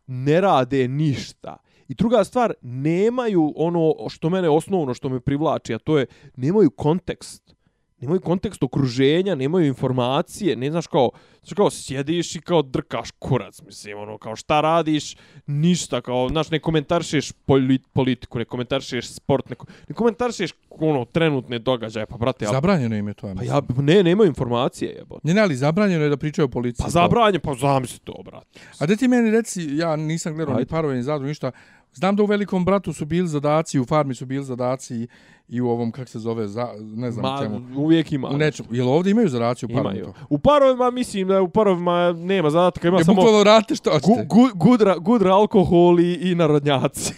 ne 0.07 0.41
rade 0.41 0.87
ništa. 0.87 1.57
I 1.87 1.93
druga 1.93 2.23
stvar, 2.23 2.53
nemaju 2.61 3.53
ono 3.55 3.93
što 4.09 4.29
mene 4.29 4.49
osnovno 4.49 4.93
što 4.93 5.09
me 5.09 5.19
privlači, 5.19 5.73
a 5.73 5.79
to 5.79 5.97
je 5.97 6.05
nemaju 6.35 6.69
kontekst. 6.69 7.57
Nemaju 8.01 8.21
kontekst 8.21 8.63
okruženja, 8.63 9.35
nemaju 9.35 9.65
informacije, 9.65 10.55
ne 10.55 10.71
znaš 10.71 10.87
kao, 10.87 11.09
znaš 11.43 11.53
kao 11.55 11.69
sjediš 11.69 12.35
i 12.35 12.41
kao 12.41 12.61
drkaš 12.61 13.11
kurac, 13.19 13.61
mislim, 13.61 13.97
ono, 13.97 14.17
kao 14.17 14.35
šta 14.35 14.61
radiš, 14.61 15.15
ništa, 15.47 16.01
kao, 16.01 16.29
znaš, 16.29 16.51
ne 16.51 16.59
komentarišeš 16.59 17.31
poli- 17.47 17.79
politiku, 17.93 18.39
ne 18.39 18.45
komentarišeš 18.45 19.07
sport, 19.09 19.49
ne, 19.49 19.55
ne 19.89 19.95
komentarišeš, 19.95 20.51
ono, 20.69 21.05
trenutne 21.05 21.59
događaje, 21.59 22.05
pa 22.05 22.17
brate, 22.17 22.45
ja, 22.45 22.51
Zabranjeno 22.51 22.95
im 22.95 23.07
je 23.07 23.13
to, 23.13 23.27
ja 23.27 23.33
pa 23.35 23.41
mislim. 23.41 23.55
ja, 23.55 23.83
ne, 23.83 24.03
nemaju 24.03 24.27
informacije, 24.27 24.91
jebote. 24.91 25.21
Ne, 25.27 25.33
ne, 25.33 25.41
ali 25.41 25.55
zabranjeno 25.55 26.03
je 26.03 26.09
da 26.09 26.17
pričaju 26.17 26.45
o 26.45 26.49
policiji. 26.49 26.83
Pa 26.83 26.87
to. 26.87 26.91
zabranje, 26.91 27.39
pa 27.39 27.53
zamisli 27.53 27.99
to, 27.99 28.21
brate. 28.25 28.59
A 28.79 28.85
da 28.85 28.95
ti 28.95 29.07
meni 29.07 29.31
reci, 29.31 29.67
ja 29.71 29.95
nisam 29.95 30.35
gledao 30.35 30.59
ni 30.59 30.65
parove, 30.65 30.95
ni 30.95 31.03
zadru, 31.03 31.27
ništa. 31.27 31.51
Znam 31.93 32.15
da 32.15 32.23
u 32.23 32.25
Velikom 32.25 32.65
bratu 32.65 32.93
su 32.93 33.05
bili 33.05 33.27
zadaci, 33.27 33.79
u 33.79 33.85
farmi 33.85 34.15
su 34.15 34.25
bili 34.25 34.43
zadaci 34.43 35.07
i 35.49 35.61
u 35.61 35.69
ovom, 35.69 35.91
kak 35.91 36.09
se 36.09 36.19
zove, 36.19 36.47
za, 36.47 36.67
ne 36.79 37.11
znam 37.11 37.31
Ma, 37.31 37.39
čemu. 37.41 37.61
uvijek 37.81 38.11
ima. 38.11 38.27
U 38.29 38.37
nečemu. 38.37 38.69
Jel 38.71 38.89
ovdje 38.89 39.11
imaju 39.11 39.29
zadaci 39.29 39.65
u 39.65 39.69
parama? 39.69 39.89
Imaju. 39.91 40.05
to? 40.05 40.13
U 40.29 40.39
parovima, 40.39 40.91
mislim 40.91 41.27
da 41.27 41.41
u 41.41 41.49
parovima 41.49 42.13
nema 42.13 42.49
zadatka, 42.49 42.87
ima 42.87 42.97
Je 42.97 43.03
samo 43.05 43.15
bukvalno 43.15 43.43
rate 43.43 43.75
što 43.75 43.89
gu, 43.89 43.95
hoćete. 43.95 44.25
gu, 44.25 44.49
gudra, 44.55 44.97
gudra 44.97 45.33
alkohol 45.33 45.99
i, 45.99 46.13
i 46.13 46.35
narodnjaci. 46.35 47.13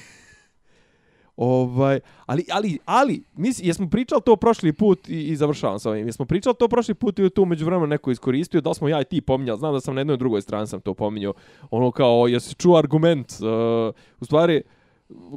Ovaj, 1.39 1.99
ali, 2.25 2.45
ali, 2.51 2.77
ali, 2.85 3.23
mislim, 3.35 3.67
jesmo 3.67 3.89
pričali 3.89 4.21
to 4.21 4.35
prošli 4.35 4.73
put 4.73 5.09
i, 5.09 5.23
i 5.23 5.35
završavam 5.35 5.79
sa 5.79 5.89
ovim, 5.89 6.05
jesmo 6.05 6.25
pričali 6.25 6.55
to 6.59 6.67
prošli 6.67 6.93
put 6.93 7.19
ili 7.19 7.29
tu 7.29 7.45
među 7.45 7.65
vremenu 7.65 7.87
neko 7.87 8.11
iskoristio, 8.11 8.61
da 8.61 8.73
smo 8.73 8.87
ja 8.87 9.01
i 9.01 9.05
ti 9.05 9.21
pominjali, 9.21 9.59
znam 9.59 9.73
da 9.73 9.79
sam 9.79 9.95
na 9.95 10.01
jednoj 10.01 10.17
drugoj 10.17 10.41
strani 10.41 10.67
sam 10.67 10.81
to 10.81 10.93
pominjao, 10.93 11.33
ono 11.71 11.91
kao, 11.91 12.27
jesi 12.27 12.55
čuo 12.55 12.77
argument, 12.77 13.31
uh, 13.31 13.95
u 14.19 14.25
stvari, 14.25 14.61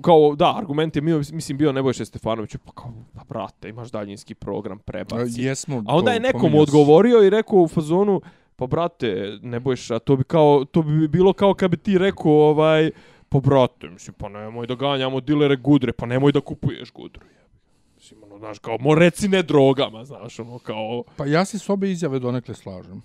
kao, 0.02 0.34
da, 0.36 0.54
argument 0.58 0.96
je 0.96 1.02
mislim, 1.02 1.58
bio 1.58 1.72
Nebojša 1.72 2.04
Stefanović, 2.04 2.56
pa 2.64 2.72
kao, 2.72 2.92
pa 3.14 3.24
brate, 3.28 3.68
imaš 3.68 3.90
daljinski 3.90 4.34
program, 4.34 4.78
A, 4.78 4.82
prebaci. 4.82 5.42
Jesmo. 5.42 5.82
A 5.86 5.96
onda 5.96 6.10
je 6.10 6.20
nekom 6.20 6.40
pominjao 6.40 6.66
si. 6.66 6.70
odgovorio 6.70 7.22
i 7.22 7.30
rekao 7.30 7.58
u 7.58 7.68
fazonu, 7.68 8.20
pa 8.56 8.66
brate, 8.66 9.38
ne 9.42 9.60
bojiš, 9.60 9.90
a 9.90 9.98
to 9.98 10.16
bi 10.16 10.24
kao, 10.24 10.64
to 10.64 10.82
bi 10.82 11.08
bilo 11.08 11.32
kao 11.32 11.54
kad 11.54 11.70
bi 11.70 11.76
ti 11.76 11.98
rekao, 11.98 12.32
ovaj, 12.32 12.90
pa 13.32 13.40
brate, 13.40 13.88
mislim, 13.88 14.14
pa 14.18 14.28
nemoj 14.28 14.66
da 14.66 14.74
ganjamo 14.74 15.20
dilere 15.20 15.56
gudre, 15.56 15.92
pa 15.92 16.06
nemoj 16.06 16.32
da 16.32 16.40
kupuješ 16.40 16.92
gudru. 16.92 17.24
jebi 17.24 17.34
ga. 17.34 17.42
Mislim, 17.96 18.22
ono, 18.22 18.38
znaš, 18.38 18.58
kao, 18.58 18.78
mo 18.80 18.94
reci 18.94 19.28
ne 19.28 19.42
drogama, 19.42 20.04
znaš, 20.04 20.38
ono, 20.38 20.58
kao, 20.58 21.04
Pa 21.16 21.26
ja 21.26 21.44
se 21.44 21.58
s 21.58 21.68
obe 21.68 21.90
izjave 21.90 22.18
donekle 22.18 22.54
slažem. 22.54 23.02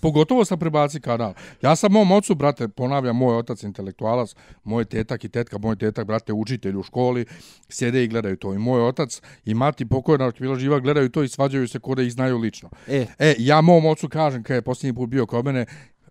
Pogotovo 0.00 0.44
sa 0.44 0.56
prebaci 0.56 1.00
kanal. 1.00 1.32
Ja 1.62 1.76
sam 1.76 1.92
mom 1.92 2.12
ocu, 2.12 2.34
brate, 2.34 2.68
ponavljam, 2.68 3.16
moj 3.16 3.36
otac 3.36 3.62
intelektualac, 3.62 4.34
moj 4.64 4.84
tetak 4.84 5.24
i 5.24 5.28
tetka, 5.28 5.58
moj 5.58 5.76
tetak, 5.76 6.06
brate, 6.06 6.32
učitelj 6.32 6.76
u 6.76 6.82
školi, 6.82 7.24
sjede 7.68 8.04
i 8.04 8.08
gledaju 8.08 8.36
to. 8.36 8.54
I 8.54 8.58
moj 8.58 8.88
otac 8.88 9.20
i 9.44 9.54
mati 9.54 9.88
pokojna 9.88 10.24
je 10.24 10.32
bila 10.40 10.56
živa 10.56 10.78
gledaju 10.78 11.08
to 11.08 11.22
i 11.22 11.28
svađaju 11.28 11.68
se 11.68 11.78
kod 11.78 11.96
da 11.96 12.02
ih 12.02 12.12
znaju 12.12 12.38
lično. 12.38 12.70
e, 12.86 13.06
E, 13.18 13.34
ja 13.38 13.60
mom 13.60 13.86
ocu 13.86 14.08
kažem, 14.08 14.42
kad 14.42 14.54
je 14.54 14.62
posljednji 14.62 14.94
put 14.94 15.08
bio 15.10 15.26
kod 15.26 15.44
mene, 15.44 15.66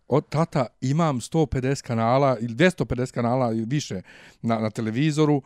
od 0.07 0.29
tata 0.29 0.65
imam 0.81 1.19
150 1.19 1.81
kanala 1.81 2.37
ili 2.41 2.53
250 2.55 3.11
kanala 3.11 3.51
ili 3.51 3.65
više 3.65 4.01
na, 4.41 4.59
na 4.59 4.69
televizoru, 4.69 5.41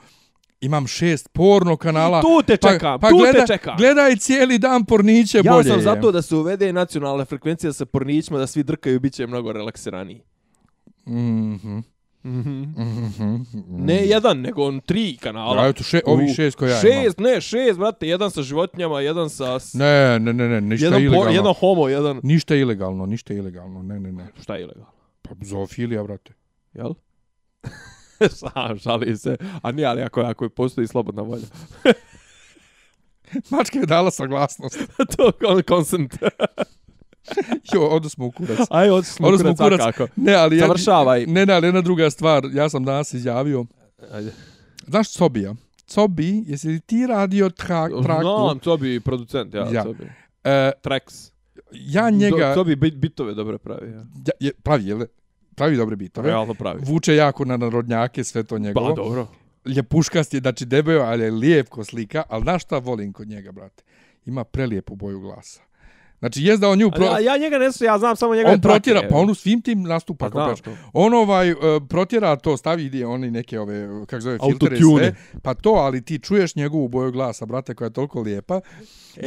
imam 0.62 0.88
šest 0.88 1.30
porno 1.34 1.78
kanala. 1.78 2.22
tu 2.22 2.44
te 2.48 2.58
čekam, 2.58 3.00
tu 3.00 3.18
gleda, 3.18 3.40
te 3.40 3.54
čekam. 3.54 3.78
Gledaj 3.78 4.16
cijeli 4.16 4.58
dan 4.58 4.86
porniće 4.86 5.42
ja 5.44 5.54
bolje. 5.54 5.64
sam 5.64 5.78
je. 5.78 5.84
zato 5.84 6.12
da 6.12 6.22
se 6.22 6.36
uvede 6.36 6.74
nacionalna 6.74 7.26
frekvencija 7.26 7.74
sa 7.74 7.86
pornićima, 7.86 8.38
da 8.40 8.48
svi 8.48 8.64
drkaju, 8.64 9.00
bit 9.00 9.14
će 9.14 9.28
mnogo 9.28 9.52
relaksiraniji. 9.52 10.22
Mhm. 11.08 11.80
Mhm. 12.24 12.64
Ne 13.70 14.06
jedan, 14.06 14.42
nego 14.42 14.66
on 14.68 14.82
tri 14.82 15.18
kanala. 15.18 15.64
Ja, 15.64 15.70
eto, 15.70 15.84
še, 15.84 16.02
ovih 16.06 16.28
U- 16.32 16.36
šest 16.36 16.58
koje 16.58 16.72
ja 16.72 16.80
Šest, 16.82 17.20
ne, 17.20 17.42
šest, 17.42 17.80
brate, 17.80 18.08
jedan 18.08 18.32
sa 18.32 18.42
životinjama, 18.42 19.02
jedan 19.02 19.30
sa... 19.30 19.46
imam. 19.46 19.60
Ne, 19.74 20.20
ne, 20.20 20.34
ne, 20.34 20.50
ne, 20.50 20.62
ništa 20.62 20.86
jedan, 20.86 21.00
po, 21.00 21.04
ilegalno. 21.06 21.32
jedan 21.32 21.54
homo, 21.54 21.88
jedan... 21.88 22.20
Ništa 22.24 22.56
ilegalno, 22.56 23.06
ništa 23.06 23.34
ilegalno. 23.34 23.84
Ne, 23.84 24.00
ne, 24.00 24.12
ne. 24.12 24.28
Šta 24.42 24.56
je 24.56 24.62
ilegalno? 24.62 24.92
Pa 25.22 25.30
zoofilija, 25.42 26.04
brate. 26.04 26.34
Jel? 26.74 26.94
Sa, 28.40 28.76
šali 28.84 29.18
se. 29.18 29.38
A 29.62 29.72
nije, 29.72 29.86
ali 29.88 30.02
ako, 30.02 30.22
ako 30.22 30.50
postoji 30.50 30.88
slobodna 30.88 31.22
volja. 31.22 31.46
Mačka 33.52 33.80
je 33.80 33.86
dala 33.86 34.12
saglasnost. 34.12 34.80
to 35.18 35.32
kon, 35.32 35.62
consent. 35.68 36.14
Jo, 37.74 37.82
odu 37.82 38.10
smo 38.10 38.26
u 38.26 38.32
kurac. 38.32 38.60
Aj, 38.70 38.90
otišli 38.90 39.14
smo 39.14 39.28
kurac, 39.28 39.42
smo 39.42 39.52
u 39.52 39.56
kurac. 39.56 39.80
kako. 39.82 40.08
Ne, 40.16 40.34
ali 40.34 40.58
ja, 40.58 40.60
Završavaj. 40.60 41.26
Ne, 41.26 41.46
ne, 41.46 41.54
ali 41.54 41.68
jedna 41.68 41.82
druga 41.82 42.10
stvar. 42.10 42.44
Ja 42.54 42.70
sam 42.70 42.86
danas 42.86 43.14
izjavio. 43.14 43.66
Ajde. 44.12 44.32
Znaš 44.88 45.12
Cobija? 45.12 45.56
Cobi, 45.88 46.44
jesi 46.48 46.68
li 46.68 46.80
ti 46.80 47.08
radio 47.08 47.50
tra, 47.50 47.88
traku? 48.04 48.24
Znam, 48.44 48.60
to 48.60 48.78
bi 48.78 49.00
producent, 49.00 49.54
ja, 49.54 49.68
Ja. 49.72 49.84
to 49.84 49.94
bi. 49.94 50.04
E, 50.44 50.72
Trax. 50.84 51.32
ja 51.72 52.10
njega... 52.10 52.54
To 52.54 52.64
bi 52.64 52.76
bit, 52.76 52.96
bitove 52.96 53.34
dobro 53.34 53.58
pravi, 53.58 53.92
ja. 53.92 53.98
Ja, 53.98 54.32
je, 54.40 54.52
pravi, 54.54 54.86
jel? 54.86 55.02
Pravi 55.56 55.78
dobre 55.78 55.96
bitove. 55.96 56.28
Realno 56.28 56.54
pravi. 56.54 56.80
Vuče 56.84 57.16
jako 57.16 57.46
na 57.46 57.58
narodnjake, 57.58 58.24
sve 58.24 58.44
to 58.44 58.56
Pa 58.56 58.60
njegovo. 58.60 58.94
dobro. 58.94 59.28
ljepuškast 59.66 60.34
je, 60.34 60.40
znači 60.40 60.66
debeo, 60.66 61.02
ali 61.02 61.24
je 61.24 61.32
lijep 61.32 61.70
ko 61.70 61.84
slika, 61.84 62.24
ali 62.30 62.44
znaš 62.44 62.64
šta 62.64 62.78
volim 62.78 63.14
kod 63.14 63.28
njega, 63.28 63.52
brate? 63.52 63.84
Ima 64.26 64.44
prelijepu 64.44 64.96
boju 64.96 65.20
glasa. 65.20 65.62
Znači, 66.20 66.44
jest 66.44 66.62
da 66.62 66.70
on 66.70 66.80
nju... 66.80 66.92
Pro... 66.92 67.06
Ja, 67.06 67.20
ja 67.20 67.38
njega 67.38 67.58
ne 67.58 67.72
su, 67.72 67.84
ja 67.84 67.98
znam 68.00 68.16
samo 68.16 68.36
njega 68.36 68.50
on 68.52 68.62
protjera, 68.62 69.02
pa 69.10 69.16
on 69.16 69.30
u 69.30 69.36
svim 69.36 69.62
tim 69.62 69.84
nastupa. 69.84 70.30
Pa 70.30 70.32
znam 70.32 70.56
to. 70.56 70.72
on 70.94 71.14
ovaj, 71.14 71.52
uh, 71.52 71.58
protjera 71.90 72.36
to, 72.36 72.58
stavi 72.58 72.86
gdje 72.86 73.08
oni 73.08 73.32
neke 73.32 73.60
ove, 73.60 74.06
kako 74.06 74.22
zove, 74.22 74.38
filtere 74.50 74.78
sve. 74.78 75.16
Pa 75.42 75.54
to, 75.54 75.70
ali 75.70 76.02
ti 76.02 76.20
čuješ 76.20 76.56
njegovu 76.56 76.88
boju 76.88 77.12
glasa, 77.12 77.46
brate, 77.46 77.76
koja 77.76 77.86
je 77.86 77.94
toliko 77.94 78.22
lijepa. 78.22 78.62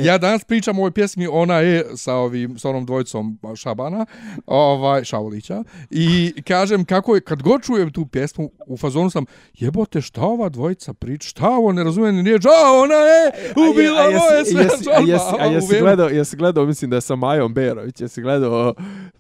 Ja 0.00 0.18
danas 0.18 0.44
pričam 0.44 0.78
o 0.78 0.80
ovoj 0.80 0.90
pjesmi, 0.90 1.26
ona 1.26 1.59
je 1.59 1.84
sa 1.96 2.14
ovim, 2.14 2.59
sa 2.59 2.68
onom 2.68 2.86
dvojicom 2.86 3.38
Šabana, 3.56 4.06
ovaj, 4.46 5.04
Šaulića, 5.04 5.64
i 5.90 6.32
kažem 6.46 6.84
kako 6.84 7.14
je, 7.14 7.20
kad 7.20 7.42
god 7.42 7.62
čujem 7.62 7.92
tu 7.92 8.06
pjesmu, 8.06 8.50
u 8.66 8.76
fazonu 8.76 9.10
sam, 9.10 9.24
jebote, 9.54 10.00
šta 10.00 10.20
ova 10.20 10.48
dvojica 10.48 10.92
priča, 10.94 11.28
šta 11.28 11.48
ovo, 11.48 11.72
ne 11.72 11.84
razumijem 11.84 12.16
ni 12.16 12.22
riječ, 12.22 12.44
a 12.44 12.72
ona 12.82 12.94
je 12.94 13.32
ubila 13.70 14.00
a, 14.00 14.10
jesi- 14.10 14.18
moje 14.18 14.44
sve 14.44 14.62
jesi, 14.62 14.90
a, 14.90 15.00
jesi, 15.00 15.24
a 15.40 15.44
jesi 15.46 15.80
gledao, 15.80 16.09
jesi 16.09 16.36
gledao, 16.36 16.66
mislim 16.66 16.90
da 16.90 16.96
je 16.96 17.00
sa 17.00 17.16
Majom 17.16 17.54
Berović, 17.54 18.00
jesi 18.00 18.22
gledao 18.22 18.74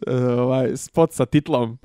uh, 0.06 0.14
ovaj 0.38 0.76
spot 0.76 1.12
sa 1.12 1.26
titlom 1.26 1.78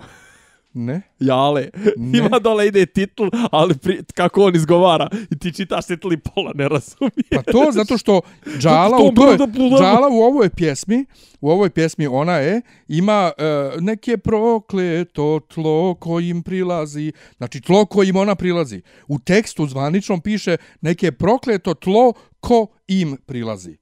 Ne? 0.77 1.01
Jale. 1.19 1.69
Ne. 1.97 2.17
Ima 2.17 2.39
dole 2.39 2.67
ide 2.67 2.85
titl, 2.85 3.23
ali 3.51 3.77
pri, 3.77 4.03
kako 4.15 4.43
on 4.43 4.55
izgovara 4.55 5.09
i 5.31 5.39
ti 5.39 5.53
čitaš 5.53 5.85
titl 5.85 6.13
i 6.13 6.17
pola 6.17 6.51
ne 6.55 6.69
razumiješ. 6.69 7.29
Pa 7.31 7.41
to 7.51 7.65
zato 7.71 7.97
što 7.97 8.21
Džala 8.59 8.97
u 8.97 9.11
toj. 9.11 9.37
Džala 9.79 10.07
u 10.11 10.21
ovoj 10.21 10.49
pjesmi, 10.49 11.05
u 11.41 11.49
ovoj 11.49 11.69
pjesmi 11.69 12.07
ona 12.07 12.35
je, 12.35 12.61
ima 12.87 13.31
uh, 13.37 13.81
neke 13.81 14.17
prokleto 14.17 15.39
tlo 15.53 15.95
kojim 15.95 16.43
prilazi, 16.43 17.11
znači 17.37 17.61
tlo 17.61 17.85
kojim 17.85 18.15
ona 18.15 18.35
prilazi. 18.35 18.81
U 19.07 19.19
tekstu 19.19 19.67
zvaničnom 19.67 20.21
piše 20.21 20.57
neke 20.81 21.11
prokleto 21.11 21.73
tlo 21.73 22.13
ko 22.39 22.67
im 22.87 23.17
prilazi. 23.25 23.77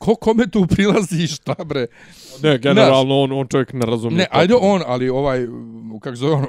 Ko 0.00 0.14
kome 0.14 0.46
tu 0.50 0.66
prilazi 0.66 1.22
i 1.22 1.26
šta 1.26 1.54
bre? 1.64 1.86
Ne, 2.42 2.58
generalno 2.58 3.20
on, 3.20 3.32
on 3.32 3.48
čovjek 3.48 3.72
ne 3.72 3.86
razumije. 3.86 4.18
Ne, 4.18 4.26
ajde 4.30 4.54
on, 4.60 4.82
ali 4.86 5.08
ovaj, 5.08 5.46
kako 6.00 6.16
zove 6.16 6.32
on, 6.32 6.46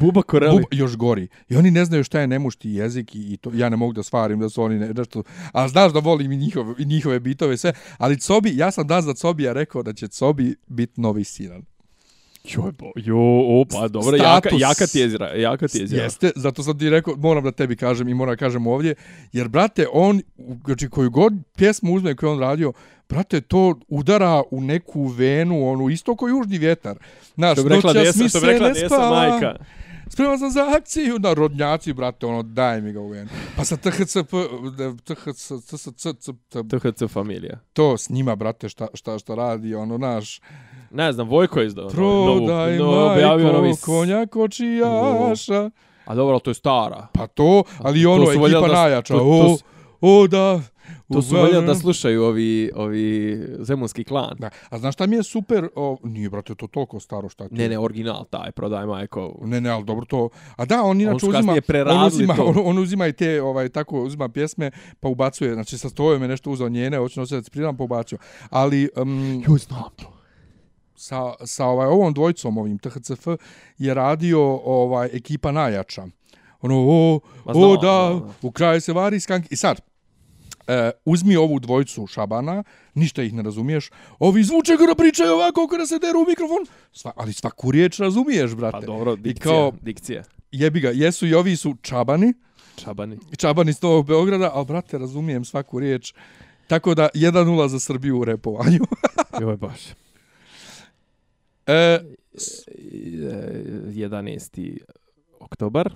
Buba 0.00 0.22
Koreli. 0.22 0.52
Bub, 0.52 0.64
još 0.70 0.96
gori. 0.96 1.28
I 1.48 1.56
oni 1.56 1.70
ne 1.70 1.84
znaju 1.84 2.04
šta 2.04 2.20
je 2.20 2.26
nemušti 2.26 2.70
jezik 2.70 3.14
i, 3.14 3.32
i 3.32 3.36
to 3.36 3.50
ja 3.54 3.68
ne 3.68 3.76
mogu 3.76 3.92
da 3.92 4.02
stvarim 4.02 4.40
da 4.40 4.48
su 4.48 4.62
oni 4.62 4.78
ne, 4.78 4.94
nešto... 4.94 5.22
A 5.52 5.68
znaš 5.68 5.92
da 5.92 5.98
volim 5.98 6.32
i 6.32 6.36
njihove, 6.36 6.74
i 6.78 6.84
njihove 6.84 7.20
bitove 7.20 7.54
i 7.54 7.56
sve. 7.56 7.72
Ali 7.98 8.20
Cobi, 8.20 8.56
ja 8.56 8.70
sam 8.70 8.86
dan 8.86 9.02
za 9.02 9.14
Cobija 9.14 9.52
rekao 9.52 9.82
da 9.82 9.92
će 9.92 10.08
Cobi 10.08 10.56
biti 10.66 11.00
novi 11.00 11.24
Sinan. 11.24 11.69
Joj, 12.44 12.72
bo, 12.72 12.92
jo, 12.96 13.18
o, 13.18 13.64
pa 13.70 13.88
dobro, 13.88 14.16
jaka, 14.16 14.48
jaka 14.58 14.86
ti 14.86 14.98
je 14.98 15.06
izra, 15.06 15.26
jaka 15.34 15.68
ti 15.68 15.78
je 15.78 15.84
izra. 15.84 16.02
Jeste, 16.02 16.30
zato 16.36 16.62
sam 16.62 16.78
ti 16.78 16.90
rekao, 16.90 17.16
moram 17.16 17.44
da 17.44 17.52
tebi 17.52 17.76
kažem 17.76 18.08
i 18.08 18.14
moram 18.14 18.32
da 18.32 18.36
kažem 18.36 18.66
ovdje, 18.66 18.94
jer, 19.32 19.48
brate, 19.48 19.86
on, 19.92 20.22
znači, 20.64 20.88
koju 20.88 21.10
god 21.10 21.32
pjesmu 21.56 21.94
uzme 21.94 22.16
koju 22.16 22.30
on 22.30 22.40
radio, 22.40 22.72
brate, 23.08 23.40
to 23.40 23.74
udara 23.88 24.42
u 24.50 24.60
neku 24.60 25.06
venu, 25.06 25.68
onu 25.68 25.90
isto 25.90 26.16
ko 26.16 26.28
južni 26.28 26.58
vjetar. 26.58 26.98
Znaš, 27.34 27.52
Što 27.52 27.62
bi 27.62 27.74
rekla 27.74 27.92
Desa, 27.92 28.28
što 28.28 28.40
bi 28.40 28.46
rekla 28.46 28.68
Desa 28.68 29.10
majka. 29.10 29.56
Spreman 30.08 30.38
sam 30.38 30.50
za 30.50 30.66
akciju, 30.76 31.18
na 31.18 31.34
rodnjaci, 31.34 31.92
brate, 31.92 32.26
ono, 32.26 32.42
daj 32.42 32.80
mi 32.80 32.92
ga 32.92 33.00
u 33.00 33.08
venu. 33.08 33.28
Pa 33.56 33.64
sa 33.64 33.76
THCP, 33.76 34.32
THC, 35.04 35.52
THC, 35.66 36.28
THC 36.70 37.12
familija. 37.12 37.58
to 37.72 37.98
s 37.98 38.08
njima, 38.08 38.36
brate, 38.36 38.68
šta, 38.68 38.86
šta, 38.94 39.18
šta 39.18 39.34
radi, 39.34 39.74
ono, 39.74 39.98
naš, 39.98 40.40
Ne 40.90 41.12
znam, 41.12 41.28
Vojko 41.28 41.60
je 41.60 41.66
izdao. 41.66 41.84
novu- 41.86 41.92
prodaj 42.36 42.78
novu- 42.78 42.90
novu- 42.92 43.12
objavio 43.12 43.52
novi 43.52 43.74
s- 43.74 43.80
konja 43.80 44.26
kočijaša. 44.26 45.70
A 46.04 46.14
dobro, 46.14 46.32
ali 46.32 46.40
to 46.40 46.50
je 46.50 46.54
stara. 46.54 47.06
Pa 47.12 47.26
to, 47.26 47.62
ali 47.78 48.06
ono, 48.06 48.26
su 48.26 48.32
ekipa 48.32 48.60
da- 48.60 48.66
najjača, 48.68 49.14
to- 49.14 49.18
to 49.20 49.24
o, 49.44 49.56
su- 49.58 49.64
o, 50.02 50.26
da. 50.26 50.60
To 51.12 51.22
su 51.22 51.36
valjda 51.36 51.60
da 51.60 51.74
slušaju 51.74 52.22
ovi, 52.24 52.70
ovi 52.74 53.38
zemunski 53.58 54.04
klan. 54.04 54.36
Da. 54.38 54.50
A 54.70 54.78
znaš 54.78 54.94
šta 54.94 55.06
mi 55.06 55.16
je 55.16 55.22
super? 55.22 55.68
O, 55.76 55.96
nije, 56.04 56.30
brate, 56.30 56.54
to 56.54 56.66
toliko 56.66 57.00
staro 57.00 57.28
šta 57.28 57.48
ti. 57.48 57.54
Ne, 57.54 57.68
ne, 57.68 57.78
original 57.78 58.24
taj, 58.24 58.52
prodaj 58.52 58.86
majko. 58.86 59.38
Ne, 59.42 59.60
ne, 59.60 59.70
ali 59.70 59.84
dobro 59.84 60.04
to. 60.04 60.28
A 60.56 60.64
da, 60.64 60.82
on 60.82 61.00
inače 61.00 61.18
su 61.18 61.28
uzima, 61.28 61.54
kasnije 61.54 61.84
on 61.84 62.06
uzima, 62.06 62.34
to. 62.36 62.44
on, 62.44 62.54
on 62.58 62.78
uzima 62.78 63.06
i 63.06 63.12
te, 63.12 63.42
ovaj, 63.42 63.68
tako, 63.68 64.02
uzima 64.02 64.28
pjesme, 64.28 64.70
pa 65.00 65.08
ubacuje, 65.08 65.54
znači 65.54 65.78
sa 65.78 65.88
stojom 65.88 66.22
je 66.22 66.28
nešto 66.28 66.50
uzeo 66.50 66.68
njene, 66.68 66.98
hoće 66.98 67.20
nositi 67.20 67.36
da 67.36 67.68
se 67.68 67.76
pa 67.78 67.84
ubacio. 67.84 68.18
Ali, 68.50 68.88
um, 68.96 69.42
Joj, 69.48 69.58
znam 69.58 69.90
to. 69.96 70.19
Sa, 71.00 71.34
sa 71.44 71.66
ovaj, 71.66 71.86
ovom 71.88 72.14
dvojicom, 72.14 72.58
ovim 72.58 72.78
THCF, 72.78 73.26
je 73.78 73.94
radio 73.94 74.40
ovaj, 74.64 75.08
ekipa 75.12 75.52
najjača. 75.52 76.06
Ono, 76.60 76.76
o, 76.78 77.20
Ma 77.44 77.52
o 77.54 77.76
da, 77.76 78.20
u 78.42 78.50
kraju 78.50 78.80
se 78.80 78.92
vari 78.92 79.20
skank. 79.20 79.46
I 79.50 79.56
sad, 79.56 79.80
e, 80.66 80.90
uzmi 81.04 81.36
ovu 81.36 81.58
dvojicu 81.58 82.06
Šabana, 82.06 82.62
ništa 82.94 83.22
ih 83.22 83.32
ne 83.32 83.42
razumiješ, 83.42 83.90
ovi 84.18 84.42
zvuče 84.44 84.76
kada 84.76 84.94
pričaju 84.94 85.32
ovako 85.32 85.66
kada 85.66 85.86
se 85.86 85.98
deru 85.98 86.20
u 86.20 86.28
mikrofon, 86.28 86.66
Sva, 86.92 87.12
ali 87.16 87.32
svaku 87.32 87.70
riječ 87.70 87.98
razumiješ, 87.98 88.54
brate. 88.54 88.80
Pa 88.80 88.86
dobro, 88.86 89.12
I 89.12 89.16
dikcija, 89.16 89.52
kao, 89.52 89.72
dikcija. 89.82 90.22
jebi 90.52 90.80
ga, 90.80 90.90
jesu 90.90 91.26
i 91.26 91.34
ovi 91.34 91.56
su 91.56 91.74
Čabani, 91.82 92.34
Čabani. 92.76 93.18
Čabani 93.36 93.70
iz 93.70 93.82
Novog 93.82 94.06
Beograda, 94.06 94.50
ali 94.54 94.66
brate, 94.66 94.98
razumijem 94.98 95.44
svaku 95.44 95.78
riječ. 95.78 96.14
Tako 96.66 96.94
da 96.94 97.08
1-0 97.14 97.68
za 97.68 97.80
Srbiju 97.80 98.18
u 98.18 98.24
repovanju. 98.24 98.84
Joj, 99.40 99.56
baš. 99.56 99.80
E, 101.70 102.00
11. 102.34 104.78
oktobar, 105.40 105.94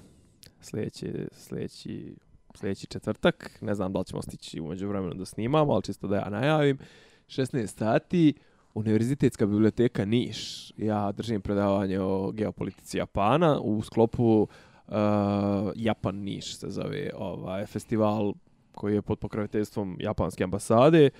sljedeći, 0.60 1.12
sljedeći, 1.32 2.16
sljedeći 2.54 2.86
četvrtak, 2.86 3.58
ne 3.60 3.74
znam 3.74 3.92
da 3.92 3.98
li 3.98 4.04
ćemo 4.04 4.22
stići 4.22 4.60
umeđu 4.60 4.88
vremenu 4.88 5.14
da 5.14 5.24
snimamo, 5.24 5.72
ali 5.72 5.82
čisto 5.82 6.06
da 6.06 6.16
ja 6.16 6.30
najavim, 6.30 6.78
16 7.26 7.66
sati, 7.66 8.34
Univerzitetska 8.74 9.46
biblioteka 9.46 10.04
Niš. 10.04 10.70
Ja 10.76 11.12
držim 11.12 11.40
predavanje 11.40 12.00
o 12.00 12.32
geopolitici 12.32 12.98
Japana 12.98 13.60
u 13.60 13.82
sklopu 13.82 14.42
uh, 14.42 14.48
Japan 15.74 16.16
Niš 16.16 16.56
se 16.56 16.70
zove 16.70 17.10
ovaj 17.16 17.66
festival 17.66 18.34
koji 18.72 18.94
je 18.94 19.02
pod 19.02 19.18
pokroviteljstvom 19.18 19.96
japanske 20.00 20.44
ambasade. 20.44 21.10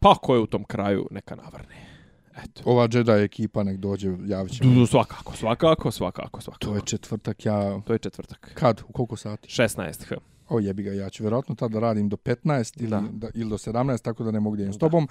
Pa 0.00 0.14
ko 0.14 0.34
je 0.34 0.40
u 0.40 0.46
tom 0.46 0.64
kraju, 0.64 1.08
neka 1.10 1.36
navrne. 1.36 1.97
Eto. 2.38 2.62
ova 2.64 2.88
Jedi 2.92 3.10
ekipa 3.12 3.62
nek 3.62 3.76
dođe, 3.76 4.16
javit 4.26 4.52
će. 4.52 4.64
Du, 4.64 4.86
svakako, 4.86 5.36
svakako, 5.36 5.90
svakako, 5.90 6.40
svakako. 6.40 6.66
To 6.66 6.74
je 6.74 6.80
četvrtak, 6.82 7.46
ja... 7.46 7.80
To 7.80 7.92
je 7.92 7.98
četvrtak. 7.98 8.50
Kad? 8.54 8.80
U 8.88 8.92
koliko 8.92 9.16
sati? 9.16 9.48
16 9.48 10.04
h. 10.04 10.14
O 10.48 10.60
jebi 10.60 10.82
ga, 10.82 10.92
ja 10.92 11.10
ću 11.10 11.22
vjerojatno 11.22 11.54
tad 11.54 11.70
da 11.70 11.80
radim 11.80 12.08
do 12.08 12.16
15 12.16 12.80
ili, 12.80 12.90
Da. 12.90 13.02
da. 13.12 13.28
ili 13.34 13.50
do 13.50 13.56
17, 13.56 14.02
tako 14.02 14.24
da 14.24 14.30
ne 14.30 14.40
mogu 14.40 14.56
da 14.56 14.62
idem 14.62 14.72
s 14.72 14.78
tobom. 14.78 15.08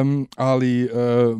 Um, 0.00 0.28
ali 0.36 0.84
uh, 0.84 0.90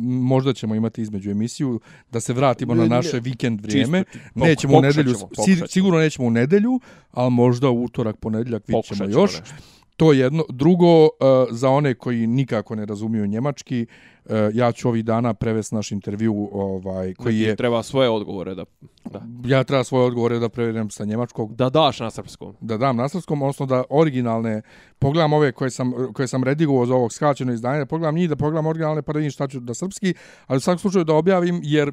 možda 0.01 0.53
ćemo 0.53 0.75
imati 0.75 1.01
između 1.01 1.31
emisiju 1.31 1.79
da 2.11 2.19
se 2.19 2.33
vratimo 2.33 2.73
Ne, 2.73 2.77
na 2.77 2.83
ne, 2.83 2.89
naše 2.89 3.19
vikend 3.19 3.61
vrijeme. 3.61 4.03
čisto, 4.03 4.29
nećemo 4.35 4.77
u 4.77 4.81
nedelju, 4.81 5.13
ćemo, 5.13 5.29
si- 5.45 5.55
ćemo. 5.55 5.67
sigurno 5.67 5.99
nećemo 5.99 6.27
u 6.27 6.31
nedelju, 6.31 6.79
ali 7.11 7.31
možda 7.31 7.69
u 7.69 7.83
utorak, 7.83 8.15
ponedjeljak 8.17 8.67
vidjet 8.67 8.85
ćemo 8.85 8.97
ćemo 8.97 9.21
još. 9.21 9.39
nešto. 9.39 9.55
To 9.95 10.13
je 10.13 10.19
jedno. 10.19 10.43
Drugo, 10.49 11.03
uh, 11.03 11.09
za 11.51 11.69
one 11.69 11.93
koji 11.93 12.27
nikako 12.27 12.75
ne 12.75 12.85
razumiju 12.85 13.27
njemački, 13.27 13.85
uh, 14.25 14.31
ja 14.53 14.71
ću 14.71 14.87
ovih 14.87 15.05
dana 15.05 15.33
prevesti 15.33 15.75
naš 15.75 15.91
intervju 15.91 16.49
ovaj, 16.51 17.13
koji 17.13 17.39
je... 17.39 17.55
Treba 17.55 17.83
svoje 17.83 18.09
odgovore 18.09 18.55
da, 18.55 18.65
da. 19.05 19.21
Ja 19.45 19.63
treba 19.63 19.83
svoje 19.83 20.05
odgovore 20.05 20.39
da 20.39 20.49
prevedem 20.49 20.89
sa 20.89 21.05
njemačkog, 21.05 21.55
Da 21.55 21.69
daš 21.69 21.99
na 21.99 22.11
srpskom. 22.11 22.55
da 22.61 22.77
dam 22.77 22.97
na 22.97 23.09
srpskom, 23.09 23.41
odnosno 23.41 23.65
da 23.65 23.83
originalne, 23.89 24.61
pogledam 24.99 25.33
ove 25.33 25.51
koje 25.51 25.69
sam, 25.69 25.93
koje 26.13 26.27
sam 26.27 26.43
redigovao 26.43 26.85
za 26.85 26.95
ovog 26.95 27.13
skraćeno 27.13 27.53
izdanje, 27.53 27.79
da 27.79 27.85
pogledam 27.85 28.15
njih, 28.15 28.29
da 28.29 28.35
pogledam 28.35 28.65
originalne, 28.65 29.01
pa 29.01 29.13
da 29.13 29.19
vidim 29.19 29.31
šta 29.31 29.47
ću 29.47 29.59
da 29.59 29.73
srpski, 29.73 30.13
ali 30.47 30.57
u 30.57 30.59
svakom 30.59 30.79
slučaju 30.79 31.03
da 31.03 31.13
objavim, 31.13 31.59
jer 31.63 31.91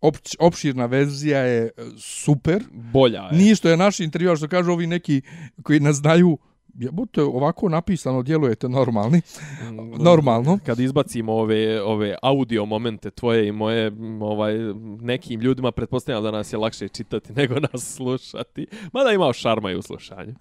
opć, 0.00 0.36
opširna 0.40 0.86
verzija 0.86 1.38
je 1.38 1.64
e, 1.64 1.70
super. 1.98 2.64
Bolja 2.72 3.22
je. 3.22 3.38
Nije 3.38 3.54
što 3.54 3.68
je 3.68 3.76
naš 3.76 4.00
intervjuar, 4.00 4.36
što 4.36 4.48
kažu 4.48 4.72
ovi 4.72 4.86
neki 4.86 5.22
koji 5.62 5.80
nas 5.80 5.96
znaju, 5.96 6.38
jebote, 6.78 7.22
ovako 7.22 7.68
napisano 7.68 8.22
djelujete 8.22 8.68
normalni, 8.68 9.20
Mm, 9.62 10.02
normalno. 10.08 10.58
Kad 10.66 10.80
izbacimo 10.80 11.32
ove, 11.32 11.82
ove 11.82 12.16
audio 12.22 12.64
momente 12.64 13.10
tvoje 13.10 13.48
i 13.48 13.52
moje, 13.52 13.92
ovaj, 14.20 14.54
nekim 15.00 15.40
ljudima 15.40 15.72
pretpostavljam 15.72 16.22
da 16.22 16.30
nas 16.30 16.52
je 16.52 16.58
lakše 16.58 16.88
čitati 16.88 17.32
nego 17.40 17.54
nas 17.60 17.94
slušati. 17.94 18.66
Mada 18.92 19.12
imao 19.12 19.32
šarma 19.32 19.70
i 19.70 19.76
u 19.76 19.82
slušanju. 19.82 20.34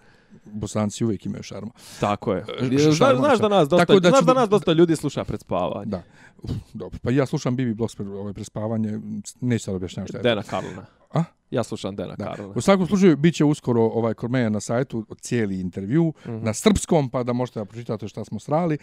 Bosanci 0.45 1.05
uvijek 1.05 1.25
imaju 1.25 1.43
šarma. 1.43 1.71
Tako 1.99 2.33
je. 2.33 2.45
E, 2.61 2.77
Znaš, 2.77 2.97
šarma, 2.97 3.19
znaš 3.19 3.39
da 3.39 3.47
nas 3.47 3.69
dosta, 3.69 3.85
Tako 3.85 3.99
da 3.99 4.09
znaš 4.09 4.25
da 4.25 4.33
nas 4.33 4.49
dosta 4.49 4.73
ljudi 4.73 4.95
sluša 4.95 5.23
pred 5.23 5.39
spavanje. 5.39 5.85
Da. 5.85 6.03
Uf, 6.41 6.51
dobro. 6.73 6.99
Pa 7.03 7.11
ja 7.11 7.25
slušam 7.25 7.55
Bibi 7.55 7.73
Blogs 7.73 7.95
pre, 7.95 8.07
ovaj, 8.07 8.33
prespavanje, 8.33 8.99
neću 9.41 9.63
sad 9.63 9.75
objašnjavati 9.75 10.11
šta 10.11 10.17
je. 10.17 10.21
Dena 10.23 10.43
Karlina. 10.43 10.85
A? 11.13 11.23
Ja 11.51 11.63
slušam 11.63 11.95
Dena 11.95 12.15
Da. 12.15 12.25
Karlina. 12.25 12.53
U 12.55 12.61
svakom 12.61 12.87
slučaju, 12.87 13.17
bit 13.17 13.35
će 13.35 13.45
uskoro 13.45 13.81
ovaj 13.81 14.13
kod 14.13 14.31
mene 14.31 14.49
na 14.49 14.59
sajtu 14.59 15.05
cijeli 15.21 15.59
intervju 15.59 16.03
mm. 16.03 16.29
-hmm. 16.29 16.43
na 16.43 16.53
srpskom, 16.53 17.09
pa 17.09 17.23
da 17.23 17.33
možete 17.33 17.59
da 17.59 17.65
pročitate 17.65 18.07
šta 18.07 18.25
smo 18.25 18.39
srali. 18.39 18.77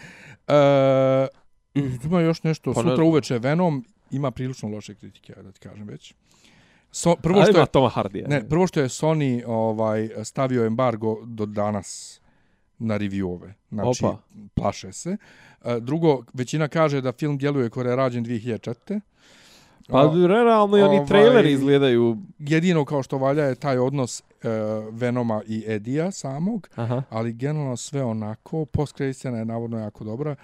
E, 0.49 1.27
ima 2.05 2.21
još 2.21 2.43
nešto, 2.43 2.73
Pa 2.73 2.81
ne 2.81 2.83
sutra 2.83 2.97
znam. 2.97 3.09
uveče 3.09 3.39
Venom 3.39 3.85
ima 4.11 4.31
prilično 4.31 4.69
loše 4.69 4.95
kritike, 4.95 5.35
da 5.43 5.53
ti 5.53 5.61
kažem 5.61 5.89
već. 5.89 6.15
So, 6.93 7.17
prvo 7.17 7.43
što 7.45 7.61
je, 7.61 7.67
Toma 7.67 7.89
Hardija. 7.89 8.29
ne, 8.29 8.49
prvo 8.49 8.67
što 8.67 8.81
je 8.81 8.89
Sony 8.89 9.43
ovaj 9.47 10.09
stavio 10.25 10.65
embargo 10.65 11.19
do 11.25 11.47
danas 11.47 12.21
na 12.79 12.99
reviewove. 12.99 13.53
Znači, 13.71 14.05
Opa. 14.05 14.17
plaše 14.55 14.93
se. 14.93 15.17
E, 15.65 15.81
Drugo, 15.81 16.25
većina 16.35 16.69
kaže 16.69 17.01
da 17.01 17.13
film 17.13 17.39
djeluje 17.39 17.71
koji 17.71 17.87
je 17.87 17.97
rađen 17.97 18.25
2004. 18.25 19.01
Pa 19.89 20.01
A, 20.01 20.27
realno 20.29 20.77
i 20.79 20.83
oni 20.83 20.95
ovaj- 20.97 21.07
traileri 21.07 21.53
izgledaju... 21.53 22.17
jedino 22.39 22.85
kao 22.85 23.03
što 23.03 23.19
valja 23.19 23.45
je 23.45 23.55
taj 23.55 23.79
odnos 23.79 24.21
e, 24.21 24.25
Venoma 24.91 25.43
i 25.47 25.65
Edija 25.67 26.11
samog, 26.11 26.69
Aha. 26.75 27.03
ali 27.11 27.33
generalno 27.33 27.77
sve 27.77 28.05
onako, 28.05 28.65
post 28.65 29.01
je 29.01 29.45
navodno 29.45 29.79
jako 29.79 30.05
dobra. 30.05 30.37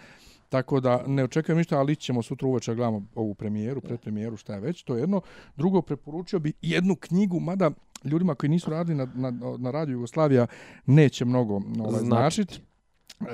Tako 0.56 0.80
da 0.80 1.02
ne 1.06 1.24
očekujem 1.24 1.58
ništa, 1.58 1.78
ali 1.78 1.96
ćemo 1.96 2.22
sutra 2.22 2.48
uveče 2.48 2.70
da 2.70 2.74
gledamo 2.74 3.02
ovu 3.14 3.34
premijeru, 3.34 3.80
predpremijeru, 3.80 4.36
šta 4.36 4.54
je 4.54 4.60
već, 4.60 4.82
to 4.82 4.94
je 4.94 5.00
jedno. 5.00 5.20
Drugo, 5.56 5.82
preporučio 5.82 6.38
bi 6.38 6.52
jednu 6.62 6.96
knjigu, 6.96 7.40
mada 7.40 7.70
ljudima 8.04 8.34
koji 8.34 8.50
nisu 8.50 8.70
radili 8.70 8.96
na, 8.98 9.08
na, 9.14 9.56
na 9.58 9.70
Radio 9.70 9.92
Jugoslavija 9.92 10.46
neće 10.86 11.24
mnogo 11.24 11.54
ovaj, 11.54 12.00
Značiti. 12.00 12.06
značiti. 12.06 12.60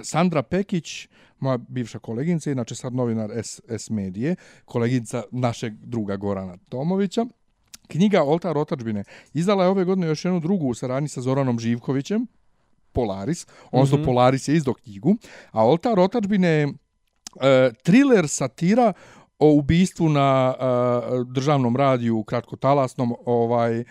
Sandra 0.02 0.42
Pekić, 0.42 1.08
moja 1.38 1.58
bivša 1.68 1.98
koleginica, 1.98 2.50
inače 2.50 2.74
sad 2.74 2.94
novinar 2.94 3.30
S, 3.34 3.60
S 3.68 3.90
Medije, 3.90 4.36
koleginica 4.64 5.22
našeg 5.30 5.72
druga 5.74 6.16
Gorana 6.16 6.56
Tomovića. 6.68 7.26
Knjiga 7.88 8.22
Oltar 8.22 8.58
otačbine 8.58 9.04
izdala 9.34 9.64
je 9.64 9.70
ove 9.70 9.84
godine 9.84 10.06
još 10.06 10.24
jednu 10.24 10.40
drugu 10.40 10.66
u 10.68 10.74
saradnji 10.74 11.08
sa 11.08 11.20
Zoranom 11.20 11.58
Živkovićem, 11.58 12.26
Polaris, 12.92 13.46
odnosno 13.70 13.96
Mhm. 13.96 14.04
Polaris 14.04 14.48
je 14.48 14.56
izdao 14.56 14.74
knjigu, 14.74 15.16
a 15.50 15.66
Oltar 15.66 16.00
otačbine 16.00 16.48
je 16.48 16.68
e, 17.40 17.72
thriller 17.82 18.28
satira 18.28 18.92
o 19.38 19.52
ubistvu 19.52 20.08
na 20.08 20.54
e, 20.54 20.64
državnom 21.26 21.76
radiju 21.76 22.24
kratkotalasnom 22.24 23.14
ovaj 23.26 23.84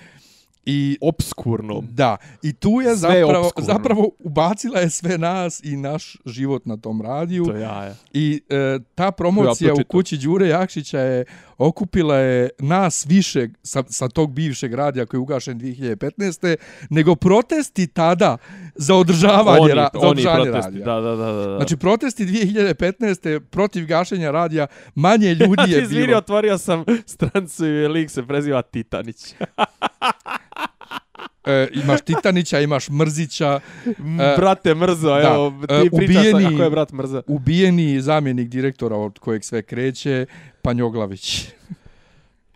i 0.65 0.97
Obskurno. 1.01 1.81
da 1.83 2.17
i 2.41 2.53
tu 2.53 2.69
je 2.71 2.88
Sve 2.88 2.95
zapravo 2.97 3.39
opskurno. 3.39 3.65
zapravo 3.67 4.09
ubacila 4.19 4.79
je 4.79 4.89
sve 4.89 5.17
nas 5.17 5.63
i 5.63 5.75
naš 5.75 6.17
život 6.25 6.65
na 6.65 6.77
tom 6.77 7.01
radiju 7.01 7.45
To 7.45 7.55
ja 7.55 7.83
je. 7.83 7.95
i 8.13 8.41
e, 8.49 8.55
ta 8.95 9.11
promocija 9.11 9.67
Ja 9.67 9.73
u 9.73 9.83
kući 9.83 10.17
Đure 10.17 10.47
Jakšića 10.47 10.99
je 10.99 11.25
okupila 11.59 12.15
je 12.15 12.49
nas 12.59 13.05
više 13.05 13.47
sa, 13.63 13.83
sa 13.88 14.07
tog 14.09 14.31
bivšeg 14.31 14.73
radija 14.73 15.05
koji 15.05 15.17
je 15.17 15.21
ugašen 15.21 15.59
2015. 15.59 16.55
nego 16.89 17.15
protesti 17.15 17.88
tada 17.88 18.38
za 18.75 18.95
održavanje, 18.95 19.61
Oni, 19.61 19.73
ra, 19.73 19.89
za 19.93 19.99
oni 19.99 20.09
održavanje 20.09 20.43
protesti. 20.43 20.71
radija. 20.71 20.85
Da, 20.85 21.01
da, 21.01 21.15
da, 21.15 21.31
da. 21.33 21.55
Znači, 21.55 21.77
protesti 21.77 22.25
2015. 22.25 23.39
protiv 23.41 23.85
gašenja 23.85 24.31
radija, 24.31 24.67
manje 24.95 25.29
ljudi 25.29 25.63
je 25.67 25.83
Izvini, 25.83 26.05
bilo. 26.05 26.17
otvorio 26.17 26.57
sam 26.57 26.83
strancu 27.05 27.65
i 27.65 27.88
lik 27.88 28.09
se 28.09 28.23
preziva 28.23 28.61
Titanić. 28.63 29.17
E, 31.45 31.68
imaš 31.76 32.01
Titanića, 32.01 32.59
imaš 32.59 32.89
Mrzića, 32.89 33.59
E, 33.88 33.93
Brate 34.38 34.76
Mrzo, 34.76 35.07
da, 35.09 35.22
evo, 35.23 35.53
e, 35.63 35.81
ti 35.81 35.89
pričaš 35.97 36.15
sa, 36.15 36.22
ubijeni- 36.30 36.49
kako 36.49 36.63
je 36.63 36.69
brat 36.69 36.91
Mrzo. 36.91 37.22
ubijeni 37.27 38.01
zamjenik 38.01 38.47
direktora 38.47 38.95
od 38.95 39.19
kojeg 39.19 39.43
sve 39.43 39.61
kreće, 39.61 40.26
Panjoglavić. 40.61 41.47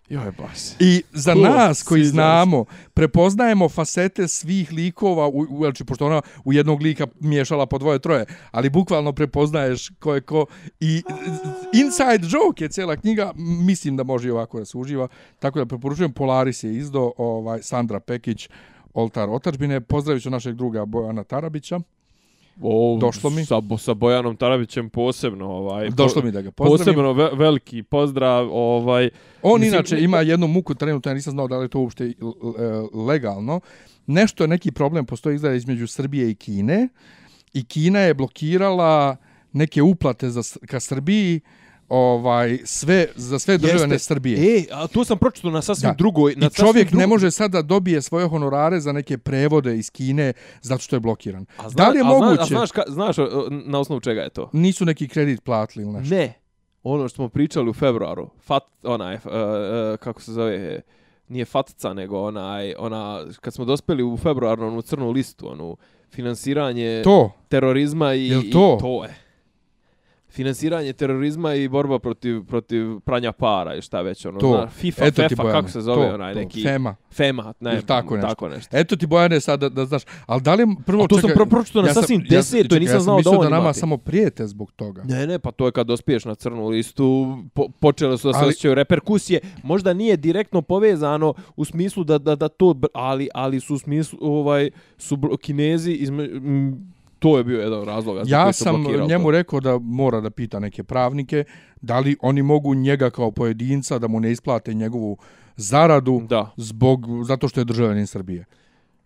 Joj, 0.09 0.31
baš. 0.31 0.59
I 0.79 1.03
za 1.13 1.33
Cool, 1.33 1.43
nas 1.45 1.83
koji 1.83 2.05
znamo, 2.05 2.65
prepoznajemo 2.93 3.69
fasete 3.69 4.27
svih 4.27 4.71
likova, 4.71 5.27
u, 5.27 5.45
u, 5.49 5.57
znači, 5.57 5.85
pošto 5.85 6.05
ona 6.05 6.21
u 6.43 6.53
jednog 6.53 6.81
lika 6.81 7.07
miješala 7.19 7.65
po 7.65 7.77
dvoje, 7.77 7.99
troje, 7.99 8.25
ali 8.51 8.69
bukvalno 8.69 9.13
prepoznaješ 9.13 9.89
ko 9.99 10.15
je 10.15 10.21
ko. 10.21 10.45
I 10.79 11.03
inside 11.73 12.27
joke 12.29 12.63
je 12.63 12.69
cijela 12.69 12.95
knjiga, 12.95 13.31
mislim 13.35 13.97
da 13.97 14.03
može 14.03 14.27
i 14.27 14.31
ovako 14.31 14.59
da 14.59 14.65
se 14.65 14.77
uživa. 14.77 15.07
Tako 15.39 15.59
da 15.59 15.65
preporučujem, 15.65 16.13
Polaris 16.13 16.63
je 16.63 16.75
izdo, 16.75 17.11
ovaj, 17.17 17.61
Sandra 17.61 17.99
Pekić, 17.99 18.49
Oltar 18.95 19.29
otačbine. 19.29 19.81
Pozdravit 19.81 20.23
ću 20.23 20.29
našeg 20.29 20.55
druga 20.55 20.85
Bojana 20.85 21.23
Tarabića. 21.23 21.79
O, 22.61 22.97
Došlo 23.01 23.29
mi. 23.29 23.45
Sa, 23.45 23.61
sa 23.77 23.93
Bojanom 23.93 24.35
Tarabićem 24.35 24.89
posebno. 24.89 25.45
Ovaj, 25.45 25.89
Došlo 25.89 26.21
mi 26.21 26.31
da 26.31 26.41
ga 26.41 26.51
pozdravim. 26.51 26.77
Posebno 26.77 27.13
ve, 27.13 27.29
veliki 27.33 27.83
pozdrav. 27.83 28.49
Ovaj, 28.51 29.09
On 29.41 29.59
Mislim, 29.61 29.73
inače 29.75 29.99
ima 29.99 30.21
jednu 30.21 30.47
muku 30.47 30.75
trenutno, 30.75 31.11
ja 31.11 31.15
nisam 31.15 31.31
znao 31.31 31.47
da 31.47 31.57
li 31.57 31.65
je 31.65 31.69
to 31.69 31.79
uopšte 31.79 32.13
l- 32.21 33.05
legalno. 33.05 33.59
Nešto, 34.07 34.47
neki 34.47 34.71
problem 34.71 35.05
postoji 35.05 35.35
izgleda 35.35 35.55
između 35.55 35.87
Srbije 35.87 36.31
i 36.31 36.35
Kine 36.35 36.87
i 37.53 37.65
Kina 37.65 37.99
je 37.99 38.13
blokirala 38.13 39.15
neke 39.53 39.81
uplate 39.81 40.29
za, 40.29 40.41
ka 40.67 40.79
Srbiji 40.79 41.41
ovaj 41.89 42.57
sve 42.65 43.07
za 43.15 43.39
sve 43.39 43.57
državljane 43.57 43.95
Jeste. 43.95 44.05
Srbije. 44.05 44.57
E, 44.57 44.63
a 44.71 44.87
tu 44.87 45.03
sam 45.03 45.17
pročitao 45.17 45.51
na 45.51 45.61
sasvim 45.61 45.89
Da. 45.89 45.95
drugoj... 45.95 46.33
Na 46.37 46.45
I 46.45 46.49
čovjek 46.49 46.57
sasvim 46.77 46.99
ne 46.99 47.03
drugoj- 47.03 47.07
može 47.07 47.31
sada 47.31 47.61
dobije 47.61 48.01
svoje 48.01 48.27
honorare 48.27 48.79
za 48.79 48.91
neke 48.91 49.17
prevode 49.17 49.77
iz 49.77 49.91
Kine 49.91 50.33
zato 50.61 50.81
što 50.81 50.95
je 50.95 50.99
blokiran. 50.99 51.45
A 51.57 51.69
da 51.69 51.89
li 51.89 51.97
je 51.97 52.01
a 52.01 52.05
moguće? 52.05 52.41
a 52.41 52.45
znaš, 52.45 52.71
ka, 52.71 52.83
znaš 52.87 53.15
na 53.65 53.79
osnovu 53.79 53.99
čega 54.01 54.21
je 54.21 54.29
to? 54.29 54.49
Nisu 54.53 54.85
neki 54.85 55.07
kredit 55.07 55.43
platili 55.43 55.85
ili 55.85 55.93
nešto. 55.93 56.15
Ne. 56.15 56.33
Ono 56.83 57.07
što 57.07 57.15
smo 57.15 57.29
pričali 57.29 57.69
u 57.69 57.73
februaru. 57.73 58.29
Fat, 58.39 58.63
onaj, 58.83 59.15
uh, 59.15 59.21
uh, 59.23 59.31
kako 59.99 60.21
se 60.21 60.33
zove, 60.33 60.81
nije 61.27 61.45
fatca, 61.45 61.93
nego 61.93 62.19
onaj, 62.19 62.73
ona, 62.77 63.21
kad 63.41 63.53
smo 63.53 63.65
dospeli 63.65 64.03
u 64.03 64.17
februaru, 64.17 64.67
onu 64.67 64.81
crnu 64.81 65.11
listu, 65.11 65.51
onu, 65.51 65.77
finansiranje 66.11 67.01
To, 67.03 67.31
terorizma 67.49 68.13
i, 68.13 68.27
Jel 68.27 68.41
to? 68.41 68.75
i 68.77 68.81
to 68.81 69.03
je. 69.03 69.15
Finansiranje 70.35 70.93
terorizma 70.93 71.53
i 71.53 71.67
borba 71.67 71.99
protiv 71.99 72.43
protiv 72.43 72.99
pranja 72.99 73.31
para 73.31 73.75
i 73.75 73.81
šta 73.81 74.01
već 74.01 74.25
ono 74.25 74.39
To. 74.39 74.47
zna, 74.49 74.67
FIFA 74.69 75.05
eto 75.05 75.21
FIFA 75.23 75.43
Bojane. 75.43 75.59
kako 75.59 75.71
se 75.71 75.81
zove 75.81 76.07
to, 76.07 76.13
onaj 76.13 76.33
to, 76.33 76.39
neki 76.39 76.63
Fema. 76.63 76.95
FEMA 77.11 77.53
ne 77.59 77.73
Ili 77.73 77.83
tako 77.83 78.15
nešto. 78.15 78.27
tako 78.27 78.49
nešto 78.49 78.77
Eto 78.77 78.95
ti 78.95 79.05
Bojane 79.05 79.39
sad 79.39 79.59
da, 79.59 79.69
da 79.69 79.85
znaš, 79.85 80.01
ali 80.25 80.41
da 80.41 80.53
li 80.53 80.65
prvo 80.85 81.03
A 81.03 81.07
to 81.07 81.15
sam 81.15 81.21
čekaj, 81.21 81.35
pro- 81.35 81.45
pročitao 81.47 81.81
na 81.81 81.87
sam- 81.87 82.01
sasvim 82.01 82.21
ja, 82.21 82.27
desetoj, 82.29 82.63
čekaj, 82.63 82.79
nisam 82.79 82.93
ja 82.93 82.99
sam 82.99 83.03
znao 83.03 83.15
da 83.15 83.17
mislio 83.19 83.31
on 83.33 83.43
da 83.43 83.49
nama 83.49 83.61
ima 83.61 83.73
ti. 83.73 83.79
samo 83.79 83.97
prijete 83.97 84.47
zbog 84.47 84.71
toga. 84.71 85.03
Ne, 85.03 85.27
ne, 85.27 85.39
pa 85.39 85.51
to 85.51 85.65
je 85.65 85.71
kad 85.71 85.87
dospiješ 85.87 86.25
na 86.25 86.35
crnu 86.35 86.67
listu, 86.67 87.05
po, 87.53 87.69
počele 87.71 88.17
su 88.17 88.27
da 88.27 88.33
se 88.33 88.39
Ali- 88.39 88.49
osjećaju 88.49 88.75
reperkusije. 88.75 89.39
Možda 89.63 89.93
nije 89.93 90.17
direktno 90.17 90.61
povezano 90.61 91.33
u 91.55 91.65
smislu 91.65 92.03
da, 92.03 92.17
da, 92.17 92.35
da 92.35 92.47
to, 92.47 92.75
ali, 92.93 93.29
ali 93.33 93.59
su 93.59 93.75
u 93.75 93.79
smislu, 93.79 94.19
ovaj, 94.21 94.69
su 94.97 95.17
kinezi, 95.37 95.91
izme, 95.91 96.23
m, 96.25 96.94
to 97.25 97.37
je 97.37 97.43
bio 97.43 97.61
jedan 97.61 98.01
zbog 98.01 98.17
Ja 98.27 98.53
su 98.53 98.63
sam 98.63 98.83
njemu 99.07 99.23
to. 99.23 99.31
rekao 99.31 99.59
da 99.59 99.79
mora 99.79 100.21
da 100.21 100.29
pita 100.29 100.59
neke 100.59 100.83
pravnike 100.83 101.43
da 101.81 101.99
li 101.99 102.17
oni 102.21 102.41
mogu 102.41 102.73
njega 102.75 103.09
kao 103.09 103.31
pojedinca 103.31 103.99
da 103.99 104.07
mu 104.07 104.19
ne 104.19 104.31
isplate 104.31 104.73
njegovu 104.73 105.17
zaradu 105.55 106.21
Da. 106.29 106.51
zbog 106.57 107.05
zato 107.23 107.47
što 107.47 107.61
je 107.61 107.65
državljanin 107.65 108.07
Srbije. 108.07 108.45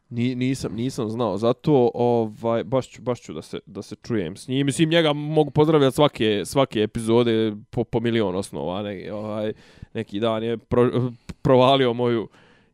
Ni, 0.10 0.36
nisam, 0.36 0.74
nisam 0.76 1.10
znao, 1.10 1.38
zato 1.38 1.92
ovaj, 1.94 2.64
baš, 2.64 2.90
ću, 2.90 3.02
baš 3.02 3.22
ću 3.22 3.34
da 3.34 3.42
se, 3.42 3.60
da 3.66 3.82
se 3.82 3.96
čujem 3.96 4.36
s 4.36 4.48
njim. 4.48 4.66
Mislim, 4.66 4.90
njega 4.90 5.14
mogu 5.14 5.52
pozdravljati 5.52 5.96
svake, 5.96 6.42
svake 6.46 6.80
epizode 6.82 7.56
po, 7.70 7.84
po 7.84 8.00
milion 8.00 8.36
osnova. 8.36 8.82
Ne, 8.82 9.14
ovaj, 9.14 9.54
neki 9.94 10.20
dan 10.20 10.44
je 10.44 10.58
pro, 10.58 11.12
provalio 11.42 11.94
moju 11.94 12.28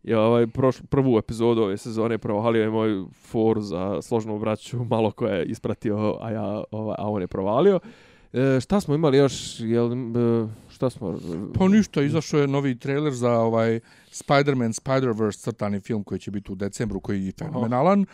i 0.05 0.13
ovaj, 0.13 0.47
proš, 0.47 0.81
prvu 0.89 1.17
epizodu 1.17 1.61
ove 1.61 1.77
sezone 1.77 2.17
provalio 2.17 2.63
je 2.63 2.69
moju 2.69 3.09
foru 3.13 3.61
za 3.61 4.01
složnu 4.01 4.39
braću, 4.39 4.83
malo 4.83 5.11
koja 5.11 5.35
je 5.35 5.45
ispratio, 5.45 6.17
a, 6.21 6.31
ja, 6.31 6.63
ovaj, 6.71 6.95
a 6.99 7.09
on 7.09 7.21
je 7.21 7.27
provalio. 7.27 7.79
E, 8.33 8.59
šta 8.61 8.79
smo 8.81 8.95
imali 8.95 9.17
još? 9.17 9.59
Jel, 9.59 9.93
e, 9.93 10.47
šta 10.69 10.89
smo... 10.89 11.19
Pa 11.53 11.67
ništa, 11.67 12.01
izašao 12.01 12.39
je 12.39 12.47
novi 12.47 12.79
trailer 12.79 13.13
za 13.13 13.31
ovaj 13.31 13.79
Spider-Man 14.11 14.81
Spider-Verse 14.81 15.43
crtani 15.43 15.79
film 15.79 16.03
koji 16.03 16.19
će 16.19 16.31
biti 16.31 16.51
u 16.51 16.55
decembru, 16.55 16.99
koji 16.99 17.25
je 17.25 17.31
fenomenalan. 17.39 18.05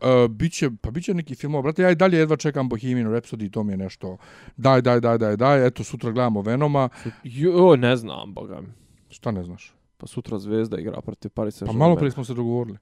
Uh, 0.00 0.30
biće, 0.30 0.70
pa 0.80 0.90
biće 0.90 1.14
neki 1.14 1.34
film, 1.34 1.62
brate, 1.62 1.82
ja 1.82 1.90
i 1.90 1.94
dalje 1.94 2.18
jedva 2.18 2.36
čekam 2.36 2.68
Bohemian 2.68 3.08
Rhapsody, 3.08 3.50
to 3.50 3.62
mi 3.62 3.72
je 3.72 3.76
nešto, 3.76 4.16
daj, 4.56 4.82
daj, 4.82 5.00
daj, 5.00 5.18
daj, 5.18 5.36
daj, 5.36 5.66
eto, 5.66 5.84
sutra 5.84 6.10
gledamo 6.10 6.42
Venoma, 6.42 6.88
Jo, 7.24 7.76
ne 7.76 7.96
znam, 7.96 8.34
boga 8.34 8.60
šta 9.08 9.30
ne 9.30 9.44
znaš? 9.44 9.75
Pa 10.06 10.10
sutra 10.10 10.38
Zvezda 10.38 10.78
igra 10.78 11.00
protiv 11.00 11.30
Paris 11.30 11.58
Pa 11.58 11.66
Saint-Germain. 11.66 11.78
malo 11.78 11.96
prije 11.96 12.10
smo 12.10 12.24
se 12.24 12.34
dogovorili. 12.34 12.78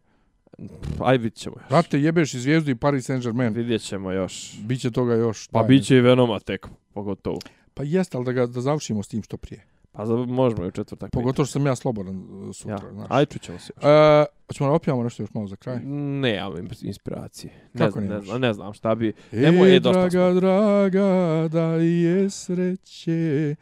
Aj, 1.00 1.18
vidit 1.18 1.34
ćemo 1.34 1.56
još. 1.58 1.68
Brate, 1.68 2.00
jebeš 2.00 2.34
i 2.34 2.40
Zvijezdu 2.40 2.70
i 2.70 2.74
Paris 2.74 3.10
Saint-Germain. 3.10 3.54
Vidjet 3.54 3.82
ćemo 3.82 4.12
još. 4.12 4.58
Biće 4.60 4.90
toga 4.90 5.14
još. 5.14 5.48
Pa 5.48 5.58
daj, 5.58 5.68
bit 5.68 5.84
će 5.84 5.96
i 5.96 6.00
Venoma 6.00 6.40
tek, 6.40 6.66
pogotovo. 6.94 7.38
Pa 7.74 7.82
jeste, 7.82 8.16
ali 8.16 8.24
da 8.24 8.32
ga 8.32 8.46
da 8.46 8.60
završimo 8.60 9.02
s 9.02 9.08
tim 9.08 9.22
što 9.22 9.36
prije. 9.36 9.64
Pa 9.92 10.06
za, 10.06 10.16
možemo 10.16 10.64
i 10.64 10.68
u 10.68 10.70
četvrtak. 10.70 11.10
Pogotovo 11.10 11.46
što 11.46 11.52
sam 11.52 11.66
ja 11.66 11.76
slobodan 11.76 12.16
uh, 12.16 12.54
sutra, 12.54 12.74
ja. 12.86 12.92
znaš. 12.92 13.06
Aj, 13.10 13.26
čućemo 13.26 13.58
se 13.58 13.72
još. 13.76 13.84
E, 13.84 14.24
hoćemo 14.48 14.68
da 14.68 14.74
opijamo 14.74 15.02
nešto 15.02 15.22
još 15.22 15.34
malo 15.34 15.46
za 15.46 15.56
kraj? 15.56 15.80
Ne, 15.84 16.34
ja 16.34 16.48
imam 16.48 16.68
inspiracije. 16.82 17.52
Ne, 17.72 17.78
Kako 17.78 18.00
ne, 18.00 18.20
znam, 18.20 18.40
ne 18.40 18.52
znam 18.52 18.72
šta 18.72 18.94
bi... 18.94 19.12
E, 19.32 19.42
e, 19.42 19.80
dosta 19.80 20.08
draga, 20.08 20.30
smo. 20.30 20.40
draga, 20.40 21.48
da 21.52 21.74
je 21.74 22.30
sreće, 22.30 23.56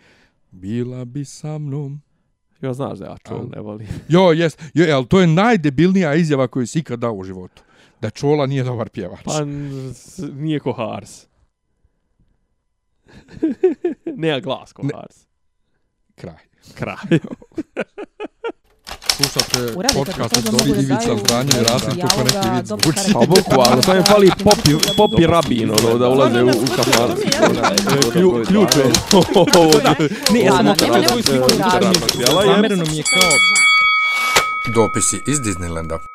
bila 0.51 1.05
bi 1.05 1.25
sa 1.25 1.59
mnom. 1.59 2.03
Jo, 2.63 2.73
znaš 2.75 2.99
da 2.99 3.05
ja 3.07 3.17
Al- 3.25 3.49
ne 3.57 3.61
volim. 3.61 3.89
Jo, 4.09 4.33
jes, 4.33 4.57
jo, 4.75 4.97
ali 4.97 5.07
to 5.07 5.21
je 5.21 5.27
najdebilnija 5.27 6.15
izjava 6.15 6.49
koju 6.49 6.67
si 6.67 6.79
ikad 6.79 6.99
dao 6.99 7.13
u 7.13 7.25
životu. 7.25 7.63
Da 8.01 8.11
Čola 8.11 8.47
nije 8.47 8.65
dobar 8.65 8.89
pjevač. 8.89 9.25
Pa 9.25 9.45
nije 10.33 10.61
ko 10.61 10.73
Hars. 10.73 11.27
Nema 14.17 14.41
glas 14.41 14.73
ko 14.73 14.83
Ne. 14.83 14.91
Hars. 14.95 15.27
Kraj. 16.15 16.35
Kraj. 16.75 16.97
Slušate 19.13 19.73
podcast 19.95 20.37
od 20.39 20.45
da 20.45 20.73
Ivica 20.73 21.13
i 21.53 21.65
Rasim 21.65 21.89
neki 22.25 22.49
vic 22.51 22.69
dobro 22.69 22.83
zvuči. 22.85 22.97
karakter. 22.99 23.13
Pa 23.15 23.21
bukvalno, 23.21 23.83
samo 23.83 23.97
im 23.97 24.05
fali 24.05 24.31
popi, 24.45 24.71
popi 24.97 25.27
rabin, 25.27 25.71
ono, 25.71 25.99
da 25.99 26.09
ulaze 26.09 26.43
u, 26.43 26.49
u. 26.49 26.51
Klju- 28.13 28.47
Ključ 28.47 28.77
je. 28.77 28.85
Ne, 30.33 30.41
ja 30.41 30.53
sam 30.53 30.67
opet 30.69 30.81
zamereno 32.47 32.85
mi 32.91 32.97
je 32.97 33.03
kao 33.05 33.31
Dopisi 34.75 35.23
iz 35.27 35.41
Disneylanda. 35.41 36.12